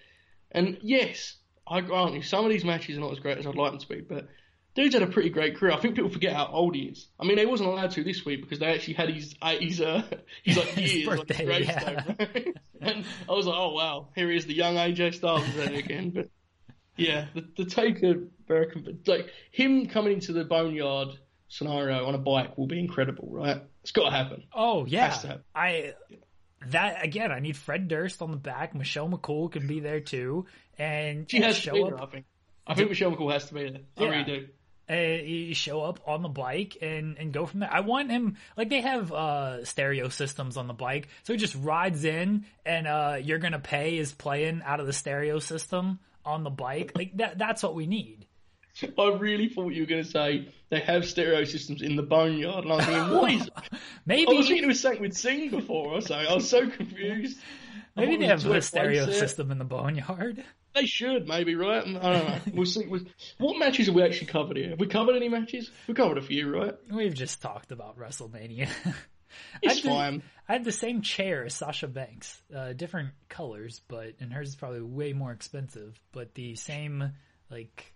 And 0.51 0.77
yes, 0.81 1.37
I 1.67 1.81
grant 1.81 2.13
you, 2.13 2.21
some 2.21 2.45
of 2.45 2.51
these 2.51 2.65
matches 2.65 2.97
are 2.97 3.01
not 3.01 3.11
as 3.11 3.19
great 3.19 3.37
as 3.37 3.47
I'd 3.47 3.55
like 3.55 3.71
them 3.71 3.79
to 3.79 3.87
be, 3.87 4.01
but 4.01 4.27
dude's 4.75 4.93
had 4.93 5.03
a 5.03 5.07
pretty 5.07 5.29
great 5.29 5.57
career. 5.57 5.73
I 5.73 5.79
think 5.79 5.95
people 5.95 6.09
forget 6.09 6.33
how 6.33 6.47
old 6.47 6.75
he 6.75 6.83
is. 6.83 7.07
I 7.19 7.25
mean, 7.25 7.37
they 7.37 7.45
wasn't 7.45 7.69
allowed 7.69 7.91
to 7.91 8.03
this 8.03 8.25
week 8.25 8.41
because 8.41 8.59
they 8.59 8.67
actually 8.67 8.95
had 8.95 9.09
his 9.09 9.35
uh, 9.41 9.55
his 9.59 9.81
uh, 9.81 10.03
his 10.43 10.57
like 10.57 10.67
His 10.69 10.93
years, 10.93 11.07
like, 11.07 11.27
birthday, 11.27 11.45
gravestone, 11.45 12.15
right? 12.19 12.55
and 12.81 13.05
I 13.29 13.31
was 13.31 13.45
like, 13.45 13.57
oh 13.57 13.73
wow, 13.73 14.09
here 14.15 14.31
is 14.31 14.45
the 14.45 14.53
young 14.53 14.75
AJ 14.75 15.15
Styles 15.15 15.55
again. 15.57 16.11
But 16.11 16.29
yeah, 16.97 17.27
the, 17.33 17.47
the 17.57 17.65
Taker 17.65 18.15
American, 18.49 18.99
like 19.07 19.29
him 19.51 19.87
coming 19.87 20.13
into 20.13 20.33
the 20.33 20.43
boneyard 20.43 21.09
scenario 21.51 22.05
on 22.05 22.15
a 22.15 22.17
bike 22.17 22.57
will 22.57 22.67
be 22.67 22.79
incredible, 22.79 23.27
right? 23.29 23.61
It's 23.83 23.91
got 23.91 24.05
to 24.05 24.11
happen. 24.11 24.43
Oh 24.53 24.85
yeah, 24.85 25.09
Has 25.09 25.21
to 25.21 25.27
happen. 25.27 25.43
I 25.53 25.93
that 26.67 27.03
again. 27.03 27.31
I 27.31 27.39
need 27.39 27.57
Fred 27.57 27.87
Durst 27.87 28.21
on 28.21 28.31
the 28.31 28.37
back. 28.37 28.73
Michelle 28.75 29.09
McCool 29.09 29.51
can 29.51 29.67
be 29.67 29.79
there 29.79 29.99
too, 29.99 30.45
and 30.77 31.29
She 31.29 31.41
has 31.41 31.55
to 31.55 31.61
show 31.61 31.83
up. 31.85 31.89
there, 31.91 32.01
I 32.01 32.05
think. 32.07 32.25
I 32.67 32.73
think 32.75 32.89
Michelle 32.89 33.11
McCool 33.11 33.31
has 33.33 33.47
to 33.47 33.53
be 33.53 33.69
there. 33.69 33.81
I 33.97 34.03
Yeah. 34.03 34.09
really 34.09 34.23
do. 34.23 34.47
uh, 34.89 35.23
you 35.23 35.53
show 35.55 35.81
up 35.81 35.99
on 36.07 36.21
the 36.21 36.29
bike 36.29 36.77
and 36.81 37.17
and 37.17 37.33
go 37.33 37.45
from 37.45 37.61
there. 37.61 37.73
I 37.73 37.79
want 37.79 38.11
him 38.11 38.37
like 38.57 38.69
they 38.69 38.81
have 38.81 39.11
uh 39.11 39.65
stereo 39.65 40.09
systems 40.09 40.57
on 40.57 40.67
the 40.67 40.73
bike, 40.73 41.07
so 41.23 41.33
he 41.33 41.37
just 41.39 41.55
rides 41.55 42.03
in 42.05 42.45
and 42.65 42.85
uh 42.87 43.17
you're 43.21 43.39
gonna 43.39 43.59
pay 43.59 43.97
is 43.97 44.11
playing 44.13 44.61
out 44.63 44.79
of 44.79 44.85
the 44.87 44.93
stereo 44.93 45.39
system 45.39 45.99
on 46.23 46.43
the 46.43 46.49
bike. 46.51 46.91
Like 46.95 47.17
that 47.17 47.37
that's 47.39 47.63
what 47.63 47.73
we 47.73 47.87
need. 47.87 48.27
I 48.97 49.09
really 49.17 49.49
thought 49.49 49.73
you 49.73 49.81
were 49.81 49.87
going 49.87 50.03
to 50.03 50.09
say 50.09 50.47
they 50.69 50.79
have 50.79 51.05
stereo 51.05 51.43
systems 51.43 51.81
in 51.81 51.95
the 51.95 52.03
boneyard, 52.03 52.63
and 52.63 52.73
I 52.73 52.75
was 52.77 52.85
thinking, 52.85 53.17
what 53.17 53.31
is? 53.31 53.49
maybe 54.05 54.31
I 54.31 54.37
was 54.37 54.47
thinking 54.47 54.63
it 54.63 54.67
was 54.67 54.79
something 54.79 55.01
we'd 55.01 55.15
seen 55.15 55.49
before 55.51 55.93
or 55.93 56.01
something. 56.01 56.27
I 56.27 56.33
was 56.33 56.49
so 56.49 56.69
confused. 56.69 57.37
maybe 57.95 58.17
they 58.17 58.27
have 58.27 58.45
a 58.45 58.61
stereo 58.61 59.09
system 59.11 59.51
in 59.51 59.57
the 59.57 59.65
boneyard. 59.65 60.43
They 60.73 60.85
should, 60.85 61.27
maybe, 61.27 61.55
right? 61.55 61.83
I 61.83 61.85
don't 61.85 62.03
know. 62.03 62.39
We'll 62.53 62.65
see. 62.65 62.85
What 63.37 63.59
matches 63.59 63.87
have 63.87 63.95
we 63.95 64.03
actually 64.03 64.27
covered 64.27 64.55
here? 64.55 64.69
Have 64.69 64.79
we 64.79 64.87
covered 64.87 65.17
any 65.17 65.27
matches? 65.27 65.69
We 65.87 65.93
covered 65.93 66.17
a 66.17 66.21
few, 66.21 66.49
right? 66.49 66.75
We've 66.89 67.13
just 67.13 67.41
talked 67.41 67.73
about 67.73 67.97
WrestleMania. 67.99 68.69
It's 69.61 69.65
I 69.65 69.67
had 69.73 69.77
the- 69.83 69.89
fine. 69.89 70.23
I 70.47 70.53
had 70.53 70.63
the 70.63 70.71
same 70.71 71.01
chair 71.01 71.45
as 71.45 71.55
Sasha 71.55 71.87
Banks, 71.87 72.41
uh, 72.55 72.73
different 72.73 73.09
colors, 73.29 73.81
but 73.87 74.15
and 74.19 74.31
hers 74.33 74.49
is 74.49 74.55
probably 74.55 74.81
way 74.81 75.13
more 75.13 75.31
expensive, 75.31 75.99
but 76.11 76.33
the 76.35 76.55
same 76.55 77.11
like 77.49 77.93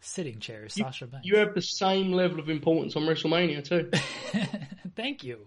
sitting 0.00 0.38
chair 0.40 0.64
as 0.64 0.74
Sasha 0.74 1.06
Banks. 1.06 1.26
You 1.26 1.36
have 1.38 1.54
the 1.54 1.62
same 1.62 2.12
level 2.12 2.40
of 2.40 2.48
importance 2.48 2.96
on 2.96 3.02
WrestleMania 3.02 3.62
too. 3.64 3.90
Thank 4.96 5.24
you. 5.24 5.46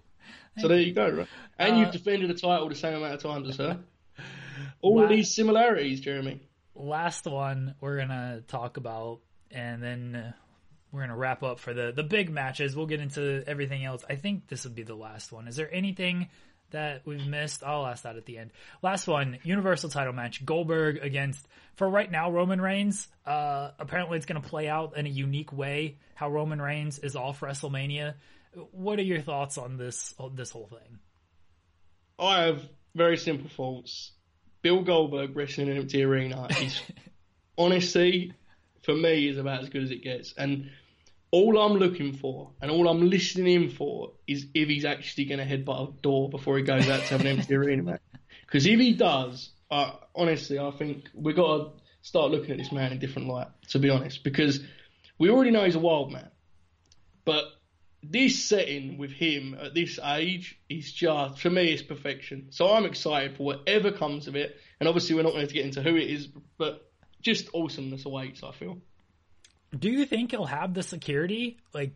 So 0.60 0.68
there 0.68 0.80
you 0.80 0.94
go, 0.94 1.10
right? 1.10 1.28
And 1.58 1.76
Uh, 1.76 1.80
you've 1.80 1.92
defended 1.92 2.30
a 2.30 2.36
title 2.36 2.70
the 2.70 2.76
same 2.76 2.96
amount 2.96 3.16
of 3.16 3.22
times 3.24 3.50
as 3.50 3.58
her. 3.58 3.80
All 4.82 4.96
Wow. 4.96 5.04
of 5.04 5.10
these 5.10 5.34
similarities, 5.34 6.00
Jeremy. 6.00 6.40
Last 6.76 7.26
one 7.26 7.76
we're 7.82 7.98
gonna 7.98 8.42
talk 8.48 8.78
about, 8.78 9.20
and 9.52 9.82
then 9.82 10.34
we're 10.92 11.02
gonna 11.02 11.18
wrap 11.18 11.42
up 11.44 11.60
for 11.60 11.74
the 11.74 11.92
the 11.92 12.04
big 12.04 12.30
matches. 12.30 12.76
We'll 12.76 12.86
get 12.88 13.00
into 13.00 13.44
everything 13.48 13.84
else. 13.86 14.04
I 14.10 14.16
think 14.16 14.48
this 14.48 14.64
would 14.64 14.76
be 14.76 14.84
the 14.84 14.96
last 14.96 15.32
one. 15.32 15.48
Is 15.48 15.56
there 15.56 15.72
anything? 15.74 16.30
That 16.74 17.04
we've 17.06 17.26
missed. 17.26 17.64
I'll 17.64 17.86
ask 17.86 18.04
that 18.04 18.18
at 18.18 18.26
the 18.26 18.38
end. 18.38 18.52
Last 18.82 19.08
one, 19.08 19.40
Universal 19.44 19.90
title 19.92 20.14
match. 20.14 20.46
Goldberg 20.46 20.98
against, 20.98 21.48
for 21.76 21.90
right 21.90 22.12
now, 22.12 22.32
Roman 22.32 22.60
Reigns. 22.60 23.08
Uh, 23.26 23.72
apparently 23.80 24.18
it's 24.18 24.26
going 24.26 24.42
to 24.42 24.48
play 24.48 24.68
out 24.68 24.98
in 24.98 25.06
a 25.06 25.10
unique 25.10 25.54
way. 25.54 25.98
How 26.16 26.30
Roman 26.30 26.62
Reigns 26.62 27.00
is 27.00 27.16
off 27.16 27.40
WrestleMania. 27.40 28.16
What 28.72 29.00
are 29.00 29.04
your 29.04 29.22
thoughts 29.22 29.58
on 29.58 29.78
this, 29.78 30.14
on 30.20 30.36
this 30.36 30.52
whole 30.52 30.68
thing? 30.68 31.00
I 32.20 32.44
have 32.44 32.62
very 32.96 33.18
simple 33.18 33.50
thoughts. 33.50 34.12
Bill 34.62 34.82
Goldberg 34.84 35.36
wrestling 35.36 35.68
in 35.68 35.74
an 35.74 35.80
empty 35.80 36.04
arena 36.04 36.48
is 36.62 36.82
honestly, 37.58 38.34
for 38.84 38.94
me, 38.94 39.28
is 39.28 39.38
about 39.38 39.64
as 39.64 39.70
good 39.70 39.84
as 39.84 39.92
it 39.92 40.04
gets. 40.04 40.34
And 40.38 40.70
all 41.34 41.58
I'm 41.58 41.78
looking 41.78 42.14
for 42.14 42.52
and 42.62 42.70
all 42.70 42.88
I'm 42.88 43.10
listening 43.10 43.64
in 43.64 43.70
for 43.72 44.12
is 44.28 44.46
if 44.54 44.70
he's 44.70 44.86
actually 44.86 45.26
going 45.26 45.40
to 45.40 45.46
headbutt 45.46 45.90
a 45.90 46.02
door 46.04 46.30
before 46.30 46.58
he 46.58 46.64
goes 46.64 46.88
out 46.88 47.02
to 47.02 47.08
have 47.08 47.22
an 47.22 47.28
empty 47.28 47.56
arena 47.56 47.82
match. 47.82 48.02
Because 48.46 48.68
if 48.68 48.80
he 48.80 48.94
does, 48.94 49.50
uh, 49.72 49.94
honestly, 50.16 50.60
I 50.60 50.70
think 50.70 51.10
we've 51.16 51.36
got 51.36 51.58
to 51.58 51.72
start 52.04 52.30
looking 52.30 52.52
at 52.52 52.60
this 52.60 52.72
man 52.72 52.92
in 52.92 52.98
a 52.98 53.00
different 53.00 53.30
light, 53.30 53.48
to 53.70 53.80
be 53.80 53.90
honest. 53.90 54.24
Because 54.24 54.60
we 55.18 55.32
already 55.32 55.50
know 55.50 55.66
he's 55.66 55.74
a 55.74 55.80
wild 55.80 56.12
man. 56.12 56.30
But 57.26 57.46
this 58.04 58.46
setting 58.46 59.00
with 59.00 59.12
him 59.12 59.58
at 59.60 59.74
this 59.74 59.98
age 60.06 60.60
is 60.70 60.92
just, 60.92 61.40
for 61.40 61.50
me, 61.50 61.72
it's 61.72 61.82
perfection. 61.82 62.50
So 62.52 62.72
I'm 62.72 62.86
excited 62.86 63.38
for 63.38 63.44
whatever 63.44 63.92
comes 63.92 64.28
of 64.28 64.36
it. 64.36 64.56
And 64.80 64.88
obviously, 64.88 65.16
we're 65.16 65.24
not 65.24 65.34
going 65.34 65.48
to 65.48 65.54
get 65.54 65.66
into 65.66 65.82
who 65.82 65.96
it 65.96 66.12
is, 66.12 66.28
but 66.60 66.92
just 67.24 67.50
awesomeness 67.56 68.06
awaits, 68.06 68.44
I 68.44 68.52
feel. 68.52 68.78
Do 69.78 69.90
you 69.90 70.06
think 70.06 70.32
he'll 70.32 70.46
have 70.46 70.74
the 70.74 70.84
security 70.84 71.58
like 71.74 71.94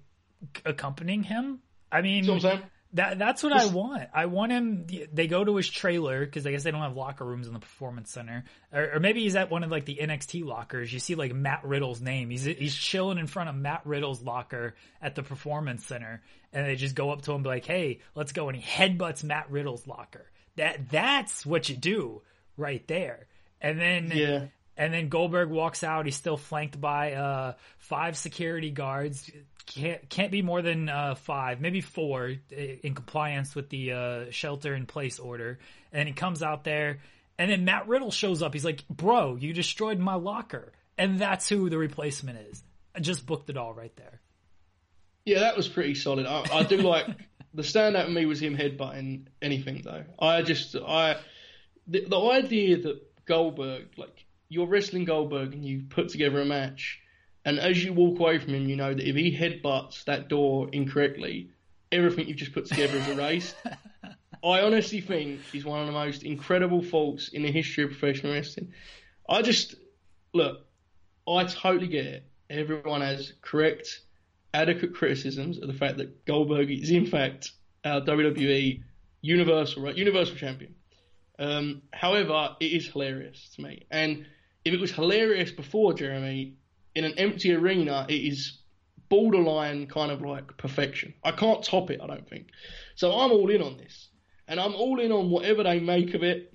accompanying 0.66 1.24
him? 1.24 1.60
I 1.92 2.02
mean, 2.02 2.26
See 2.26 2.32
what 2.32 2.46
I'm 2.46 2.64
that 2.94 3.20
that's 3.20 3.44
what 3.44 3.52
I 3.52 3.66
want. 3.66 4.10
I 4.14 4.28
want 4.28 4.52
him. 4.52 4.88
They 5.12 5.28
go 5.28 5.44
to 5.44 5.56
his 5.58 5.70
trailer 5.70 6.26
because 6.26 6.48
I 6.48 6.52
guess 6.52 6.64
they 6.64 6.72
don't 6.72 6.82
have 6.82 6.96
locker 6.96 7.26
rooms 7.26 7.46
in 7.48 7.54
the 7.54 7.60
performance 7.60 8.12
center, 8.12 8.46
or, 8.72 8.94
or 8.96 9.00
maybe 9.00 9.24
he's 9.24 9.36
at 9.36 9.52
one 9.52 9.64
of 9.64 9.72
like 9.72 9.86
the 9.86 10.00
NXT 10.02 10.46
lockers. 10.46 10.92
You 10.92 11.00
see 11.00 11.16
like 11.16 11.34
Matt 11.34 11.66
Riddle's 11.66 12.02
name. 12.02 12.30
He's 12.30 12.46
he's 12.46 12.76
chilling 12.76 13.18
in 13.18 13.28
front 13.28 13.50
of 13.50 13.56
Matt 13.56 13.82
Riddle's 13.86 14.22
locker 14.22 14.76
at 15.02 15.16
the 15.16 15.24
performance 15.24 15.86
center, 15.86 16.22
and 16.54 16.66
they 16.66 16.76
just 16.76 16.96
go 16.96 17.12
up 17.12 17.24
to 17.24 17.34
him 17.34 17.44
like, 17.44 17.66
"Hey, 17.66 18.00
let's 18.16 18.32
go," 18.32 18.48
and 18.48 18.58
he 18.58 18.64
headbutts 18.64 19.24
Matt 19.24 19.52
Riddle's 19.52 19.86
locker. 19.86 20.26
That 20.56 20.90
that's 20.90 21.46
what 21.46 21.68
you 21.68 21.76
do 21.76 22.22
right 22.56 22.88
there. 22.88 23.28
And 23.60 23.80
then 23.80 24.12
Yeah. 24.14 24.46
And 24.78 24.94
then 24.94 25.10
Goldberg 25.10 25.50
walks 25.50 25.84
out. 25.84 26.06
He's 26.06 26.16
still 26.16 26.38
flanked 26.38 26.80
by 26.80 27.14
uh, 27.14 27.54
five 27.80 28.16
security 28.16 28.70
guards. 28.70 29.30
Can't 29.66 30.08
can't 30.10 30.32
be 30.32 30.42
more 30.42 30.62
than 30.62 30.88
uh, 30.88 31.16
five, 31.16 31.60
maybe 31.60 31.82
four, 31.82 32.36
in 32.52 32.94
compliance 32.94 33.56
with 33.56 33.70
the 33.70 33.92
uh, 33.92 34.26
shelter 34.30 34.74
in 34.76 34.86
place 34.86 35.20
order. 35.20 35.60
And 35.92 36.08
he 36.08 36.14
comes 36.14 36.42
out 36.42 36.64
there, 36.64 37.00
and 37.38 37.52
then 37.52 37.66
Matt 37.66 37.88
Riddle 37.88 38.12
shows 38.12 38.42
up. 38.42 38.54
He's 38.54 38.64
like, 38.64 38.88
"Bro, 38.88 39.38
you 39.38 39.52
destroyed 39.52 40.00
my 40.00 40.14
locker," 40.14 40.72
and 40.98 41.20
that's 41.20 41.50
who 41.50 41.70
the 41.70 41.78
replacement 41.78 42.38
is. 42.50 42.64
I 42.96 43.00
just 43.00 43.26
booked 43.26 43.50
it 43.50 43.58
all 43.58 43.74
right 43.74 43.96
there. 43.98 44.22
Yeah, 45.26 45.40
that 45.40 45.58
was 45.58 45.68
pretty 45.68 45.96
solid. 45.96 46.26
I, 46.26 46.46
I 46.54 46.64
do 46.64 46.78
like 46.82 47.08
the 47.54 47.64
standout 47.64 48.06
for 48.06 48.12
me 48.12 48.26
was 48.26 48.42
him 48.42 48.56
headbutting 48.56 49.26
anything 49.42 49.82
though. 49.84 50.06
I 50.18 50.44
just 50.44 50.76
I 50.76 51.18
the, 51.88 52.06
the 52.06 52.20
idea 52.20 52.78
that 52.84 53.02
Goldberg 53.26 53.88
like 53.98 54.26
you're 54.50 54.68
wrestling 54.68 55.06
Goldberg 55.06 55.54
and 55.54 55.66
you 55.66 55.84
put 55.90 56.10
together 56.10 56.42
a 56.42 56.46
match, 56.46 57.00
and 57.46 57.60
as 57.60 57.84
you 57.84 57.94
walk 57.94 58.20
away 58.20 58.40
from 58.40 58.54
him, 58.54 58.68
you 58.68 58.76
know 58.76 58.94
that 58.94 59.08
if 59.08 59.16
he 59.16 59.36
headbutts 59.36 60.04
that 60.06 60.28
door 60.28 60.70
incorrectly, 60.72 61.50
everything 61.92 62.28
you've 62.28 62.38
just 62.38 62.54
put 62.54 62.66
together 62.66 62.98
is 62.98 63.08
erased. 63.08 63.56
I 64.44 64.62
honestly 64.62 65.02
think 65.02 65.42
he's 65.52 65.66
one 65.66 65.80
of 65.80 65.88
the 65.88 65.94
most 65.94 66.24
incredible 66.24 66.82
faults 66.82 67.30
in 67.30 67.42
the 67.42 67.52
history 67.52 67.84
of 67.84 67.92
professional 67.92 68.34
wrestling. 68.34 68.74
I 69.30 69.42
just 69.42 69.76
look, 70.34 70.66
I 71.28 71.44
totally 71.46 71.88
get 71.88 72.06
it. 72.06 72.26
Everyone 72.50 73.02
has 73.02 73.34
correct, 73.42 74.02
adequate 74.54 74.94
criticisms 74.94 75.58
of 75.58 75.68
the 75.68 75.74
fact 75.74 75.98
that 75.98 76.26
Goldberg 76.26 76.72
is 76.72 76.92
in 76.92 77.06
fact 77.06 77.52
our 77.84 78.02
WWE 78.02 78.84
Universal 79.22 79.84
right 79.84 79.96
Universal 79.96 80.36
Champion. 80.36 80.76
Um, 81.40 81.82
however, 81.92 82.56
it 82.60 82.72
is 82.72 82.88
hilarious 82.88 83.50
to 83.56 83.62
me, 83.62 83.86
and 83.92 84.26
if 84.68 84.74
it 84.74 84.82
was 84.82 84.92
hilarious 84.92 85.52
before 85.52 85.94
Jeremy 85.94 86.56
in 86.94 87.06
an 87.06 87.14
empty 87.18 87.54
arena, 87.54 88.06
it 88.10 88.16
is 88.16 88.60
borderline 89.10 89.88
kind 89.88 90.12
of 90.12 90.22
like 90.22 90.58
perfection. 90.58 91.14
I 91.24 91.32
can't 91.32 91.64
top 91.64 91.90
it, 91.90 92.02
I 92.04 92.08
don't 92.08 92.28
think. 92.28 92.48
So 92.96 93.12
I'm 93.12 93.32
all 93.32 93.50
in 93.50 93.62
on 93.62 93.78
this, 93.78 94.10
and 94.48 94.60
I'm 94.60 94.76
all 94.76 95.00
in 95.00 95.12
on 95.12 95.30
whatever 95.30 95.64
they 95.64 95.80
make 95.80 96.14
of 96.14 96.24
it. 96.24 96.54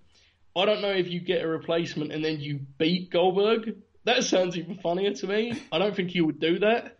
I 0.54 0.66
don't 0.66 0.82
know 0.82 0.90
if 0.90 1.08
you 1.08 1.20
get 1.20 1.42
a 1.42 1.48
replacement 1.48 2.12
and 2.12 2.22
then 2.22 2.40
you 2.40 2.60
beat 2.76 3.10
Goldberg. 3.10 3.76
That 4.04 4.24
sounds 4.24 4.58
even 4.58 4.76
funnier 4.76 5.14
to 5.14 5.26
me. 5.26 5.58
I 5.72 5.78
don't 5.78 5.96
think 5.96 6.14
you 6.14 6.26
would 6.26 6.40
do 6.40 6.58
that. 6.58 6.98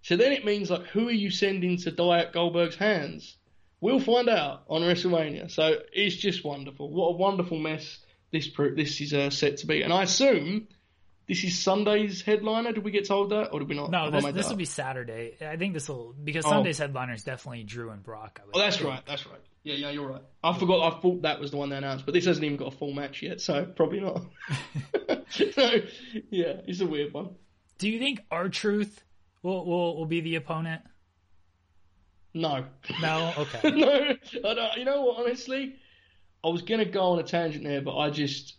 So 0.00 0.16
then 0.16 0.32
it 0.32 0.44
means 0.44 0.70
like, 0.70 0.86
who 0.86 1.08
are 1.08 1.12
you 1.12 1.30
sending 1.30 1.76
to 1.78 1.90
die 1.90 2.20
at 2.20 2.32
Goldberg's 2.32 2.76
hands? 2.76 3.36
We'll 3.80 4.00
find 4.00 4.30
out 4.30 4.64
on 4.70 4.80
WrestleMania. 4.80 5.50
So 5.50 5.76
it's 5.92 6.16
just 6.16 6.44
wonderful. 6.44 6.90
What 6.90 7.08
a 7.08 7.16
wonderful 7.16 7.58
mess 7.58 7.98
this 8.34 8.50
this 8.76 9.00
is 9.00 9.14
uh, 9.14 9.30
set 9.30 9.58
to 9.58 9.66
be. 9.66 9.82
And 9.82 9.92
I 9.92 10.02
assume 10.02 10.68
this 11.26 11.42
is 11.44 11.58
Sunday's 11.58 12.20
headliner. 12.20 12.72
Did 12.72 12.84
we 12.84 12.90
get 12.90 13.06
told 13.06 13.30
that, 13.30 13.48
or 13.52 13.60
did 13.60 13.68
we 13.68 13.76
not? 13.76 13.90
No, 13.90 14.10
this, 14.10 14.24
this 14.32 14.48
will 14.50 14.56
be 14.56 14.66
Saturday. 14.66 15.36
I 15.40 15.56
think 15.56 15.72
this 15.72 15.88
will 15.88 16.12
because 16.22 16.44
Oh. 16.44 16.50
Sunday's 16.50 16.78
headliner 16.78 17.14
is 17.14 17.24
definitely 17.24 17.62
Drew 17.64 17.90
and 17.90 18.02
Brock. 18.02 18.40
I 18.42 18.50
Oh, 18.52 18.58
that's 18.58 18.76
think. 18.76 18.90
right. 18.90 19.02
That's 19.06 19.26
right. 19.26 19.40
Yeah, 19.62 19.76
yeah, 19.76 19.90
you're 19.90 20.06
right. 20.06 20.22
I 20.42 20.52
forgot. 20.58 20.92
I 20.92 21.00
thought 21.00 21.22
that 21.22 21.40
was 21.40 21.50
the 21.50 21.56
one 21.56 21.70
they 21.70 21.76
announced, 21.76 22.04
but 22.04 22.12
this 22.12 22.26
hasn't 22.26 22.44
even 22.44 22.58
got 22.58 22.74
a 22.74 22.76
full 22.76 22.92
match 22.92 23.22
yet, 23.22 23.40
so 23.40 23.64
probably 23.64 24.00
not. 24.00 24.20
so, 25.30 25.70
yeah, 26.30 26.60
it's 26.66 26.80
a 26.82 26.86
weird 26.86 27.14
one. 27.14 27.30
Do 27.78 27.88
you 27.88 27.98
think 27.98 28.20
R 28.30 28.50
Truth 28.50 29.02
will 29.42 29.64
will 29.64 29.96
will 29.96 30.04
be 30.06 30.20
the 30.20 30.34
opponent? 30.36 30.82
No, 32.34 32.64
No. 33.00 33.32
Okay. 33.38 33.70
no. 33.76 34.16
I 34.50 34.54
don't, 34.54 34.76
you 34.76 34.84
know 34.84 35.02
what? 35.02 35.20
Honestly, 35.24 35.76
I 36.44 36.48
was 36.48 36.62
gonna 36.62 36.84
go 36.84 37.00
on 37.12 37.18
a 37.18 37.22
tangent 37.22 37.64
there, 37.64 37.80
but 37.80 37.96
I 37.96 38.10
just 38.10 38.54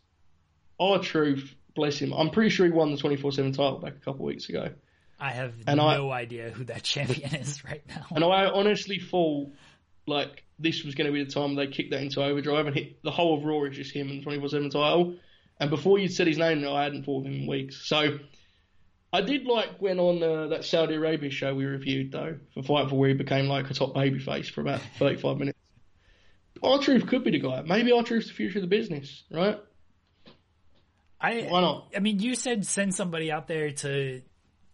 R 0.79 0.99
Truth. 0.99 1.53
Bless 1.75 1.99
him. 1.99 2.13
I'm 2.13 2.29
pretty 2.29 2.49
sure 2.49 2.65
he 2.65 2.71
won 2.71 2.91
the 2.91 2.97
24/7 2.97 3.51
title 3.51 3.79
back 3.79 3.93
a 3.95 3.99
couple 3.99 4.21
of 4.21 4.27
weeks 4.27 4.47
ago, 4.49 4.69
I 5.19 5.31
have 5.31 5.53
And 5.67 5.79
I- 5.81 5.97
no 5.97 6.09
idea 6.11 6.49
who 6.49 6.63
that 6.65 6.83
champion 6.83 7.35
is 7.35 7.63
right 7.65 7.83
now. 7.87 8.05
and 8.15 8.23
I 8.23 8.45
honestly 8.45 8.97
thought 8.99 9.51
like 10.07 10.43
this 10.57 10.83
was 10.85 10.95
going 10.95 11.07
to 11.07 11.11
be 11.13 11.23
the 11.23 11.29
time 11.31 11.55
they 11.55 11.67
kicked 11.67 11.91
that 11.91 12.01
into 12.01 12.23
overdrive 12.23 12.65
and 12.67 12.75
hit 12.75 13.03
the 13.03 13.11
whole 13.11 13.37
of 13.37 13.43
Raw 13.43 13.63
is 13.65 13.75
just 13.75 13.91
him 13.91 14.09
and 14.09 14.21
the 14.21 14.25
24/7 14.25 14.71
title. 14.71 15.15
And 15.59 15.69
before 15.69 15.99
you'd 15.99 16.13
said 16.13 16.27
his 16.27 16.37
name, 16.37 16.65
I 16.67 16.83
hadn't 16.83 17.03
thought 17.03 17.21
of 17.21 17.25
him 17.25 17.41
in 17.41 17.47
weeks. 17.47 17.85
So 17.87 18.19
I 19.11 19.21
did 19.21 19.45
like 19.45 19.81
when 19.81 19.99
on 19.99 20.21
uh, 20.23 20.47
that 20.47 20.63
Saudi 20.65 20.95
Arabia 20.95 21.29
show 21.29 21.53
we 21.53 21.65
reviewed 21.65 22.11
though 22.13 22.37
for 22.53 22.61
Fightful 22.63 22.93
where 22.93 23.09
he 23.09 23.15
became 23.15 23.47
like 23.47 23.69
a 23.69 23.73
top 23.73 23.93
babyface 23.93 24.49
for 24.49 24.61
about 24.61 24.79
35 24.99 25.37
minutes. 25.39 25.54
R 26.65 26.79
Truth 26.79 27.07
could 27.07 27.23
be 27.23 27.31
the 27.31 27.39
guy. 27.39 27.61
Maybe 27.61 27.91
R 27.91 28.03
Truth's 28.03 28.27
the 28.27 28.33
future 28.33 28.59
of 28.59 28.63
the 28.63 28.67
business, 28.67 29.23
right? 29.31 29.59
I 31.19 31.47
Why 31.49 31.61
not? 31.61 31.87
I 31.95 31.99
mean, 31.99 32.19
you 32.19 32.35
said 32.35 32.65
send 32.65 32.93
somebody 32.93 33.31
out 33.31 33.47
there 33.47 33.71
to 33.71 34.21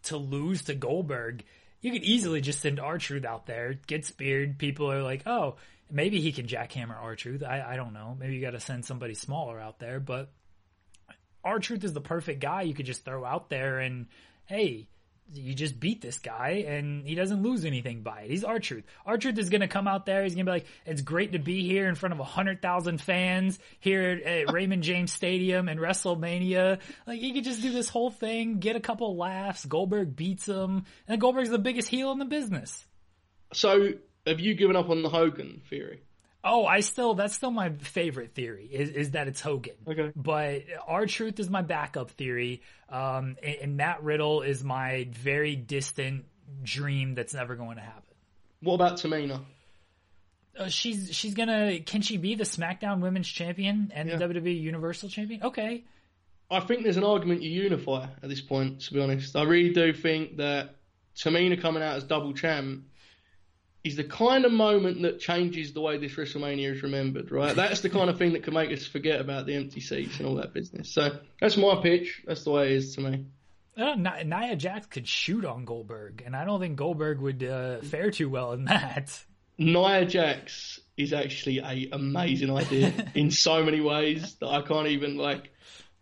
to 0.03 0.17
lose 0.17 0.63
to 0.63 0.75
Goldberg. 0.75 1.43
You 1.81 1.91
could 1.91 2.03
easily 2.03 2.41
just 2.41 2.61
send 2.61 2.79
R 2.79 2.97
Truth 2.97 3.25
out 3.25 3.45
there, 3.45 3.75
get 3.87 4.05
speared. 4.05 4.57
People 4.57 4.91
are 4.91 5.03
like, 5.03 5.23
oh, 5.25 5.55
maybe 5.89 6.21
he 6.21 6.31
can 6.31 6.47
jackhammer 6.47 6.95
R 6.95 7.15
Truth. 7.15 7.43
I 7.43 7.61
I 7.61 7.75
don't 7.75 7.93
know. 7.93 8.15
Maybe 8.19 8.35
you 8.35 8.41
got 8.41 8.51
to 8.51 8.59
send 8.59 8.85
somebody 8.85 9.13
smaller 9.13 9.59
out 9.59 9.79
there, 9.79 9.99
but 9.99 10.31
R 11.43 11.59
Truth 11.59 11.83
is 11.83 11.93
the 11.93 12.01
perfect 12.01 12.39
guy 12.39 12.63
you 12.63 12.73
could 12.73 12.85
just 12.85 13.05
throw 13.05 13.25
out 13.25 13.49
there 13.49 13.79
and 13.79 14.07
hey, 14.45 14.89
you 15.33 15.53
just 15.53 15.79
beat 15.79 16.01
this 16.01 16.19
guy 16.19 16.65
and 16.67 17.07
he 17.07 17.15
doesn't 17.15 17.41
lose 17.41 17.65
anything 17.65 18.01
by 18.01 18.21
it. 18.21 18.29
He's 18.29 18.43
R-Truth. 18.43 18.83
R 19.05 19.17
Truth 19.17 19.37
is 19.37 19.49
going 19.49 19.61
to 19.61 19.67
come 19.67 19.87
out 19.87 20.05
there. 20.05 20.23
He's 20.23 20.35
going 20.35 20.45
to 20.45 20.51
be 20.51 20.55
like, 20.57 20.65
it's 20.85 21.01
great 21.01 21.31
to 21.33 21.39
be 21.39 21.63
here 21.63 21.87
in 21.87 21.95
front 21.95 22.13
of 22.13 22.19
a 22.19 22.25
hundred 22.25 22.61
thousand 22.61 23.01
fans 23.01 23.59
here 23.79 24.21
at 24.25 24.51
Raymond 24.53 24.83
James 24.83 25.11
Stadium 25.11 25.69
and 25.69 25.79
WrestleMania. 25.79 26.79
Like 27.07 27.19
he 27.19 27.33
could 27.33 27.43
just 27.43 27.61
do 27.61 27.71
this 27.71 27.89
whole 27.89 28.11
thing, 28.11 28.59
get 28.59 28.75
a 28.75 28.81
couple 28.81 29.15
laughs. 29.15 29.65
Goldberg 29.65 30.15
beats 30.15 30.47
him 30.47 30.85
and 31.07 31.21
Goldberg's 31.21 31.49
the 31.49 31.59
biggest 31.59 31.87
heel 31.87 32.11
in 32.11 32.19
the 32.19 32.25
business. 32.25 32.85
So 33.53 33.93
have 34.25 34.39
you 34.39 34.53
given 34.53 34.75
up 34.75 34.89
on 34.89 35.01
the 35.01 35.09
Hogan 35.09 35.61
theory? 35.69 36.01
Oh, 36.43 36.65
I 36.65 36.79
still 36.79 37.13
that's 37.13 37.35
still 37.35 37.51
my 37.51 37.69
favorite 37.69 38.33
theory 38.33 38.65
is, 38.71 38.89
is 38.89 39.11
that 39.11 39.27
it's 39.27 39.41
Hogan. 39.41 39.75
Okay. 39.87 40.11
But 40.15 40.63
R 40.87 41.05
Truth 41.05 41.39
is 41.39 41.49
my 41.49 41.61
backup 41.61 42.11
theory. 42.11 42.61
Um, 42.89 43.37
and, 43.43 43.55
and 43.61 43.77
Matt 43.77 44.03
Riddle 44.03 44.41
is 44.41 44.63
my 44.63 45.07
very 45.11 45.55
distant 45.55 46.25
dream 46.63 47.13
that's 47.15 47.33
never 47.33 47.55
going 47.55 47.75
to 47.77 47.83
happen. 47.83 48.03
What 48.61 48.75
about 48.75 48.97
Tamina? 48.97 49.41
Uh, 50.57 50.67
she's 50.67 51.15
she's 51.15 51.33
gonna 51.33 51.79
can 51.79 52.01
she 52.01 52.17
be 52.17 52.35
the 52.35 52.43
SmackDown 52.43 52.99
Women's 53.01 53.27
Champion 53.27 53.91
and 53.95 54.09
Yeah. 54.09 54.17
the 54.17 54.25
WWE 54.25 54.59
Universal 54.61 55.09
Champion? 55.09 55.43
Okay. 55.43 55.83
I 56.49 56.59
think 56.59 56.83
there's 56.83 56.97
an 56.97 57.05
argument 57.05 57.41
you 57.43 57.51
unify 57.63 58.03
at 58.21 58.27
this 58.27 58.41
point, 58.41 58.81
to 58.81 58.93
be 58.93 58.99
honest. 59.01 59.35
I 59.37 59.43
really 59.43 59.73
do 59.73 59.93
think 59.93 60.37
that 60.37 60.75
Tamina 61.15 61.61
coming 61.61 61.81
out 61.81 61.95
as 61.95 62.03
double 62.03 62.33
champ 62.33 62.83
is 63.83 63.95
the 63.95 64.03
kind 64.03 64.45
of 64.45 64.51
moment 64.51 65.01
that 65.01 65.19
changes 65.19 65.73
the 65.73 65.81
way 65.81 65.97
this 65.97 66.13
WrestleMania 66.13 66.75
is 66.75 66.83
remembered, 66.83 67.31
right? 67.31 67.55
That's 67.55 67.81
the 67.81 67.89
kind 67.89 68.09
of 68.09 68.17
thing 68.17 68.33
that 68.33 68.43
can 68.43 68.53
make 68.53 68.71
us 68.71 68.85
forget 68.85 69.19
about 69.19 69.47
the 69.47 69.55
empty 69.55 69.81
seats 69.81 70.19
and 70.19 70.27
all 70.27 70.35
that 70.35 70.53
business. 70.53 70.89
So 70.89 71.17
that's 71.39 71.57
my 71.57 71.81
pitch. 71.81 72.21
That's 72.25 72.43
the 72.43 72.51
way 72.51 72.67
it 72.67 72.73
is 72.73 72.95
to 72.95 73.01
me. 73.01 73.25
Uh, 73.75 73.95
Nia 73.95 74.55
Jax 74.55 74.85
could 74.87 75.07
shoot 75.07 75.45
on 75.45 75.65
Goldberg, 75.65 76.21
and 76.25 76.35
I 76.35 76.45
don't 76.45 76.59
think 76.59 76.75
Goldberg 76.75 77.19
would 77.21 77.43
uh, 77.43 77.79
fare 77.79 78.11
too 78.11 78.29
well 78.29 78.51
in 78.51 78.65
that. 78.65 79.23
Nia 79.57 80.05
Jax 80.05 80.79
is 80.97 81.13
actually 81.13 81.59
a 81.59 81.89
amazing 81.91 82.55
idea 82.55 82.93
in 83.15 83.31
so 83.31 83.63
many 83.63 83.81
ways 83.81 84.35
that 84.35 84.47
I 84.47 84.61
can't 84.61 84.87
even 84.87 85.17
like. 85.17 85.51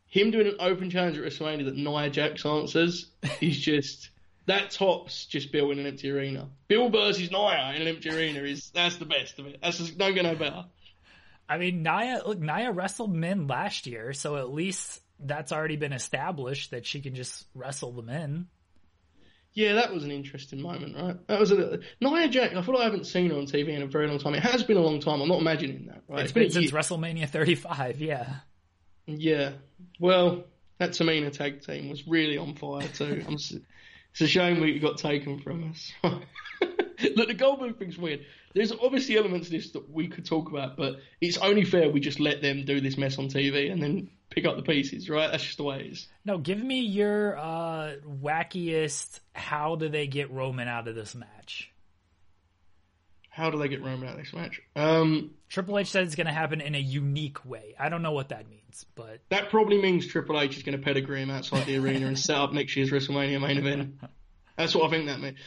Him 0.07 0.32
doing 0.32 0.47
an 0.47 0.55
open 0.59 0.89
challenge 0.89 1.19
at 1.19 1.23
WrestleMania 1.23 1.65
that 1.65 1.75
Nia 1.75 2.09
Jax 2.09 2.43
answers 2.43 3.11
is 3.41 3.59
just 3.59 4.09
that 4.50 4.72
tops 4.72 5.26
just 5.26 5.52
Bill 5.52 5.70
in 5.72 5.80
an 5.80 5.86
empty 5.86 6.10
arena. 6.10 6.50
Bill 6.68 6.89
versus 6.89 7.32
Nia 7.32 7.72
in 7.76 7.84
an 7.84 7.88
empty 7.88 8.10
arena 8.10 8.41
is 8.41 8.72
that's 8.72 8.97
the 8.97 9.06
best 9.06 9.38
of 9.38 9.45
it. 9.45 9.60
That's 9.62 9.78
just 9.78 9.97
don't 9.97 10.14
get 10.14 10.24
no 10.24 10.36
better. 10.36 10.66
I 11.47 11.58
mean, 11.58 11.84
Nia 11.84 12.24
look 12.26 12.39
Nia 12.39 12.72
wrestled 12.72 13.14
men 13.14 13.47
last 13.47 13.86
year, 13.86 14.12
so 14.14 14.38
at 14.38 14.52
least 14.52 15.02
that's 15.20 15.52
already 15.52 15.76
been 15.76 15.93
established 15.93 16.72
that 16.72 16.86
she 16.86 17.00
can 17.00 17.14
just 17.14 17.45
wrestle 17.54 17.91
the 17.91 18.02
men. 18.02 18.47
Yeah, 19.54 19.74
that 19.74 19.93
was 19.93 20.04
an 20.04 20.12
interesting 20.12 20.62
moment, 20.62 20.95
right? 20.95 21.28
That 21.28 21.39
was 21.39 21.52
a 21.52 21.80
Nia 22.02 22.28
Jax. 22.28 22.56
I 22.56 22.62
feel 22.62 22.74
like 22.74 22.82
I 22.82 22.86
haven't 22.86 23.06
seen 23.06 23.30
her 23.30 23.38
on 23.38 23.45
TV 23.45 23.70
in 23.70 23.84
a 23.84 23.88
very 23.88 24.08
long 24.08 24.18
time. 24.18 24.34
It 24.34 24.43
has 24.43 24.64
been 24.64 24.78
a 24.78 24.82
long 24.82 25.00
time. 25.00 25.22
I'm 25.22 25.28
not 25.28 25.41
imagining 25.41 25.86
that, 25.88 26.02
right? 26.08 26.24
It's 26.24 26.32
been 26.32 26.47
a 26.47 26.50
since 26.50 26.72
year. 26.72 26.80
WrestleMania 26.80 27.30
35, 27.30 28.02
yeah. 28.02 28.36
Yeah. 29.06 29.52
Well, 30.00 30.43
that 30.80 30.91
Tamina 30.91 31.32
tag 31.32 31.62
team 31.62 31.89
was 31.89 32.08
really 32.08 32.38
on 32.38 32.56
fire 32.56 32.88
too. 32.88 33.24
It's 34.12 34.22
a 34.22 34.28
shame 34.28 34.60
we 34.60 34.80
got 34.80 34.97
taken 34.97 35.39
from 35.39 35.70
us. 35.70 35.91
Look, 37.16 37.28
the 37.28 37.34
Goldberg 37.34 37.78
thing's 37.78 37.97
weird. 37.97 38.26
There's 38.53 38.72
obviously 38.72 39.18
elements 39.18 39.47
of 39.47 39.53
this 39.53 39.72
that 39.72 39.89
we 39.89 40.07
could 40.07 40.26
talk 40.26 40.49
about, 40.49 40.76
but 40.76 40.97
it's 41.22 41.38
only 41.38 41.64
fair 41.64 41.89
we 41.89 41.99
just 41.99 42.20
let 42.20 42.41
them 42.41 42.66
do 42.66 42.82
this 42.82 42.97
mess 42.97 43.18
on 43.18 43.28
TV 43.28 43.72
and 43.72 43.82
then 43.82 44.10
pick 44.30 44.45
up 44.45 44.55
the 44.57 44.64
pieces, 44.64 45.10
right? 45.10 45.32
That's 45.32 45.43
just 45.43 45.57
the 45.57 45.64
way 45.64 45.80
it 45.82 45.93
is. 45.93 46.07
No, 46.26 46.38
give 46.38 46.62
me 46.62 46.82
your 46.82 47.38
uh, 47.38 47.95
wackiest. 48.05 49.20
How 49.34 49.76
do 49.76 49.89
they 49.89 50.07
get 50.07 50.32
Roman 50.32 50.68
out 50.68 50.88
of 50.88 50.95
this 50.95 51.16
match? 51.16 51.72
How 53.39 53.49
do 53.49 53.57
they 53.57 53.69
get 53.69 53.81
Roman 53.81 54.09
out 54.09 54.15
of 54.15 54.19
this 54.19 54.33
match? 54.33 54.61
Um, 54.75 55.31
Triple 55.47 55.79
H 55.79 55.87
said 55.87 56.03
it's 56.03 56.15
going 56.15 56.27
to 56.27 56.33
happen 56.33 56.59
in 56.59 56.75
a 56.75 56.79
unique 56.79 57.45
way. 57.45 57.73
I 57.79 57.87
don't 57.87 58.01
know 58.01 58.11
what 58.11 58.29
that 58.29 58.49
means, 58.49 58.85
but 58.95 59.21
that 59.29 59.49
probably 59.49 59.81
means 59.81 60.05
Triple 60.05 60.37
H 60.37 60.57
is 60.57 60.63
going 60.63 60.77
to 60.77 60.83
pedigree 60.83 61.21
him 61.21 61.31
outside 61.31 61.65
the 61.65 61.77
arena 61.77 62.07
and 62.07 62.19
set 62.19 62.35
up 62.35 62.51
next 62.51 62.75
year's 62.75 62.91
WrestleMania 62.91 63.39
main 63.39 63.57
event. 63.57 63.95
That's 64.57 64.75
what 64.75 64.87
I 64.87 64.89
think 64.89 65.05
that 65.05 65.21
means. 65.21 65.37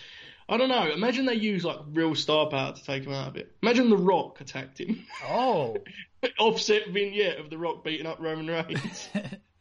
I 0.49 0.57
don't 0.57 0.71
know. 0.71 0.91
Imagine 0.91 1.27
they 1.27 1.35
use 1.35 1.67
like 1.67 1.81
real 1.93 2.15
star 2.15 2.49
power 2.49 2.73
to 2.73 2.83
take 2.83 3.05
him 3.05 3.13
out 3.13 3.29
of 3.29 3.37
it. 3.37 3.55
Imagine 3.63 3.91
The 3.91 3.99
Rock 3.99 4.41
attacked 4.41 4.81
him. 4.81 5.05
oh, 5.29 5.77
offset 6.39 6.89
vignette 6.89 7.41
of 7.41 7.51
The 7.51 7.59
Rock 7.59 7.85
beating 7.85 8.07
up 8.07 8.21
Roman 8.21 8.47
Reigns. 8.47 9.09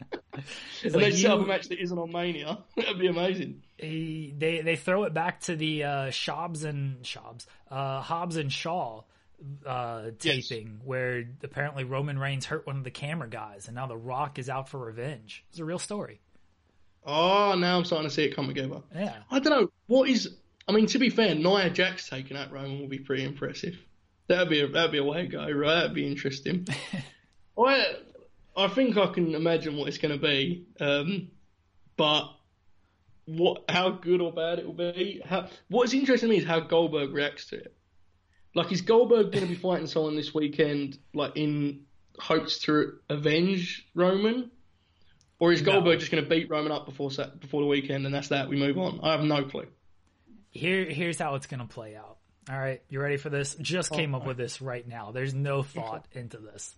and 0.84 0.93
like 0.93 1.03
they 1.05 1.11
set 1.11 1.32
up 1.32 1.39
a 1.41 1.45
match 1.45 1.67
that 1.69 1.79
isn't 1.82 1.97
on 1.97 2.11
Mania. 2.11 2.59
That'd 2.77 2.99
be 2.99 3.07
amazing. 3.07 3.63
he, 3.77 4.34
they 4.38 4.61
they 4.61 4.75
throw 4.75 5.03
it 5.03 5.13
back 5.13 5.41
to 5.41 5.55
the 5.55 5.84
uh, 5.84 6.09
Shobs 6.11 6.63
and 6.63 7.05
Shobs, 7.05 7.47
uh, 7.69 8.01
Hobbs 8.01 8.38
and 8.38 8.51
Shaw 8.51 9.03
uh, 9.65 10.11
Yes. 10.21 10.47
taping 10.47 10.79
where 10.84 11.25
apparently 11.43 11.84
Roman 11.84 12.17
Reigns 12.19 12.45
hurt 12.45 12.65
one 12.67 12.77
of 12.77 12.84
the 12.84 12.91
camera 12.91 13.29
guys, 13.29 13.67
and 13.67 13.75
now 13.75 13.88
The 13.88 13.97
Rock 13.97 14.39
is 14.39 14.49
out 14.49 14.69
for 14.69 14.79
revenge. 14.79 15.43
It's 15.49 15.59
a 15.59 15.65
real 15.65 15.79
story. 15.79 16.21
Oh, 17.05 17.55
now 17.57 17.77
I'm 17.77 17.86
starting 17.86 18.07
to 18.07 18.13
see 18.13 18.23
it 18.25 18.36
come 18.36 18.47
together. 18.47 18.82
Yeah. 18.93 19.15
I 19.32 19.39
don't 19.39 19.61
know 19.61 19.71
what 19.88 20.07
is. 20.09 20.36
I 20.67 20.71
mean, 20.71 20.86
to 20.88 20.99
be 20.99 21.09
fair, 21.09 21.34
Nia 21.34 21.69
Jax 21.71 22.07
taking 22.07 22.38
out 22.38 22.51
Roman 22.51 22.79
will 22.79 22.88
be 22.88 22.99
pretty 22.99 23.23
impressive. 23.23 23.75
That'd 24.27 24.49
be 24.49 24.61
a, 24.61 24.67
that'd 24.67 24.91
be 24.91 24.99
a 24.99 25.03
way 25.03 25.23
to 25.23 25.27
go, 25.27 25.49
right? 25.49 25.75
That'd 25.82 25.95
be 25.95 26.07
interesting. 26.07 26.67
I 27.57 27.95
I 28.62 28.68
think 28.68 28.97
I 28.97 29.07
can 29.07 29.36
imagine 29.36 29.78
what 29.78 29.88
it's 29.88 29.97
going 29.97 30.18
to 30.18 30.22
be, 30.26 30.66
um, 30.80 31.30
but 31.97 32.30
what 33.26 33.66
how 33.70 33.89
good 33.91 34.22
or 34.22 34.32
bad 34.32 34.59
it 34.59 34.66
will 34.66 34.74
be. 34.93 35.22
How, 35.26 35.47
what's 35.70 35.93
interesting 35.93 36.30
to 36.30 36.36
me 36.36 36.41
is 36.41 36.47
how 36.47 36.59
Goldberg 36.59 37.14
reacts 37.14 37.45
to 37.47 37.57
it. 37.57 37.76
Like, 38.53 38.72
is 38.72 38.82
Goldberg 38.82 39.32
going 39.32 39.43
to 39.45 39.49
be 39.49 39.55
fighting 39.55 39.88
someone 39.88 40.16
this 40.16 40.34
weekend, 40.34 40.97
like 41.14 41.38
in 41.38 41.84
hopes 42.20 42.59
to 42.59 42.99
avenge 43.09 43.88
Roman? 43.95 44.51
Or 45.39 45.51
is 45.51 45.62
No. 45.62 45.72
Goldberg 45.72 45.99
just 45.99 46.12
going 46.12 46.24
to 46.24 46.30
beat 46.30 46.49
Roman 46.49 46.72
up 46.72 46.86
before 46.86 47.09
before 47.39 47.62
the 47.62 47.68
weekend 47.68 48.05
and 48.05 48.14
that's 48.14 48.28
that? 48.28 48.47
We 48.47 48.57
move 48.57 48.78
on. 48.78 48.99
I 49.01 49.14
have 49.14 49.24
no 49.24 49.43
clue. 49.43 49.68
Here, 50.51 50.86
here's 50.86 51.18
how 51.18 51.36
it's 51.36 51.47
gonna 51.47 51.66
play 51.66 51.95
out. 51.95 52.18
All 52.49 52.59
right, 52.59 52.82
you 52.89 52.99
ready 52.99 53.18
for 53.18 53.30
this? 53.30 53.55
Just 53.55 53.91
came 53.91 54.14
up 54.14 54.26
with 54.26 54.36
this 54.36 54.62
right 54.62 54.86
now. 54.86 55.12
There's 55.12 55.34
no 55.34 55.64
thought 55.64 56.05
into 56.12 56.38
this. 56.39 56.76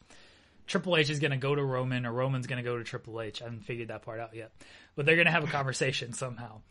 Triple 0.67 0.97
H 0.97 1.09
is 1.09 1.19
gonna 1.19 1.37
go 1.37 1.53
to 1.53 1.63
Roman, 1.63 2.05
or 2.05 2.11
Roman's 2.11 2.47
gonna 2.47 2.63
go 2.63 2.77
to 2.77 2.83
Triple 2.83 3.21
H. 3.21 3.41
I 3.41 3.45
haven't 3.45 3.65
figured 3.65 3.89
that 3.89 4.03
part 4.03 4.19
out 4.19 4.35
yet, 4.35 4.51
but 4.95 5.05
they're 5.05 5.17
gonna 5.17 5.31
have 5.31 5.43
a 5.43 5.47
conversation 5.47 6.13
somehow. 6.13 6.61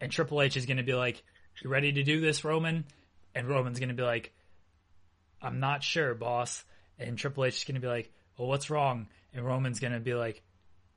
And 0.00 0.10
Triple 0.10 0.42
H 0.42 0.56
is 0.56 0.66
gonna 0.66 0.82
be 0.82 0.94
like, 0.94 1.22
"You 1.62 1.70
ready 1.70 1.92
to 1.92 2.02
do 2.02 2.20
this, 2.20 2.44
Roman?" 2.44 2.84
And 3.34 3.48
Roman's 3.48 3.80
gonna 3.80 3.94
be 3.94 4.02
like, 4.02 4.32
"I'm 5.40 5.60
not 5.60 5.82
sure, 5.82 6.14
boss." 6.14 6.64
And 6.98 7.18
Triple 7.18 7.44
H 7.44 7.56
is 7.56 7.64
gonna 7.64 7.80
be 7.80 7.88
like, 7.88 8.12
"Well, 8.36 8.48
what's 8.48 8.70
wrong?" 8.70 9.08
And 9.34 9.44
Roman's 9.44 9.80
gonna 9.80 10.00
be 10.00 10.14
like, 10.14 10.42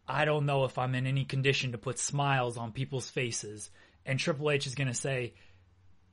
I 0.08 0.26
don't 0.26 0.46
know 0.46 0.66
if 0.66 0.78
I'm 0.78 0.96
in 0.96 1.08
any 1.08 1.26
condition 1.26 1.72
to 1.72 1.78
put 1.78 1.98
smiles 1.98 2.58
on 2.58 2.72
people's 2.72 3.10
faces. 3.10 3.70
And 4.06 4.20
Triple 4.20 4.52
H 4.52 4.68
is 4.68 4.76
going 4.76 4.88
to 4.88 4.94
say, 4.94 5.34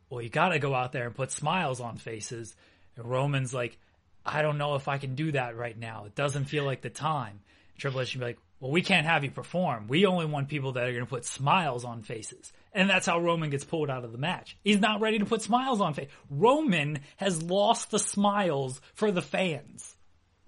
well, 0.08 0.22
you 0.22 0.30
got 0.30 0.50
to 0.50 0.58
go 0.58 0.74
out 0.74 0.92
there 0.92 1.06
and 1.06 1.14
put 1.14 1.30
smiles 1.30 1.80
on 1.80 1.96
faces. 1.96 2.54
And 2.96 3.04
Roman's 3.04 3.52
like, 3.52 3.78
I 4.24 4.42
don't 4.42 4.58
know 4.58 4.74
if 4.74 4.88
I 4.88 4.98
can 4.98 5.14
do 5.14 5.32
that 5.32 5.56
right 5.56 5.78
now. 5.78 6.04
It 6.06 6.14
doesn't 6.14 6.46
feel 6.46 6.64
like 6.64 6.82
the 6.82 6.90
time. 6.90 7.40
Triple 7.78 8.00
H 8.00 8.08
should 8.08 8.20
be 8.20 8.26
like, 8.26 8.38
well, 8.60 8.70
we 8.70 8.82
can't 8.82 9.06
have 9.06 9.24
you 9.24 9.30
perform. 9.30 9.88
We 9.88 10.06
only 10.06 10.26
want 10.26 10.48
people 10.48 10.72
that 10.72 10.84
are 10.84 10.92
going 10.92 11.04
to 11.04 11.10
put 11.10 11.24
smiles 11.24 11.84
on 11.84 12.02
faces. 12.02 12.52
And 12.72 12.88
that's 12.88 13.06
how 13.06 13.18
Roman 13.18 13.50
gets 13.50 13.64
pulled 13.64 13.90
out 13.90 14.04
of 14.04 14.12
the 14.12 14.18
match. 14.18 14.56
He's 14.62 14.80
not 14.80 15.00
ready 15.00 15.18
to 15.18 15.26
put 15.26 15.42
smiles 15.42 15.80
on 15.80 15.94
face. 15.94 16.08
Roman 16.30 17.00
has 17.16 17.42
lost 17.42 17.90
the 17.90 17.98
smiles 17.98 18.80
for 18.94 19.10
the 19.10 19.20
fans. 19.20 19.96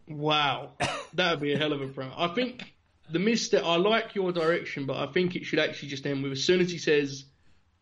Wow, 0.06 0.72
that 1.14 1.30
would 1.32 1.40
be 1.40 1.54
a 1.54 1.58
hell 1.58 1.72
of 1.72 1.80
a 1.80 1.86
promo. 1.86 2.12
I 2.16 2.28
think 2.28 2.74
the 3.10 3.18
misstep. 3.18 3.64
I 3.64 3.76
like 3.76 4.14
your 4.14 4.32
direction, 4.32 4.86
but 4.86 4.96
I 4.96 5.10
think 5.12 5.34
it 5.34 5.44
should 5.44 5.58
actually 5.58 5.88
just 5.88 6.06
end 6.06 6.22
with 6.22 6.32
as 6.32 6.44
soon 6.44 6.60
as 6.60 6.70
he 6.70 6.78
says, 6.78 7.24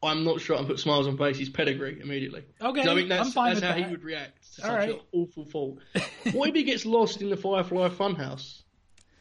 "I'm 0.03 0.25
not 0.25 0.41
sure," 0.41 0.57
and 0.57 0.67
put 0.67 0.81
smiles 0.81 1.07
on 1.07 1.17
faces, 1.17 1.49
pedigree 1.49 2.01
immediately. 2.01 2.45
Okay, 2.61 2.81
I 2.83 2.95
think 2.95 3.09
that's, 3.09 3.29
I'm 3.29 3.33
fine 3.33 3.55
that's 3.55 3.61
with 3.61 3.71
how 3.71 3.77
that. 3.77 3.85
he 3.87 3.91
would 3.91 4.05
react 4.05 4.55
to 4.57 4.63
All 4.63 4.69
such 4.69 4.79
right. 4.79 4.91
an 4.91 5.01
awful 5.13 5.45
fault. 5.45 5.79
what 6.33 6.49
if 6.49 6.55
he 6.55 6.65
gets 6.65 6.85
lost 6.85 7.23
in 7.23 7.31
the 7.31 7.37
Firefly 7.37 7.89
Funhouse? 7.91 8.63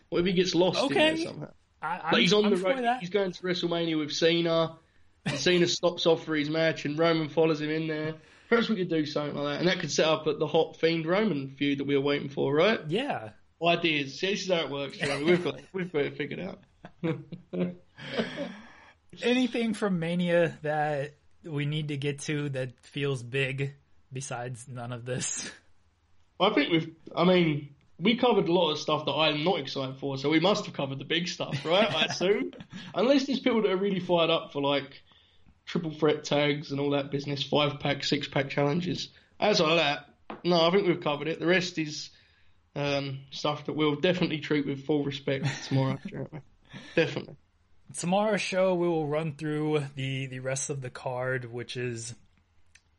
What 0.09 0.19
if 0.19 0.25
he 0.25 0.33
gets 0.33 0.55
lost 0.55 0.81
in 0.91 0.97
there 0.97 1.17
somehow? 1.17 1.51
I, 1.81 2.11
Like 2.11 2.21
he's 2.21 2.33
on 2.33 2.45
I'm 2.45 2.51
the 2.51 2.57
road. 2.57 2.97
He's 2.99 3.09
going 3.09 3.31
to 3.31 3.41
WrestleMania 3.41 3.97
with 3.97 4.11
Cena. 4.11 4.77
And 5.25 5.37
Cena 5.37 5.67
stops 5.67 6.05
off 6.07 6.25
for 6.25 6.35
his 6.35 6.49
match, 6.49 6.85
and 6.85 6.97
Roman 6.97 7.29
follows 7.29 7.61
him 7.61 7.69
in 7.69 7.87
there. 7.87 8.15
Perhaps 8.49 8.69
we 8.69 8.75
could 8.75 8.89
do 8.89 9.05
something 9.05 9.35
like 9.35 9.53
that, 9.53 9.59
and 9.59 9.67
that 9.69 9.79
could 9.79 9.91
set 9.91 10.05
up 10.07 10.25
the 10.25 10.47
hot 10.47 10.77
fiend 10.77 11.05
Roman 11.05 11.55
feud 11.57 11.77
that 11.77 11.85
we 11.85 11.95
were 11.95 12.01
waiting 12.01 12.27
for, 12.29 12.53
right? 12.53 12.81
Yeah. 12.87 13.29
Ideas. 13.63 14.19
See, 14.19 14.31
this 14.31 14.41
is 14.41 14.49
how 14.51 14.61
it 14.61 14.69
works. 14.71 14.97
We've 14.99 15.43
got 15.43 15.59
we've 15.73 15.93
got 15.93 16.01
it 16.05 16.17
figured 16.17 16.39
out. 16.39 16.59
Anything 19.21 19.73
from 19.73 19.99
Mania 19.99 20.57
that 20.61 21.15
we 21.43 21.65
need 21.65 21.89
to 21.89 21.97
get 21.97 22.19
to 22.19 22.49
that 22.49 22.79
feels 22.81 23.21
big 23.21 23.73
besides 24.11 24.67
none 24.67 24.91
of 24.93 25.05
this? 25.05 25.51
I 26.39 26.49
think 26.51 26.71
we've. 26.71 26.95
I 27.15 27.23
mean, 27.23 27.75
we 27.99 28.17
covered 28.17 28.47
a 28.47 28.53
lot 28.53 28.71
of 28.71 28.79
stuff 28.79 29.05
that 29.05 29.11
I'm 29.11 29.43
not 29.43 29.59
excited 29.59 29.97
for, 29.97 30.17
so 30.17 30.29
we 30.29 30.39
must 30.39 30.65
have 30.65 30.73
covered 30.73 30.99
the 30.99 31.05
big 31.05 31.27
stuff, 31.27 31.65
right? 31.65 31.93
I 31.93 32.05
assume, 32.05 32.53
unless 32.95 33.25
there's 33.25 33.39
people 33.39 33.61
that 33.63 33.71
are 33.71 33.77
really 33.77 33.99
fired 33.99 34.29
up 34.29 34.53
for 34.53 34.61
like 34.61 35.03
triple 35.65 35.91
threat 35.91 36.23
tags 36.23 36.71
and 36.71 36.79
all 36.79 36.91
that 36.91 37.11
business, 37.11 37.43
five 37.43 37.79
pack, 37.79 38.03
six 38.03 38.27
pack 38.27 38.49
challenges. 38.49 39.09
As 39.39 39.61
all 39.61 39.75
that, 39.75 40.05
no, 40.43 40.67
I 40.67 40.71
think 40.71 40.87
we've 40.87 41.01
covered 41.01 41.27
it. 41.27 41.39
The 41.39 41.47
rest 41.47 41.77
is 41.77 42.09
um, 42.75 43.19
stuff 43.31 43.65
that 43.65 43.73
we'll 43.73 43.95
definitely 43.95 44.39
treat 44.39 44.65
with 44.65 44.85
full 44.85 45.03
respect 45.03 45.45
tomorrow. 45.67 45.99
definitely. 46.95 47.35
Tomorrow's 47.97 48.41
show, 48.41 48.75
we 48.75 48.87
will 48.87 49.07
run 49.07 49.33
through 49.33 49.85
the 49.95 50.27
the 50.27 50.39
rest 50.39 50.69
of 50.69 50.81
the 50.81 50.89
card, 50.89 51.45
which 51.51 51.77
is 51.77 52.13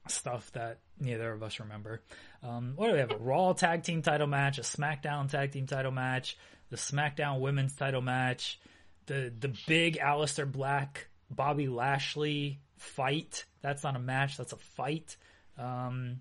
stuff 0.09 0.51
that 0.53 0.79
neither 1.01 1.33
of 1.33 1.43
us 1.43 1.61
remember. 1.61 2.01
Um, 2.43 2.73
what 2.77 2.89
do 2.89 2.95
we 2.95 2.99
have? 2.99 3.13
A 3.13 3.17
Raw 3.17 3.53
tag 3.53 3.83
team 3.83 4.03
title 4.03 4.27
match, 4.27 4.59
a 4.59 4.63
SmackDown 4.63 5.31
tag 5.31 5.53
team 5.53 5.67
title 5.67 5.93
match, 5.93 6.37
the 6.71 6.77
SmackDown 6.77 7.41
women's 7.41 7.75
title 7.75 8.03
match, 8.03 8.61
the 9.07 9.33
the 9.39 9.55
big 9.67 9.99
Aleister 9.99 10.51
Black 10.51 11.09
Bobby 11.31 11.69
Lashley 11.69 12.61
fight. 12.77 13.45
That's 13.61 13.85
not 13.85 13.97
a 13.97 14.01
match. 14.01 14.37
That's 14.37 14.53
a 14.53 14.57
fight. 14.57 15.17
Um, 15.59 16.21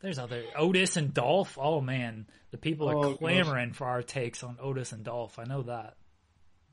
there's 0.00 0.18
other 0.18 0.42
Otis 0.56 0.96
and 0.96 1.14
Dolph. 1.14 1.58
Oh 1.60 1.80
man, 1.80 2.26
the 2.50 2.58
people 2.58 2.88
are 2.88 2.96
oh, 2.96 3.14
clamoring 3.14 3.70
gosh. 3.70 3.76
for 3.76 3.86
our 3.86 4.02
takes 4.02 4.42
on 4.42 4.58
Otis 4.60 4.92
and 4.92 5.04
Dolph. 5.04 5.38
I 5.38 5.44
know 5.44 5.62
that. 5.62 5.96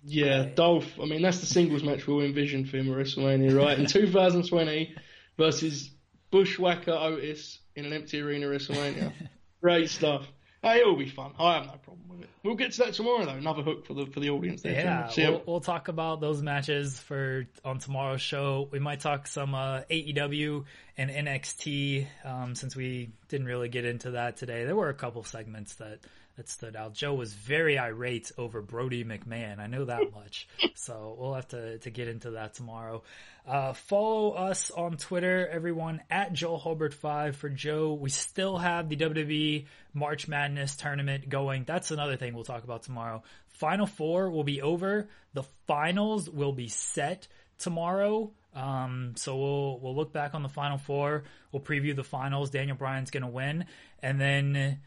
Yeah. 0.04 0.44
Dolph. 0.44 1.00
I 1.02 1.06
mean, 1.06 1.22
that's 1.22 1.40
the 1.40 1.46
singles 1.46 1.84
match 1.84 2.08
we'll 2.08 2.22
envision 2.22 2.66
for 2.66 2.78
him 2.78 2.92
at 2.92 2.98
WrestleMania, 2.98 3.58
right? 3.58 3.80
In 3.80 3.86
2020 3.88 4.96
versus 5.38 5.92
Bushwhacker 6.32 6.92
Otis 6.92 7.60
in 7.76 7.86
an 7.86 7.94
empty 7.94 8.22
arena 8.22 8.48
WrestleMania. 8.48 9.14
Great 9.62 9.90
stuff. 9.90 10.28
Hey, 10.64 10.80
it'll 10.80 10.96
be 10.96 11.10
fun. 11.10 11.34
I 11.38 11.56
have 11.56 11.66
no 11.66 11.74
problem 11.74 12.08
with 12.08 12.22
it. 12.22 12.30
We'll 12.42 12.56
get 12.56 12.72
to 12.74 12.84
that 12.86 12.94
tomorrow, 12.94 13.26
though. 13.26 13.34
Another 13.34 13.64
hook 13.64 13.86
for 13.86 13.94
the 13.94 14.06
for 14.06 14.22
the 14.22 14.30
audience 14.30 14.62
there. 14.62 14.74
Yeah, 14.74 15.30
we'll, 15.30 15.44
we'll, 15.46 15.60
talk 15.60 15.90
about 15.90 16.22
those 16.22 16.42
matches 16.42 16.98
for 17.00 17.46
on 17.66 17.80
tomorrow's 17.80 18.22
show. 18.22 18.70
We 18.72 18.80
might 18.80 19.02
talk 19.02 19.28
some 19.28 19.54
uh, 19.54 19.82
AEW 19.92 20.64
and 20.98 21.10
NXT 21.10 22.08
um, 22.24 22.56
since 22.56 22.78
we 22.78 23.10
didn't 23.28 23.48
really 23.48 23.68
get 23.68 23.84
into 23.84 24.12
that 24.12 24.38
today. 24.38 24.64
There 24.64 24.76
were 24.76 24.88
a 24.88 24.94
couple 24.94 25.24
segments 25.26 25.76
that 25.76 26.00
that 26.36 26.50
stood 26.50 26.76
out. 26.76 26.94
Joe 26.94 27.14
was 27.14 27.34
very 27.34 27.78
irate 27.78 28.32
over 28.38 28.62
Brody 28.62 29.04
McMahon. 29.04 29.60
I 29.60 29.68
know 29.68 29.86
that 29.86 30.12
much. 30.14 30.48
so 30.76 31.16
we'll 31.18 31.36
have 31.36 31.48
to, 31.50 31.78
to 31.80 31.90
get 31.90 32.08
into 32.08 32.32
that 32.32 32.56
tomorrow. 32.56 33.04
Uh, 33.48 33.74
follow 33.74 34.32
us 34.32 34.72
on 34.72 34.98
Twitter, 34.98 35.48
everyone, 35.48 36.02
at 36.10 36.34
Joel 36.34 36.60
Hulbert5 36.60 37.36
for 37.36 37.50
Joe. 37.50 37.94
We 37.94 38.10
still 38.10 38.58
have 38.58 38.90
the 38.90 38.96
WWE 38.96 39.66
March 39.94 40.28
Madness 40.28 40.76
tournament 40.76 41.30
going. 41.30 41.66
That's 41.66 41.92
another 41.92 42.18
thing 42.18 42.34
we'll 42.34 42.44
talk 42.44 42.64
about 42.64 42.84
tomorrow. 42.84 43.24
Final 43.50 43.86
four 43.86 44.32
will 44.32 44.44
be 44.44 44.62
over. 44.62 45.08
The 45.34 45.44
finals 45.68 46.30
will 46.30 46.54
be 46.54 46.68
set 46.68 47.28
tomorrow. 47.60 48.32
Um, 48.56 49.14
so 49.16 49.36
we'll 49.36 49.80
we'll 49.80 49.96
look 49.96 50.14
back 50.14 50.36
on 50.36 50.44
the 50.44 50.50
final 50.50 50.78
four. 50.78 51.24
We'll 51.52 51.62
preview 51.62 51.96
the 51.96 52.04
finals. 52.04 52.50
Daniel 52.50 52.78
Bryan's 52.78 53.10
gonna 53.10 53.30
win, 53.30 53.66
and 54.02 54.22
then 54.22 54.80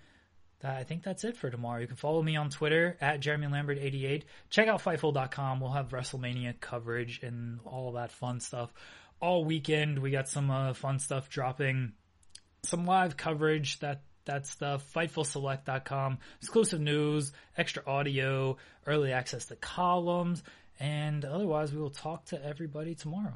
I 0.64 0.84
think 0.84 1.02
that's 1.02 1.24
it 1.24 1.36
for 1.36 1.50
tomorrow. 1.50 1.80
You 1.80 1.86
can 1.86 1.96
follow 1.96 2.22
me 2.22 2.36
on 2.36 2.50
Twitter 2.50 2.96
at 3.00 3.20
Jeremy 3.20 3.46
Lambert88. 3.46 4.22
Check 4.50 4.68
out 4.68 4.82
Fightful.com. 4.82 5.60
We'll 5.60 5.70
have 5.70 5.88
WrestleMania 5.88 6.58
coverage 6.60 7.20
and 7.22 7.60
all 7.64 7.92
that 7.92 8.10
fun 8.10 8.40
stuff 8.40 8.72
all 9.20 9.44
weekend. 9.44 9.98
We 9.98 10.10
got 10.10 10.28
some 10.28 10.50
uh, 10.50 10.72
fun 10.72 10.98
stuff 10.98 11.28
dropping, 11.28 11.92
some 12.62 12.86
live 12.86 13.16
coverage 13.16 13.80
that 13.80 14.02
that 14.24 14.46
stuff. 14.46 14.92
FightfulSelect.com, 14.92 16.18
exclusive 16.40 16.80
news, 16.80 17.32
extra 17.56 17.82
audio, 17.86 18.56
early 18.86 19.12
access 19.12 19.46
to 19.46 19.56
columns, 19.56 20.42
and 20.80 21.24
otherwise 21.24 21.72
we 21.72 21.80
will 21.80 21.90
talk 21.90 22.24
to 22.26 22.44
everybody 22.44 22.94
tomorrow. 22.94 23.34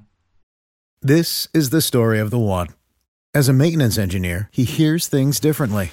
This 1.03 1.49
is 1.55 1.71
the 1.71 1.81
story 1.81 2.19
of 2.19 2.31
the 2.31 2.39
one. 2.39 2.69
As 3.33 3.49
a 3.49 3.53
maintenance 3.53 3.97
engineer, 3.97 4.49
he 4.51 4.65
hears 4.65 5.07
things 5.07 5.39
differently 5.39 5.93